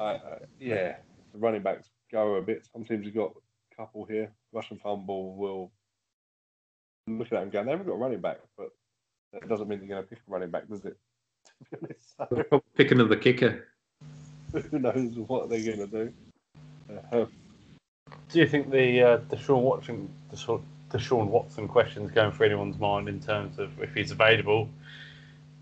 I, 0.00 0.20
yeah, 0.60 0.96
the 1.32 1.38
running 1.38 1.62
backs 1.62 1.90
go 2.12 2.36
a 2.36 2.42
bit. 2.42 2.66
Some 2.72 2.84
teams 2.84 3.06
have 3.06 3.14
got 3.14 3.32
a 3.72 3.76
couple 3.76 4.04
here. 4.04 4.30
Russian 4.52 4.78
fumble 4.78 5.34
will 5.36 5.72
look 7.08 7.26
at 7.26 7.30
that 7.32 7.42
and 7.42 7.52
go, 7.52 7.64
they 7.64 7.70
haven't 7.70 7.86
got 7.86 7.94
a 7.94 7.98
running 7.98 8.20
back, 8.20 8.38
but 8.56 8.68
that 9.32 9.48
doesn't 9.48 9.68
mean 9.68 9.78
they're 9.78 9.88
going 9.88 10.02
to 10.02 10.08
pick 10.08 10.18
a 10.18 10.30
running 10.30 10.50
back, 10.50 10.68
does 10.68 10.84
it? 10.84 10.96
To 11.80 12.44
so 12.50 12.62
pick 12.76 12.92
another 12.92 13.16
kicker. 13.16 13.66
who 14.52 14.78
knows 14.78 15.14
what 15.16 15.48
they're 15.48 15.64
going 15.64 15.88
to 15.90 16.04
do? 16.04 16.12
Uh, 17.12 17.24
Do 18.28 18.38
you 18.38 18.46
think 18.46 18.70
the 18.70 19.02
uh, 19.02 19.18
Deshaun 19.18 19.62
Watson, 19.62 20.08
Deshaun, 20.32 20.62
Deshaun 20.90 21.26
Watson 21.26 21.66
question's 21.66 22.10
going 22.12 22.30
through 22.32 22.46
anyone's 22.46 22.78
mind 22.78 23.08
in 23.08 23.18
terms 23.20 23.58
of 23.58 23.70
if 23.82 23.92
he's 23.94 24.10
available? 24.12 24.68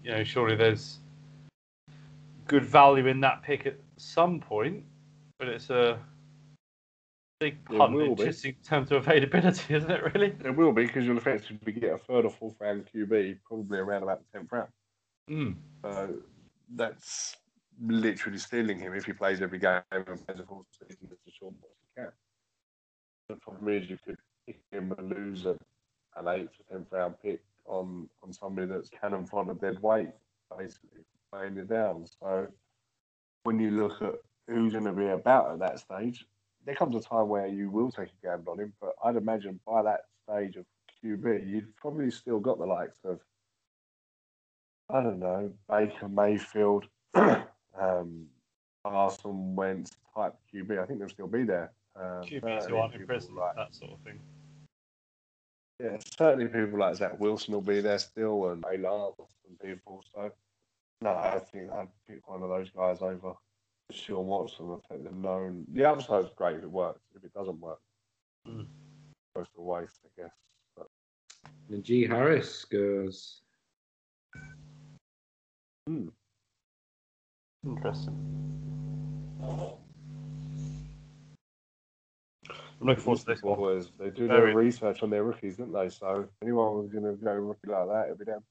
You 0.04 0.12
know, 0.12 0.24
surely 0.24 0.54
there's 0.54 0.98
good 2.46 2.64
value 2.64 3.06
in 3.06 3.20
that 3.20 3.42
pick 3.42 3.66
at 3.66 3.76
some 3.96 4.38
point, 4.40 4.84
but 5.38 5.48
it's 5.48 5.70
a 5.70 5.98
big 7.38 7.64
punt 7.64 7.92
will 7.92 8.02
in 8.02 8.14
be. 8.14 8.24
just 8.24 8.44
in 8.44 8.54
terms 8.64 8.90
of 8.90 9.06
availability, 9.06 9.74
isn't 9.74 9.90
it? 9.90 10.14
Really? 10.14 10.34
It 10.44 10.56
will 10.56 10.72
be 10.72 10.86
because 10.86 11.04
you'll 11.04 11.18
effectively 11.18 11.72
get 11.72 11.92
a 11.92 11.98
third 11.98 12.24
or 12.24 12.30
fourth 12.30 12.54
round 12.60 12.88
QB 12.94 13.38
probably 13.46 13.78
around 13.78 14.02
about 14.02 14.20
the 14.20 14.38
tenth 14.38 14.52
round. 14.52 14.68
Mm. 15.30 15.56
So 15.82 16.14
that's 16.74 17.36
literally 17.82 18.38
stealing 18.38 18.78
him 18.78 18.94
if 18.94 19.04
he 19.04 19.12
plays 19.12 19.42
every 19.42 19.58
game 19.58 19.82
and 19.90 20.26
plays 20.26 20.40
a 20.40 20.44
full 20.44 20.66
season 20.72 21.08
as 21.10 21.18
Deshaun 21.18 21.54
he 21.60 22.00
can. 22.02 22.12
The 23.28 23.36
problem 23.36 23.68
is 23.68 23.90
you 23.90 23.98
could 24.04 24.18
pick 24.46 24.60
him 24.70 24.94
and 24.96 25.10
lose 25.10 25.46
an 25.46 25.58
eighth 26.28 26.50
or 26.60 26.76
tenth 26.76 26.88
round 26.90 27.14
pick 27.22 27.42
on 27.66 28.08
on 28.22 28.32
somebody 28.32 28.66
that's 28.66 28.88
cannon 28.88 29.26
fodder 29.26 29.54
dead 29.54 29.82
weight, 29.82 30.08
basically 30.56 31.02
playing 31.32 31.56
it 31.58 31.68
down. 31.68 32.06
So 32.20 32.46
when 33.42 33.58
you 33.58 33.70
look 33.72 34.00
at 34.00 34.14
who's 34.48 34.72
going 34.72 34.84
to 34.84 34.92
be 34.92 35.06
about 35.06 35.52
at 35.52 35.58
that 35.58 35.80
stage, 35.80 36.24
there 36.66 36.74
comes 36.74 36.96
a 36.96 37.00
time 37.00 37.28
where 37.28 37.46
you 37.46 37.70
will 37.70 37.90
take 37.90 38.08
a 38.08 38.26
gamble 38.26 38.52
on 38.52 38.58
him. 38.60 38.72
But 38.80 38.94
I'd 39.02 39.16
imagine 39.16 39.60
by 39.66 39.82
that 39.82 40.00
stage 40.28 40.56
of 40.56 40.66
QB, 41.02 41.48
you've 41.48 41.74
probably 41.76 42.10
still 42.10 42.40
got 42.40 42.58
the 42.58 42.66
likes 42.66 42.98
of 43.04 43.20
I 44.90 45.02
don't 45.02 45.18
know 45.18 45.52
Baker 45.68 46.08
Mayfield, 46.08 46.86
um, 47.14 48.26
Carson 48.84 49.56
Wentz 49.56 49.92
type 50.14 50.34
QB. 50.52 50.80
I 50.80 50.86
think 50.86 50.98
they'll 50.98 51.08
still 51.08 51.26
be 51.26 51.44
there. 51.44 51.72
Um, 51.96 52.22
QBs 52.24 52.68
who 52.68 52.76
aren't 52.76 52.94
in 52.94 53.06
prison, 53.06 53.34
like- 53.34 53.56
that 53.56 53.74
sort 53.74 53.92
of 53.92 54.00
thing. 54.00 54.20
yeah, 55.82 55.96
certainly 56.18 56.46
people 56.46 56.78
like 56.78 56.96
Zach 56.96 57.18
Wilson 57.18 57.54
will 57.54 57.62
be 57.62 57.80
there 57.80 57.98
still, 57.98 58.50
and 58.50 58.62
Lance 58.62 59.14
and 59.48 59.58
people. 59.60 60.04
So, 60.14 60.30
no, 61.00 61.10
I 61.10 61.38
think 61.38 61.70
I'd 61.72 61.88
pick 62.08 62.28
one 62.28 62.42
of 62.42 62.48
those 62.48 62.70
guys 62.70 63.02
over 63.02 63.34
Sean 63.92 64.26
Watson. 64.26 64.70
I 64.70 64.78
think 64.94 65.04
the 65.04 65.10
known. 65.14 65.64
The 65.72 65.84
upside's 65.84 66.30
great 66.36 66.56
if 66.56 66.62
it 66.64 66.70
works. 66.70 67.00
If 67.14 67.24
it 67.24 67.32
doesn't 67.32 67.60
work, 67.60 67.80
Mm. 68.46 68.66
goes 69.34 69.46
to 69.54 69.60
waste, 69.60 70.00
I 70.04 70.22
guess. 70.22 70.34
But, 70.76 70.88
Najee 71.70 72.08
Harris 72.08 72.64
goes. 72.64 73.42
hmm. 75.86 76.08
Interesting. 77.64 78.22
I'm 82.78 82.86
looking 82.88 83.02
forward 83.02 83.20
to 83.20 83.26
this 83.26 83.42
one. 83.42 83.58
Boys, 83.58 83.90
they 83.98 84.10
do 84.10 84.26
Very- 84.28 84.52
their 84.52 84.56
research 84.56 85.02
on 85.02 85.10
their 85.10 85.24
rookies, 85.24 85.56
don't 85.56 85.72
they? 85.72 85.88
So, 85.88 86.28
anyone 86.42 86.76
was 86.78 86.88
going 86.90 87.04
to 87.04 87.12
go 87.22 87.32
rookie 87.32 87.68
like 87.68 87.88
that, 87.88 88.06
it'd 88.06 88.18
be 88.18 88.24
them. 88.26 88.44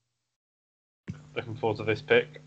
Looking 1.34 1.54
forward 1.56 1.76
to 1.78 1.84
this 1.84 2.02
pick. 2.02 2.40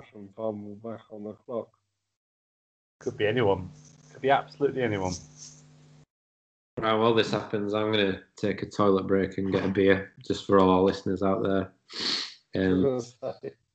Russian 0.00 0.30
fumble 0.34 0.76
back 0.76 1.02
on 1.10 1.24
the 1.24 1.32
clock. 1.32 1.68
Could 3.00 3.18
be 3.18 3.26
anyone. 3.26 3.68
Could 4.12 4.22
be 4.22 4.30
absolutely 4.30 4.82
anyone. 4.82 5.12
Right, 6.78 6.94
while 6.94 7.12
this 7.12 7.30
happens, 7.30 7.74
I'm 7.74 7.92
going 7.92 8.12
to 8.12 8.20
take 8.36 8.62
a 8.62 8.66
toilet 8.66 9.06
break 9.06 9.36
and 9.36 9.52
get 9.52 9.62
a 9.62 9.68
beer 9.68 10.12
just 10.26 10.46
for 10.46 10.58
all 10.58 10.70
our 10.70 10.80
listeners 10.80 11.22
out 11.22 11.42
there. 11.42 11.72
Um, 12.56 13.00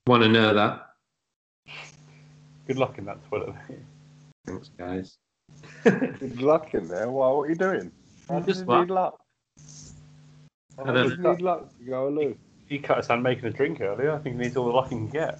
Want 0.07 0.23
to 0.23 0.29
know 0.29 0.53
that? 0.55 0.87
Good 2.65 2.77
luck 2.77 2.97
in 2.97 3.05
that 3.05 3.19
toilet. 3.29 3.53
Thanks, 4.47 4.69
guys. 4.69 5.17
Good 5.83 6.41
luck 6.41 6.73
in 6.73 6.87
there. 6.87 7.11
Well, 7.11 7.37
what 7.37 7.43
are 7.43 7.49
you 7.49 7.55
doing? 7.55 7.91
How 8.27 8.39
does 8.39 8.57
Just 8.57 8.67
need 8.67 8.89
luck? 8.89 9.21
How 10.77 10.83
I 10.83 10.85
don't 10.87 10.95
does 10.95 11.17
he 11.17 11.17
need 11.17 11.41
luck 11.41 11.77
to 11.77 11.83
go 11.83 12.07
aloof? 12.07 12.37
he 12.67 12.79
cut 12.79 12.97
his 12.97 13.07
hand 13.07 13.21
making 13.21 13.45
a 13.45 13.51
drink 13.51 13.79
earlier. 13.79 14.11
I 14.11 14.17
think 14.17 14.37
he 14.37 14.41
needs 14.41 14.57
all 14.57 14.65
the 14.65 14.71
luck 14.71 14.89
he 14.89 14.95
can 14.95 15.07
get. 15.07 15.39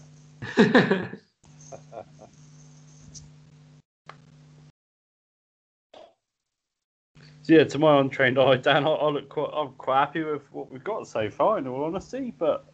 So 7.46 7.54
yeah, 7.54 7.64
to 7.64 7.78
my 7.78 8.00
untrained 8.00 8.40
eye, 8.40 8.58
Dan, 8.58 8.88
I, 8.88 8.90
I 8.90 9.10
look 9.10 9.30
quite, 9.30 9.52
I'm 9.54 9.74
quite 9.74 10.00
happy 10.00 10.24
with 10.24 10.52
what 10.52 10.72
we've 10.72 10.84
got 10.84 11.08
so 11.08 11.30
far, 11.30 11.60
in 11.60 11.68
all 11.68 11.84
honesty. 11.84 12.34
But 12.36 12.66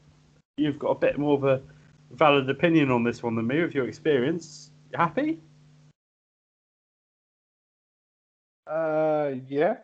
you've 0.56 0.80
got 0.80 0.92
a 0.92 0.96
bit 0.96 1.20
more 1.20 1.36
of 1.36 1.44
a 1.44 1.62
valid 2.12 2.50
opinion 2.50 2.90
on 2.90 3.04
this 3.04 3.22
one 3.22 3.36
than 3.36 3.48
me, 3.48 3.62
with 3.62 3.76
your 3.76 3.86
experience. 3.86 4.72
You 4.90 4.98
happy? 4.98 5.42
Uh, 8.66 9.32
yeah, 9.46 9.76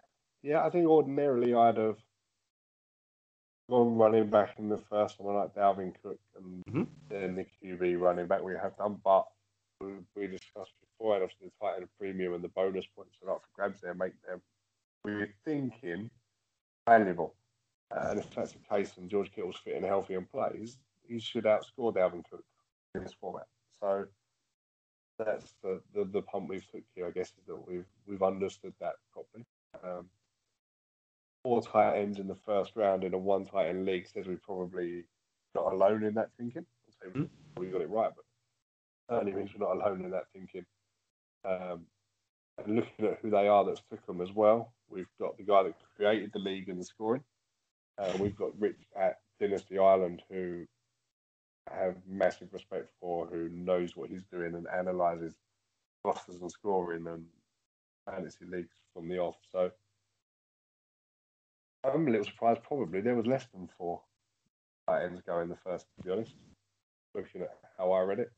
yeah. 0.41 0.65
I 0.65 0.69
think 0.69 0.87
ordinarily 0.87 1.53
I'd 1.53 1.75
have 1.75 1.97
gone 3.69 3.97
running 3.97 4.29
back 4.29 4.57
in 4.57 4.69
the 4.69 4.77
first 4.77 5.19
one 5.19 5.35
like 5.35 5.53
Dalvin 5.53 5.93
Cook 6.01 6.19
and 6.37 6.63
Mhm. 6.65 6.87
then 7.09 7.35
the 7.35 7.45
QB 7.45 7.97
running 7.97 8.27
back 8.27 8.41
we 8.41 8.53
have 8.53 8.77
done. 8.77 8.95
But 9.03 9.27
we, 10.15 10.27
discussed 10.27 10.73
before, 10.79 11.15
and 11.15 11.23
obviously 11.23 11.49
the 11.49 11.53
tight 11.59 11.77
end 11.77 11.89
premium 11.99 12.33
and 12.33 12.43
the 12.43 12.49
bonus 12.49 12.85
points 12.87 13.17
are 13.21 13.31
up 13.31 13.41
for 13.43 13.49
grabs 13.53 13.81
there, 13.81 13.93
make 13.93 14.19
them 14.23 14.41
we're 15.03 15.33
thinking 15.45 16.09
valuable. 16.87 17.35
Uh, 17.91 18.07
and 18.09 18.19
if 18.19 18.29
that's 18.33 18.53
the 18.53 18.59
case, 18.59 18.97
and 18.97 19.09
George 19.09 19.31
Kittle's 19.31 19.57
fit 19.57 19.75
and 19.75 19.85
healthy 19.85 20.15
and 20.15 20.29
plays, 20.29 20.77
he 21.07 21.19
should 21.19 21.45
outscore 21.45 21.93
Dalvin 21.93 22.27
Cook 22.29 22.43
in 22.95 23.03
this 23.03 23.13
format. 23.13 23.47
So 23.79 24.07
that's 25.17 25.53
the, 25.61 25.81
the, 25.93 26.05
the 26.05 26.21
pump 26.23 26.49
we've 26.49 26.69
took 26.69 26.83
here, 26.95 27.07
I 27.07 27.11
guess, 27.11 27.29
is 27.37 27.45
that 27.45 27.67
we've 27.67 27.87
we've 28.05 28.23
understood 28.23 28.73
that 28.79 28.95
properly. 29.13 29.45
Um, 29.83 30.09
four 31.47 31.61
tight 31.61 31.95
ends 31.97 32.19
in 32.19 32.27
the 32.27 32.35
first 32.35 32.73
round 32.75 33.05
in 33.05 33.13
a 33.13 33.17
one 33.17 33.45
tight 33.45 33.67
end 33.67 33.85
league 33.85 34.05
says 34.05 34.27
we're 34.27 34.35
probably 34.35 35.05
not 35.55 35.71
alone 35.71 36.03
in 36.03 36.13
that 36.13 36.29
thinking. 36.37 36.65
I'll 36.85 37.11
say 37.13 37.19
Mm. 37.19 37.29
we 37.55 37.67
got 37.67 37.79
it 37.79 37.89
right, 37.89 38.11
but 38.13 38.25
certainly 39.09 39.31
means 39.31 39.53
we're 39.53 39.65
not 39.65 39.77
alone 39.77 40.03
in 40.03 40.11
that 40.11 40.29
thinking. 40.33 40.65
Um, 41.45 41.87
and 42.57 42.75
looking 42.75 43.05
at 43.05 43.19
who 43.19 43.29
they 43.29 43.47
are 43.47 43.63
that's 43.63 43.81
took 43.89 44.05
them 44.05 44.19
as 44.19 44.33
well, 44.33 44.73
we've 44.89 45.07
got 45.21 45.37
the 45.37 45.43
guy 45.43 45.63
that 45.63 45.75
created 45.95 46.33
the 46.33 46.39
league 46.39 46.67
and 46.67 46.81
the 46.81 46.83
scoring. 46.83 47.23
Uh, 47.97 48.11
we've 48.19 48.35
got 48.35 48.59
Rich 48.59 48.81
at 48.99 49.21
Dynasty 49.39 49.79
Island, 49.79 50.23
who 50.29 50.65
I 51.71 51.77
have 51.77 51.95
massive 52.05 52.51
respect 52.51 52.89
for, 52.99 53.25
who 53.25 53.47
knows 53.47 53.95
what 53.95 54.09
he's 54.09 54.25
doing 54.25 54.53
and 54.53 54.67
analyzes 54.67 55.33
rosters 56.03 56.41
and 56.41 56.51
scoring 56.51 57.07
and 57.07 57.25
fantasy 58.05 58.43
leagues 58.45 58.75
from 58.93 59.07
the 59.07 59.17
off. 59.19 59.37
So 59.49 59.71
I'm 61.93 62.07
a 62.07 62.11
little 62.11 62.25
surprised. 62.25 62.63
Probably 62.63 63.01
there 63.01 63.15
was 63.15 63.25
less 63.25 63.47
than 63.53 63.69
four 63.77 64.01
tight 64.87 65.03
ends 65.03 65.21
going 65.25 65.49
the 65.49 65.55
first, 65.55 65.85
to 65.97 66.03
be 66.03 66.11
honest. 66.11 66.33
Looking 67.15 67.41
at 67.41 67.57
how 67.77 67.91
I 67.91 68.01
read 68.01 68.19
it. 68.19 68.31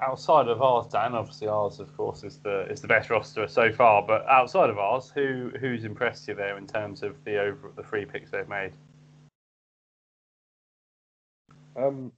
Outside 0.00 0.46
of 0.46 0.62
ours, 0.62 0.86
Dan, 0.86 1.14
obviously 1.14 1.48
ours, 1.48 1.80
of 1.80 1.96
course, 1.96 2.22
is 2.22 2.38
the 2.38 2.70
is 2.70 2.80
the 2.80 2.86
best 2.86 3.10
roster 3.10 3.48
so 3.48 3.72
far. 3.72 4.02
But 4.02 4.26
outside 4.28 4.70
of 4.70 4.78
ours, 4.78 5.10
who 5.12 5.50
who's 5.58 5.84
impressed 5.84 6.28
you 6.28 6.34
there 6.34 6.56
in 6.56 6.66
terms 6.66 7.02
of 7.02 7.22
the 7.24 7.40
over 7.40 7.72
the 7.74 7.82
three 7.82 8.04
picks 8.04 8.30
they've 8.30 8.48
made? 8.48 8.72
Um, 11.74 12.12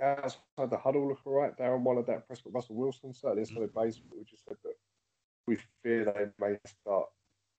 outside 0.00 0.70
the 0.70 0.76
huddle, 0.76 1.08
look 1.08 1.20
all 1.24 1.34
right. 1.34 1.56
Darren 1.56 1.82
Waller, 1.82 2.02
that 2.02 2.26
Prescott, 2.26 2.54
Russell 2.54 2.76
Wilson, 2.76 3.14
certainly 3.14 3.42
a 3.42 3.46
solid 3.46 3.74
base. 3.74 4.00
We 4.10 4.24
just 4.24 4.44
said 4.44 4.56
that 4.64 4.74
we 5.46 5.58
fear 5.82 6.04
they 6.04 6.44
may 6.44 6.56
start 6.66 7.08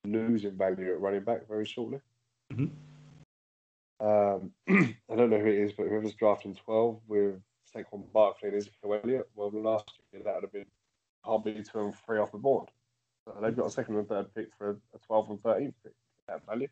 losing 0.06 0.58
value 0.58 0.92
at 0.92 1.00
running 1.00 1.24
back 1.24 1.48
very 1.48 1.66
shortly. 1.66 2.00
Mhm. 2.52 2.72
Um, 4.00 4.52
I 4.68 5.16
don't 5.16 5.30
know 5.30 5.40
who 5.40 5.46
it 5.46 5.60
is, 5.60 5.74
but 5.74 5.88
whoever's 5.88 6.16
drafting 6.16 6.56
12 6.56 7.02
with 7.08 7.42
Saquon 7.74 8.12
Barkley 8.12 8.50
and 8.50 8.58
Ezekiel 8.58 9.00
Elliott, 9.04 9.30
well, 9.36 9.52
last 9.52 9.92
year 10.12 10.24
that 10.24 10.36
would 10.36 10.44
have 10.44 10.52
been 10.52 10.66
hardly 11.24 11.64
two 11.64 11.80
and 11.80 11.96
three 12.06 12.20
off 12.20 12.32
the 12.32 12.38
board. 12.38 12.70
So 13.26 13.36
they've 13.40 13.56
got 13.56 13.68
a 13.68 13.72
second 13.72 13.98
and 13.98 14.08
third 14.08 14.34
pick 14.34 14.48
for 14.58 14.72
a, 14.72 14.74
a 14.96 15.00
12 15.06 15.30
and 15.30 15.44
13th 15.44 15.74
pick 15.84 15.94
at 16.28 16.46
value. 16.46 16.68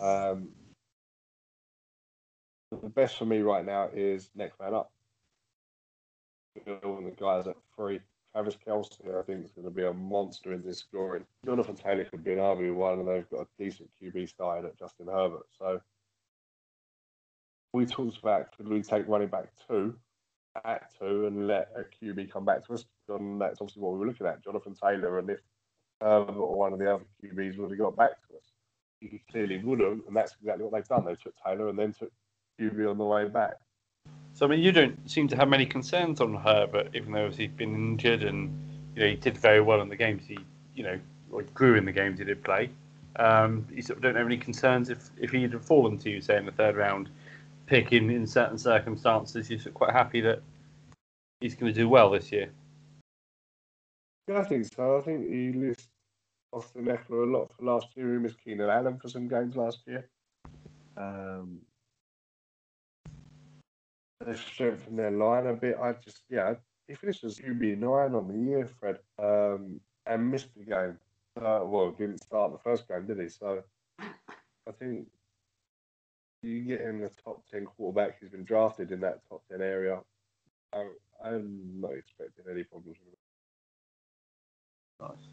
Um, 0.00 0.50
the 2.70 2.88
best 2.88 3.18
for 3.18 3.24
me 3.24 3.40
right 3.40 3.64
now 3.64 3.88
is 3.92 4.30
next 4.36 4.60
man 4.60 4.74
up. 4.74 4.92
Bill 6.64 6.98
and 6.98 7.06
the 7.06 7.10
guys 7.12 7.46
at 7.46 7.56
three. 7.74 8.00
Travis 8.38 8.56
Kelce, 8.64 9.18
I 9.18 9.22
think, 9.22 9.44
is 9.44 9.50
going 9.50 9.64
to 9.64 9.70
be 9.70 9.84
a 9.84 9.92
monster 9.92 10.52
in 10.52 10.62
this 10.62 10.78
scoring. 10.78 11.24
Jonathan 11.44 11.74
Taylor 11.74 12.04
could 12.04 12.22
be 12.22 12.34
an 12.34 12.38
RB 12.38 12.72
one, 12.72 13.00
and 13.00 13.08
they've 13.08 13.28
got 13.30 13.40
a 13.40 13.46
decent 13.58 13.90
QB 14.00 14.28
starting 14.28 14.64
at 14.64 14.78
Justin 14.78 15.08
Herbert. 15.08 15.46
So 15.58 15.80
we 17.72 17.84
talked 17.84 18.18
about 18.18 18.56
could 18.56 18.68
we 18.68 18.80
take 18.80 19.08
running 19.08 19.26
back 19.26 19.48
two 19.66 19.96
at 20.64 20.96
two 21.00 21.26
and 21.26 21.48
let 21.48 21.70
a 21.74 21.82
QB 21.82 22.30
come 22.30 22.44
back 22.44 22.64
to 22.66 22.74
us? 22.74 22.84
And 23.08 23.40
that's 23.40 23.60
obviously 23.60 23.82
what 23.82 23.94
we 23.94 23.98
were 23.98 24.06
looking 24.06 24.28
at, 24.28 24.44
Jonathan 24.44 24.74
Taylor, 24.80 25.18
and 25.18 25.30
if 25.30 25.40
Herbert 26.00 26.36
or 26.36 26.56
one 26.56 26.72
of 26.72 26.78
the 26.78 26.94
other 26.94 27.04
QBs 27.20 27.58
would 27.58 27.70
have 27.70 27.78
got 27.80 27.96
back 27.96 28.10
to 28.28 28.36
us. 28.36 28.52
he 29.00 29.20
clearly 29.32 29.58
would 29.64 29.80
have, 29.80 29.98
and 30.06 30.14
that's 30.14 30.36
exactly 30.40 30.62
what 30.62 30.72
they've 30.74 30.86
done. 30.86 31.04
They 31.04 31.16
took 31.16 31.34
Taylor 31.44 31.70
and 31.70 31.78
then 31.78 31.92
took 31.92 32.12
QB 32.60 32.88
on 32.88 32.98
the 32.98 33.04
way 33.04 33.24
back. 33.24 33.54
So 34.38 34.46
I 34.46 34.50
mean, 34.50 34.60
you 34.60 34.70
don't 34.70 35.10
seem 35.10 35.26
to 35.28 35.36
have 35.36 35.48
many 35.48 35.66
concerns 35.66 36.20
on 36.20 36.32
Herbert, 36.32 36.94
even 36.94 37.10
though 37.10 37.28
he's 37.28 37.50
been 37.50 37.74
injured 37.74 38.22
and 38.22 38.56
you 38.94 39.02
know 39.02 39.08
he 39.08 39.16
did 39.16 39.36
very 39.36 39.60
well 39.60 39.80
in 39.80 39.88
the 39.88 39.96
games 39.96 40.22
he 40.28 40.38
you 40.76 40.84
know 40.84 41.00
he 41.36 41.42
grew 41.54 41.74
in 41.74 41.84
the 41.84 41.90
games 41.90 42.20
he 42.20 42.24
did 42.24 42.44
play. 42.44 42.70
Um, 43.16 43.66
you 43.68 43.82
sort 43.82 43.96
of 43.96 44.04
don't 44.04 44.14
have 44.14 44.26
any 44.26 44.36
concerns 44.36 44.90
if 44.90 45.10
if 45.16 45.32
he 45.32 45.42
had 45.42 45.60
fallen 45.60 45.98
to 45.98 46.08
you, 46.08 46.20
say 46.20 46.36
in 46.36 46.46
the 46.46 46.52
third 46.52 46.76
round, 46.76 47.08
pick 47.66 47.92
in, 47.92 48.10
in 48.10 48.28
certain 48.28 48.58
circumstances. 48.58 49.50
You're 49.50 49.58
sort 49.58 49.70
of 49.70 49.74
quite 49.74 49.92
happy 49.92 50.20
that 50.20 50.40
he's 51.40 51.56
going 51.56 51.74
to 51.74 51.76
do 51.76 51.88
well 51.88 52.08
this 52.08 52.30
year. 52.30 52.48
Yeah, 54.28 54.38
I 54.38 54.44
think 54.44 54.66
so. 54.72 54.98
I 54.98 55.00
think 55.00 55.28
he 55.28 55.50
lists 55.50 55.88
Austin 56.52 56.84
Ekeler 56.84 57.26
a 57.26 57.36
lot 57.38 57.50
for 57.56 57.64
last 57.64 57.88
year. 57.96 58.12
He 58.12 58.18
missed 58.20 58.38
Keenan 58.44 58.70
Allen 58.70 59.00
for 59.00 59.08
some 59.08 59.26
games 59.26 59.56
last 59.56 59.80
year. 59.88 60.08
Um, 60.96 61.62
they've 64.24 64.38
strengthened 64.38 64.98
their 64.98 65.10
line 65.10 65.46
a 65.46 65.54
bit. 65.54 65.76
I 65.80 65.92
just, 65.92 66.22
yeah, 66.28 66.54
he 66.86 66.94
finished 66.94 67.24
as 67.24 67.38
QB 67.38 67.78
nine 67.78 68.14
on 68.14 68.28
the 68.28 68.38
year, 68.38 68.66
Fred, 68.66 68.98
um, 69.18 69.80
and 70.06 70.30
missed 70.30 70.54
the 70.56 70.64
game. 70.64 70.98
Uh, 71.40 71.60
well, 71.64 71.90
didn't 71.92 72.22
start 72.22 72.52
the 72.52 72.58
first 72.58 72.88
game, 72.88 73.06
did 73.06 73.20
he? 73.20 73.28
So 73.28 73.62
I 74.00 74.72
think 74.78 75.06
you 76.42 76.62
get 76.62 76.80
him 76.80 77.00
the 77.00 77.10
top 77.24 77.42
ten 77.50 77.64
quarterback. 77.64 78.18
He's 78.20 78.30
been 78.30 78.44
drafted 78.44 78.90
in 78.90 79.00
that 79.00 79.20
top 79.28 79.42
ten 79.50 79.60
area. 79.60 80.00
I, 80.72 80.86
I'm 81.24 81.80
not 81.80 81.92
expecting 81.92 82.44
any 82.50 82.64
problems 82.64 82.98
with 83.04 83.14
him. 85.10 85.16
Nice. 85.16 85.28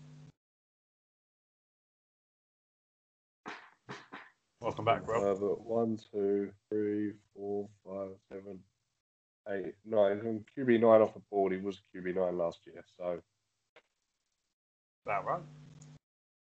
Welcome 4.62 4.86
back, 4.86 5.08
Rob. 5.08 5.24
Uh, 5.24 5.48
one, 5.48 6.00
two, 6.12 6.52
three, 6.70 7.14
four, 7.36 7.68
five, 7.86 8.10
seven, 8.32 8.60
eight, 9.50 9.76
nine. 9.86 10.20
From 10.20 10.46
QB 10.58 10.82
nine 10.82 11.02
off 11.02 11.14
the 11.14 11.22
board, 11.32 11.54
he 11.54 11.60
was 11.60 11.82
QB 11.96 12.16
nine 12.16 12.38
last 12.38 12.60
year. 12.66 12.84
So 12.98 13.22
That 15.06 15.26
right. 15.26 15.42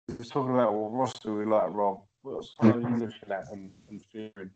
we 0.08 0.14
was 0.16 0.28
talking 0.28 0.54
about 0.54 0.74
what 0.74 0.92
roster 0.92 1.34
we 1.34 1.44
like, 1.44 1.70
Rob. 1.70 2.00
What 2.22 2.44
are 2.60 2.66
you 2.66 2.88
looking 2.96 3.30
at 3.30 3.50
and, 3.52 3.70
and 3.88 4.02
fearing? 4.12 4.50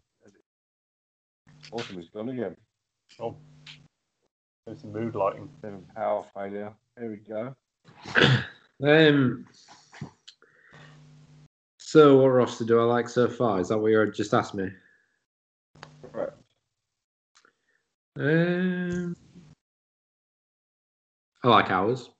Awesome, 1.70 1.96
he's 1.96 2.10
gone 2.10 2.28
again. 2.28 2.56
Oh, 3.20 3.36
there's 4.66 4.80
some 4.80 4.92
mood 4.92 5.14
lighting. 5.14 5.48
Seven 5.60 5.84
power 5.94 6.24
failure. 6.34 6.72
There 6.96 7.10
we 7.10 7.16
go. 7.16 7.54
Um. 8.84 9.46
So, 11.78 12.16
what 12.16 12.28
roster 12.28 12.64
do 12.64 12.80
I 12.80 12.84
like 12.84 13.08
so 13.08 13.28
far? 13.28 13.60
Is 13.60 13.68
that 13.68 13.78
what 13.78 13.92
you 13.92 14.10
just 14.10 14.34
asked 14.34 14.54
me? 14.54 14.70
Right. 16.10 16.30
Um, 18.18 19.16
I 21.42 21.48
like 21.48 21.70
ours, 21.70 22.10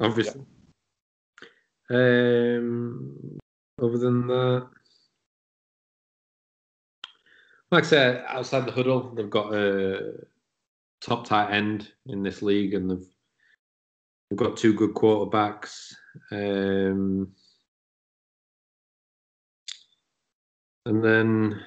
obviously. 0.00 0.42
Um, 1.90 3.38
other 3.82 3.98
than 3.98 4.26
that, 4.28 4.68
like 7.70 7.84
I 7.84 7.86
said, 7.86 8.24
outside 8.28 8.66
the 8.66 8.72
huddle, 8.72 9.12
they've 9.14 9.28
got 9.28 9.52
a 9.52 10.12
top 11.00 11.26
tight 11.26 11.50
end 11.52 11.92
in 12.06 12.22
this 12.22 12.40
league, 12.40 12.74
and 12.74 12.90
they've 12.90 13.06
they've 14.30 14.38
got 14.38 14.56
two 14.56 14.74
good 14.74 14.94
quarterbacks. 14.94 15.92
Um, 16.30 17.32
and 20.86 21.02
then 21.04 21.60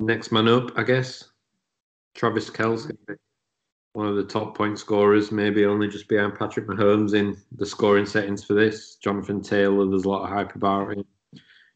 next 0.00 0.32
man 0.32 0.48
up, 0.48 0.76
I 0.76 0.82
guess. 0.82 1.30
Travis 2.14 2.50
Kelce, 2.50 2.96
one 3.92 4.06
of 4.06 4.16
the 4.16 4.24
top 4.24 4.56
point 4.56 4.78
scorers, 4.78 5.32
maybe 5.32 5.64
only 5.64 5.88
just 5.88 6.08
behind 6.08 6.38
Patrick 6.38 6.66
Mahomes 6.66 7.14
in 7.14 7.36
the 7.56 7.66
scoring 7.66 8.06
settings 8.06 8.44
for 8.44 8.54
this. 8.54 8.96
Jonathan 8.96 9.42
Taylor, 9.42 9.88
there's 9.88 10.04
a 10.04 10.08
lot 10.08 10.24
of 10.24 10.30
hype 10.30 10.54
about 10.54 10.92
him. 10.92 11.04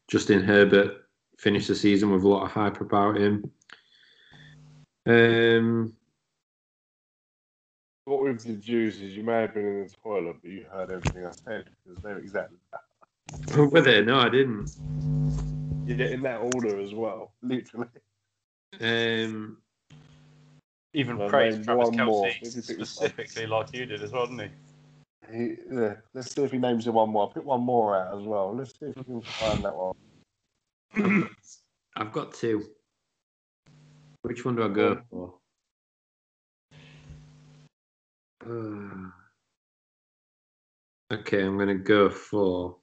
Justin 0.07 0.43
Herbert 0.43 1.05
finished 1.37 1.67
the 1.67 1.75
season 1.75 2.11
with 2.11 2.23
a 2.23 2.27
lot 2.27 2.43
of 2.43 2.51
hype 2.51 2.81
about 2.81 3.17
him. 3.17 3.51
Um, 5.05 5.93
What 8.05 8.23
we've 8.23 8.41
deduced 8.41 9.01
is 9.01 9.15
you 9.15 9.23
may 9.23 9.41
have 9.41 9.53
been 9.53 9.65
in 9.65 9.83
the 9.83 9.93
toilet, 10.03 10.37
but 10.41 10.51
you 10.51 10.65
heard 10.71 10.91
everything 10.91 11.25
I 11.25 11.31
said 11.31 11.65
because 11.85 12.17
exactly 12.17 12.57
that. 12.71 13.71
were 13.71 13.81
they? 13.81 14.01
No, 14.01 14.19
I 14.19 14.29
didn't. 14.29 14.71
Yeah, 15.85 16.07
in 16.07 16.21
that 16.23 16.37
order 16.37 16.79
as 16.79 16.93
well, 16.93 17.33
literally. 17.41 17.87
Um, 18.79 19.57
Even 20.93 21.17
Well, 21.17 21.29
praised 21.29 21.63
Travis 21.63 21.87
one. 21.89 21.97
Kelce 21.97 22.41
If 22.41 22.63
specifically 22.65 23.45
like 23.47 23.73
you 23.73 23.85
did 23.85 24.03
as 24.03 24.11
well, 24.11 24.27
didn't 24.27 24.51
he? 25.31 25.37
He, 25.37 25.55
yeah, 25.71 25.95
let's 26.13 26.33
see 26.33 26.43
if 26.43 26.51
he 26.51 26.57
names 26.57 26.85
you 26.85 26.91
one 26.91 27.09
more. 27.09 27.31
Pick 27.31 27.43
one 27.43 27.61
more 27.61 27.95
out 27.95 28.19
as 28.19 28.25
well. 28.25 28.55
Let's 28.55 28.71
see 28.79 28.87
if 28.87 28.97
we 28.97 29.03
can 29.03 29.21
find 29.21 29.63
that 29.63 29.75
one. 29.75 29.93
I've 31.95 32.11
got 32.11 32.33
two. 32.33 32.63
Which 34.23 34.43
one 34.43 34.55
do 34.55 34.63
I 34.63 34.69
go 34.69 35.01
for? 35.09 35.35
Uh, 38.45 39.09
okay, 41.13 41.43
I'm 41.43 41.57
gonna 41.57 41.75
go 41.75 42.09
for. 42.09 42.78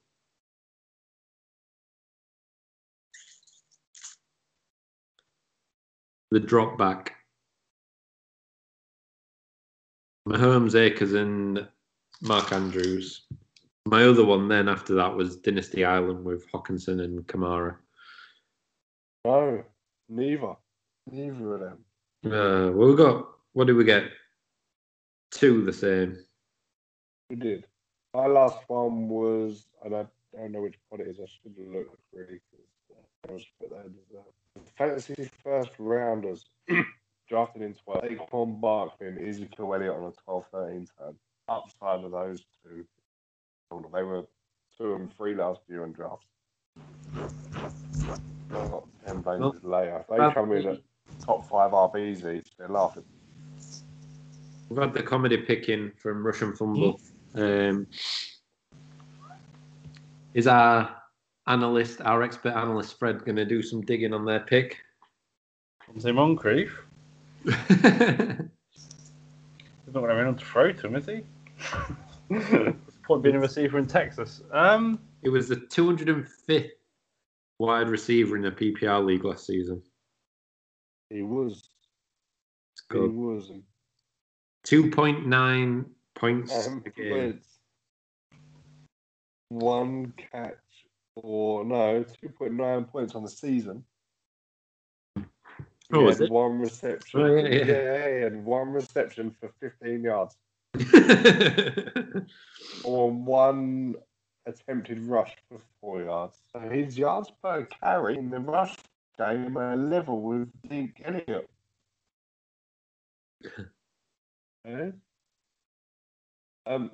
The 6.31 6.39
drop 6.39 6.77
back. 6.77 7.13
Mahomes, 10.27 10.75
Akers, 10.75 11.13
and 11.13 11.67
Mark 12.21 12.51
Andrews. 12.51 13.25
My 13.85 14.03
other 14.03 14.25
one 14.25 14.49
then 14.49 14.67
after 14.67 14.93
that 14.95 15.15
was 15.15 15.37
Dynasty 15.37 15.85
Island 15.85 16.25
with 16.25 16.49
Hockenson 16.51 17.01
and 17.01 17.25
Kamara. 17.27 17.77
No, 19.23 19.63
neither. 20.09 20.55
Neither 21.09 21.53
of 21.53 21.59
them. 21.61 21.85
Uh, 22.25 22.71
well, 22.73 22.89
we 22.89 22.95
got 22.97 23.27
what 23.53 23.67
did 23.67 23.77
we 23.77 23.85
get? 23.85 24.03
Two 25.31 25.63
the 25.63 25.71
same. 25.71 26.17
We 27.29 27.37
did. 27.37 27.65
My 28.13 28.27
last 28.27 28.57
one 28.67 29.07
was, 29.07 29.67
and 29.85 29.95
I 29.95 30.05
don't 30.35 30.51
know 30.51 30.61
which 30.61 30.75
pod 30.89 30.99
it 30.99 31.07
is. 31.07 31.19
I 31.21 31.25
should 31.25 31.55
have 31.57 31.67
looked 31.73 32.01
really. 32.13 32.39
I 33.29 33.31
was 33.31 33.45
put 33.59 33.69
that 33.69 33.85
in 33.85 33.95
as 34.09 34.15
a- 34.17 34.23
Fantasy 34.77 35.29
first 35.43 35.71
rounders 35.77 36.45
drafted 37.29 37.61
in 37.61 37.73
12. 37.73 38.03
Saquon 38.03 38.61
Barkley 38.61 39.07
and 39.07 39.27
Ezekiel 39.27 39.73
Elliott 39.73 39.95
on 39.95 40.13
a 40.13 40.31
12-13 40.31 40.87
turn. 40.97 41.15
Upside 41.49 42.03
of 42.03 42.11
those 42.11 42.43
two, 42.63 42.85
they 43.93 44.03
were 44.03 44.23
two 44.77 44.95
and 44.95 45.15
three 45.15 45.33
last 45.33 45.61
year 45.69 45.85
in 45.85 45.93
drafts. 45.93 46.25
Not 48.49 48.83
ten 49.05 49.21
bases 49.21 49.63
later. 49.63 49.97
If 50.01 50.07
they 50.07 50.17
well, 50.17 50.31
come 50.31 50.51
in 50.51 50.67
at 50.67 50.79
top 51.23 51.47
five 51.49 51.71
RBs 51.71 52.37
each, 52.37 52.49
they're 52.57 52.67
laughing. 52.67 53.03
We've 54.69 54.79
had 54.79 54.93
the 54.93 55.03
comedy 55.03 55.37
picking 55.37 55.91
from 55.97 56.25
Russian 56.25 56.53
Fumble. 56.53 56.99
Um, 57.35 57.87
is 60.33 60.47
our 60.47 60.95
analyst, 61.47 62.01
our 62.01 62.23
expert 62.23 62.53
analyst 62.53 62.97
Fred, 62.99 63.23
going 63.25 63.35
to 63.37 63.45
do 63.45 63.61
some 63.61 63.81
digging 63.81 64.13
on 64.13 64.25
their 64.25 64.39
pick? 64.41 64.77
Lindsay 65.87 66.11
Moncrief. 66.11 66.77
He's 67.45 67.55
not 69.93 70.01
going 70.01 70.09
to 70.09 70.09
have 70.09 70.17
anyone 70.17 70.37
to 70.37 70.45
throw 70.45 70.71
to 70.71 70.87
him, 70.87 70.95
is 70.95 71.05
he? 71.05 71.23
What's 72.27 72.49
the 72.49 72.75
point 73.05 73.23
being 73.23 73.35
a 73.35 73.39
receiver 73.39 73.77
in 73.79 73.87
Texas? 73.87 74.41
Um, 74.51 74.99
it 75.23 75.29
was 75.29 75.47
the 75.47 75.55
205th 75.55 76.69
wide 77.59 77.89
receiver 77.89 78.35
in 78.35 78.41
the 78.43 78.51
PPR 78.51 79.03
league 79.05 79.23
last 79.23 79.45
season. 79.47 79.81
He 81.09 81.21
was. 81.21 81.69
It's 82.73 82.81
good. 82.89 83.09
He 83.11 83.15
was. 83.15 83.51
2.9 84.67 85.85
points 86.15 86.67
Um, 86.67 86.83
a 86.85 86.89
game. 86.89 87.09
points. 87.11 87.47
One 89.49 90.13
catch, 90.17 90.57
or 91.23 91.65
no, 91.65 92.03
two 92.03 92.29
point 92.29 92.53
nine 92.53 92.85
points 92.85 93.15
on 93.15 93.23
the 93.23 93.29
season. 93.29 93.83
Oh, 95.91 96.07
had 96.07 96.21
it? 96.21 96.29
One 96.31 96.59
reception. 96.59 97.21
Oh, 97.21 97.35
yeah, 97.35 97.65
yeah. 97.65 98.15
he 98.15 98.21
had 98.21 98.43
one 98.43 98.71
reception 98.71 99.35
for 99.39 99.49
fifteen 99.59 100.03
yards, 100.03 100.35
or 102.83 103.09
one 103.11 103.95
attempted 104.45 104.99
rush 104.99 105.35
for 105.49 105.59
four 105.81 106.01
yards. 106.01 106.39
So 106.51 106.59
his 106.59 106.97
yards 106.97 107.31
per 107.41 107.65
carry 107.65 108.17
in 108.17 108.29
the 108.29 108.39
rush 108.39 108.75
game 109.17 109.57
are 109.57 109.75
level 109.75 110.21
with 110.21 110.49
Zeke 110.69 111.01
Elliott. 111.03 111.49
Yeah. 114.65 114.91
Um, 116.65 116.91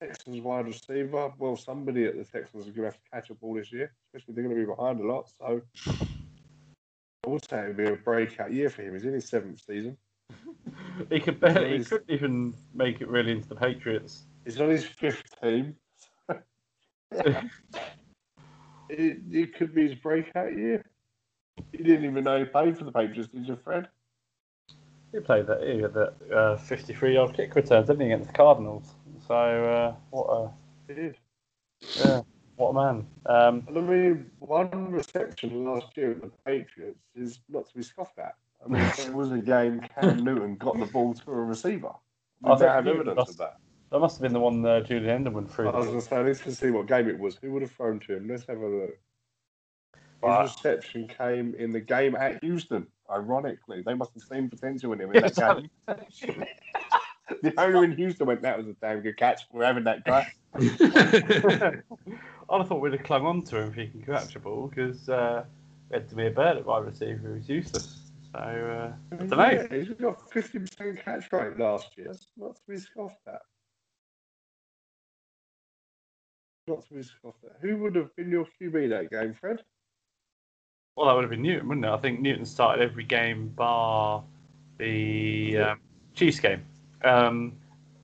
Texans 0.00 0.40
wide 0.40 0.66
receiver. 0.66 1.32
Well, 1.38 1.56
somebody 1.56 2.06
at 2.06 2.16
the 2.16 2.24
Texans 2.24 2.66
is 2.66 2.72
going 2.72 2.88
to 2.88 2.94
have 2.94 2.94
to 2.94 3.10
catch 3.12 3.30
a 3.30 3.34
ball 3.34 3.54
this 3.54 3.72
year, 3.72 3.92
especially 4.14 4.34
they're 4.34 4.44
going 4.44 4.56
to 4.56 4.62
be 4.62 4.66
behind 4.66 5.00
a 5.00 5.06
lot. 5.06 5.30
So 5.38 5.60
I 7.26 7.28
would 7.28 7.48
say 7.48 7.60
it 7.60 7.66
would 7.68 7.76
be 7.76 7.86
a 7.86 7.96
breakout 7.96 8.52
year 8.52 8.70
for 8.70 8.82
him. 8.82 8.94
He's 8.94 9.04
in 9.04 9.12
his 9.12 9.28
seventh 9.28 9.60
season. 9.60 9.96
He 11.10 11.20
could 11.20 11.40
barely, 11.40 11.78
he 11.78 11.84
couldn't 11.84 12.10
even 12.10 12.54
make 12.74 13.00
it 13.00 13.08
really 13.08 13.32
into 13.32 13.48
the 13.48 13.56
Patriots. 13.56 14.24
He's 14.44 14.60
on 14.60 14.70
his 14.70 14.84
fifth 14.84 15.24
team. 15.42 15.74
it, 17.10 17.48
it 18.88 19.54
could 19.54 19.74
be 19.74 19.88
his 19.88 19.98
breakout 19.98 20.56
year. 20.56 20.84
He 21.72 21.78
didn't 21.78 22.04
even 22.04 22.24
know 22.24 22.38
he 22.38 22.44
played 22.44 22.78
for 22.78 22.84
the 22.84 22.92
Patriots, 22.92 23.28
did 23.32 23.46
you, 23.46 23.56
Fred? 23.56 23.88
He 25.12 25.20
played 25.20 25.46
that. 25.48 25.62
He 25.62 25.80
had 25.80 25.94
that 25.94 26.14
uh, 26.32 26.56
53-yard 26.56 27.34
kick 27.34 27.54
return, 27.54 27.84
didn't 27.84 28.00
he, 28.00 28.06
against 28.06 28.28
the 28.28 28.34
Cardinals? 28.34 28.94
So 29.30 29.36
uh, 29.36 29.94
what 30.10 30.26
a 30.26 30.50
He 30.88 30.94
did. 31.00 31.16
yeah, 32.00 32.22
what 32.56 32.70
a 32.70 32.74
man. 32.74 33.06
Um, 33.26 33.62
I 33.68 33.80
mean, 33.80 34.28
one 34.40 34.90
reception 34.90 35.64
last 35.64 35.96
year 35.96 36.10
at 36.10 36.20
the 36.22 36.32
Patriots 36.44 36.98
is 37.14 37.38
not 37.48 37.68
to 37.68 37.76
be 37.76 37.84
scoffed 37.84 38.18
at. 38.18 38.34
I 38.64 38.68
mean, 38.68 38.90
there 38.98 39.12
was 39.12 39.30
a 39.30 39.38
game 39.38 39.82
Cam 39.94 40.24
Newton 40.24 40.56
got 40.56 40.80
the 40.80 40.86
ball 40.86 41.14
to 41.14 41.30
a 41.30 41.34
receiver. 41.34 41.92
I 42.42 42.48
don't 42.56 42.60
have 42.60 42.88
evidence 42.88 43.14
must- 43.18 43.30
of 43.30 43.36
that. 43.36 43.58
that 43.92 44.00
must 44.00 44.16
have 44.16 44.22
been 44.22 44.32
the 44.32 44.40
one 44.40 44.66
uh, 44.66 44.80
Julian 44.80 45.24
Edelman 45.24 45.48
threw. 45.48 45.68
I 45.68 45.76
was 45.76 45.86
going 45.86 46.00
to 46.00 46.04
say, 46.04 46.24
let's 46.24 46.40
just 46.40 46.58
see 46.58 46.70
what 46.72 46.88
game 46.88 47.08
it 47.08 47.16
was. 47.16 47.36
Who 47.36 47.52
would 47.52 47.62
have 47.62 47.70
thrown 47.70 48.00
to 48.00 48.16
him? 48.16 48.26
Let's 48.26 48.46
have 48.46 48.58
a 48.58 48.66
look. 48.66 48.98
His 50.24 50.54
reception 50.56 51.06
came 51.06 51.54
in 51.54 51.70
the 51.70 51.78
game 51.80 52.16
at 52.16 52.42
Houston. 52.42 52.84
Ironically, 53.08 53.82
they 53.86 53.94
must 53.94 54.12
have 54.14 54.24
seen 54.24 54.48
potential 54.50 54.92
in 54.92 55.00
him 55.00 55.12
in 55.12 55.22
that 55.36 55.68
game. 55.86 56.44
The 57.42 57.54
owner 57.58 57.84
in 57.84 57.92
Houston 57.92 58.26
went, 58.26 58.42
"That 58.42 58.58
was 58.58 58.66
a 58.66 58.74
damn 58.74 59.00
good 59.00 59.16
catch. 59.16 59.42
We're 59.52 59.64
having 59.64 59.84
that 59.84 60.04
guy." 60.04 60.32
I'd 62.50 62.66
thought 62.66 62.80
we'd 62.80 62.92
have 62.92 63.04
clung 63.04 63.24
on 63.24 63.42
to 63.42 63.58
him 63.58 63.68
if 63.68 63.74
he 63.74 63.86
can 63.86 64.02
catch 64.02 64.34
a 64.34 64.40
ball 64.40 64.66
because 64.66 65.08
uh, 65.08 65.44
we 65.88 65.94
had 65.94 66.08
Damiere 66.08 66.30
Byrd 66.30 66.56
at 66.58 66.66
wide 66.66 66.84
receiver 66.84 67.18
who 67.18 67.34
was 67.34 67.48
useless. 67.48 67.98
So 68.32 68.38
uh, 68.38 68.92
I 69.12 69.16
don't 69.16 69.30
know. 69.30 69.50
Yeah, 69.50 69.66
he's 69.70 69.88
got 69.90 70.30
fifty 70.32 70.58
percent 70.58 71.04
catch 71.04 71.32
rate 71.32 71.58
last 71.58 71.96
year. 71.96 72.08
That's 72.08 72.26
not 72.36 72.56
to 72.56 72.62
be 72.68 72.76
scoffed 72.76 73.16
at. 73.26 73.42
Not 76.66 76.86
to 76.88 76.94
be 76.94 77.02
scoffed 77.02 77.44
at. 77.44 77.56
Who 77.60 77.76
would 77.78 77.94
have 77.94 78.14
been 78.16 78.30
your 78.30 78.46
QB 78.60 78.90
that 78.90 79.10
game, 79.10 79.34
Fred? 79.34 79.62
Well, 80.96 81.06
that 81.06 81.14
would 81.14 81.22
have 81.22 81.30
been 81.30 81.42
Newton, 81.42 81.68
wouldn't 81.68 81.86
it? 81.86 81.90
I 81.90 81.96
think 81.96 82.20
Newton 82.20 82.44
started 82.44 82.82
every 82.82 83.04
game 83.04 83.48
bar 83.48 84.22
the 84.78 85.58
um, 85.58 85.80
Chiefs 86.14 86.40
game. 86.40 86.62
Um, 87.02 87.56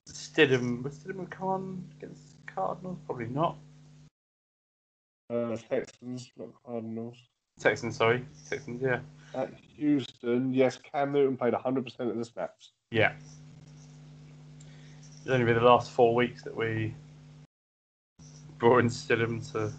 Stidham, 0.08 0.82
was 0.82 0.98
Stidham 0.98 1.28
come 1.30 1.48
on 1.48 1.84
against 1.98 2.46
the 2.46 2.52
Cardinals? 2.52 2.98
Probably 3.06 3.26
not. 3.26 3.56
Uh, 5.28 5.56
Texans, 5.56 6.30
not 6.36 6.48
Cardinals. 6.64 7.16
Texans, 7.58 7.96
sorry. 7.96 8.24
Texans, 8.48 8.80
yeah. 8.82 9.00
At 9.34 9.52
Houston, 9.76 10.52
yes, 10.52 10.78
Cam 10.78 11.12
Newton 11.12 11.36
played 11.36 11.54
100% 11.54 12.00
of 12.00 12.16
the 12.16 12.24
snaps. 12.24 12.72
Yeah. 12.90 13.12
It's 15.18 15.28
only 15.28 15.44
been 15.44 15.56
the 15.56 15.64
last 15.64 15.90
four 15.90 16.14
weeks 16.14 16.42
that 16.44 16.54
we 16.54 16.94
brought 18.58 18.78
in 18.78 18.86
Stidham 18.88 19.40
to, 19.52 19.72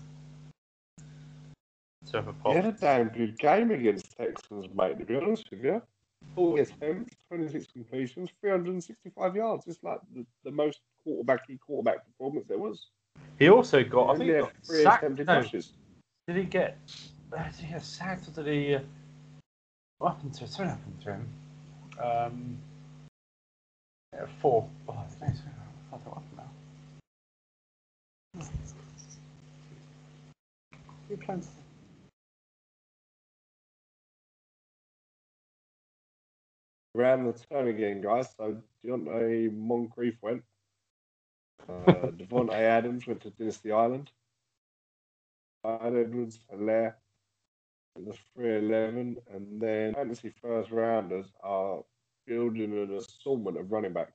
to 2.07 2.17
have 2.17 2.27
a 2.27 2.33
pop. 2.33 2.51
He 2.51 2.55
had 2.57 2.65
a 2.65 2.71
damn 2.73 3.09
good 3.09 3.37
game 3.39 3.71
against 3.71 4.17
Texans, 4.17 4.67
mate, 4.75 4.99
to 4.99 5.05
be 5.05 5.15
honest 5.15 5.49
with 5.49 5.63
you. 5.63 5.81
40 6.35 6.61
attempts, 6.61 7.15
26 7.29 7.67
completions, 7.71 8.29
365 8.41 9.35
yards. 9.35 9.65
It's 9.67 9.83
like 9.83 9.99
the, 10.13 10.25
the 10.43 10.51
most 10.51 10.81
quarterbacky 11.05 11.59
quarterback 11.59 12.05
performance 12.05 12.45
there 12.47 12.59
was. 12.59 12.87
He 13.39 13.49
also 13.49 13.83
got, 13.83 14.09
I 14.09 14.17
think, 14.17 14.31
he 14.31 14.37
got 14.37 14.51
three 14.65 14.83
sacked. 14.83 15.03
attempted 15.03 15.27
No, 15.27 15.37
rushes. 15.37 15.73
Did 16.27 16.37
he 16.37 16.43
get? 16.43 16.77
Uh, 17.31 17.43
did 17.43 17.55
he 17.55 17.73
get 17.73 17.83
sacked 17.83 18.27
or 18.27 18.43
did 18.43 18.47
he? 18.47 18.75
Uh, 18.75 18.81
what 19.99 20.13
happened 20.13 20.33
to? 20.35 20.47
Something 20.47 20.69
happened 20.69 21.01
to 21.01 21.13
him. 21.13 21.29
Um, 22.03 22.57
yeah, 24.13 24.25
four. 24.41 24.69
Oh, 24.87 24.93
I 24.93 24.95
don't 24.95 25.21
know. 25.21 25.41
I 25.91 25.97
don't 25.97 26.05
know 26.05 26.11
what 26.11 26.23
happened 26.23 26.37
now. 26.37 26.47
Who 31.09 31.17
plans? 31.17 31.49
Around 36.97 37.25
the 37.25 37.33
turn 37.33 37.67
again, 37.67 38.01
guys. 38.01 38.33
So 38.37 38.57
Donte 38.83 39.53
Moncrief 39.55 40.15
went. 40.21 40.41
Uh, 41.69 41.73
Davante 41.91 42.53
Adams 42.53 43.05
went 43.05 43.21
to 43.21 43.29
Dynasty 43.29 43.71
Island. 43.71 44.09
Edwards, 45.63 46.39
Helaire. 46.51 46.95
Was 47.95 48.17
311. 48.35 49.17
And 49.31 49.61
then 49.61 49.93
fantasy 49.93 50.33
first 50.41 50.71
rounders 50.71 51.27
are 51.43 51.83
building 52.25 52.73
an 52.73 52.97
assortment 52.97 53.59
of 53.59 53.71
running 53.71 53.93
backs. 53.93 54.13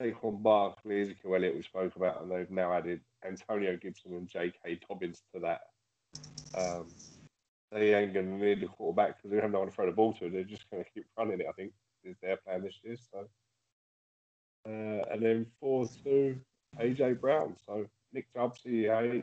Saquon 0.00 0.42
Barkley, 0.42 1.00
Ezekiel 1.00 1.34
Elliott, 1.34 1.56
we 1.56 1.62
spoke 1.62 1.96
about, 1.96 2.22
and 2.22 2.30
they've 2.30 2.50
now 2.50 2.72
added 2.72 3.00
Antonio 3.26 3.76
Gibson 3.76 4.12
and 4.12 4.28
J.K. 4.28 4.80
Dobbins 4.88 5.22
to 5.34 5.40
that. 5.40 5.60
Um, 6.54 6.86
they 7.76 7.94
ain't 7.94 8.14
going 8.14 8.38
to 8.38 8.44
need 8.44 8.62
a 8.62 8.68
quarterback 8.68 9.16
because 9.16 9.30
they 9.30 9.40
have 9.40 9.50
no 9.50 9.58
one 9.58 9.68
to 9.68 9.74
throw 9.74 9.86
the 9.86 9.92
ball 9.92 10.14
to. 10.14 10.30
They're 10.30 10.44
just 10.44 10.68
going 10.70 10.82
to 10.82 10.90
keep 10.90 11.04
running 11.18 11.40
it, 11.40 11.46
I 11.48 11.52
think, 11.52 11.72
is 12.04 12.16
their 12.22 12.38
plan 12.38 12.62
this 12.62 12.80
year. 12.82 12.96
So, 13.12 13.28
uh, 14.66 15.12
and 15.12 15.22
then 15.22 15.46
4 15.60 15.86
2, 16.04 16.36
AJ 16.80 17.20
Brown. 17.20 17.54
So, 17.66 17.86
Nick 18.12 18.32
Chubb, 18.34 18.56
CEH, 18.56 19.22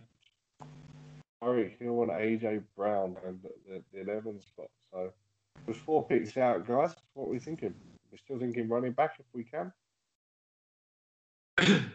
Tyreek 1.41 1.79
Hill, 1.79 2.03
and 2.03 2.11
AJ 2.11 2.63
Brown, 2.77 3.17
and 3.25 3.39
the, 3.41 3.49
the, 3.67 4.03
the 4.03 4.11
11 4.11 4.41
spot. 4.41 4.67
So, 4.91 5.11
with 5.65 5.77
four 5.77 6.05
picks 6.05 6.37
out, 6.37 6.67
guys, 6.67 6.93
what 7.13 7.25
are 7.25 7.29
we 7.29 7.39
thinking? 7.39 7.73
We're 8.11 8.17
still 8.17 8.37
thinking 8.37 8.69
running 8.69 8.91
back 8.91 9.15
if 9.19 9.25
we 9.33 9.45
can. 9.45 9.73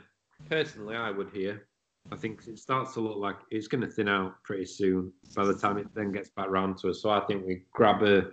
Personally, 0.48 0.96
I 0.96 1.10
would 1.10 1.30
here. 1.30 1.67
I 2.10 2.16
think 2.16 2.40
it 2.46 2.58
starts 2.58 2.94
to 2.94 3.00
look 3.00 3.18
like 3.18 3.36
it's 3.50 3.68
going 3.68 3.82
to 3.82 3.86
thin 3.86 4.08
out 4.08 4.42
pretty 4.42 4.64
soon 4.64 5.12
by 5.36 5.44
the 5.44 5.54
time 5.54 5.76
it 5.78 5.86
then 5.94 6.10
gets 6.10 6.30
back 6.30 6.48
round 6.48 6.78
to 6.78 6.90
us. 6.90 7.02
So 7.02 7.10
I 7.10 7.20
think 7.20 7.46
we 7.46 7.62
grab 7.72 8.02
a 8.02 8.30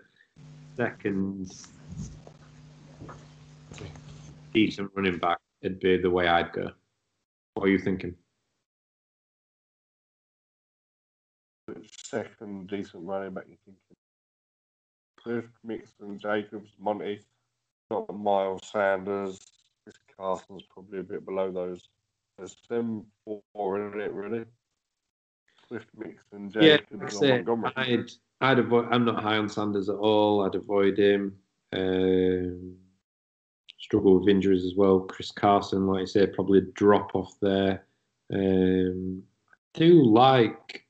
second 0.76 1.52
decent 4.54 4.90
running 4.96 5.18
back. 5.18 5.40
It'd 5.62 5.80
be 5.80 5.98
the 5.98 6.10
way 6.10 6.28
I'd 6.28 6.54
go. 6.54 6.72
What 7.56 7.66
are 7.66 7.70
you 7.70 7.80
thinking? 7.80 8.16
Second 11.86 12.68
decent 12.70 13.04
running 13.04 13.34
back 13.34 13.46
you're 13.48 13.58
thinking? 13.66 13.82
Cliff, 15.20 15.46
Mixon, 15.64 16.20
Jacobs, 16.20 16.76
Monty, 16.80 17.20
got 17.90 18.16
Miles 18.16 18.62
Sanders. 18.72 19.40
Carson's 20.18 20.64
probably 20.70 21.00
a 21.00 21.04
bit 21.04 21.26
below 21.26 21.52
those. 21.52 21.90
There's 22.38 22.58
them 22.70 23.06
four 23.54 23.94
in 23.94 24.00
it, 24.00 24.12
really. 24.12 24.46
Cliff, 25.68 25.86
Mixon, 25.98 26.52
Yeah, 26.56 26.78
Jacobs, 26.78 27.02
that's 27.02 27.22
or 27.22 27.26
it. 27.26 27.46
Montgomery. 27.46 27.72
I'd, 27.76 28.12
I'd 28.42 28.60
avoid. 28.60 28.88
I'm 28.92 29.06
not 29.06 29.24
high 29.24 29.38
on 29.38 29.50
Sanders 29.50 29.90
at 29.90 29.96
all. 29.96 30.44
I'd 30.46 30.56
avoid 30.56 31.00
him. 31.00 31.36
Um, 31.74 32.76
struggle 33.80 34.20
with 34.20 34.30
injuries 34.30 34.66
as 34.66 34.76
well. 34.76 35.02
Chris 35.02 35.32
Carson, 35.32 35.88
like 35.88 36.02
I 36.02 36.06
say, 36.06 36.28
probably 36.28 36.60
a 36.60 36.74
drop 36.74 37.16
off 37.16 37.34
there. 37.42 37.86
Um, 38.34 39.24
I 39.76 39.80
do 39.80 40.04
like 40.04 40.86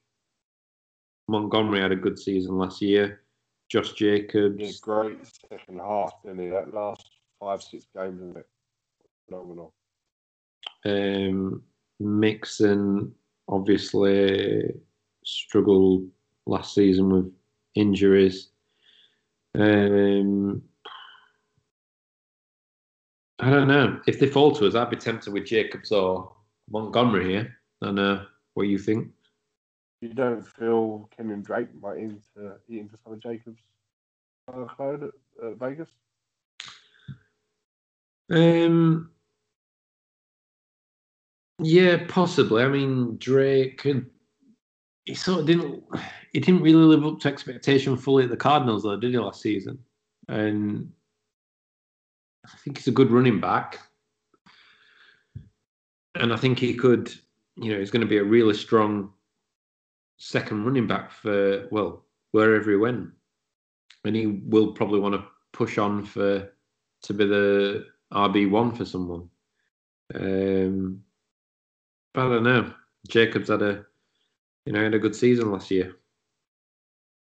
Montgomery 1.27 1.81
had 1.81 1.91
a 1.91 1.95
good 1.97 2.17
season 2.19 2.57
last 2.57 2.81
year. 2.81 3.21
Josh 3.69 3.93
Jacobs, 3.93 4.79
great 4.79 5.17
second 5.49 5.79
half, 5.79 6.13
didn't 6.23 6.39
he? 6.39 6.49
That 6.49 6.73
last 6.73 7.09
five, 7.39 7.63
six 7.63 7.87
games, 7.95 8.21
isn't 8.21 8.37
it? 8.37 8.47
Phenomenal. 9.27 9.73
Um, 10.85 11.63
Mixon, 11.99 13.13
obviously 13.47 14.73
struggled 15.23 16.07
last 16.45 16.75
season 16.75 17.09
with 17.09 17.31
injuries. 17.75 18.49
Um, 19.57 20.61
I 23.39 23.49
don't 23.49 23.67
know. 23.67 23.99
If 24.07 24.19
they 24.19 24.27
fall 24.27 24.51
to 24.53 24.67
us, 24.67 24.75
I'd 24.75 24.89
be 24.89 24.95
tempted 24.95 25.33
with 25.33 25.45
Jacobs 25.45 25.91
or 25.91 26.31
Montgomery 26.69 27.31
here. 27.31 27.57
I 27.81 27.87
don't 27.87 27.95
know 27.95 28.25
what 28.53 28.67
you 28.67 28.77
think. 28.77 29.09
You 30.01 30.13
don't 30.13 30.45
feel 30.45 31.09
Kenyon 31.15 31.41
Drake 31.41 31.69
might 31.81 31.97
eat 31.97 32.03
into, 32.03 32.55
eat 32.69 32.79
into 32.79 32.97
some 33.03 33.13
of 33.13 33.19
Jacobs' 33.21 33.59
workload 34.49 35.09
at, 35.09 35.45
at 35.45 35.57
Vegas? 35.57 35.89
Um, 38.29 39.11
yeah, 41.59 42.03
possibly. 42.07 42.63
I 42.63 42.67
mean, 42.67 43.17
Drake. 43.17 43.85
He 45.05 45.13
sort 45.13 45.41
of 45.41 45.45
didn't. 45.45 45.83
He 46.33 46.39
didn't 46.39 46.63
really 46.63 46.83
live 46.83 47.05
up 47.05 47.19
to 47.21 47.29
expectation 47.29 47.95
fully 47.95 48.25
at 48.25 48.29
the 48.29 48.37
Cardinals, 48.37 48.83
though, 48.83 48.97
did 48.97 49.11
he 49.11 49.17
last 49.17 49.41
season? 49.41 49.79
And 50.27 50.91
I 52.45 52.57
think 52.57 52.77
he's 52.77 52.87
a 52.87 52.91
good 52.91 53.11
running 53.11 53.39
back. 53.39 53.79
and 56.15 56.33
I 56.33 56.35
think 56.35 56.59
he 56.59 56.73
could. 56.73 57.13
You 57.57 57.71
know, 57.71 57.79
he's 57.79 57.91
going 57.91 58.01
to 58.01 58.07
be 58.07 58.17
a 58.17 58.23
really 58.23 58.53
strong 58.53 59.13
second 60.17 60.65
running 60.65 60.87
back 60.87 61.11
for 61.11 61.67
well 61.71 62.05
wherever 62.31 62.69
he 62.69 62.77
went, 62.77 63.09
and 64.03 64.15
he 64.15 64.27
will 64.27 64.73
probably 64.73 64.99
want 64.99 65.15
to 65.15 65.23
push 65.53 65.77
on 65.77 66.03
for 66.03 66.51
to 67.03 67.13
be 67.13 67.25
the 67.25 67.85
RB 68.13 68.49
one 68.49 68.75
for 68.75 68.83
someone. 68.83 69.29
Um, 70.13 71.01
I 72.17 72.29
don't 72.29 72.43
know. 72.43 72.71
Jacobs 73.09 73.49
had 73.49 73.61
a 73.61 73.85
you 74.65 74.71
know 74.71 74.81
had 74.81 74.93
a 74.93 74.99
good 74.99 75.15
season 75.15 75.51
last 75.51 75.69
year. 75.69 75.97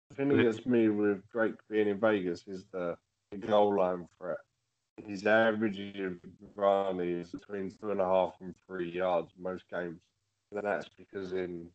The 0.09 0.15
thing 0.15 0.41
gets 0.41 0.65
me 0.65 0.89
with 0.89 1.21
Drake 1.31 1.53
being 1.69 1.87
in 1.87 1.99
Vegas 1.99 2.47
is 2.47 2.65
the, 2.73 2.97
the 3.31 3.37
goal 3.37 3.77
line 3.77 4.07
threat. 4.17 4.39
His 5.05 5.25
average 5.25 5.79
of 5.99 6.17
run 6.55 6.99
is 6.99 7.29
between 7.29 7.71
two 7.71 7.91
and 7.91 8.01
a 8.01 8.05
half 8.05 8.33
and 8.41 8.55
three 8.67 8.91
yards 8.91 9.31
most 9.39 9.63
games. 9.71 10.01
And 10.51 10.63
that's 10.63 10.89
because 10.97 11.31
in, 11.31 11.67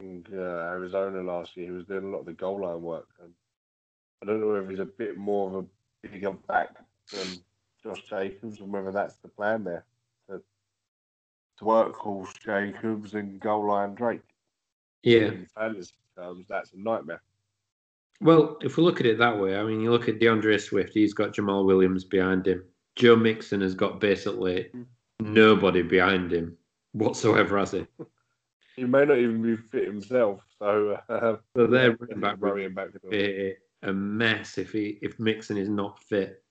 in 0.00 0.22
uh, 0.32 0.36
Arizona 0.36 1.22
last 1.22 1.56
year, 1.56 1.66
he 1.66 1.72
was 1.72 1.86
doing 1.86 2.04
a 2.04 2.08
lot 2.08 2.20
of 2.20 2.26
the 2.26 2.34
goal 2.34 2.60
line 2.60 2.82
work. 2.82 3.08
And 3.22 3.32
I 4.22 4.26
don't 4.26 4.40
know 4.40 4.54
if 4.56 4.68
he's 4.68 4.80
a 4.80 4.84
bit 4.84 5.16
more 5.16 5.48
of 5.48 5.54
a 5.54 6.08
bigger 6.08 6.32
back 6.32 6.76
than 7.10 7.26
Josh 7.82 8.02
Jacobs 8.08 8.60
and 8.60 8.70
whether 8.70 8.92
that's 8.92 9.16
the 9.16 9.28
plan 9.28 9.64
there 9.64 9.86
to, 11.56 11.58
to 11.58 11.64
work 11.64 11.94
Horse 11.96 12.32
Jacobs 12.44 13.14
and 13.14 13.40
goal 13.40 13.68
line 13.68 13.94
Drake. 13.94 14.20
Yeah. 15.02 15.26
In 15.26 15.46
fantasy 15.54 15.94
terms, 16.16 16.46
that's 16.48 16.72
a 16.72 16.78
nightmare. 16.78 17.22
Well, 18.20 18.56
if 18.62 18.76
we 18.76 18.82
look 18.82 19.00
at 19.00 19.06
it 19.06 19.18
that 19.18 19.38
way, 19.38 19.56
I 19.56 19.62
mean, 19.62 19.80
you 19.80 19.90
look 19.90 20.08
at 20.08 20.20
D'Andre 20.20 20.56
Swift, 20.58 20.94
he's 20.94 21.12
got 21.12 21.34
Jamaal 21.34 21.66
Williams 21.66 22.04
behind 22.04 22.46
him. 22.46 22.64
Joe 22.96 23.16
Mixon 23.16 23.60
has 23.60 23.74
got 23.74 24.00
basically 24.00 24.70
nobody 25.20 25.82
behind 25.82 26.32
him 26.32 26.56
whatsoever, 26.92 27.58
has 27.58 27.72
he? 27.72 27.86
He 28.76 28.84
may 28.84 29.04
not 29.04 29.18
even 29.18 29.42
be 29.42 29.56
fit 29.56 29.86
himself, 29.86 30.40
so 30.58 30.98
uh, 31.08 31.36
So 31.56 31.66
their 31.66 31.92
running 32.00 32.20
back 32.20 32.40
would 32.40 32.50
worrying 32.50 32.74
back 32.74 32.92
to 32.92 33.00
be 33.00 33.54
a 33.82 33.92
mess 33.92 34.58
if 34.58 34.72
he 34.72 34.98
if 35.02 35.18
Mixon 35.20 35.56
is 35.56 35.68
not 35.68 36.02
fit. 36.02 36.42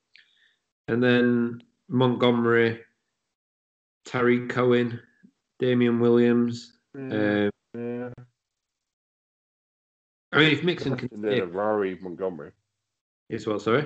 And 0.87 1.01
then 1.01 1.61
Montgomery, 1.87 2.81
Tarik 4.05 4.49
Cohen, 4.49 4.99
Damien 5.59 5.99
Williams. 5.99 6.73
Um, 6.95 7.49
yeah. 7.73 8.09
I 10.31 10.39
mean, 10.39 10.51
if 10.51 10.63
Mixon 10.63 10.95
can 10.95 11.09
Nothing 11.11 11.21
there 11.21 11.31
to 11.31 11.47
stay, 11.47 11.55
worry 11.55 11.97
Montgomery. 12.01 12.51
is 13.29 13.47
what? 13.47 13.61
Sorry. 13.61 13.85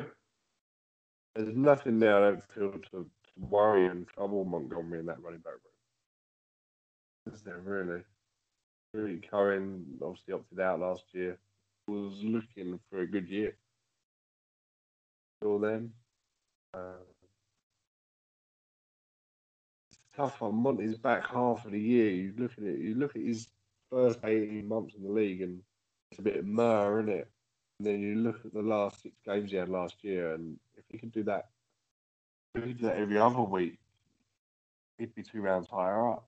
There's 1.35 1.55
nothing 1.55 1.99
there 1.99 2.17
I 2.17 2.31
don't 2.31 2.43
feel 2.53 2.71
to, 2.71 2.79
to 2.91 3.09
worry 3.37 3.85
and 3.87 4.07
trouble 4.07 4.45
Montgomery 4.45 4.99
in 4.99 5.05
that 5.05 5.21
running 5.21 5.39
back 5.39 5.53
room. 5.53 7.33
Is 7.33 7.41
there 7.41 7.59
really? 7.63 8.01
Really, 8.93 9.21
Cohen 9.29 9.85
obviously 10.01 10.33
opted 10.33 10.59
out 10.59 10.79
last 10.79 11.03
year. 11.13 11.37
Was 11.87 12.23
looking 12.23 12.79
for 12.89 13.01
a 13.01 13.07
good 13.07 13.29
year. 13.29 13.55
Till 15.41 15.59
then, 15.59 15.91
uh, 16.73 17.01
tough 20.19 20.41
on 20.41 20.55
Monty's 20.55 20.97
back 20.97 21.25
half 21.27 21.65
of 21.65 21.71
the 21.71 21.79
year. 21.79 22.09
You 22.09 22.33
look 22.37 22.51
at 22.57 22.63
it. 22.63 22.79
You 22.79 22.95
look 22.95 23.15
at 23.15 23.21
his 23.21 23.47
first 23.89 24.19
eighteen 24.23 24.67
months 24.67 24.95
in 24.95 25.03
the 25.03 25.11
league, 25.11 25.41
and 25.41 25.61
it's 26.11 26.19
a 26.19 26.23
bit 26.23 26.37
of 26.37 26.45
mur, 26.45 26.99
isn't 26.99 27.13
it? 27.13 27.29
And 27.79 27.87
then 27.87 28.01
you 28.01 28.15
look 28.15 28.45
at 28.45 28.53
the 28.53 28.61
last 28.61 29.01
six 29.01 29.15
games 29.25 29.51
he 29.51 29.57
had 29.57 29.69
last 29.69 29.95
year, 30.03 30.33
and 30.33 30.59
if 30.77 30.83
he 30.89 30.97
could 30.97 31.13
do 31.13 31.23
that, 31.23 31.47
if 32.55 32.65
he 32.65 32.73
that 32.73 32.97
every 32.97 33.17
other 33.17 33.41
week, 33.41 33.79
he'd 34.97 35.15
be 35.15 35.23
two 35.23 35.41
rounds 35.41 35.69
higher 35.69 36.11
up. 36.11 36.27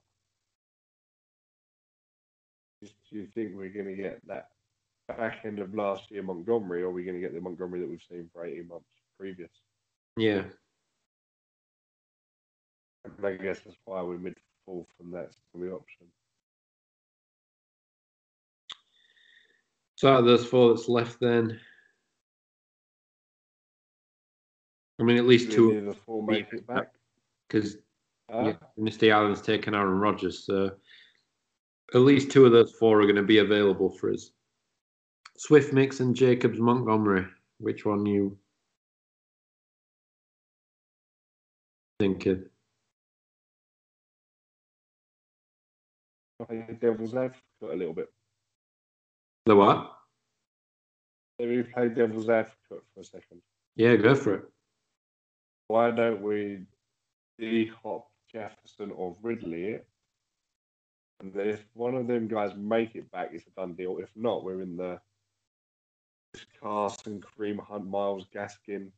Do 2.81 2.89
you 3.09 3.27
think 3.35 3.51
we're 3.53 3.69
going 3.69 3.95
to 3.95 4.01
get 4.01 4.25
that 4.27 4.49
back 5.07 5.41
end 5.43 5.59
of 5.59 5.75
last 5.75 6.09
year 6.09 6.23
Montgomery, 6.23 6.81
or 6.81 6.87
are 6.87 6.91
we 6.91 7.03
going 7.03 7.15
to 7.15 7.21
get 7.21 7.33
the 7.33 7.41
Montgomery 7.41 7.81
that 7.81 7.89
we've 7.89 8.01
seen 8.09 8.29
for 8.33 8.45
18 8.45 8.69
months 8.69 8.85
previous? 9.19 9.51
Yeah. 10.15 10.43
And 13.05 13.25
I 13.25 13.33
guess 13.33 13.59
that's 13.59 13.77
why 13.85 14.01
we're 14.01 14.17
mid 14.17 14.37
fourth, 14.65 14.87
and 14.99 15.13
that's 15.13 15.37
the 15.53 15.71
option. 15.71 16.07
So 19.95 20.11
out 20.11 20.19
of 20.19 20.25
those 20.25 20.45
four 20.45 20.73
that's 20.73 20.89
left, 20.89 21.19
then 21.19 21.59
I 24.99 25.03
mean, 25.03 25.17
at 25.17 25.25
least 25.25 25.51
two 25.51 25.77
of 25.77 25.85
the 25.85 25.93
four 25.93 26.25
make 26.25 26.51
it 26.53 26.65
back? 26.67 26.91
because 27.47 27.77
Huh? 28.31 28.53
yeah, 28.77 29.15
Island's 29.15 29.41
taken 29.41 29.75
Aaron 29.75 29.99
Rodgers, 29.99 30.45
so 30.45 30.71
at 31.93 31.99
least 31.99 32.31
two 32.31 32.45
of 32.45 32.53
those 32.53 32.71
four 32.79 33.01
are 33.01 33.03
going 33.05 33.15
to 33.17 33.23
be 33.23 33.39
available 33.39 33.89
for 33.89 34.11
us. 34.11 34.31
Swift, 35.37 35.73
Mixon, 35.73 36.13
Jacobs, 36.13 36.59
Montgomery. 36.59 37.25
Which 37.57 37.85
one 37.85 38.05
you 38.05 38.37
thinking? 41.99 42.45
Devil's 46.79 47.15
advocate 47.15 47.41
a 47.63 47.75
little 47.75 47.93
bit. 47.93 48.11
The 49.45 49.55
what? 49.55 49.91
Maybe 51.39 51.57
we 51.57 51.63
play 51.63 51.89
devil's 51.89 52.29
advocate 52.29 52.83
for 52.93 52.99
a 52.99 53.03
second. 53.03 53.41
Yeah, 53.75 53.95
go 53.95 54.15
for 54.15 54.35
it. 54.35 54.43
Why 55.67 55.91
don't 55.91 56.21
we 56.21 56.65
D 57.39 57.71
Hop, 57.81 58.07
Jefferson, 58.31 58.91
or 58.91 59.15
Ridley 59.21 59.69
it? 59.69 59.87
And 61.19 61.33
then 61.33 61.49
if 61.49 61.63
one 61.73 61.95
of 61.95 62.07
them 62.07 62.27
guys 62.27 62.51
make 62.55 62.95
it 62.95 63.09
back, 63.11 63.29
it's 63.31 63.45
a 63.47 63.49
done 63.51 63.73
deal. 63.73 63.97
If 63.99 64.09
not, 64.15 64.43
we're 64.43 64.61
in 64.61 64.75
the 64.75 64.99
Carson, 66.59 67.21
Kareem 67.21 67.59
Hunt, 67.59 67.87
Myles 67.87 68.25
Gaskin 68.33 68.91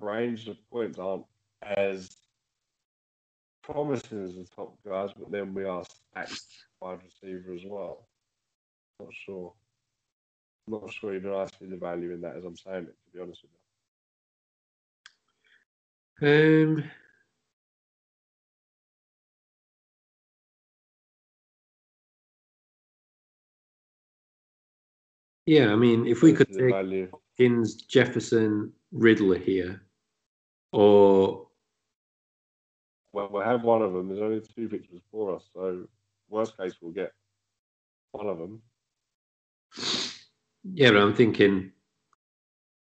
range. 0.00 0.46
The 0.46 0.56
points 0.70 0.98
aren't 0.98 1.24
as 1.62 2.10
promising 3.70 4.24
as 4.24 4.34
the 4.34 4.46
top 4.56 4.76
guys, 4.86 5.10
but 5.18 5.30
then 5.30 5.52
we 5.52 5.64
are 5.64 5.84
stacked 5.84 6.42
wide 6.80 7.00
receiver 7.04 7.52
as 7.54 7.62
well. 7.66 8.08
Not 9.00 9.10
sure. 9.12 9.52
Not 10.66 10.92
sure 10.92 11.14
even 11.14 11.32
I 11.32 11.46
see 11.46 11.66
the 11.66 11.76
value 11.76 12.12
in 12.12 12.20
that 12.22 12.36
as 12.36 12.44
I'm 12.44 12.56
saying 12.56 12.84
it, 12.84 12.96
to 13.04 13.12
be 13.14 13.20
honest 13.20 13.42
with 13.42 13.52
you. 16.20 16.78
Um, 16.80 16.84
yeah, 25.46 25.72
I 25.72 25.76
mean, 25.76 26.06
if 26.06 26.22
we 26.22 26.32
could 26.32 26.52
take 26.52 26.70
value. 26.70 27.08
Hopkins, 27.10 27.76
Jefferson, 27.82 28.72
Ridley 28.92 29.38
here, 29.38 29.82
or 30.72 31.47
Well, 33.12 33.28
we'll 33.30 33.42
have 33.42 33.62
one 33.62 33.82
of 33.82 33.92
them. 33.92 34.08
There's 34.08 34.20
only 34.20 34.40
two 34.40 34.68
victories 34.68 35.02
for 35.10 35.36
us, 35.36 35.44
so 35.54 35.86
worst 36.28 36.56
case 36.56 36.74
we'll 36.80 36.92
get 36.92 37.12
one 38.12 38.26
of 38.26 38.38
them. 38.38 38.62
yeah, 40.64 40.90
but 40.90 41.00
I'm 41.00 41.14
thinking 41.14 41.72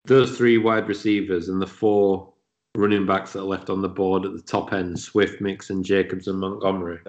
those 0.07 0.37
three 0.37 0.59
wide 0.59 0.89
receivers 0.89 1.49
and 1.49 1.61
the 1.61 1.67
four 1.67 2.33
running 2.75 3.07
backs 3.07 3.33
that 3.33 3.41
are 3.41 3.45
left 3.45 3.71
on 3.71 3.83
the 3.83 3.89
board 3.89 4.25
at 4.25 4.33
the 4.33 4.43
top 4.43 4.73
end: 4.73 4.99
Swift, 4.99 5.41
Mixon, 5.41 5.83
Jacobs, 5.83 6.29
and 6.29 6.39
Montgomery. 6.39 7.01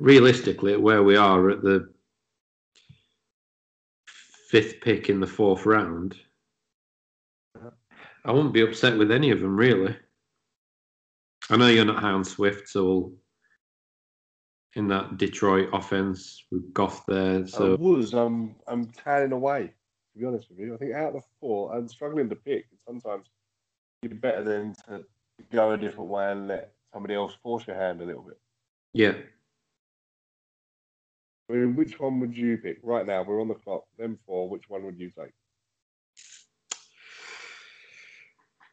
Realistically, 0.00 0.76
where 0.76 1.02
we 1.02 1.16
are 1.16 1.50
at 1.50 1.62
the 1.62 1.92
fifth 4.48 4.80
pick 4.80 5.10
in 5.10 5.20
the 5.20 5.26
fourth 5.26 5.66
round, 5.66 6.16
uh-huh. 7.56 7.70
I 8.24 8.32
wouldn't 8.32 8.54
be 8.54 8.62
upset 8.62 8.96
with 8.96 9.10
any 9.10 9.30
of 9.30 9.40
them 9.40 9.56
really. 9.56 9.96
I 11.50 11.56
know 11.56 11.68
you're 11.68 11.84
not 11.84 12.00
high 12.02 12.10
on 12.10 12.24
Swift, 12.24 12.68
so 12.68 12.84
we'll, 12.84 13.12
in 14.74 14.86
that 14.88 15.16
Detroit 15.16 15.70
offense 15.72 16.44
with 16.50 16.72
Goff 16.74 17.04
there, 17.06 17.46
So 17.46 17.56
I 17.56 17.76
so 17.76 17.76
was. 17.76 18.12
I'm 18.14 18.54
I'm 18.66 18.86
tanning 18.86 19.32
away. 19.32 19.72
To 20.12 20.18
be 20.18 20.26
honest 20.26 20.50
with 20.50 20.58
you, 20.58 20.74
I 20.74 20.76
think 20.76 20.94
out 20.94 21.08
of 21.08 21.14
the 21.14 21.22
four, 21.40 21.74
I'm 21.74 21.88
struggling 21.88 22.28
to 22.28 22.36
pick. 22.36 22.66
Sometimes 22.84 23.26
you're 24.02 24.14
better 24.14 24.44
than 24.44 24.74
to 24.88 25.04
go 25.50 25.72
a 25.72 25.76
different 25.78 26.10
way 26.10 26.30
and 26.32 26.48
let 26.48 26.72
somebody 26.92 27.14
else 27.14 27.34
force 27.42 27.66
your 27.66 27.76
hand 27.76 28.00
a 28.02 28.04
little 28.04 28.22
bit. 28.22 28.38
yeah. 28.92 29.14
I 31.50 31.54
mean, 31.54 31.76
which 31.76 31.98
one 31.98 32.20
would 32.20 32.36
you 32.36 32.58
pick 32.58 32.78
right 32.82 33.06
now? 33.06 33.22
We're 33.22 33.40
on 33.40 33.48
the 33.48 33.54
clock. 33.54 33.84
Them 33.96 34.18
four. 34.26 34.50
Which 34.50 34.68
one 34.68 34.84
would 34.84 34.98
you 34.98 35.10
take? 35.18 35.32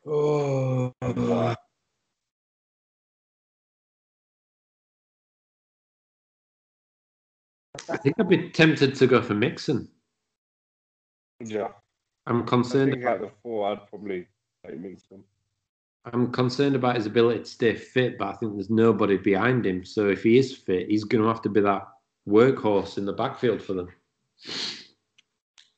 Oh, 0.06 0.94
I 7.90 7.98
think 7.98 8.16
I'd 8.20 8.30
be 8.30 8.50
tempted 8.50 8.96
to 8.96 9.08
go 9.08 9.22
for 9.22 9.34
Mixon. 9.34 9.88
Yeah, 11.44 11.70
I'm 12.26 12.46
concerned 12.46 12.94
about 12.94 13.22
the 13.22 13.32
four, 13.44 13.72
I'd 13.72 13.88
probably 13.88 14.28
take 14.66 14.80
Mixon. 14.80 15.24
I'm 16.06 16.32
concerned 16.32 16.76
about 16.76 16.96
his 16.96 17.08
ability 17.08 17.40
to 17.40 17.46
stay 17.46 17.76
fit, 17.76 18.18
but 18.18 18.28
I 18.28 18.34
think 18.34 18.54
there's 18.54 18.70
nobody 18.70 19.18
behind 19.18 19.66
him. 19.66 19.84
So 19.84 20.08
if 20.10 20.24
he 20.24 20.38
is 20.38 20.56
fit, 20.56 20.88
he's 20.88 21.04
going 21.04 21.24
to 21.24 21.28
have 21.28 21.42
to 21.42 21.50
be 21.50 21.62
that 21.62 21.88
workhorse 22.28 22.98
in 22.98 23.06
the 23.06 23.14
backfield 23.14 23.62
for 23.62 23.74
them. 23.74 23.90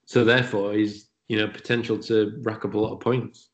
So 0.06 0.24
therefore, 0.24 0.74
he's 0.74 1.10
you 1.28 1.38
know 1.38 1.48
potential 1.48 1.98
to 2.00 2.40
rack 2.44 2.66
up 2.66 2.74
a 2.74 2.80
lot 2.80 2.94
of 2.94 3.00
points. 3.00 3.50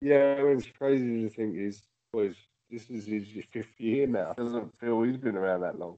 Yeah, 0.00 0.36
I 0.38 0.42
mean, 0.42 0.58
it's 0.58 0.66
crazy 0.66 1.22
to 1.22 1.30
think 1.30 1.56
he's 1.56 1.82
boys. 2.12 2.36
This 2.70 2.88
is 2.90 3.06
his 3.06 3.26
fifth 3.50 3.80
year 3.80 4.06
now. 4.06 4.34
Doesn't 4.34 4.78
feel 4.78 5.02
he's 5.02 5.16
been 5.16 5.36
around 5.36 5.62
that 5.62 5.78
long. 5.78 5.96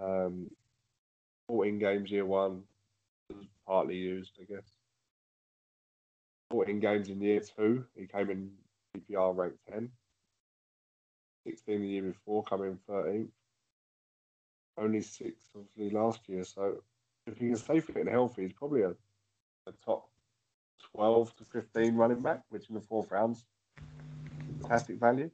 Um, 0.00 0.50
14 1.48 1.78
games 1.78 2.10
year 2.10 2.24
one, 2.24 2.62
partly 3.66 3.96
used, 3.96 4.32
I 4.40 4.52
guess. 4.52 4.66
14 6.50 6.80
games 6.80 7.08
in 7.08 7.20
year 7.20 7.40
two, 7.40 7.84
he 7.94 8.06
came 8.06 8.30
in 8.30 8.50
PPR 8.96 9.36
ranked 9.36 9.58
10. 9.70 9.90
16 11.46 11.80
the 11.80 11.88
year 11.88 12.02
before, 12.02 12.42
coming 12.44 12.78
13th. 12.88 13.28
Only 14.76 15.00
six, 15.00 15.42
obviously, 15.56 15.90
last 15.90 16.20
year. 16.28 16.44
So 16.44 16.82
if 17.26 17.38
he 17.38 17.48
can 17.48 17.56
stay 17.56 17.80
fit 17.80 17.96
and 17.96 18.08
healthy, 18.08 18.42
he's 18.42 18.52
probably 18.52 18.82
a, 18.82 18.90
a 19.66 19.72
top 19.84 20.08
12 20.94 21.36
to 21.36 21.44
15 21.44 21.94
running 21.94 22.20
back, 22.20 22.42
which 22.50 22.68
in 22.68 22.74
the 22.74 22.80
fourth 22.80 23.10
round's 23.10 23.44
fantastic 24.60 24.98
value. 24.98 25.30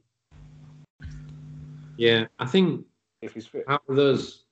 Yeah, 1.97 2.25
I 2.39 2.45
think 2.45 2.85
if 3.21 3.33
he's 3.33 3.47
fit. 3.47 3.65
Out 3.67 3.83
of 3.87 3.95
those, 3.95 4.44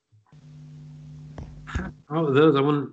Oh, 2.14 2.20
out 2.20 2.30
of 2.30 2.36
those, 2.36 2.56
I 2.56 2.62
wouldn't. 2.62 2.92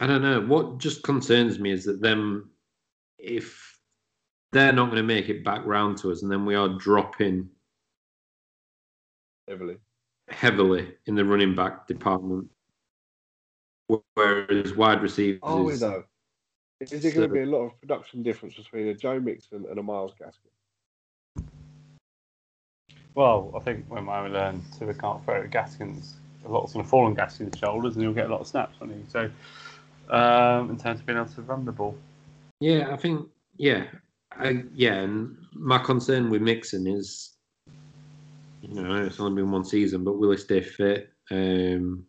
I 0.00 0.06
don't 0.06 0.22
know. 0.22 0.42
What 0.42 0.78
just 0.78 1.02
concerns 1.02 1.58
me 1.58 1.72
is 1.72 1.86
that 1.86 2.02
them, 2.02 2.50
if 3.18 3.80
they're 4.52 4.72
not 4.72 4.86
going 4.86 4.96
to 4.98 5.02
make 5.02 5.28
it 5.30 5.44
back 5.44 5.64
round 5.64 5.96
to 5.98 6.12
us, 6.12 6.22
and 6.22 6.30
then 6.30 6.44
we 6.44 6.54
are 6.54 6.68
dropping 6.68 7.48
heavily, 9.48 9.78
heavily 10.28 10.94
in 11.06 11.14
the 11.14 11.24
running 11.24 11.54
back 11.54 11.86
department, 11.86 12.48
whereas 14.14 14.74
wide 14.74 15.02
receivers. 15.02 15.40
Oh, 15.42 15.70
is, 15.70 15.80
though. 15.80 16.04
Is 16.80 16.90
there 16.90 17.12
going 17.12 17.28
to 17.28 17.34
be 17.34 17.40
a 17.40 17.46
lot 17.46 17.64
of 17.64 17.80
production 17.80 18.22
difference 18.22 18.54
between 18.54 18.88
a 18.88 18.94
Joe 18.94 19.18
Mixon 19.18 19.64
and 19.68 19.78
a 19.78 19.82
Myles 19.82 20.12
Gaskin? 20.20 20.50
Well, 23.18 23.52
I 23.56 23.58
think 23.58 23.84
when 23.88 24.04
Miami 24.04 24.30
learn 24.30 24.62
to 24.78 24.90
account 24.90 25.24
for 25.24 25.36
it, 25.38 25.50
Gaskins, 25.50 26.14
a 26.46 26.48
lot's 26.48 26.72
going 26.72 26.84
to 26.84 26.88
fall 26.88 27.06
on 27.06 27.14
Gaskins' 27.14 27.58
shoulders, 27.58 27.96
and 27.96 28.04
he'll 28.04 28.14
get 28.14 28.26
a 28.26 28.28
lot 28.28 28.42
of 28.42 28.46
snaps 28.46 28.76
on 28.80 28.90
him. 28.90 29.04
So, 29.08 29.28
um, 30.08 30.70
in 30.70 30.78
terms 30.78 31.00
of 31.00 31.06
being 31.06 31.18
able 31.18 31.28
to 31.28 31.42
run 31.42 31.64
the 31.64 31.72
ball. 31.72 31.96
Yeah, 32.60 32.92
I 32.92 32.96
think 32.96 33.26
yeah, 33.56 33.86
I, 34.30 34.62
yeah, 34.72 34.92
and 34.98 35.36
my 35.52 35.78
concern 35.78 36.30
with 36.30 36.42
Mixon 36.42 36.86
is, 36.86 37.34
you 38.62 38.80
know, 38.80 39.04
it's 39.04 39.18
only 39.18 39.42
been 39.42 39.50
one 39.50 39.64
season, 39.64 40.04
but 40.04 40.16
will 40.16 40.30
he 40.30 40.36
stay 40.36 40.60
fit? 40.60 41.10
Um, 41.32 42.06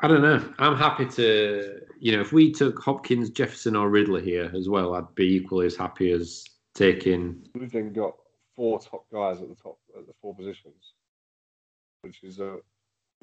I 0.00 0.08
don't 0.08 0.22
know. 0.22 0.50
I'm 0.58 0.78
happy 0.78 1.04
to, 1.04 1.80
you 2.00 2.12
know, 2.16 2.22
if 2.22 2.32
we 2.32 2.52
took 2.52 2.78
Hopkins, 2.78 3.28
Jefferson, 3.28 3.76
or 3.76 3.90
Ridley 3.90 4.24
here 4.24 4.50
as 4.56 4.66
well, 4.66 4.94
I'd 4.94 5.14
be 5.14 5.26
equally 5.34 5.66
as 5.66 5.76
happy 5.76 6.10
as 6.10 6.42
taking. 6.78 7.44
We've 7.54 7.72
then 7.72 7.92
got 7.92 8.14
four 8.54 8.78
top 8.78 9.04
guys 9.12 9.42
at 9.42 9.48
the 9.48 9.56
top 9.56 9.78
at 9.96 10.06
the 10.06 10.12
four 10.22 10.34
positions, 10.34 10.94
which 12.02 12.22
is 12.22 12.38
a 12.38 12.58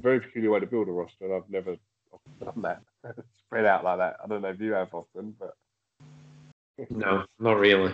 very 0.02 0.20
peculiar 0.20 0.52
way 0.52 0.60
to 0.60 0.68
build 0.68 0.90
a 0.90 0.92
roster, 0.92 1.26
and 1.26 1.34
I've 1.34 1.50
never 1.50 1.78
done 2.44 2.62
that 2.62 2.82
spread 3.38 3.66
out 3.66 3.84
like 3.84 3.98
that. 3.98 4.18
I 4.24 4.28
don't 4.28 4.42
know 4.42 4.50
if 4.50 4.60
you 4.60 4.74
have 4.74 4.94
often, 4.94 5.36
but 5.40 5.56
no, 6.90 7.24
not 7.40 7.58
really. 7.58 7.94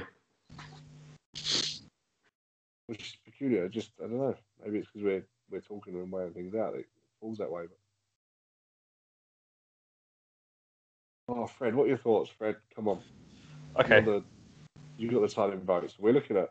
Which 2.87 3.01
is 3.01 3.15
peculiar. 3.23 3.69
Just 3.69 3.91
I 3.99 4.07
don't 4.07 4.17
know. 4.17 4.35
Maybe 4.63 4.79
it's 4.79 4.87
because 4.87 5.05
we're 5.05 5.25
we're 5.51 5.61
talking 5.61 5.93
and 5.93 6.11
weighing 6.11 6.33
things 6.33 6.55
out. 6.55 6.75
It 6.75 6.87
falls 7.19 7.37
that 7.37 7.51
way, 7.51 7.63
but. 7.67 7.77
Oh, 11.33 11.47
Fred, 11.47 11.75
what 11.75 11.85
are 11.85 11.89
your 11.89 11.97
thoughts, 11.97 12.29
Fred? 12.37 12.57
Come 12.75 12.89
on. 12.89 12.99
Okay. 13.79 14.03
You 14.03 14.25
the, 15.07 15.13
got 15.13 15.21
the 15.21 15.27
time 15.27 15.61
votes. 15.61 15.95
We're 15.99 16.13
looking 16.13 16.37
at 16.37 16.49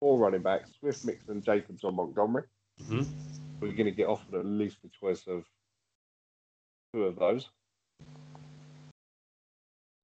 four 0.00 0.18
running 0.18 0.42
backs: 0.42 0.70
Swift, 0.78 1.04
Mixon, 1.04 1.42
Jacobs, 1.42 1.84
or 1.84 1.92
Montgomery. 1.92 2.44
Mm-hmm. 2.82 3.02
We're 3.60 3.72
going 3.72 3.86
to 3.86 3.90
get 3.90 4.08
offered 4.08 4.34
at 4.34 4.44
least 4.44 4.78
the 4.82 4.90
choice 5.00 5.26
of 5.26 5.44
two 6.92 7.04
of 7.04 7.18
those, 7.18 7.48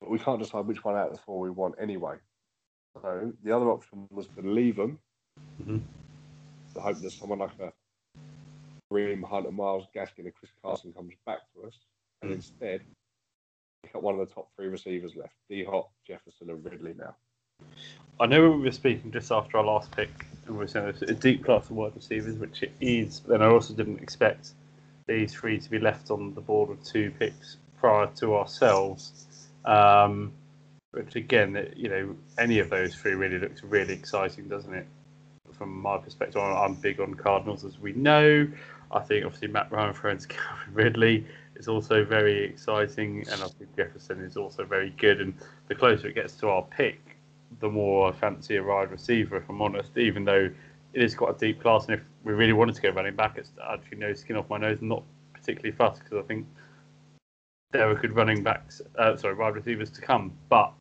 but 0.00 0.10
we 0.10 0.18
can't 0.18 0.38
decide 0.38 0.66
which 0.66 0.84
one 0.84 0.96
out 0.96 1.08
of 1.10 1.16
the 1.16 1.22
four 1.22 1.40
we 1.40 1.50
want 1.50 1.74
anyway. 1.80 2.16
So 3.00 3.32
the 3.42 3.54
other 3.54 3.70
option 3.70 4.06
was 4.10 4.26
to 4.36 4.42
leave 4.42 4.76
them. 4.76 4.98
Mm-hmm. 5.60 5.78
To 6.74 6.80
hope 6.80 7.00
that 7.00 7.10
someone 7.12 7.40
like 7.40 7.58
a 7.60 7.72
Kareem 8.90 9.22
Hunt, 9.24 9.46
and 9.46 9.56
Myles 9.56 9.86
Gaskin, 9.94 10.24
and 10.24 10.34
Chris 10.34 10.52
Carson 10.62 10.92
comes 10.92 11.12
back 11.26 11.40
to 11.54 11.66
us, 11.66 11.78
and 12.22 12.30
mm-hmm. 12.30 12.36
instead 12.36 12.80
pick 13.82 13.94
up 13.94 14.02
one 14.02 14.18
of 14.18 14.26
the 14.26 14.34
top 14.34 14.48
three 14.56 14.68
receivers 14.68 15.14
left: 15.14 15.34
D 15.50 15.64
Hop, 15.64 15.90
Ridley. 16.46 16.94
Now, 16.98 17.14
I 18.20 18.26
know 18.26 18.50
we 18.50 18.62
were 18.62 18.72
speaking 18.72 19.10
just 19.10 19.30
after 19.30 19.58
our 19.58 19.64
last 19.64 19.90
pick, 19.92 20.26
and 20.46 20.54
we 20.54 20.58
were 20.58 20.68
saying 20.68 20.88
it's 20.88 21.02
a 21.02 21.14
deep 21.14 21.44
class 21.44 21.64
of 21.64 21.72
wide 21.72 21.94
receivers, 21.94 22.36
which 22.36 22.62
it 22.62 22.72
is. 22.80 23.20
But 23.20 23.38
then 23.38 23.42
I 23.42 23.50
also 23.50 23.74
didn't 23.74 24.00
expect 24.00 24.50
these 25.06 25.32
three 25.34 25.58
to 25.58 25.70
be 25.70 25.78
left 25.78 26.10
on 26.10 26.34
the 26.34 26.40
board 26.40 26.70
with 26.70 26.84
two 26.84 27.12
picks 27.18 27.56
prior 27.78 28.06
to 28.16 28.36
ourselves. 28.36 29.26
Um, 29.64 30.32
which 30.92 31.16
again, 31.16 31.72
you 31.74 31.88
know, 31.88 32.16
any 32.38 32.58
of 32.58 32.68
those 32.68 32.94
three 32.94 33.14
really 33.14 33.38
looks 33.38 33.62
really 33.62 33.94
exciting, 33.94 34.48
doesn't 34.48 34.74
it? 34.74 34.86
From 35.52 35.80
my 35.80 35.98
perspective, 35.98 36.40
I'm 36.40 36.74
big 36.74 37.00
on 37.00 37.14
Cardinals, 37.14 37.64
as 37.64 37.78
we 37.78 37.92
know. 37.92 38.46
I 38.90 39.00
think 39.00 39.24
obviously 39.24 39.48
Matt 39.48 39.72
Ryan 39.72 39.94
friends 39.94 40.26
Calvin 40.26 40.74
Ridley 40.74 41.26
is 41.56 41.68
also 41.68 42.04
very 42.04 42.44
exciting, 42.44 43.24
and 43.30 43.42
I 43.42 43.46
think 43.46 43.76
Jefferson 43.76 44.20
is 44.20 44.36
also 44.36 44.64
very 44.64 44.90
good. 44.98 45.20
And 45.20 45.34
the 45.68 45.74
closer 45.74 46.08
it 46.08 46.14
gets 46.14 46.34
to 46.36 46.48
our 46.48 46.62
pick, 46.62 47.00
the 47.60 47.68
more 47.68 48.08
I 48.08 48.12
fancy 48.12 48.56
a 48.56 48.62
wide 48.62 48.90
receiver, 48.90 49.36
if 49.36 49.48
I'm 49.48 49.62
honest. 49.62 49.96
Even 49.96 50.24
though 50.24 50.50
it 50.92 51.02
is 51.02 51.14
quite 51.14 51.36
a 51.36 51.38
deep 51.38 51.60
class, 51.60 51.86
and 51.86 51.94
if 51.94 52.02
we 52.24 52.32
really 52.32 52.52
wanted 52.52 52.74
to 52.76 52.82
go 52.82 52.90
running 52.90 53.16
back, 53.16 53.38
it's 53.38 53.52
actually 53.70 53.98
no 53.98 54.14
skin 54.14 54.36
off 54.36 54.48
my 54.48 54.58
nose. 54.58 54.78
I'm 54.80 54.88
not 54.88 55.02
particularly 55.32 55.76
fussed 55.76 56.02
because 56.04 56.18
I 56.18 56.26
think 56.26 56.46
there 57.72 57.88
are 57.88 57.94
good 57.94 58.14
running 58.14 58.42
backs, 58.42 58.82
uh, 58.98 59.16
sorry, 59.16 59.34
wide 59.34 59.54
receivers 59.54 59.90
to 59.90 60.00
come. 60.00 60.32
But 60.48 60.72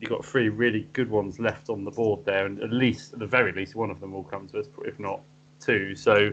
you've 0.00 0.10
got 0.10 0.24
three 0.24 0.48
really 0.48 0.88
good 0.92 1.10
ones 1.10 1.38
left 1.38 1.68
on 1.68 1.84
the 1.84 1.90
board 1.90 2.24
there, 2.24 2.46
and 2.46 2.60
at 2.62 2.72
least, 2.72 3.14
at 3.14 3.18
the 3.18 3.26
very 3.26 3.52
least, 3.52 3.74
one 3.74 3.90
of 3.90 4.00
them 4.00 4.12
will 4.12 4.24
come 4.24 4.46
to 4.48 4.60
us, 4.60 4.66
if 4.84 4.98
not 4.98 5.20
two. 5.60 5.94
So 5.94 6.30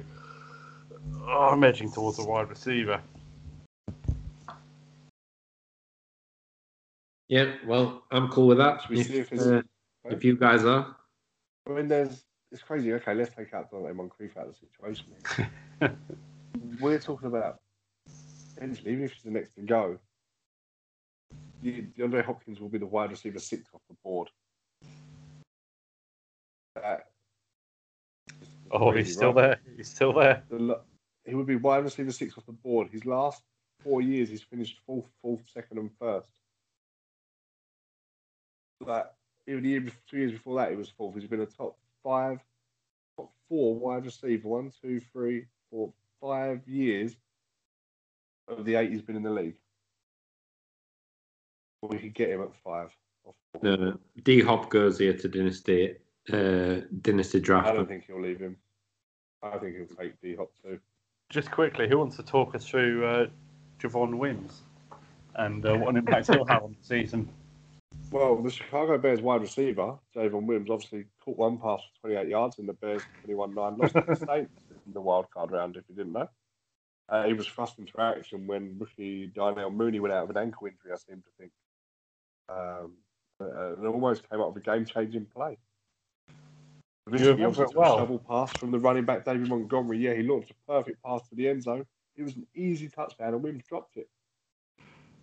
oh, 1.24 1.49
I'm 1.52 1.64
edging 1.64 1.91
towards 1.91 2.20
a 2.20 2.24
wide 2.24 2.49
receiver. 2.49 3.02
Yeah, 7.36 7.56
well, 7.66 8.06
I'm 8.12 8.30
cool 8.30 8.48
with 8.48 8.60
that. 8.60 8.80
If, 8.90 9.12
if, 9.12 9.34
uh, 9.34 9.62
if, 10.06 10.24
you 10.24 10.38
guys 10.38 10.64
are. 10.64 10.95
I 11.68 11.72
mean, 11.72 11.90
there's 11.90 12.24
it's 12.49 12.62
crazy. 12.62 12.94
Okay, 12.94 13.14
let's 13.14 13.36
take 13.36 13.53
out 13.53 13.70
Donte 13.70 13.94
Moncrief 13.94 14.38
out 14.38 14.48
of 14.48 14.56
the 14.56 14.60
situation. 14.66 15.98
We're 16.80 16.98
talking 16.98 17.28
about 17.28 17.60
potentially, 18.53 18.94
even 18.94 19.03
if 19.03 19.12
he's 19.12 19.24
the 19.24 19.32
next 19.32 19.53
to 19.56 19.64
go, 19.64 19.99
DeAndre 21.62 22.24
Hopkins 22.24 22.62
will 22.62 22.70
be 22.70 22.78
the 22.78 22.86
wide 22.86 23.12
receiver 23.12 23.40
six 23.40 23.66
off 23.74 23.82
the 23.90 23.98
board. 24.02 24.30
oh, 28.72 28.91
crazy, 28.91 29.07
he's 29.07 29.14
still 29.14 29.34
right? 29.34 29.60
there. 29.66 29.76
He's 29.76 29.90
still 29.90 30.14
there. 30.14 30.41
The, 30.49 30.80
he 31.26 31.36
would 31.36 31.48
be 31.48 31.57
wide 31.57 31.84
receiver 31.84 32.14
six 32.14 32.38
off 32.38 32.45
the 32.45 32.53
board. 32.53 32.88
His 32.94 33.06
last 33.06 33.44
four 33.84 33.99
years, 33.99 34.30
he's 34.30 34.44
finished 34.44 34.80
fourth, 34.86 35.10
fourth, 35.22 35.41
second, 35.53 35.80
and 35.80 35.91
first. 35.99 36.30
Like 38.81 39.06
even 39.47 39.64
the 39.64 39.69
year, 39.69 39.85
two 40.10 40.18
years 40.18 40.31
before 40.31 40.60
that, 40.60 40.72
he 40.72 40.76
was 40.76 40.89
fourth. 40.89 41.15
He's 41.15 41.27
been 41.27 41.41
a 41.41 41.45
top 41.45 41.77
five, 42.03 42.39
top 43.18 43.31
four 43.47 43.76
wide 43.76 44.06
receiver. 44.06 44.47
One, 44.47 44.72
two, 44.81 44.99
three, 45.14 45.45
four, 45.69 45.93
five 46.22 46.68
years 46.68 47.15
of 48.47 48.65
the 48.65 48.76
eight 48.76 48.91
he's 48.91 49.02
been 49.02 49.15
in 49.15 49.23
the 49.23 49.31
league. 49.31 49.56
We 51.81 51.97
could 51.97 52.14
get 52.14 52.30
him 52.30 52.41
at 52.41 52.56
five. 52.64 52.95
No, 53.61 53.97
D 54.23 54.41
Hop 54.41 54.69
goes 54.69 54.99
here 54.99 55.14
to 55.14 55.27
Dynasty 55.27 55.95
uh, 56.31 56.81
Dynasty 57.02 57.39
draft. 57.39 57.68
I 57.68 57.73
don't 57.73 57.88
think 57.88 58.06
he'll 58.06 58.22
leave 58.22 58.39
him. 58.39 58.57
I 59.41 59.57
think 59.57 59.76
he'll 59.77 59.97
take 59.97 60.19
D 60.22 60.35
Hop 60.35 60.52
too. 60.64 60.80
Just 61.30 61.52
quickly, 61.52 61.88
who 61.88 61.97
wants 61.97 62.15
to 62.18 62.23
talk 62.23 62.56
us 62.56 62.65
through 62.65 63.06
uh, 63.06 63.27
Javon 63.80 64.18
Wims 64.18 64.64
and 65.35 65.65
uh, 65.65 65.76
what 65.76 65.89
an 65.89 65.97
impact 65.97 66.27
he'll 66.31 66.45
have 66.45 66.64
on 66.64 66.76
the 66.80 66.85
season? 66.85 67.30
Well, 68.15 68.37
the 68.37 68.49
Chicago 68.49 68.97
Bears 68.97 69.19
wide 69.19 69.41
receiver, 69.41 69.99
Javon 70.15 70.45
Williams, 70.45 70.69
obviously 70.69 71.03
caught 71.19 71.37
one 71.37 71.57
pass 71.57 71.81
for 72.01 72.07
28 72.07 72.29
yards 72.29 72.59
in 72.59 72.65
the 72.65 72.71
Bears 72.71 73.01
21 73.25 73.53
9 73.53 73.77
loss 73.77 73.91
to 73.91 74.05
the 74.07 74.15
Saints 74.27 74.53
in 74.87 74.93
the 74.93 75.01
wild 75.01 75.29
card 75.31 75.51
round, 75.51 75.75
if 75.75 75.83
you 75.89 75.95
didn't 75.95 76.13
know. 76.13 76.29
Uh, 77.09 77.25
he 77.25 77.33
was 77.33 77.45
thrust 77.45 77.77
into 77.77 77.99
action 77.99 78.47
when 78.47 78.77
rookie 78.79 79.27
Darnell 79.35 79.69
Mooney 79.69 79.99
went 79.99 80.13
out 80.13 80.23
of 80.23 80.29
an 80.29 80.37
ankle 80.37 80.65
injury, 80.65 80.93
I 80.93 80.95
seem 80.95 81.21
to 81.23 81.29
think. 81.37 81.51
Um, 82.47 82.93
uh, 83.41 83.75
and 83.75 83.85
almost 83.85 84.29
came 84.29 84.39
up 84.39 84.53
with 84.53 84.65
a 84.65 84.65
game 84.65 84.85
changing 84.85 85.25
play. 85.25 85.57
You 87.11 87.31
remember 87.31 87.63
it 87.63 87.75
well. 87.75 87.97
Double 87.97 88.19
pass 88.19 88.49
from 88.53 88.71
the 88.71 88.79
running 88.79 89.03
back 89.03 89.25
David 89.25 89.49
Montgomery. 89.49 89.97
Yeah, 89.97 90.13
he 90.13 90.23
launched 90.23 90.51
a 90.51 90.71
perfect 90.71 91.03
pass 91.03 91.27
to 91.27 91.35
the 91.35 91.49
end 91.49 91.63
zone. 91.63 91.85
It 92.15 92.23
was 92.23 92.37
an 92.37 92.47
easy 92.55 92.87
touchdown, 92.87 93.33
and 93.33 93.43
Williams 93.43 93.65
dropped 93.67 93.97
it. 93.97 94.07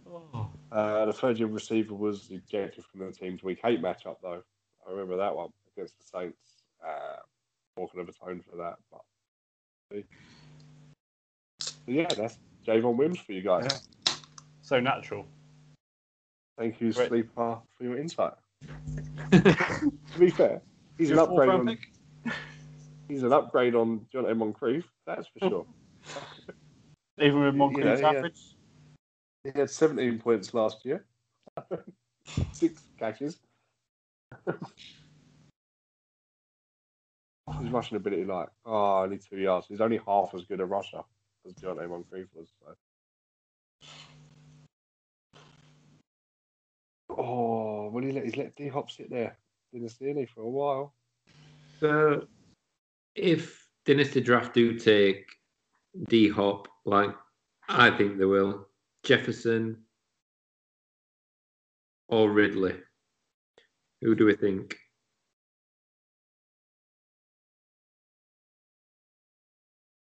Oh. 0.07 0.52
Uh, 0.73 1.05
the 1.05 1.13
third 1.13 1.39
year 1.39 1.49
receiver 1.49 1.95
was 1.95 2.31
ejected 2.31 2.85
from 2.85 3.01
the 3.01 3.13
team's 3.13 3.43
week 3.43 3.61
eight 3.65 3.83
matchup, 3.83 4.17
though. 4.23 4.43
I 4.87 4.91
remember 4.91 5.17
that 5.19 5.35
one 5.35 5.51
against 5.77 5.99
the 5.99 6.05
Saints. 6.05 6.63
Uh, 6.85 7.17
walking 7.77 8.01
of 8.01 8.09
atone 8.09 8.43
for 8.51 8.57
that. 8.57 8.77
But 8.91 10.05
so, 11.61 11.73
yeah, 11.87 12.09
that's 12.09 12.39
Javon 12.67 12.97
Williams 12.97 13.19
for 13.21 13.33
you 13.33 13.43
guys. 13.43 13.67
Yeah. 13.71 14.15
So 14.63 14.81
natural. 14.81 15.27
Thank 16.59 16.81
you, 16.81 16.93
Great. 16.93 17.09
Sleeper, 17.09 17.59
for 17.77 17.85
your 17.85 17.99
insight. 17.99 18.33
to 19.33 19.93
be 20.19 20.31
fair, 20.31 20.63
he's 20.99 21.11
an 21.11 21.17
Your 21.17 21.27
fourth 21.27 21.41
upgrade 21.49 21.61
on 21.61 21.67
pick? 21.67 22.33
he's 23.09 23.23
an 23.23 23.33
upgrade 23.33 23.75
on 23.75 24.07
John 24.13 24.27
A. 24.27 24.35
Moncrief, 24.35 24.85
that's 25.07 25.27
for 25.29 25.39
sure. 25.49 25.67
Even 27.19 27.43
with 27.43 27.55
Moncrief's 27.55 28.01
Yeah, 28.01 28.13
yeah. 28.13 28.19
average. 28.19 28.41
He 29.45 29.51
had 29.55 29.71
17 29.71 30.19
points 30.21 30.55
last 30.55 30.85
year, 30.85 31.05
six 32.53 32.83
catches. 32.99 33.39
His 37.61 37.71
rushing 37.71 37.97
ability, 37.97 38.25
like, 38.25 38.49
oh, 38.65 39.03
only 39.03 39.19
two 39.19 39.39
yards. 39.39 39.67
He's 39.69 39.81
only 39.81 40.01
half 40.07 40.33
as 40.35 40.45
good 40.45 40.61
a 40.61 40.65
rusher 40.65 41.03
as 41.45 41.63
A. 41.63 41.89
Moncrief 41.89 42.29
was. 42.35 42.49
So. 42.61 42.75
Oh, 47.11 47.91
well, 47.91 48.05
he 48.05 48.13
let, 48.13 48.25
he's 48.25 48.37
let 48.37 48.55
D 48.57 48.69
Hop 48.69 48.91
sit 48.91 49.11
there. 49.11 49.37
Didn't 49.73 49.89
see 49.91 50.09
any 50.09 50.25
for 50.25 50.43
a 50.43 50.49
while. 50.49 50.95
So, 51.81 52.29
if 53.15 53.67
Dynasty 53.85 54.21
Draft 54.21 54.55
do 54.55 54.79
take 54.79 55.27
D 56.09 56.29
Hop, 56.29 56.69
like 56.85 57.15
I 57.69 57.91
think 57.91 58.19
they 58.19 58.25
will, 58.25 58.69
Jefferson 59.05 59.79
or 62.09 62.31
Ridley, 62.31 62.75
who 64.01 64.15
do 64.15 64.27
we 64.27 64.37
think? 64.37 64.77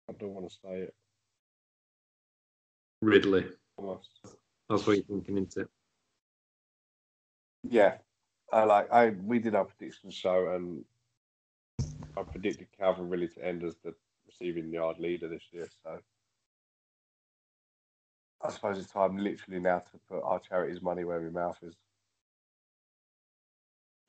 I 0.09 0.13
don't 0.19 0.33
want 0.33 0.49
to 0.49 0.55
say 0.55 0.79
it. 0.81 0.93
Ridley. 3.01 3.45
Almost. 3.77 4.09
That's 4.69 4.85
what 4.85 4.97
you're 4.97 5.05
thinking, 5.05 5.37
isn't 5.37 5.57
it? 5.57 5.67
Yeah, 7.63 7.97
I 8.51 8.63
like. 8.63 8.91
I 8.91 9.09
we 9.09 9.39
did 9.39 9.55
our 9.55 9.65
prediction 9.65 10.11
show, 10.11 10.53
and 10.55 10.83
I 12.17 12.23
predicted 12.23 12.67
Calvin 12.77 13.09
Ridley 13.09 13.29
to 13.29 13.45
end 13.45 13.63
as 13.63 13.75
the 13.83 13.93
receiving 14.27 14.71
yard 14.71 14.99
leader 14.99 15.27
this 15.27 15.43
year. 15.51 15.67
So 15.83 15.99
I 18.43 18.49
suppose 18.49 18.77
it's 18.77 18.91
time, 18.91 19.17
literally, 19.17 19.59
now 19.59 19.79
to 19.79 19.99
put 20.09 20.23
our 20.23 20.39
charity's 20.39 20.81
money 20.81 21.03
where 21.03 21.19
my 21.19 21.29
mouth 21.29 21.57
is. 21.61 21.75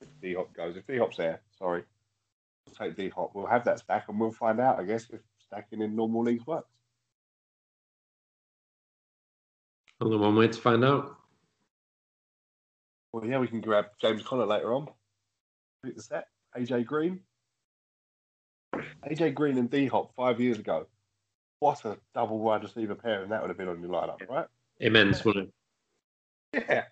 If 0.01 0.09
D 0.21 0.35
Hop 0.35 0.53
goes, 0.55 0.77
if 0.77 0.87
D 0.87 0.97
Hop's 0.97 1.19
there, 1.19 1.41
sorry, 1.59 1.85
we'll 2.67 2.75
take 2.75 2.97
D 2.97 3.09
Hop. 3.11 3.33
We'll 3.35 3.47
have 3.47 3.65
that 3.67 3.81
stack, 3.81 4.09
and 4.09 4.19
we'll 4.19 4.33
find 4.33 4.59
out. 4.59 4.81
I 4.81 4.85
guess 4.85 5.09
if 5.11 5.21
stacking 5.39 5.83
in 5.83 5.95
normal 5.95 6.25
leagues 6.25 6.47
works. 6.47 6.69
Only 10.01 10.17
one 10.17 10.35
way 10.35 10.49
to 10.49 10.61
find 10.61 10.85
out. 10.85 11.17
Well, 13.13 13.27
yeah, 13.27 13.39
we 13.39 13.47
can 13.47 13.61
grab 13.61 13.87
James 14.01 14.23
Conner 14.23 14.47
later 14.47 14.73
on. 14.73 14.89
The 15.85 16.03
set. 16.03 16.29
AJ 16.57 16.87
Green. 16.87 17.21
AJ 19.09 19.35
Green 19.35 19.59
and 19.59 19.71
D 19.71 19.87
Hop 19.87 20.15
five 20.17 20.41
years 20.41 20.59
ago. 20.59 20.87
What 21.63 21.85
a 21.85 21.97
double 22.13 22.41
wide 22.41 22.65
receiver 22.65 22.97
pair, 22.97 23.23
and 23.23 23.31
that 23.31 23.41
would 23.41 23.49
have 23.49 23.57
been 23.57 23.69
on 23.69 23.81
your 23.81 23.91
lineup, 23.91 24.29
right? 24.29 24.49
Immense, 24.81 25.25
wouldn't 25.25 25.53
it? 26.53 26.65
Yeah. 26.69 26.87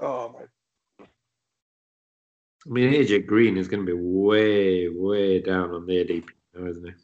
Oh 0.00 0.28
my. 0.28 1.04
I 1.04 2.68
mean, 2.68 2.92
AJ 2.92 3.26
Green 3.26 3.56
is 3.56 3.66
going 3.66 3.84
to 3.84 3.92
be 3.92 4.00
way, 4.00 4.88
way 4.88 5.40
down 5.40 5.72
on 5.72 5.84
the 5.84 5.94
ADP 5.94 6.28
now, 6.54 6.66
isn't 6.68 6.94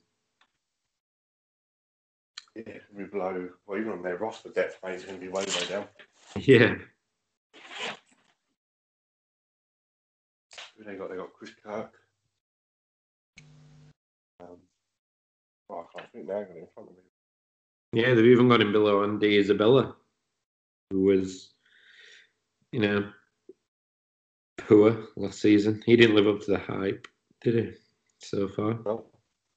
he? 2.55 2.62
Yeah, 2.65 2.79
we 2.95 3.03
blow. 3.03 3.49
Well, 3.66 3.81
even 3.81 3.91
on 3.91 4.03
their 4.03 4.19
roster 4.19 4.51
depth, 4.51 4.79
mate, 4.85 4.95
it's 4.95 5.05
going 5.05 5.19
to 5.19 5.27
be 5.27 5.33
way, 5.33 5.43
way 5.47 5.66
down. 5.69 5.87
Yeah. 6.37 6.77
Who 10.77 10.85
they 10.85 10.95
got? 10.95 11.11
They 11.11 11.16
got 11.16 11.33
Chris 11.33 11.51
Kirk. 11.61 11.93
Um, 14.41 14.59
oh, 15.70 15.81
I 15.81 15.99
can't 15.99 16.12
think 16.12 16.28
now. 16.28 16.40
I've 16.40 16.49
got 16.49 16.57
it 16.57 16.61
in 16.61 16.69
front 16.74 16.90
of 16.90 16.97
me. 16.97 17.03
Yeah, 17.93 18.15
they've 18.15 18.24
even 18.24 18.49
got 18.49 18.61
him 18.61 18.73
below 18.73 19.03
Andy 19.03 19.39
Isabella, 19.39 19.97
who 20.90 21.03
was, 21.05 21.53
you 22.73 22.81
know, 22.81 23.11
poor 24.59 25.07
last 25.16 25.40
season. 25.40 25.82
He 25.86 25.97
didn't 25.97 26.16
live 26.16 26.28
up 26.28 26.40
to 26.40 26.53
the 26.53 26.59
hype, 26.59 27.09
did 27.40 27.55
he? 27.55 27.73
So 28.20 28.49
far. 28.49 28.78
Well, 28.85 29.07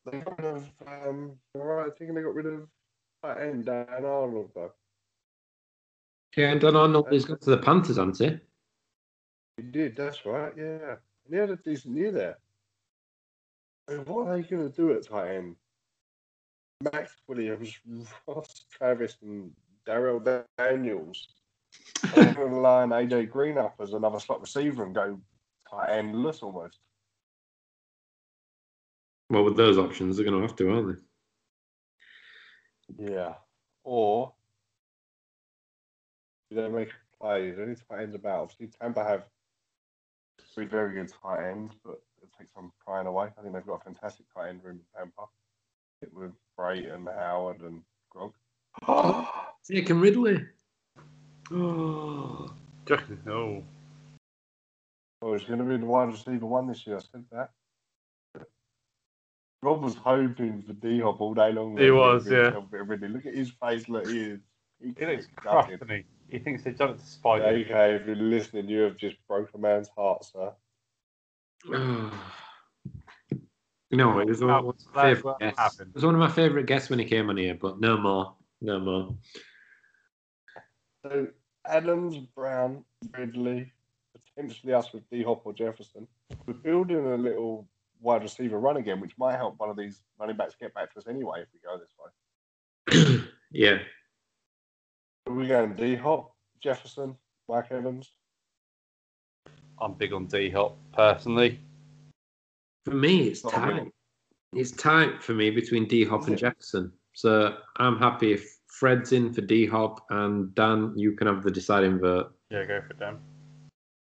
they 0.09 0.19
got 0.19 0.38
rid 0.38 0.55
of. 0.55 0.69
Um, 0.88 1.38
all 1.55 1.63
right, 1.63 1.88
I 1.88 1.97
think 1.97 2.15
they 2.15 2.21
got 2.21 2.35
rid 2.35 2.45
of 2.45 2.67
that 3.23 3.41
end 3.41 3.65
Dan 3.65 3.85
Arnold 3.89 4.51
though. 4.55 4.71
Yeah, 6.38 6.51
and 6.51 6.61
Don 6.61 6.77
Arnold 6.77 7.11
has 7.11 7.25
got 7.25 7.41
to 7.41 7.49
the 7.49 7.57
Panthers, 7.57 7.97
hasn't 7.97 8.17
he? 8.17 8.39
He 9.57 9.63
did, 9.63 9.97
that's 9.97 10.25
right, 10.25 10.53
yeah. 10.55 10.95
And 11.25 11.29
he 11.29 11.35
had 11.35 11.49
a 11.49 11.57
decent 11.57 11.97
year 11.97 12.11
there. 12.11 12.38
I 13.89 13.93
mean, 13.93 14.05
what 14.05 14.27
are 14.27 14.38
they 14.38 14.47
going 14.47 14.69
to 14.69 14.75
do 14.75 14.93
at 14.93 15.05
tight 15.05 15.35
end? 15.35 15.55
Maxx 16.81 17.15
Williams, 17.27 17.75
Ross 18.27 18.65
Travis, 18.71 19.17
and 19.21 19.51
Darrell 19.85 20.19
Daniels. 20.57 21.27
They're 22.15 22.33
going 22.33 22.51
to 22.51 22.59
line 22.59 22.89
AJ 22.89 23.29
Green 23.29 23.57
up 23.57 23.75
as 23.81 23.93
another 23.93 24.19
slot 24.19 24.41
receiver 24.41 24.83
and 24.83 24.93
go 24.93 25.19
tight 25.69 25.89
endless 25.89 26.41
almost. 26.41 26.79
Well, 29.29 29.43
with 29.43 29.55
those 29.55 29.77
options, 29.77 30.17
they're 30.17 30.25
going 30.25 30.41
to 30.41 30.45
have 30.45 30.55
to, 30.57 30.69
aren't 30.69 30.99
they? 32.97 33.13
Yeah. 33.13 33.35
Or 33.83 34.33
do 36.49 36.55
they 36.57 36.67
make 36.67 36.89
a 36.89 37.17
play? 37.17 37.47
Is 37.47 37.55
there 37.55 37.65
any 37.65 37.75
tight 37.75 38.03
ends 38.03 38.15
about? 38.15 38.41
Obviously, 38.41 38.67
Tampa 38.79 39.03
have 39.03 39.23
three 40.53 40.65
very 40.65 40.93
good 40.93 41.11
tight 41.21 41.49
ends, 41.49 41.73
but 41.83 42.01
it 42.21 42.29
takes 42.37 42.53
some 42.53 42.73
prying 42.85 43.07
away. 43.07 43.27
I 43.37 43.41
think 43.41 43.53
they've 43.53 43.65
got 43.65 43.81
a 43.81 43.83
fantastic 43.85 44.25
tight 44.33 44.49
end 44.49 44.61
room 44.63 44.81
in 44.81 44.99
Tampa 44.99 45.29
with 46.13 46.31
Brate 46.59 46.93
and 46.93 47.07
Howard 47.07 47.61
and 47.61 47.81
Gronk. 48.13 48.33
Taking 49.67 49.99
Ridley. 50.01 50.45
Oh. 51.51 52.51
Oh. 53.29 53.63
Oh, 55.21 55.33
he's 55.33 55.47
going 55.47 55.59
to 55.59 55.65
be 55.65 55.77
the 55.77 55.85
wide 55.85 56.09
receiver 56.09 56.45
one 56.45 56.67
this 56.67 56.85
year. 56.85 56.97
I 56.97 56.99
said 56.99 57.23
that. 57.31 57.51
Rob 59.63 59.83
was 59.83 59.93
hoping 59.95 60.63
for 60.63 60.73
D 60.73 60.99
Hop 60.99 61.21
all 61.21 61.35
day 61.35 61.53
long. 61.53 61.77
He 61.77 61.91
was, 61.91 62.25
Really, 62.27 62.43
yeah. 62.51 62.59
really, 62.71 62.85
Really, 62.87 63.07
look 63.07 63.25
at 63.27 63.35
his 63.35 63.51
face. 63.51 63.87
Look, 63.87 64.07
he 64.07 64.19
is. 64.31 64.39
He 64.81 64.93
He 64.97 65.05
looks 65.05 65.25
is 65.25 65.29
crap, 65.35 65.69
he? 65.69 66.03
He 66.29 66.39
thinks 66.39 66.63
they've 66.63 66.75
done 66.75 66.89
it 66.91 66.99
to 66.99 67.05
Spider. 67.05 67.45
Okay, 67.45 67.95
if 67.95 68.07
you're 68.07 68.15
listening, 68.15 68.67
you 68.67 68.79
have 68.81 68.97
just 68.97 69.17
broke 69.27 69.49
a 69.53 69.57
man's 69.59 69.89
heart, 69.95 70.25
sir. 70.25 70.51
Oh. 71.71 72.11
No, 73.91 74.19
it 74.19 74.27
was 74.27 74.41
one 74.41 74.49
of 74.51 74.65
my 74.65 74.72
That's 74.72 74.85
what 74.93 75.03
favourite 75.03 75.39
guests. 75.39 75.59
happened. 75.59 75.89
It 75.89 75.95
was 75.95 76.05
one 76.05 76.15
of 76.15 76.19
my 76.19 76.30
favourite 76.31 76.65
guests 76.65 76.89
when 76.89 76.99
he 76.99 77.05
came 77.05 77.30
on 77.30 77.38
here, 77.38 77.57
but 77.59 77.80
no 77.80 77.97
more. 77.97 78.34
No 78.61 78.80
more. 78.80 79.15
So 81.03 81.27
Adams, 81.65 82.18
Brown, 82.35 82.84
Ridley, 83.18 83.72
potentially 84.35 84.73
us 84.73 84.93
with 84.93 85.09
D 85.09 85.23
Hop 85.23 85.41
or 85.45 85.53
Jefferson. 85.53 86.07
We're 86.45 86.53
building 86.53 87.05
a 87.05 87.18
little 87.18 87.68
wide 87.99 88.23
receiver 88.23 88.59
run 88.59 88.77
again, 88.77 88.99
which 88.99 89.18
might 89.18 89.35
help 89.35 89.59
one 89.59 89.69
of 89.69 89.77
these 89.77 90.01
running 90.19 90.38
backs 90.38 90.55
get 90.59 90.73
back 90.73 90.93
to 90.93 90.99
us 90.99 91.07
anyway 91.07 91.41
if 91.41 91.47
we 91.53 91.59
go 91.63 91.77
this 91.77 91.93
way. 91.99 93.27
yeah. 93.51 93.80
Are 95.27 95.34
we 95.34 95.47
going 95.47 95.73
D 95.73 95.95
Hop, 95.95 96.34
Jefferson, 96.61 97.15
Mike 97.47 97.72
Evans? 97.72 98.11
I'm 99.80 99.93
big 99.93 100.13
on 100.13 100.26
D 100.27 100.49
Hop 100.51 100.77
personally. 100.93 101.59
For 102.85 102.91
me, 102.91 103.27
it's 103.27 103.43
Not 103.43 103.53
tight. 103.53 103.73
winner. 103.73 103.91
It's 104.53 104.71
tight 104.71 105.23
for 105.23 105.33
me 105.33 105.49
between 105.49 105.87
D 105.87 106.03
Hop 106.03 106.25
and 106.25 106.33
it? 106.33 106.39
Jefferson. 106.39 106.91
So 107.13 107.57
I'm 107.77 107.97
happy 107.97 108.33
if 108.33 108.59
Fred's 108.67 109.11
in 109.11 109.33
for 109.33 109.41
D 109.41 109.65
Hop 109.65 110.05
and 110.09 110.53
Dan, 110.55 110.93
you 110.97 111.13
can 111.13 111.27
have 111.27 111.43
the 111.43 111.51
deciding 111.51 111.99
vote. 111.99 112.33
Yeah, 112.49 112.65
go 112.65 112.81
for 112.87 112.93
Dan. 112.93 113.19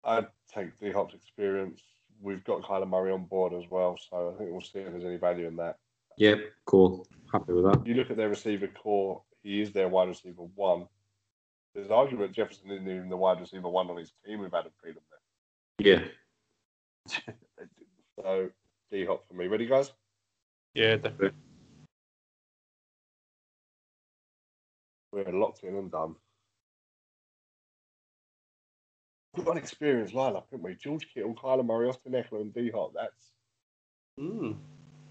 I'd 0.05 0.27
take 0.53 0.79
D 0.79 0.91
Hop's 0.91 1.15
experience. 1.15 1.83
We've 2.21 2.43
got 2.45 2.63
Kyler 2.63 2.89
Murray 2.89 3.13
on 3.13 3.25
board 3.25 3.53
as 3.53 3.65
well, 3.71 3.99
so 4.11 4.33
I 4.35 4.39
think 4.39 4.51
we'll 4.51 4.61
see 4.61 4.81
if 4.81 4.91
there's 4.91 5.05
any 5.05 5.17
value 5.17 5.47
in 5.47 5.57
that. 5.57 5.77
Yep, 6.17 6.41
cool. 6.65 7.07
Happy 7.33 7.53
with 7.53 7.65
that. 7.65 7.87
You 7.87 7.95
look 7.95 8.11
at 8.11 8.17
their 8.17 8.29
receiver 8.29 8.69
core, 8.69 9.23
he 9.43 9.61
is 9.61 9.73
their 9.73 9.89
wide 9.89 10.09
receiver 10.09 10.43
one. 10.55 10.89
There's 11.75 11.87
an 11.87 11.93
argument 11.93 12.33
Jefferson 12.33 12.71
isn't 12.71 12.89
even 12.89 13.09
the 13.09 13.17
wide 13.17 13.41
receiver 13.41 13.69
one 13.69 13.89
on 13.91 13.99
his 13.99 14.13
team 14.27 14.41
with 14.41 14.55
Adam 14.55 14.73
Freedom 14.83 15.03
there. 15.79 15.87
Yeah. 15.87 17.35
so 18.21 18.51
D 18.91 19.05
Hop 19.05 19.27
for 19.27 19.35
me. 19.35 19.47
Ready, 19.47 19.67
guys? 19.67 19.93
Yeah, 20.75 20.97
definitely. 20.97 21.31
We're 25.13 25.33
locked 25.33 25.65
in 25.65 25.75
and 25.75 25.91
done. 25.91 26.15
We've 29.35 29.45
got 29.45 29.53
an 29.53 29.59
experienced 29.59 30.15
lineup, 30.15 30.45
haven't 30.51 30.63
we? 30.65 30.75
George 30.75 31.09
Kittle, 31.13 31.35
Kyler 31.35 31.65
Murray, 31.65 31.89
Austin 31.89 32.13
Ekeler, 32.13 32.41
and 32.41 32.53
D 32.55 32.71
Hop. 32.75 32.93
That's 32.95 33.33
Mm. 34.21 34.57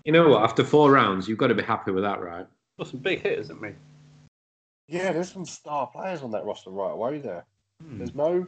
You 0.04 0.12
know 0.12 0.28
what? 0.28 0.44
After 0.44 0.64
four 0.66 0.92
rounds, 0.92 1.28
you've 1.30 1.38
got 1.38 1.48
to 1.48 1.56
be 1.56 1.64
happy 1.64 1.92
with 1.92 2.04
that, 2.04 2.22
right? 2.22 2.46
Got 2.78 2.88
some 2.88 3.00
big 3.00 3.22
hitters, 3.22 3.48
haven't 3.48 3.62
we? 3.62 3.74
yeah. 4.90 5.12
There's 5.14 5.32
some 5.32 5.46
star 5.46 5.88
players 5.88 6.24
on 6.24 6.32
that 6.32 6.44
roster 6.46 6.72
right 6.72 6.92
away 6.92 7.20
there. 7.20 7.46
Hmm. 7.82 7.98
There's 8.00 8.16
no 8.16 8.46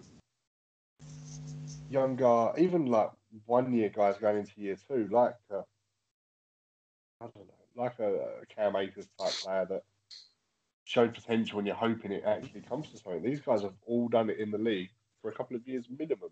younger, 1.89 2.51
even 2.57 2.87
like 2.87 3.09
one 3.45 3.73
year 3.73 3.89
guys 3.89 4.17
going 4.17 4.37
into 4.37 4.51
year 4.57 4.77
two, 4.87 5.07
like 5.11 5.35
uh, 5.51 5.61
I 7.21 7.25
don't 7.25 7.35
know, 7.35 7.83
like 7.83 7.99
a, 7.99 8.41
a 8.41 8.45
Cam 8.53 8.75
Akers 8.75 9.07
type 9.19 9.33
player 9.43 9.65
that 9.69 9.83
showed 10.85 11.13
potential 11.13 11.57
when 11.57 11.65
you're 11.65 11.75
hoping 11.75 12.11
it 12.11 12.23
actually 12.25 12.61
comes 12.61 12.89
to 12.89 12.97
something. 12.97 13.21
These 13.21 13.41
guys 13.41 13.61
have 13.61 13.75
all 13.85 14.07
done 14.07 14.29
it 14.29 14.39
in 14.39 14.51
the 14.51 14.57
league 14.57 14.89
for 15.21 15.29
a 15.29 15.33
couple 15.33 15.55
of 15.55 15.67
years 15.67 15.85
minimum 15.89 16.31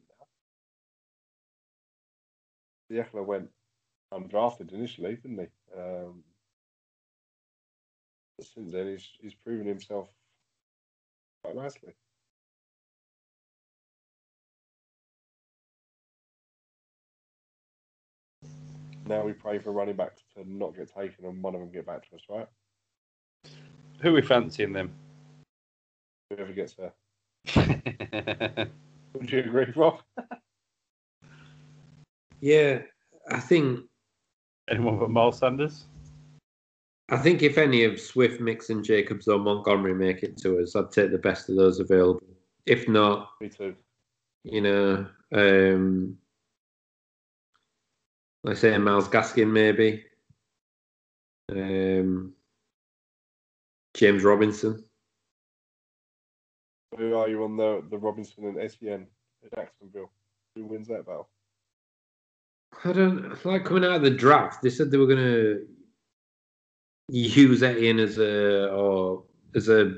now. 2.89 3.03
Ekeler 3.03 3.25
went 3.25 3.49
undrafted 4.13 4.71
initially, 4.73 5.15
didn't 5.15 5.39
he? 5.39 5.79
Um, 5.79 6.23
but 8.37 8.47
since 8.47 8.71
then, 8.71 8.87
he's 8.87 9.07
he's 9.19 9.33
proven 9.33 9.67
himself 9.67 10.07
quite 11.43 11.55
nicely. 11.55 11.93
Now 19.07 19.23
we 19.23 19.33
pray 19.33 19.59
for 19.59 19.71
running 19.71 19.95
backs 19.95 20.23
to 20.35 20.43
not 20.49 20.75
get 20.75 20.93
taken 20.93 21.25
and 21.25 21.41
one 21.41 21.55
of 21.55 21.61
them 21.61 21.71
get 21.71 21.85
back 21.85 22.07
to 22.09 22.15
us, 22.15 22.21
right? 22.29 22.47
Who 24.01 24.09
are 24.09 24.13
we 24.13 24.21
fancying 24.21 24.73
them? 24.73 24.91
Whoever 26.29 26.51
gets 26.51 26.75
there. 26.75 26.93
Would 29.13 29.31
you 29.31 29.39
agree, 29.39 29.71
Rob? 29.75 29.99
Yeah, 32.41 32.79
I 33.31 33.39
think 33.39 33.85
Anyone 34.69 34.99
but 34.99 35.09
Miles 35.09 35.39
Sanders? 35.39 35.85
I 37.09 37.17
think 37.17 37.41
if 37.41 37.57
any 37.57 37.85
of 37.85 38.01
Swift, 38.01 38.41
Mixon, 38.41 38.83
Jacobs, 38.83 39.29
or 39.29 39.39
Montgomery 39.39 39.93
make 39.93 40.23
it 40.23 40.37
to 40.39 40.59
us, 40.59 40.75
I'd 40.75 40.91
take 40.91 41.11
the 41.11 41.17
best 41.17 41.49
of 41.49 41.55
those 41.55 41.79
available. 41.79 42.21
If 42.65 42.89
not, 42.89 43.29
Me 43.39 43.47
too. 43.47 43.75
you 44.43 44.59
know, 44.59 45.07
um, 45.31 46.17
let's 48.43 48.59
say 48.61 48.77
Myles 48.77 49.07
Gaskin 49.07 49.51
maybe, 49.51 50.05
um, 51.51 52.33
James 53.93 54.23
Robinson. 54.23 54.83
Who 56.97 57.15
are 57.15 57.27
you 57.27 57.43
on 57.43 57.57
the 57.57 57.83
the 57.89 57.97
Robinson 57.97 58.45
and 58.45 58.59
Etienne 58.59 59.07
in 59.43 59.49
Jacksonville? 59.55 60.11
Who 60.55 60.65
wins 60.65 60.87
that 60.87 61.05
battle? 61.05 61.29
I 62.83 62.93
don't 62.93 63.45
like 63.45 63.65
coming 63.65 63.83
out 63.83 63.95
of 63.95 64.01
the 64.01 64.09
draft. 64.09 64.61
They 64.61 64.69
said 64.69 64.91
they 64.91 64.97
were 64.97 65.07
going 65.07 65.17
to 65.17 65.67
use 67.09 67.63
Etienne 67.63 67.99
as 67.99 68.17
a 68.17 68.69
or 68.69 69.23
as 69.55 69.69
a 69.69 69.95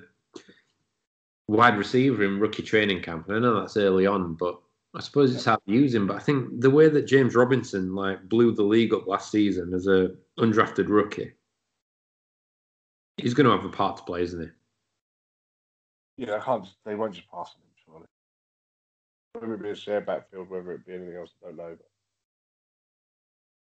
wide 1.47 1.77
receiver 1.77 2.23
in 2.23 2.39
rookie 2.39 2.63
training 2.63 3.01
camp. 3.01 3.27
And 3.27 3.37
I 3.37 3.39
know 3.39 3.59
that's 3.59 3.77
early 3.77 4.05
on, 4.05 4.35
but 4.35 4.59
I 4.95 5.01
suppose 5.01 5.35
it's 5.35 5.45
hard 5.45 5.59
to 5.67 5.73
use 5.73 5.93
him. 5.93 6.07
But 6.07 6.17
I 6.17 6.19
think 6.19 6.61
the 6.61 6.69
way 6.69 6.89
that 6.89 7.07
James 7.07 7.35
Robinson 7.35 7.93
like 7.93 8.27
blew 8.27 8.53
the 8.53 8.63
league 8.63 8.93
up 8.93 9.07
last 9.07 9.31
season 9.31 9.73
as 9.73 9.87
a 9.87 10.11
undrafted 10.39 10.89
rookie, 10.89 11.33
he's 13.17 13.33
going 13.33 13.45
to 13.45 13.55
have 13.55 13.65
a 13.65 13.69
part 13.69 13.97
to 13.97 14.03
play, 14.03 14.23
isn't 14.23 14.41
he? 14.41 16.25
Yeah, 16.25 16.35
I 16.35 16.39
can't. 16.39 16.65
They 16.85 16.95
won't 16.95 17.13
just 17.13 17.29
pass 17.29 17.55
on 17.55 17.61
him, 17.61 17.71
surely. 17.85 18.07
Whether 19.33 19.53
it 19.53 19.63
be 19.63 19.69
a 19.69 19.75
shared 19.75 20.05
backfield, 20.05 20.49
whether 20.49 20.71
it 20.73 20.85
be 20.85 20.93
anything 20.95 21.15
else, 21.15 21.31
I 21.43 21.47
don't 21.47 21.57
know. 21.57 21.77
But 21.77 21.87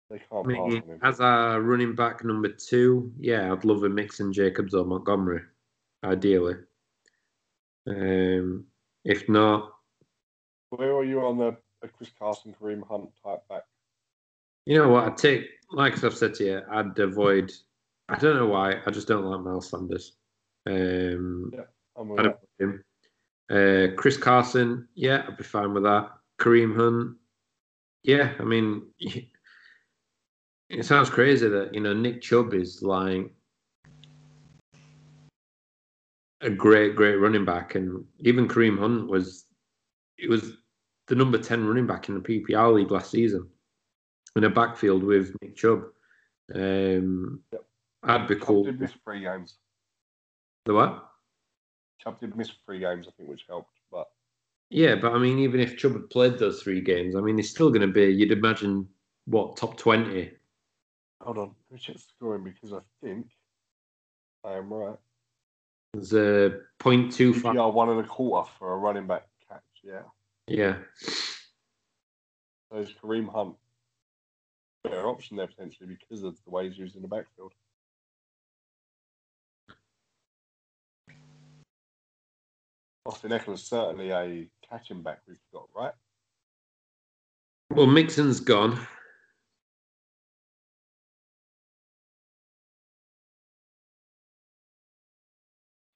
they 0.09 0.19
can't 0.19 0.45
I 0.45 0.47
mean, 0.47 0.81
pass 0.81 0.89
him. 0.89 0.99
as 1.01 1.19
a 1.19 1.59
running 1.59 1.95
back 1.95 2.23
number 2.23 2.49
two, 2.49 3.11
yeah, 3.19 3.51
I'd 3.51 3.65
love 3.65 3.83
a 3.83 3.89
mix 3.89 4.19
in 4.19 4.31
Jacobs 4.31 4.73
or 4.75 4.85
Montgomery, 4.85 5.41
ideally. 6.03 6.55
Um, 7.87 8.65
if 9.03 9.27
not, 9.27 9.74
Where 10.75 10.93
are 10.95 11.03
you 11.03 11.21
on 11.21 11.37
the, 11.37 11.57
Chris 11.97 12.09
Carson, 12.17 12.55
Kareem 12.59 12.85
Hunt 12.87 13.09
type 13.23 13.47
back? 13.47 13.63
you 14.65 14.77
know 14.77 14.89
what? 14.89 15.03
I'd 15.05 15.17
take, 15.17 15.47
like 15.71 16.03
I've 16.03 16.17
said 16.17 16.33
to 16.35 16.45
you, 16.45 16.61
I'd 16.69 16.97
avoid. 16.99 17.51
I 18.09 18.17
don't 18.17 18.35
know 18.35 18.47
why. 18.47 18.81
I 18.85 18.91
just 18.91 19.07
don't 19.07 19.25
like 19.25 19.41
Miles 19.41 19.69
Sanders. 19.69 20.13
Um, 20.67 21.51
I'm 21.97 22.19
I 22.19 22.23
with 22.23 22.35
him. 22.59 22.83
Uh, 23.49 23.95
Chris 23.95 24.17
Carson, 24.17 24.87
yeah, 24.95 25.23
I'd 25.27 25.37
be 25.37 25.43
fine 25.43 25.73
with 25.73 25.83
that. 25.83 26.09
Kareem 26.39 26.75
Hunt, 26.75 27.15
yeah. 28.03 28.33
I 28.39 28.43
mean, 28.43 28.87
it 28.99 29.29
sounds 30.83 31.09
crazy 31.09 31.47
that 31.47 31.73
you 31.73 31.79
know 31.79 31.93
Nick 31.93 32.21
Chubb 32.21 32.53
is 32.55 32.81
like 32.81 33.31
a 36.41 36.49
great, 36.49 36.95
great 36.95 37.15
running 37.15 37.45
back, 37.45 37.75
and 37.75 38.03
even 38.19 38.47
Kareem 38.47 38.79
Hunt 38.79 39.07
was, 39.07 39.45
it 40.17 40.29
was 40.29 40.57
the 41.07 41.15
number 41.15 41.37
ten 41.37 41.65
running 41.65 41.87
back 41.87 42.09
in 42.09 42.15
the 42.15 42.21
PPR 42.21 42.73
league 42.73 42.91
last 42.91 43.11
season, 43.11 43.47
in 44.35 44.43
a 44.43 44.49
backfield 44.49 45.03
with 45.03 45.35
Nick 45.41 45.55
Chubb. 45.55 45.83
Um, 46.53 47.41
Yep. 47.51 47.65
I'd 48.03 48.27
be 48.27 48.35
Chubb 48.35 48.43
cool. 48.43 48.63
did 48.65 48.79
miss 48.79 48.91
three 49.03 49.21
games. 49.21 49.55
The 50.65 50.73
what? 50.73 51.09
Chubb 51.99 52.19
did 52.19 52.35
miss 52.35 52.51
three 52.65 52.79
games, 52.79 53.07
I 53.07 53.11
think, 53.17 53.29
which 53.29 53.45
helped. 53.47 53.71
But 53.91 54.07
Yeah, 54.69 54.95
but 54.95 55.13
I 55.13 55.17
mean, 55.17 55.39
even 55.39 55.59
if 55.59 55.77
Chubb 55.77 55.93
had 55.93 56.09
played 56.09 56.37
those 56.37 56.61
three 56.61 56.81
games, 56.81 57.15
I 57.15 57.21
mean, 57.21 57.37
he's 57.37 57.49
still 57.49 57.69
going 57.69 57.81
to 57.81 57.87
be, 57.87 58.05
you'd 58.05 58.31
imagine, 58.31 58.87
what, 59.25 59.57
top 59.57 59.77
20? 59.77 60.31
hold 61.21 61.37
on, 61.39 61.55
let 61.71 61.75
me 61.75 61.79
check 61.79 61.95
the 61.95 62.01
scoring 62.01 62.43
because 62.43 62.71
I 62.73 62.79
think 63.01 63.27
I 64.43 64.53
am 64.53 64.71
right. 64.71 64.97
There's 65.95 66.13
a 66.13 66.59
0.25. 66.79 67.41
PPR 67.41 67.73
one 67.73 67.89
and 67.89 68.01
a 68.01 68.03
quarter 68.07 68.47
for 68.59 68.73
a 68.73 68.77
running 68.77 69.07
back 69.07 69.23
catch. 69.49 69.63
Yeah, 69.83 70.01
Yeah. 70.47 70.77
so 72.71 72.77
is 72.77 72.91
Kareem 73.01 73.31
Hunt 73.31 73.55
better 74.83 75.07
option 75.07 75.37
there 75.37 75.47
potentially 75.47 75.89
because 75.89 76.23
of 76.23 76.37
the 76.43 76.51
way 76.51 76.67
he's 76.67 76.77
used 76.77 76.95
in 76.95 77.01
the 77.01 77.07
backfield. 77.07 77.53
Austin 83.07 83.31
Ekeler's 83.31 83.63
certainly 83.63 84.11
a 84.11 84.47
catching 84.67 85.01
back 85.01 85.19
we've 85.27 85.37
got, 85.53 85.67
right? 85.75 85.93
Well, 87.69 87.87
Mixon's 87.87 88.39
gone. 88.39 88.79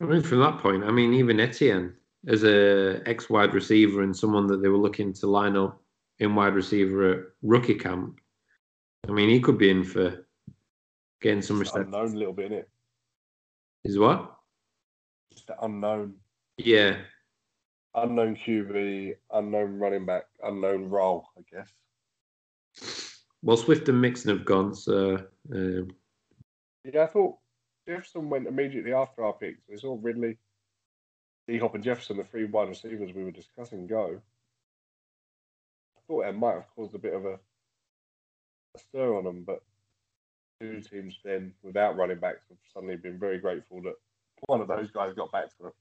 I 0.02 0.06
mean, 0.06 0.22
from 0.22 0.40
that 0.40 0.60
point, 0.60 0.84
I 0.84 0.92
mean, 0.92 1.14
even 1.14 1.40
Etienne 1.40 1.94
as 2.28 2.44
a 2.44 3.02
ex 3.06 3.30
wide 3.30 3.54
receiver 3.54 4.02
and 4.02 4.16
someone 4.16 4.48
that 4.48 4.62
they 4.62 4.68
were 4.68 4.78
looking 4.78 5.14
to 5.14 5.28
line 5.28 5.56
up 5.56 5.82
in 6.20 6.36
wide 6.36 6.54
receiver 6.54 7.12
at 7.12 7.20
rookie 7.42 7.76
camp. 7.76 8.20
I 9.08 9.12
mean, 9.12 9.30
he 9.30 9.40
could 9.40 9.58
be 9.58 9.70
in 9.70 9.84
for 9.84 10.28
getting 11.22 11.42
some 11.42 11.60
respect. 11.60 11.86
unknown 11.86 12.14
little 12.14 12.34
bit 12.34 12.52
in 12.52 12.60
it. 12.60 12.70
Is 13.86 13.98
what? 13.98 14.36
Just 15.32 15.48
the 15.48 15.64
unknown, 15.64 16.16
Yeah, 16.58 16.98
unknown 17.96 18.36
QB, 18.36 19.16
unknown 19.32 19.80
running 19.80 20.06
back, 20.06 20.24
unknown 20.44 20.90
role, 20.90 21.30
I 21.38 21.42
guess. 21.50 21.72
Well, 23.42 23.56
Swift 23.56 23.88
and 23.88 24.02
Mixon 24.02 24.36
have 24.36 24.46
gone, 24.46 24.76
so 24.76 25.18
um, 25.54 25.88
Yeah, 26.84 27.04
I 27.04 27.08
thought 27.08 27.38
Jefferson 27.88 28.30
went 28.30 28.48
immediately 28.48 28.94
after 28.94 29.24
our 29.24 29.34
picks. 29.34 29.62
We 29.70 29.78
saw 29.78 29.98
Ridley, 30.02 30.38
D 31.50 31.58
Hop, 31.58 31.74
and 31.74 31.84
Jefferson, 31.84 32.18
the 32.18 32.24
three 32.24 32.46
wide 32.46 32.70
receivers 32.70 33.12
we 33.12 33.24
were 33.24 33.32
discussing, 33.32 33.88
go. 33.88 34.22
I 35.98 36.02
thought 36.08 36.28
it 36.28 36.38
might 36.38 36.54
have 36.54 36.76
caused 36.76 36.94
a 36.94 37.00
bit 37.00 37.16
of 37.16 37.26
a, 37.26 37.40
a 38.76 38.80
stir 38.80 39.18
on 39.18 39.24
them, 39.24 39.44
but 39.48 39.64
two 40.62 40.82
teams 40.82 41.18
then 41.24 41.54
without 41.64 41.98
running 41.98 42.20
backs 42.20 42.44
have 42.50 42.58
suddenly 42.72 42.98
been 42.98 43.18
very 43.18 43.40
grateful 43.40 43.82
that 43.82 43.96
one 44.46 44.62
of 44.62 44.68
those 44.68 44.92
guys 44.92 45.14
got 45.16 45.32
back 45.32 45.50
to 45.58 45.64
them. 45.64 45.72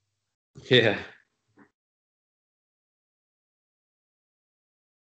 yeah. 0.70 0.98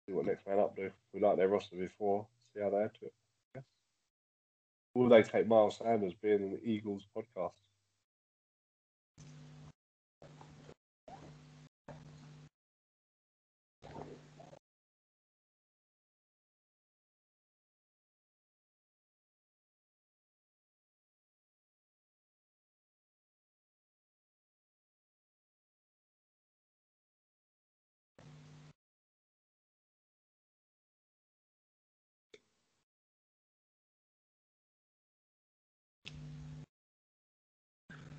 See 0.07 0.14
what 0.14 0.26
next 0.26 0.48
man 0.48 0.60
up 0.60 0.76
do. 0.76 0.90
We 1.14 1.19
like 1.19 1.36
their 1.36 1.49
roster 1.49 1.76
before. 1.76 2.27
See 2.53 2.61
how 2.61 2.69
they 2.69 2.77
add 2.77 2.94
to 2.99 3.06
it. 3.07 3.64
Will 4.94 5.10
they 5.10 5.23
take 5.23 5.48
Miles 5.48 5.80
Sanders 5.80 6.14
being 6.14 6.44
in 6.44 6.52
the 6.52 6.64
Eagles 6.64 7.06
podcast? 7.14 7.52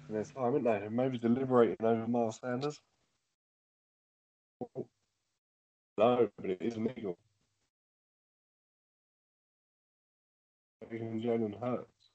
In 0.08 0.14
their 0.14 0.24
time, 0.24 0.54
aren't 0.54 0.64
they? 0.64 0.88
Maybe 0.90 1.18
deliberating 1.18 1.84
over 1.84 2.06
Miles 2.06 2.38
Sanders. 2.40 2.80
No, 5.98 6.28
but 6.36 6.50
it 6.50 6.58
is 6.60 6.76
legal. 6.76 7.16
Even 10.92 11.20
Jalen 11.20 11.60
Hurts. 11.60 12.10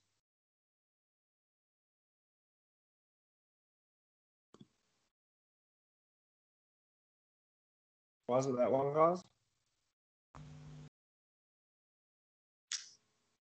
Was 8.28 8.48
it 8.48 8.56
that 8.58 8.72
one, 8.72 8.94
guys? 8.94 9.22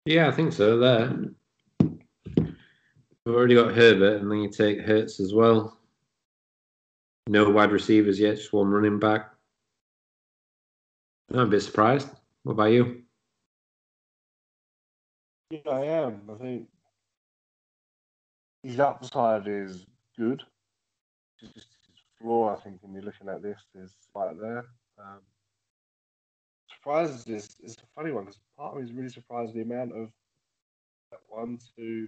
Yeah, 0.06 0.30
I 0.30 0.32
think 0.32 0.54
so. 0.54 0.78
There. 0.80 1.14
We've 3.28 3.36
already 3.36 3.56
got 3.56 3.76
Herbert, 3.76 4.22
and 4.22 4.32
then 4.32 4.38
you 4.38 4.50
take 4.50 4.80
Hurts 4.80 5.20
as 5.20 5.34
well. 5.34 5.78
No 7.28 7.50
wide 7.50 7.74
receivers 7.74 8.18
yet, 8.18 8.38
just 8.38 8.54
one 8.54 8.70
running 8.70 9.00
back. 9.00 9.34
I'm 11.34 11.40
a 11.40 11.46
bit 11.46 11.60
surprised. 11.60 12.08
What 12.44 12.54
about 12.54 12.72
you? 12.72 13.02
Yeah, 15.50 15.60
I 15.70 15.84
am. 15.84 16.22
I 16.34 16.42
think 16.42 16.70
his 18.64 18.80
upside 18.80 19.46
is 19.46 19.86
good. 20.18 20.42
Just 21.38 21.56
his 21.56 21.66
floor, 22.22 22.56
I 22.56 22.62
think, 22.62 22.78
when 22.82 22.94
you're 22.94 23.04
looking 23.04 23.28
at 23.28 23.44
this, 23.44 23.60
is 23.76 23.94
right 24.16 24.40
there. 24.40 24.68
Um, 24.98 25.20
surprises 26.74 27.28
is, 27.28 27.58
is 27.62 27.76
a 27.76 27.88
funny 27.94 28.14
one 28.14 28.24
because 28.24 28.40
part 28.58 28.72
of 28.72 28.78
me 28.78 28.88
is 28.88 28.94
really 28.94 29.10
surprised 29.10 29.54
the 29.54 29.64
amount 29.64 29.92
of 29.92 30.12
one, 31.28 31.60
two, 31.76 32.08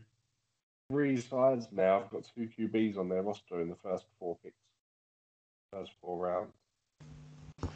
three 0.90 1.20
sides 1.22 1.68
now. 1.72 2.02
I've 2.02 2.10
got 2.10 2.30
two 2.36 2.48
QBs 2.48 2.98
on 2.98 3.10
their 3.10 3.22
roster 3.22 3.62
in 3.62 3.70
the 3.70 3.76
first 3.76 4.06
four 4.20 4.38
picks, 4.44 4.56
first 5.72 5.92
four 6.02 6.18
rounds. 6.18 6.54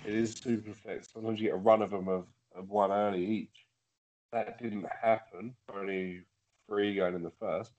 It 0.05 0.13
is 0.13 0.33
super 0.33 0.73
flex. 0.73 1.09
Sometimes 1.13 1.39
you 1.39 1.47
get 1.47 1.55
a 1.55 1.57
run 1.57 1.81
of 1.81 1.91
them 1.91 2.07
of, 2.07 2.25
of 2.55 2.69
one 2.69 2.91
early 2.91 3.25
each. 3.25 3.65
That 4.31 4.61
didn't 4.61 4.87
happen. 5.01 5.55
Only 5.73 6.21
three 6.67 6.95
going 6.95 7.15
in 7.15 7.23
the 7.23 7.31
first. 7.39 7.71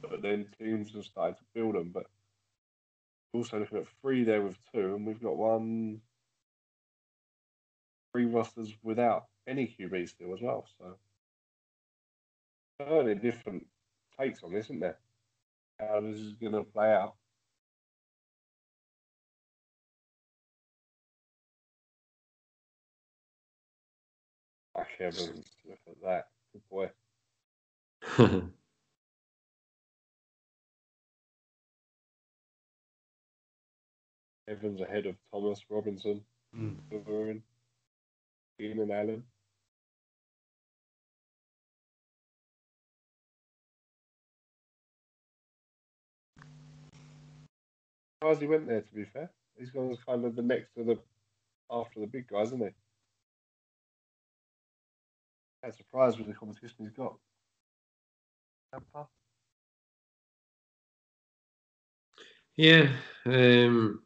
But 0.00 0.22
then 0.22 0.46
teams 0.58 0.92
have 0.94 1.04
started 1.04 1.36
to 1.36 1.44
build 1.54 1.74
them. 1.74 1.90
But 1.92 2.06
also 3.34 3.58
looking 3.58 3.78
at 3.78 3.86
three 4.00 4.24
there 4.24 4.42
with 4.42 4.58
two, 4.72 4.94
and 4.94 5.06
we've 5.06 5.22
got 5.22 5.36
one, 5.36 6.00
three 8.12 8.26
rosters 8.26 8.72
without 8.82 9.26
any 9.46 9.66
QB 9.66 10.08
still 10.08 10.34
as 10.34 10.40
well. 10.40 10.66
So 10.78 10.96
certainly 12.88 13.14
different 13.14 13.66
takes 14.18 14.42
on 14.42 14.52
this, 14.52 14.66
isn't 14.66 14.80
there? 14.80 14.98
How 15.80 16.00
this 16.00 16.16
is 16.18 16.32
going 16.34 16.52
to 16.52 16.64
play 16.64 16.92
out. 16.92 17.14
Ash 24.76 24.86
Evans, 25.00 25.46
look 25.68 25.78
at 25.88 26.00
that. 26.02 26.28
Good 26.52 26.62
boy. 26.70 26.90
Evans 34.48 34.80
ahead 34.80 35.06
of 35.06 35.16
Thomas 35.30 35.60
Robinson, 35.70 36.24
Mm. 36.54 37.42
Keenan 38.58 38.90
Allen. 38.90 39.24
As 48.24 48.38
he 48.38 48.46
went 48.46 48.68
there, 48.68 48.82
to 48.82 48.94
be 48.94 49.04
fair, 49.04 49.30
he's 49.58 49.70
gone 49.70 49.96
kind 50.06 50.24
of 50.24 50.36
the 50.36 50.42
next 50.42 50.74
to 50.76 50.84
the 50.84 50.98
after 51.70 52.00
the 52.00 52.06
big 52.06 52.28
guys, 52.28 52.48
isn't 52.48 52.60
he? 52.60 52.68
I'm 55.64 55.72
surprised 55.72 56.18
with 56.18 56.28
the 56.28 56.34
competition 56.34 56.76
he's 56.80 56.90
got. 56.90 57.14
Tampa. 58.72 59.06
yeah. 62.56 62.88
Um, 63.26 64.02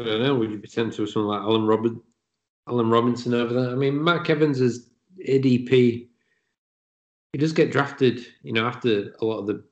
I 0.00 0.04
don't 0.04 0.22
know. 0.22 0.34
Would 0.36 0.50
you 0.50 0.56
be 0.56 0.62
pretend 0.62 0.92
to 0.94 1.06
someone 1.06 1.36
like 1.36 1.46
Allen 1.46 1.66
Robin, 1.66 2.00
Allen 2.68 2.90
Robinson 2.90 3.34
over 3.34 3.54
there? 3.54 3.70
I 3.70 3.74
mean, 3.74 4.02
Matt 4.02 4.28
Evans 4.28 4.60
is 4.60 4.90
ADP. 5.26 6.08
He 7.32 7.38
does 7.38 7.52
get 7.52 7.72
drafted, 7.72 8.26
you 8.42 8.52
know, 8.52 8.66
after 8.66 9.14
a 9.20 9.24
lot 9.24 9.38
of 9.38 9.46
the 9.46 9.64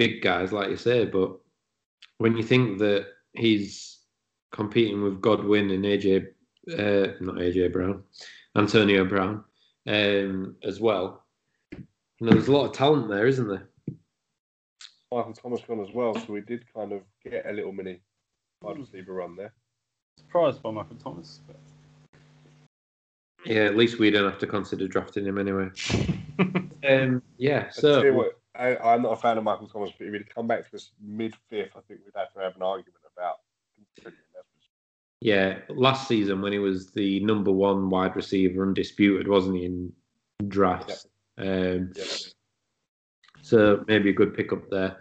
big 0.00 0.22
guys, 0.22 0.50
like 0.50 0.70
you 0.70 0.78
say. 0.78 1.04
But 1.04 1.38
when 2.16 2.34
you 2.34 2.42
think 2.42 2.78
that 2.78 3.08
he's 3.34 3.98
competing 4.50 5.02
with 5.02 5.20
Godwin 5.20 5.70
and 5.70 5.84
AJ, 5.84 6.28
uh, 6.72 7.12
not 7.20 7.34
AJ 7.34 7.70
Brown, 7.70 8.02
Antonio 8.56 9.04
Brown, 9.04 9.44
um, 9.86 10.56
as 10.64 10.80
well, 10.80 11.26
you 11.72 11.86
know, 12.26 12.32
there's 12.32 12.48
a 12.48 12.52
lot 12.52 12.64
of 12.64 12.72
talent 12.72 13.10
there, 13.10 13.26
isn't 13.26 13.46
there? 13.46 13.68
Michael 15.12 15.34
Thomas 15.34 15.60
gone 15.68 15.80
as 15.80 15.92
well, 15.94 16.14
so 16.14 16.32
we 16.32 16.40
did 16.40 16.64
kind 16.72 16.92
of 16.92 17.02
get 17.22 17.44
a 17.44 17.52
little 17.52 17.72
mini 17.72 18.00
wide 18.62 18.78
receiver 18.78 19.12
run 19.12 19.36
there. 19.36 19.52
Surprised 20.18 20.62
by 20.62 20.70
Michael 20.70 20.96
Thomas. 20.96 21.40
But... 21.46 21.56
Yeah, 23.44 23.64
at 23.64 23.76
least 23.76 23.98
we 23.98 24.10
don't 24.10 24.30
have 24.30 24.38
to 24.38 24.46
consider 24.46 24.88
drafting 24.88 25.26
him 25.26 25.36
anyway. 25.36 25.68
um, 26.88 27.22
yeah, 27.36 27.66
I 27.68 27.80
tell 27.80 28.04
you 28.04 28.12
so 28.12 28.12
what, 28.12 28.39
I, 28.60 28.76
I'm 28.92 29.02
not 29.02 29.12
a 29.12 29.16
fan 29.16 29.38
of 29.38 29.44
Michael 29.44 29.68
Thomas, 29.68 29.90
but 29.98 30.06
if 30.06 30.12
he'd 30.12 30.34
come 30.34 30.46
back 30.46 30.68
to 30.68 30.76
us 30.76 30.90
mid 31.02 31.34
fifth, 31.48 31.72
I 31.76 31.80
think 31.88 32.00
we'd 32.04 32.12
have 32.14 32.32
to 32.34 32.40
have 32.40 32.56
an 32.56 32.62
argument 32.62 33.02
about. 33.16 33.36
that. 34.04 34.12
yeah, 35.20 35.58
last 35.70 36.06
season 36.06 36.42
when 36.42 36.52
he 36.52 36.58
was 36.58 36.90
the 36.90 37.20
number 37.20 37.50
one 37.50 37.88
wide 37.88 38.14
receiver, 38.16 38.62
undisputed, 38.62 39.26
wasn't 39.26 39.56
he 39.56 39.64
in 39.64 39.92
drafts? 40.46 41.06
Um, 41.38 41.92
Yeah. 41.96 42.04
So 43.42 43.82
maybe 43.88 44.10
a 44.10 44.12
good 44.12 44.34
pickup 44.34 44.68
there. 44.68 44.98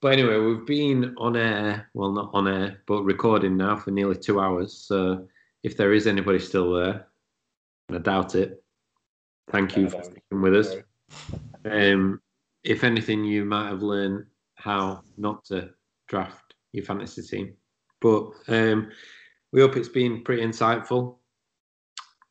But 0.00 0.14
anyway, 0.14 0.38
we've 0.38 0.66
been 0.66 1.14
on 1.18 1.36
air, 1.36 1.90
well, 1.92 2.10
not 2.10 2.30
on 2.32 2.48
air, 2.48 2.82
but 2.86 3.02
recording 3.02 3.58
now 3.58 3.76
for 3.76 3.90
nearly 3.90 4.16
two 4.16 4.40
hours. 4.40 4.72
So 4.72 5.28
if 5.62 5.76
there 5.76 5.92
is 5.92 6.06
anybody 6.06 6.38
still 6.38 6.72
there, 6.72 7.06
and 7.88 7.98
I 7.98 8.00
doubt 8.00 8.34
it, 8.34 8.64
thank 9.50 9.76
you 9.76 9.90
for 9.90 10.02
sticking 10.02 10.40
with 10.40 10.56
us. 10.56 10.74
Um, 11.70 12.20
if 12.64 12.84
anything, 12.84 13.24
you 13.24 13.44
might 13.44 13.68
have 13.68 13.82
learned 13.82 14.26
how 14.54 15.02
not 15.16 15.44
to 15.46 15.70
draft 16.08 16.54
your 16.72 16.84
fantasy 16.84 17.22
team. 17.22 17.54
But 18.00 18.30
um, 18.48 18.90
we 19.52 19.60
hope 19.60 19.76
it's 19.76 19.88
been 19.88 20.22
pretty 20.22 20.42
insightful. 20.42 21.16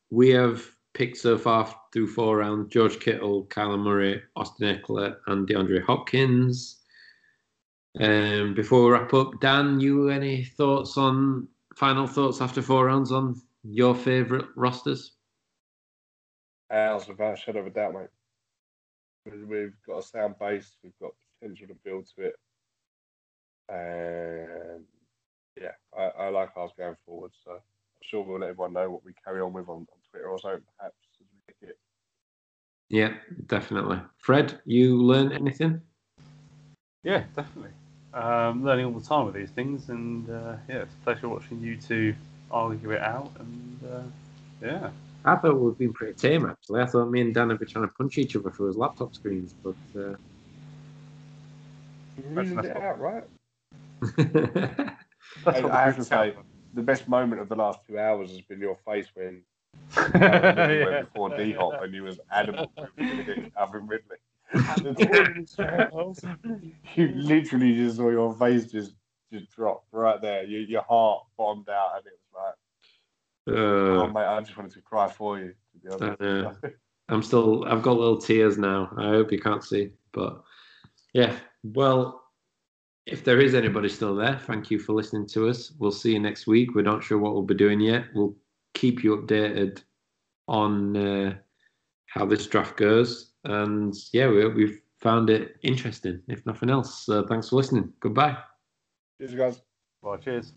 We 0.09 0.29
have 0.29 0.63
picked 0.93 1.17
so 1.17 1.37
far 1.37 1.73
through 1.93 2.07
four 2.07 2.37
rounds 2.37 2.71
George 2.71 2.99
Kittle, 2.99 3.45
Kyler 3.45 3.79
Murray, 3.79 4.21
Austin 4.35 4.77
Ekeler, 4.77 5.17
and 5.27 5.47
DeAndre 5.47 5.83
Hopkins. 5.83 6.77
Um, 7.99 8.53
before 8.53 8.85
we 8.85 8.91
wrap 8.91 9.13
up, 9.13 9.39
Dan, 9.41 9.79
you 9.79 10.09
any 10.09 10.43
thoughts 10.43 10.97
on 10.97 11.47
final 11.75 12.07
thoughts 12.07 12.41
after 12.41 12.61
four 12.61 12.85
rounds 12.85 13.11
on 13.11 13.41
your 13.63 13.95
favourite 13.95 14.45
rosters? 14.55 15.13
Ours, 16.69 17.07
without 17.07 17.33
a 17.33 17.37
shadow 17.37 17.59
of 17.59 17.67
a 17.67 17.69
doubt, 17.69 17.93
mate. 17.93 18.07
We- 19.25 19.43
We've 19.43 19.75
got 19.87 19.99
a 19.99 20.03
sound 20.03 20.35
base, 20.39 20.77
we've 20.83 20.97
got 20.99 21.11
potential 21.39 21.67
to 21.67 21.75
build 21.83 22.07
to 22.15 22.23
it. 22.23 22.35
And 23.69 24.85
yeah, 25.59 25.71
I, 25.97 26.25
I 26.25 26.29
like 26.29 26.49
ours 26.57 26.71
going 26.77 26.95
forward. 27.05 27.31
So 27.43 27.51
I'm 27.51 27.59
sure 28.03 28.23
we'll 28.23 28.39
let 28.39 28.49
everyone 28.49 28.73
know 28.73 28.89
what 28.89 29.05
we 29.05 29.13
carry 29.23 29.41
on 29.41 29.53
with 29.53 29.69
on, 29.69 29.75
on 29.91 29.99
Twitter 30.09 30.27
or 30.27 30.39
so, 30.39 30.59
perhaps, 30.77 30.95
as 31.19 31.19
we 31.19 31.25
pick 31.47 31.69
it. 31.69 31.77
Yeah, 32.89 33.13
definitely. 33.47 34.01
Fred, 34.17 34.59
you 34.65 35.01
learn 35.01 35.31
anything? 35.31 35.81
Yeah, 37.03 37.23
definitely. 37.35 37.71
um, 38.13 38.63
learning 38.65 38.85
all 38.85 38.91
the 38.99 39.05
time 39.05 39.25
with 39.25 39.35
these 39.35 39.51
things, 39.51 39.89
and 39.89 40.29
uh, 40.29 40.55
yeah, 40.67 40.79
it's 40.81 40.93
a 40.93 41.03
pleasure 41.03 41.29
watching 41.29 41.61
you 41.61 41.77
two 41.77 42.13
argue 42.51 42.91
it 42.91 43.01
out, 43.01 43.31
and 43.39 43.79
uh, 43.89 44.01
yeah. 44.61 44.89
I 45.23 45.35
thought 45.35 45.55
we'd 45.55 45.77
been 45.77 45.93
pretty 45.93 46.13
tame 46.13 46.45
actually. 46.49 46.81
I 46.81 46.85
thought 46.85 47.09
me 47.11 47.21
and 47.21 47.33
Dan 47.33 47.49
would 47.49 47.59
be 47.59 47.65
trying 47.65 47.87
to 47.87 47.93
punch 47.93 48.17
each 48.17 48.35
other 48.35 48.49
through 48.49 48.67
his 48.67 48.77
laptop 48.77 49.13
screens, 49.13 49.53
but. 49.63 49.75
Uh... 49.95 50.15
You 52.17 52.23
reasoned 52.29 52.65
it 52.65 52.77
out, 52.77 52.99
right? 52.99 53.23
That's 55.45 55.59
I, 55.59 55.59
I 55.59 55.61
the 55.61 55.71
have 55.71 55.95
to 55.97 56.03
say, 56.03 56.33
the 56.73 56.81
best 56.81 57.07
moment 57.07 57.41
of 57.41 57.49
the 57.49 57.55
last 57.55 57.79
two 57.87 57.99
hours 57.99 58.31
has 58.31 58.41
been 58.41 58.59
your 58.59 58.77
face 58.85 59.07
when 59.13 59.43
yeah. 60.15 60.85
went 60.85 61.13
before 61.13 61.37
D 61.37 61.53
Hop 61.53 61.81
and 61.81 61.93
you 61.93 62.03
was 62.03 62.19
adamant 62.31 62.69
we 62.97 63.05
were 63.05 63.13
going 63.13 63.25
to 63.25 63.35
get 63.35 63.55
Calvin 63.55 63.87
Ridley. 63.87 64.17
you 66.95 67.07
literally 67.15 67.75
just 67.75 67.95
saw 67.95 68.09
your 68.09 68.33
face 68.35 68.65
just 68.65 68.95
just 69.31 69.49
drop 69.51 69.85
right 69.91 70.21
there. 70.21 70.43
You, 70.43 70.59
your 70.59 70.83
heart 70.83 71.23
bombed 71.37 71.69
out, 71.69 71.91
and 71.97 72.05
it 72.05 72.19
was 72.33 72.43
like, 72.43 72.55
oh 73.47 74.01
Uh, 74.01 74.07
mate, 74.07 74.25
I 74.25 74.39
just 74.41 74.57
wanted 74.57 74.73
to 74.73 74.81
cry 74.81 75.07
for 75.09 75.39
you. 75.39 75.53
To 75.73 75.79
be 75.79 75.89
honest, 75.89 76.21
I 76.21 76.23
know. 76.23 76.55
I'm 77.09 77.23
still. 77.23 77.65
I've 77.65 77.81
got 77.81 77.97
little 77.97 78.17
tears 78.17 78.57
now. 78.57 78.91
I 78.97 79.09
hope 79.09 79.31
you 79.31 79.39
can't 79.39 79.63
see, 79.63 79.91
but 80.11 80.41
yeah. 81.13 81.35
Well, 81.63 82.23
if 83.05 83.23
there 83.23 83.41
is 83.41 83.53
anybody 83.53 83.89
still 83.89 84.15
there, 84.15 84.39
thank 84.39 84.71
you 84.71 84.79
for 84.79 84.93
listening 84.93 85.27
to 85.27 85.49
us. 85.49 85.71
We'll 85.79 85.91
see 85.91 86.13
you 86.13 86.19
next 86.19 86.47
week. 86.47 86.73
We're 86.73 86.83
not 86.83 87.03
sure 87.03 87.17
what 87.17 87.33
we'll 87.33 87.43
be 87.43 87.55
doing 87.55 87.79
yet. 87.79 88.05
We'll 88.13 88.35
keep 88.73 89.03
you 89.03 89.17
updated 89.17 89.83
on 90.47 90.95
uh, 90.95 91.35
how 92.07 92.25
this 92.25 92.47
draft 92.47 92.77
goes, 92.77 93.33
and 93.43 93.93
yeah, 94.13 94.27
we, 94.29 94.47
we've 94.47 94.81
found 94.99 95.29
it 95.29 95.57
interesting. 95.63 96.21
If 96.27 96.45
nothing 96.45 96.69
else, 96.69 97.09
uh, 97.09 97.23
thanks 97.27 97.49
for 97.49 97.57
listening. 97.57 97.91
Goodbye. 97.99 98.37
Cheers, 99.19 99.35
guys. 99.35 99.61
Well, 100.01 100.17
cheers. 100.17 100.53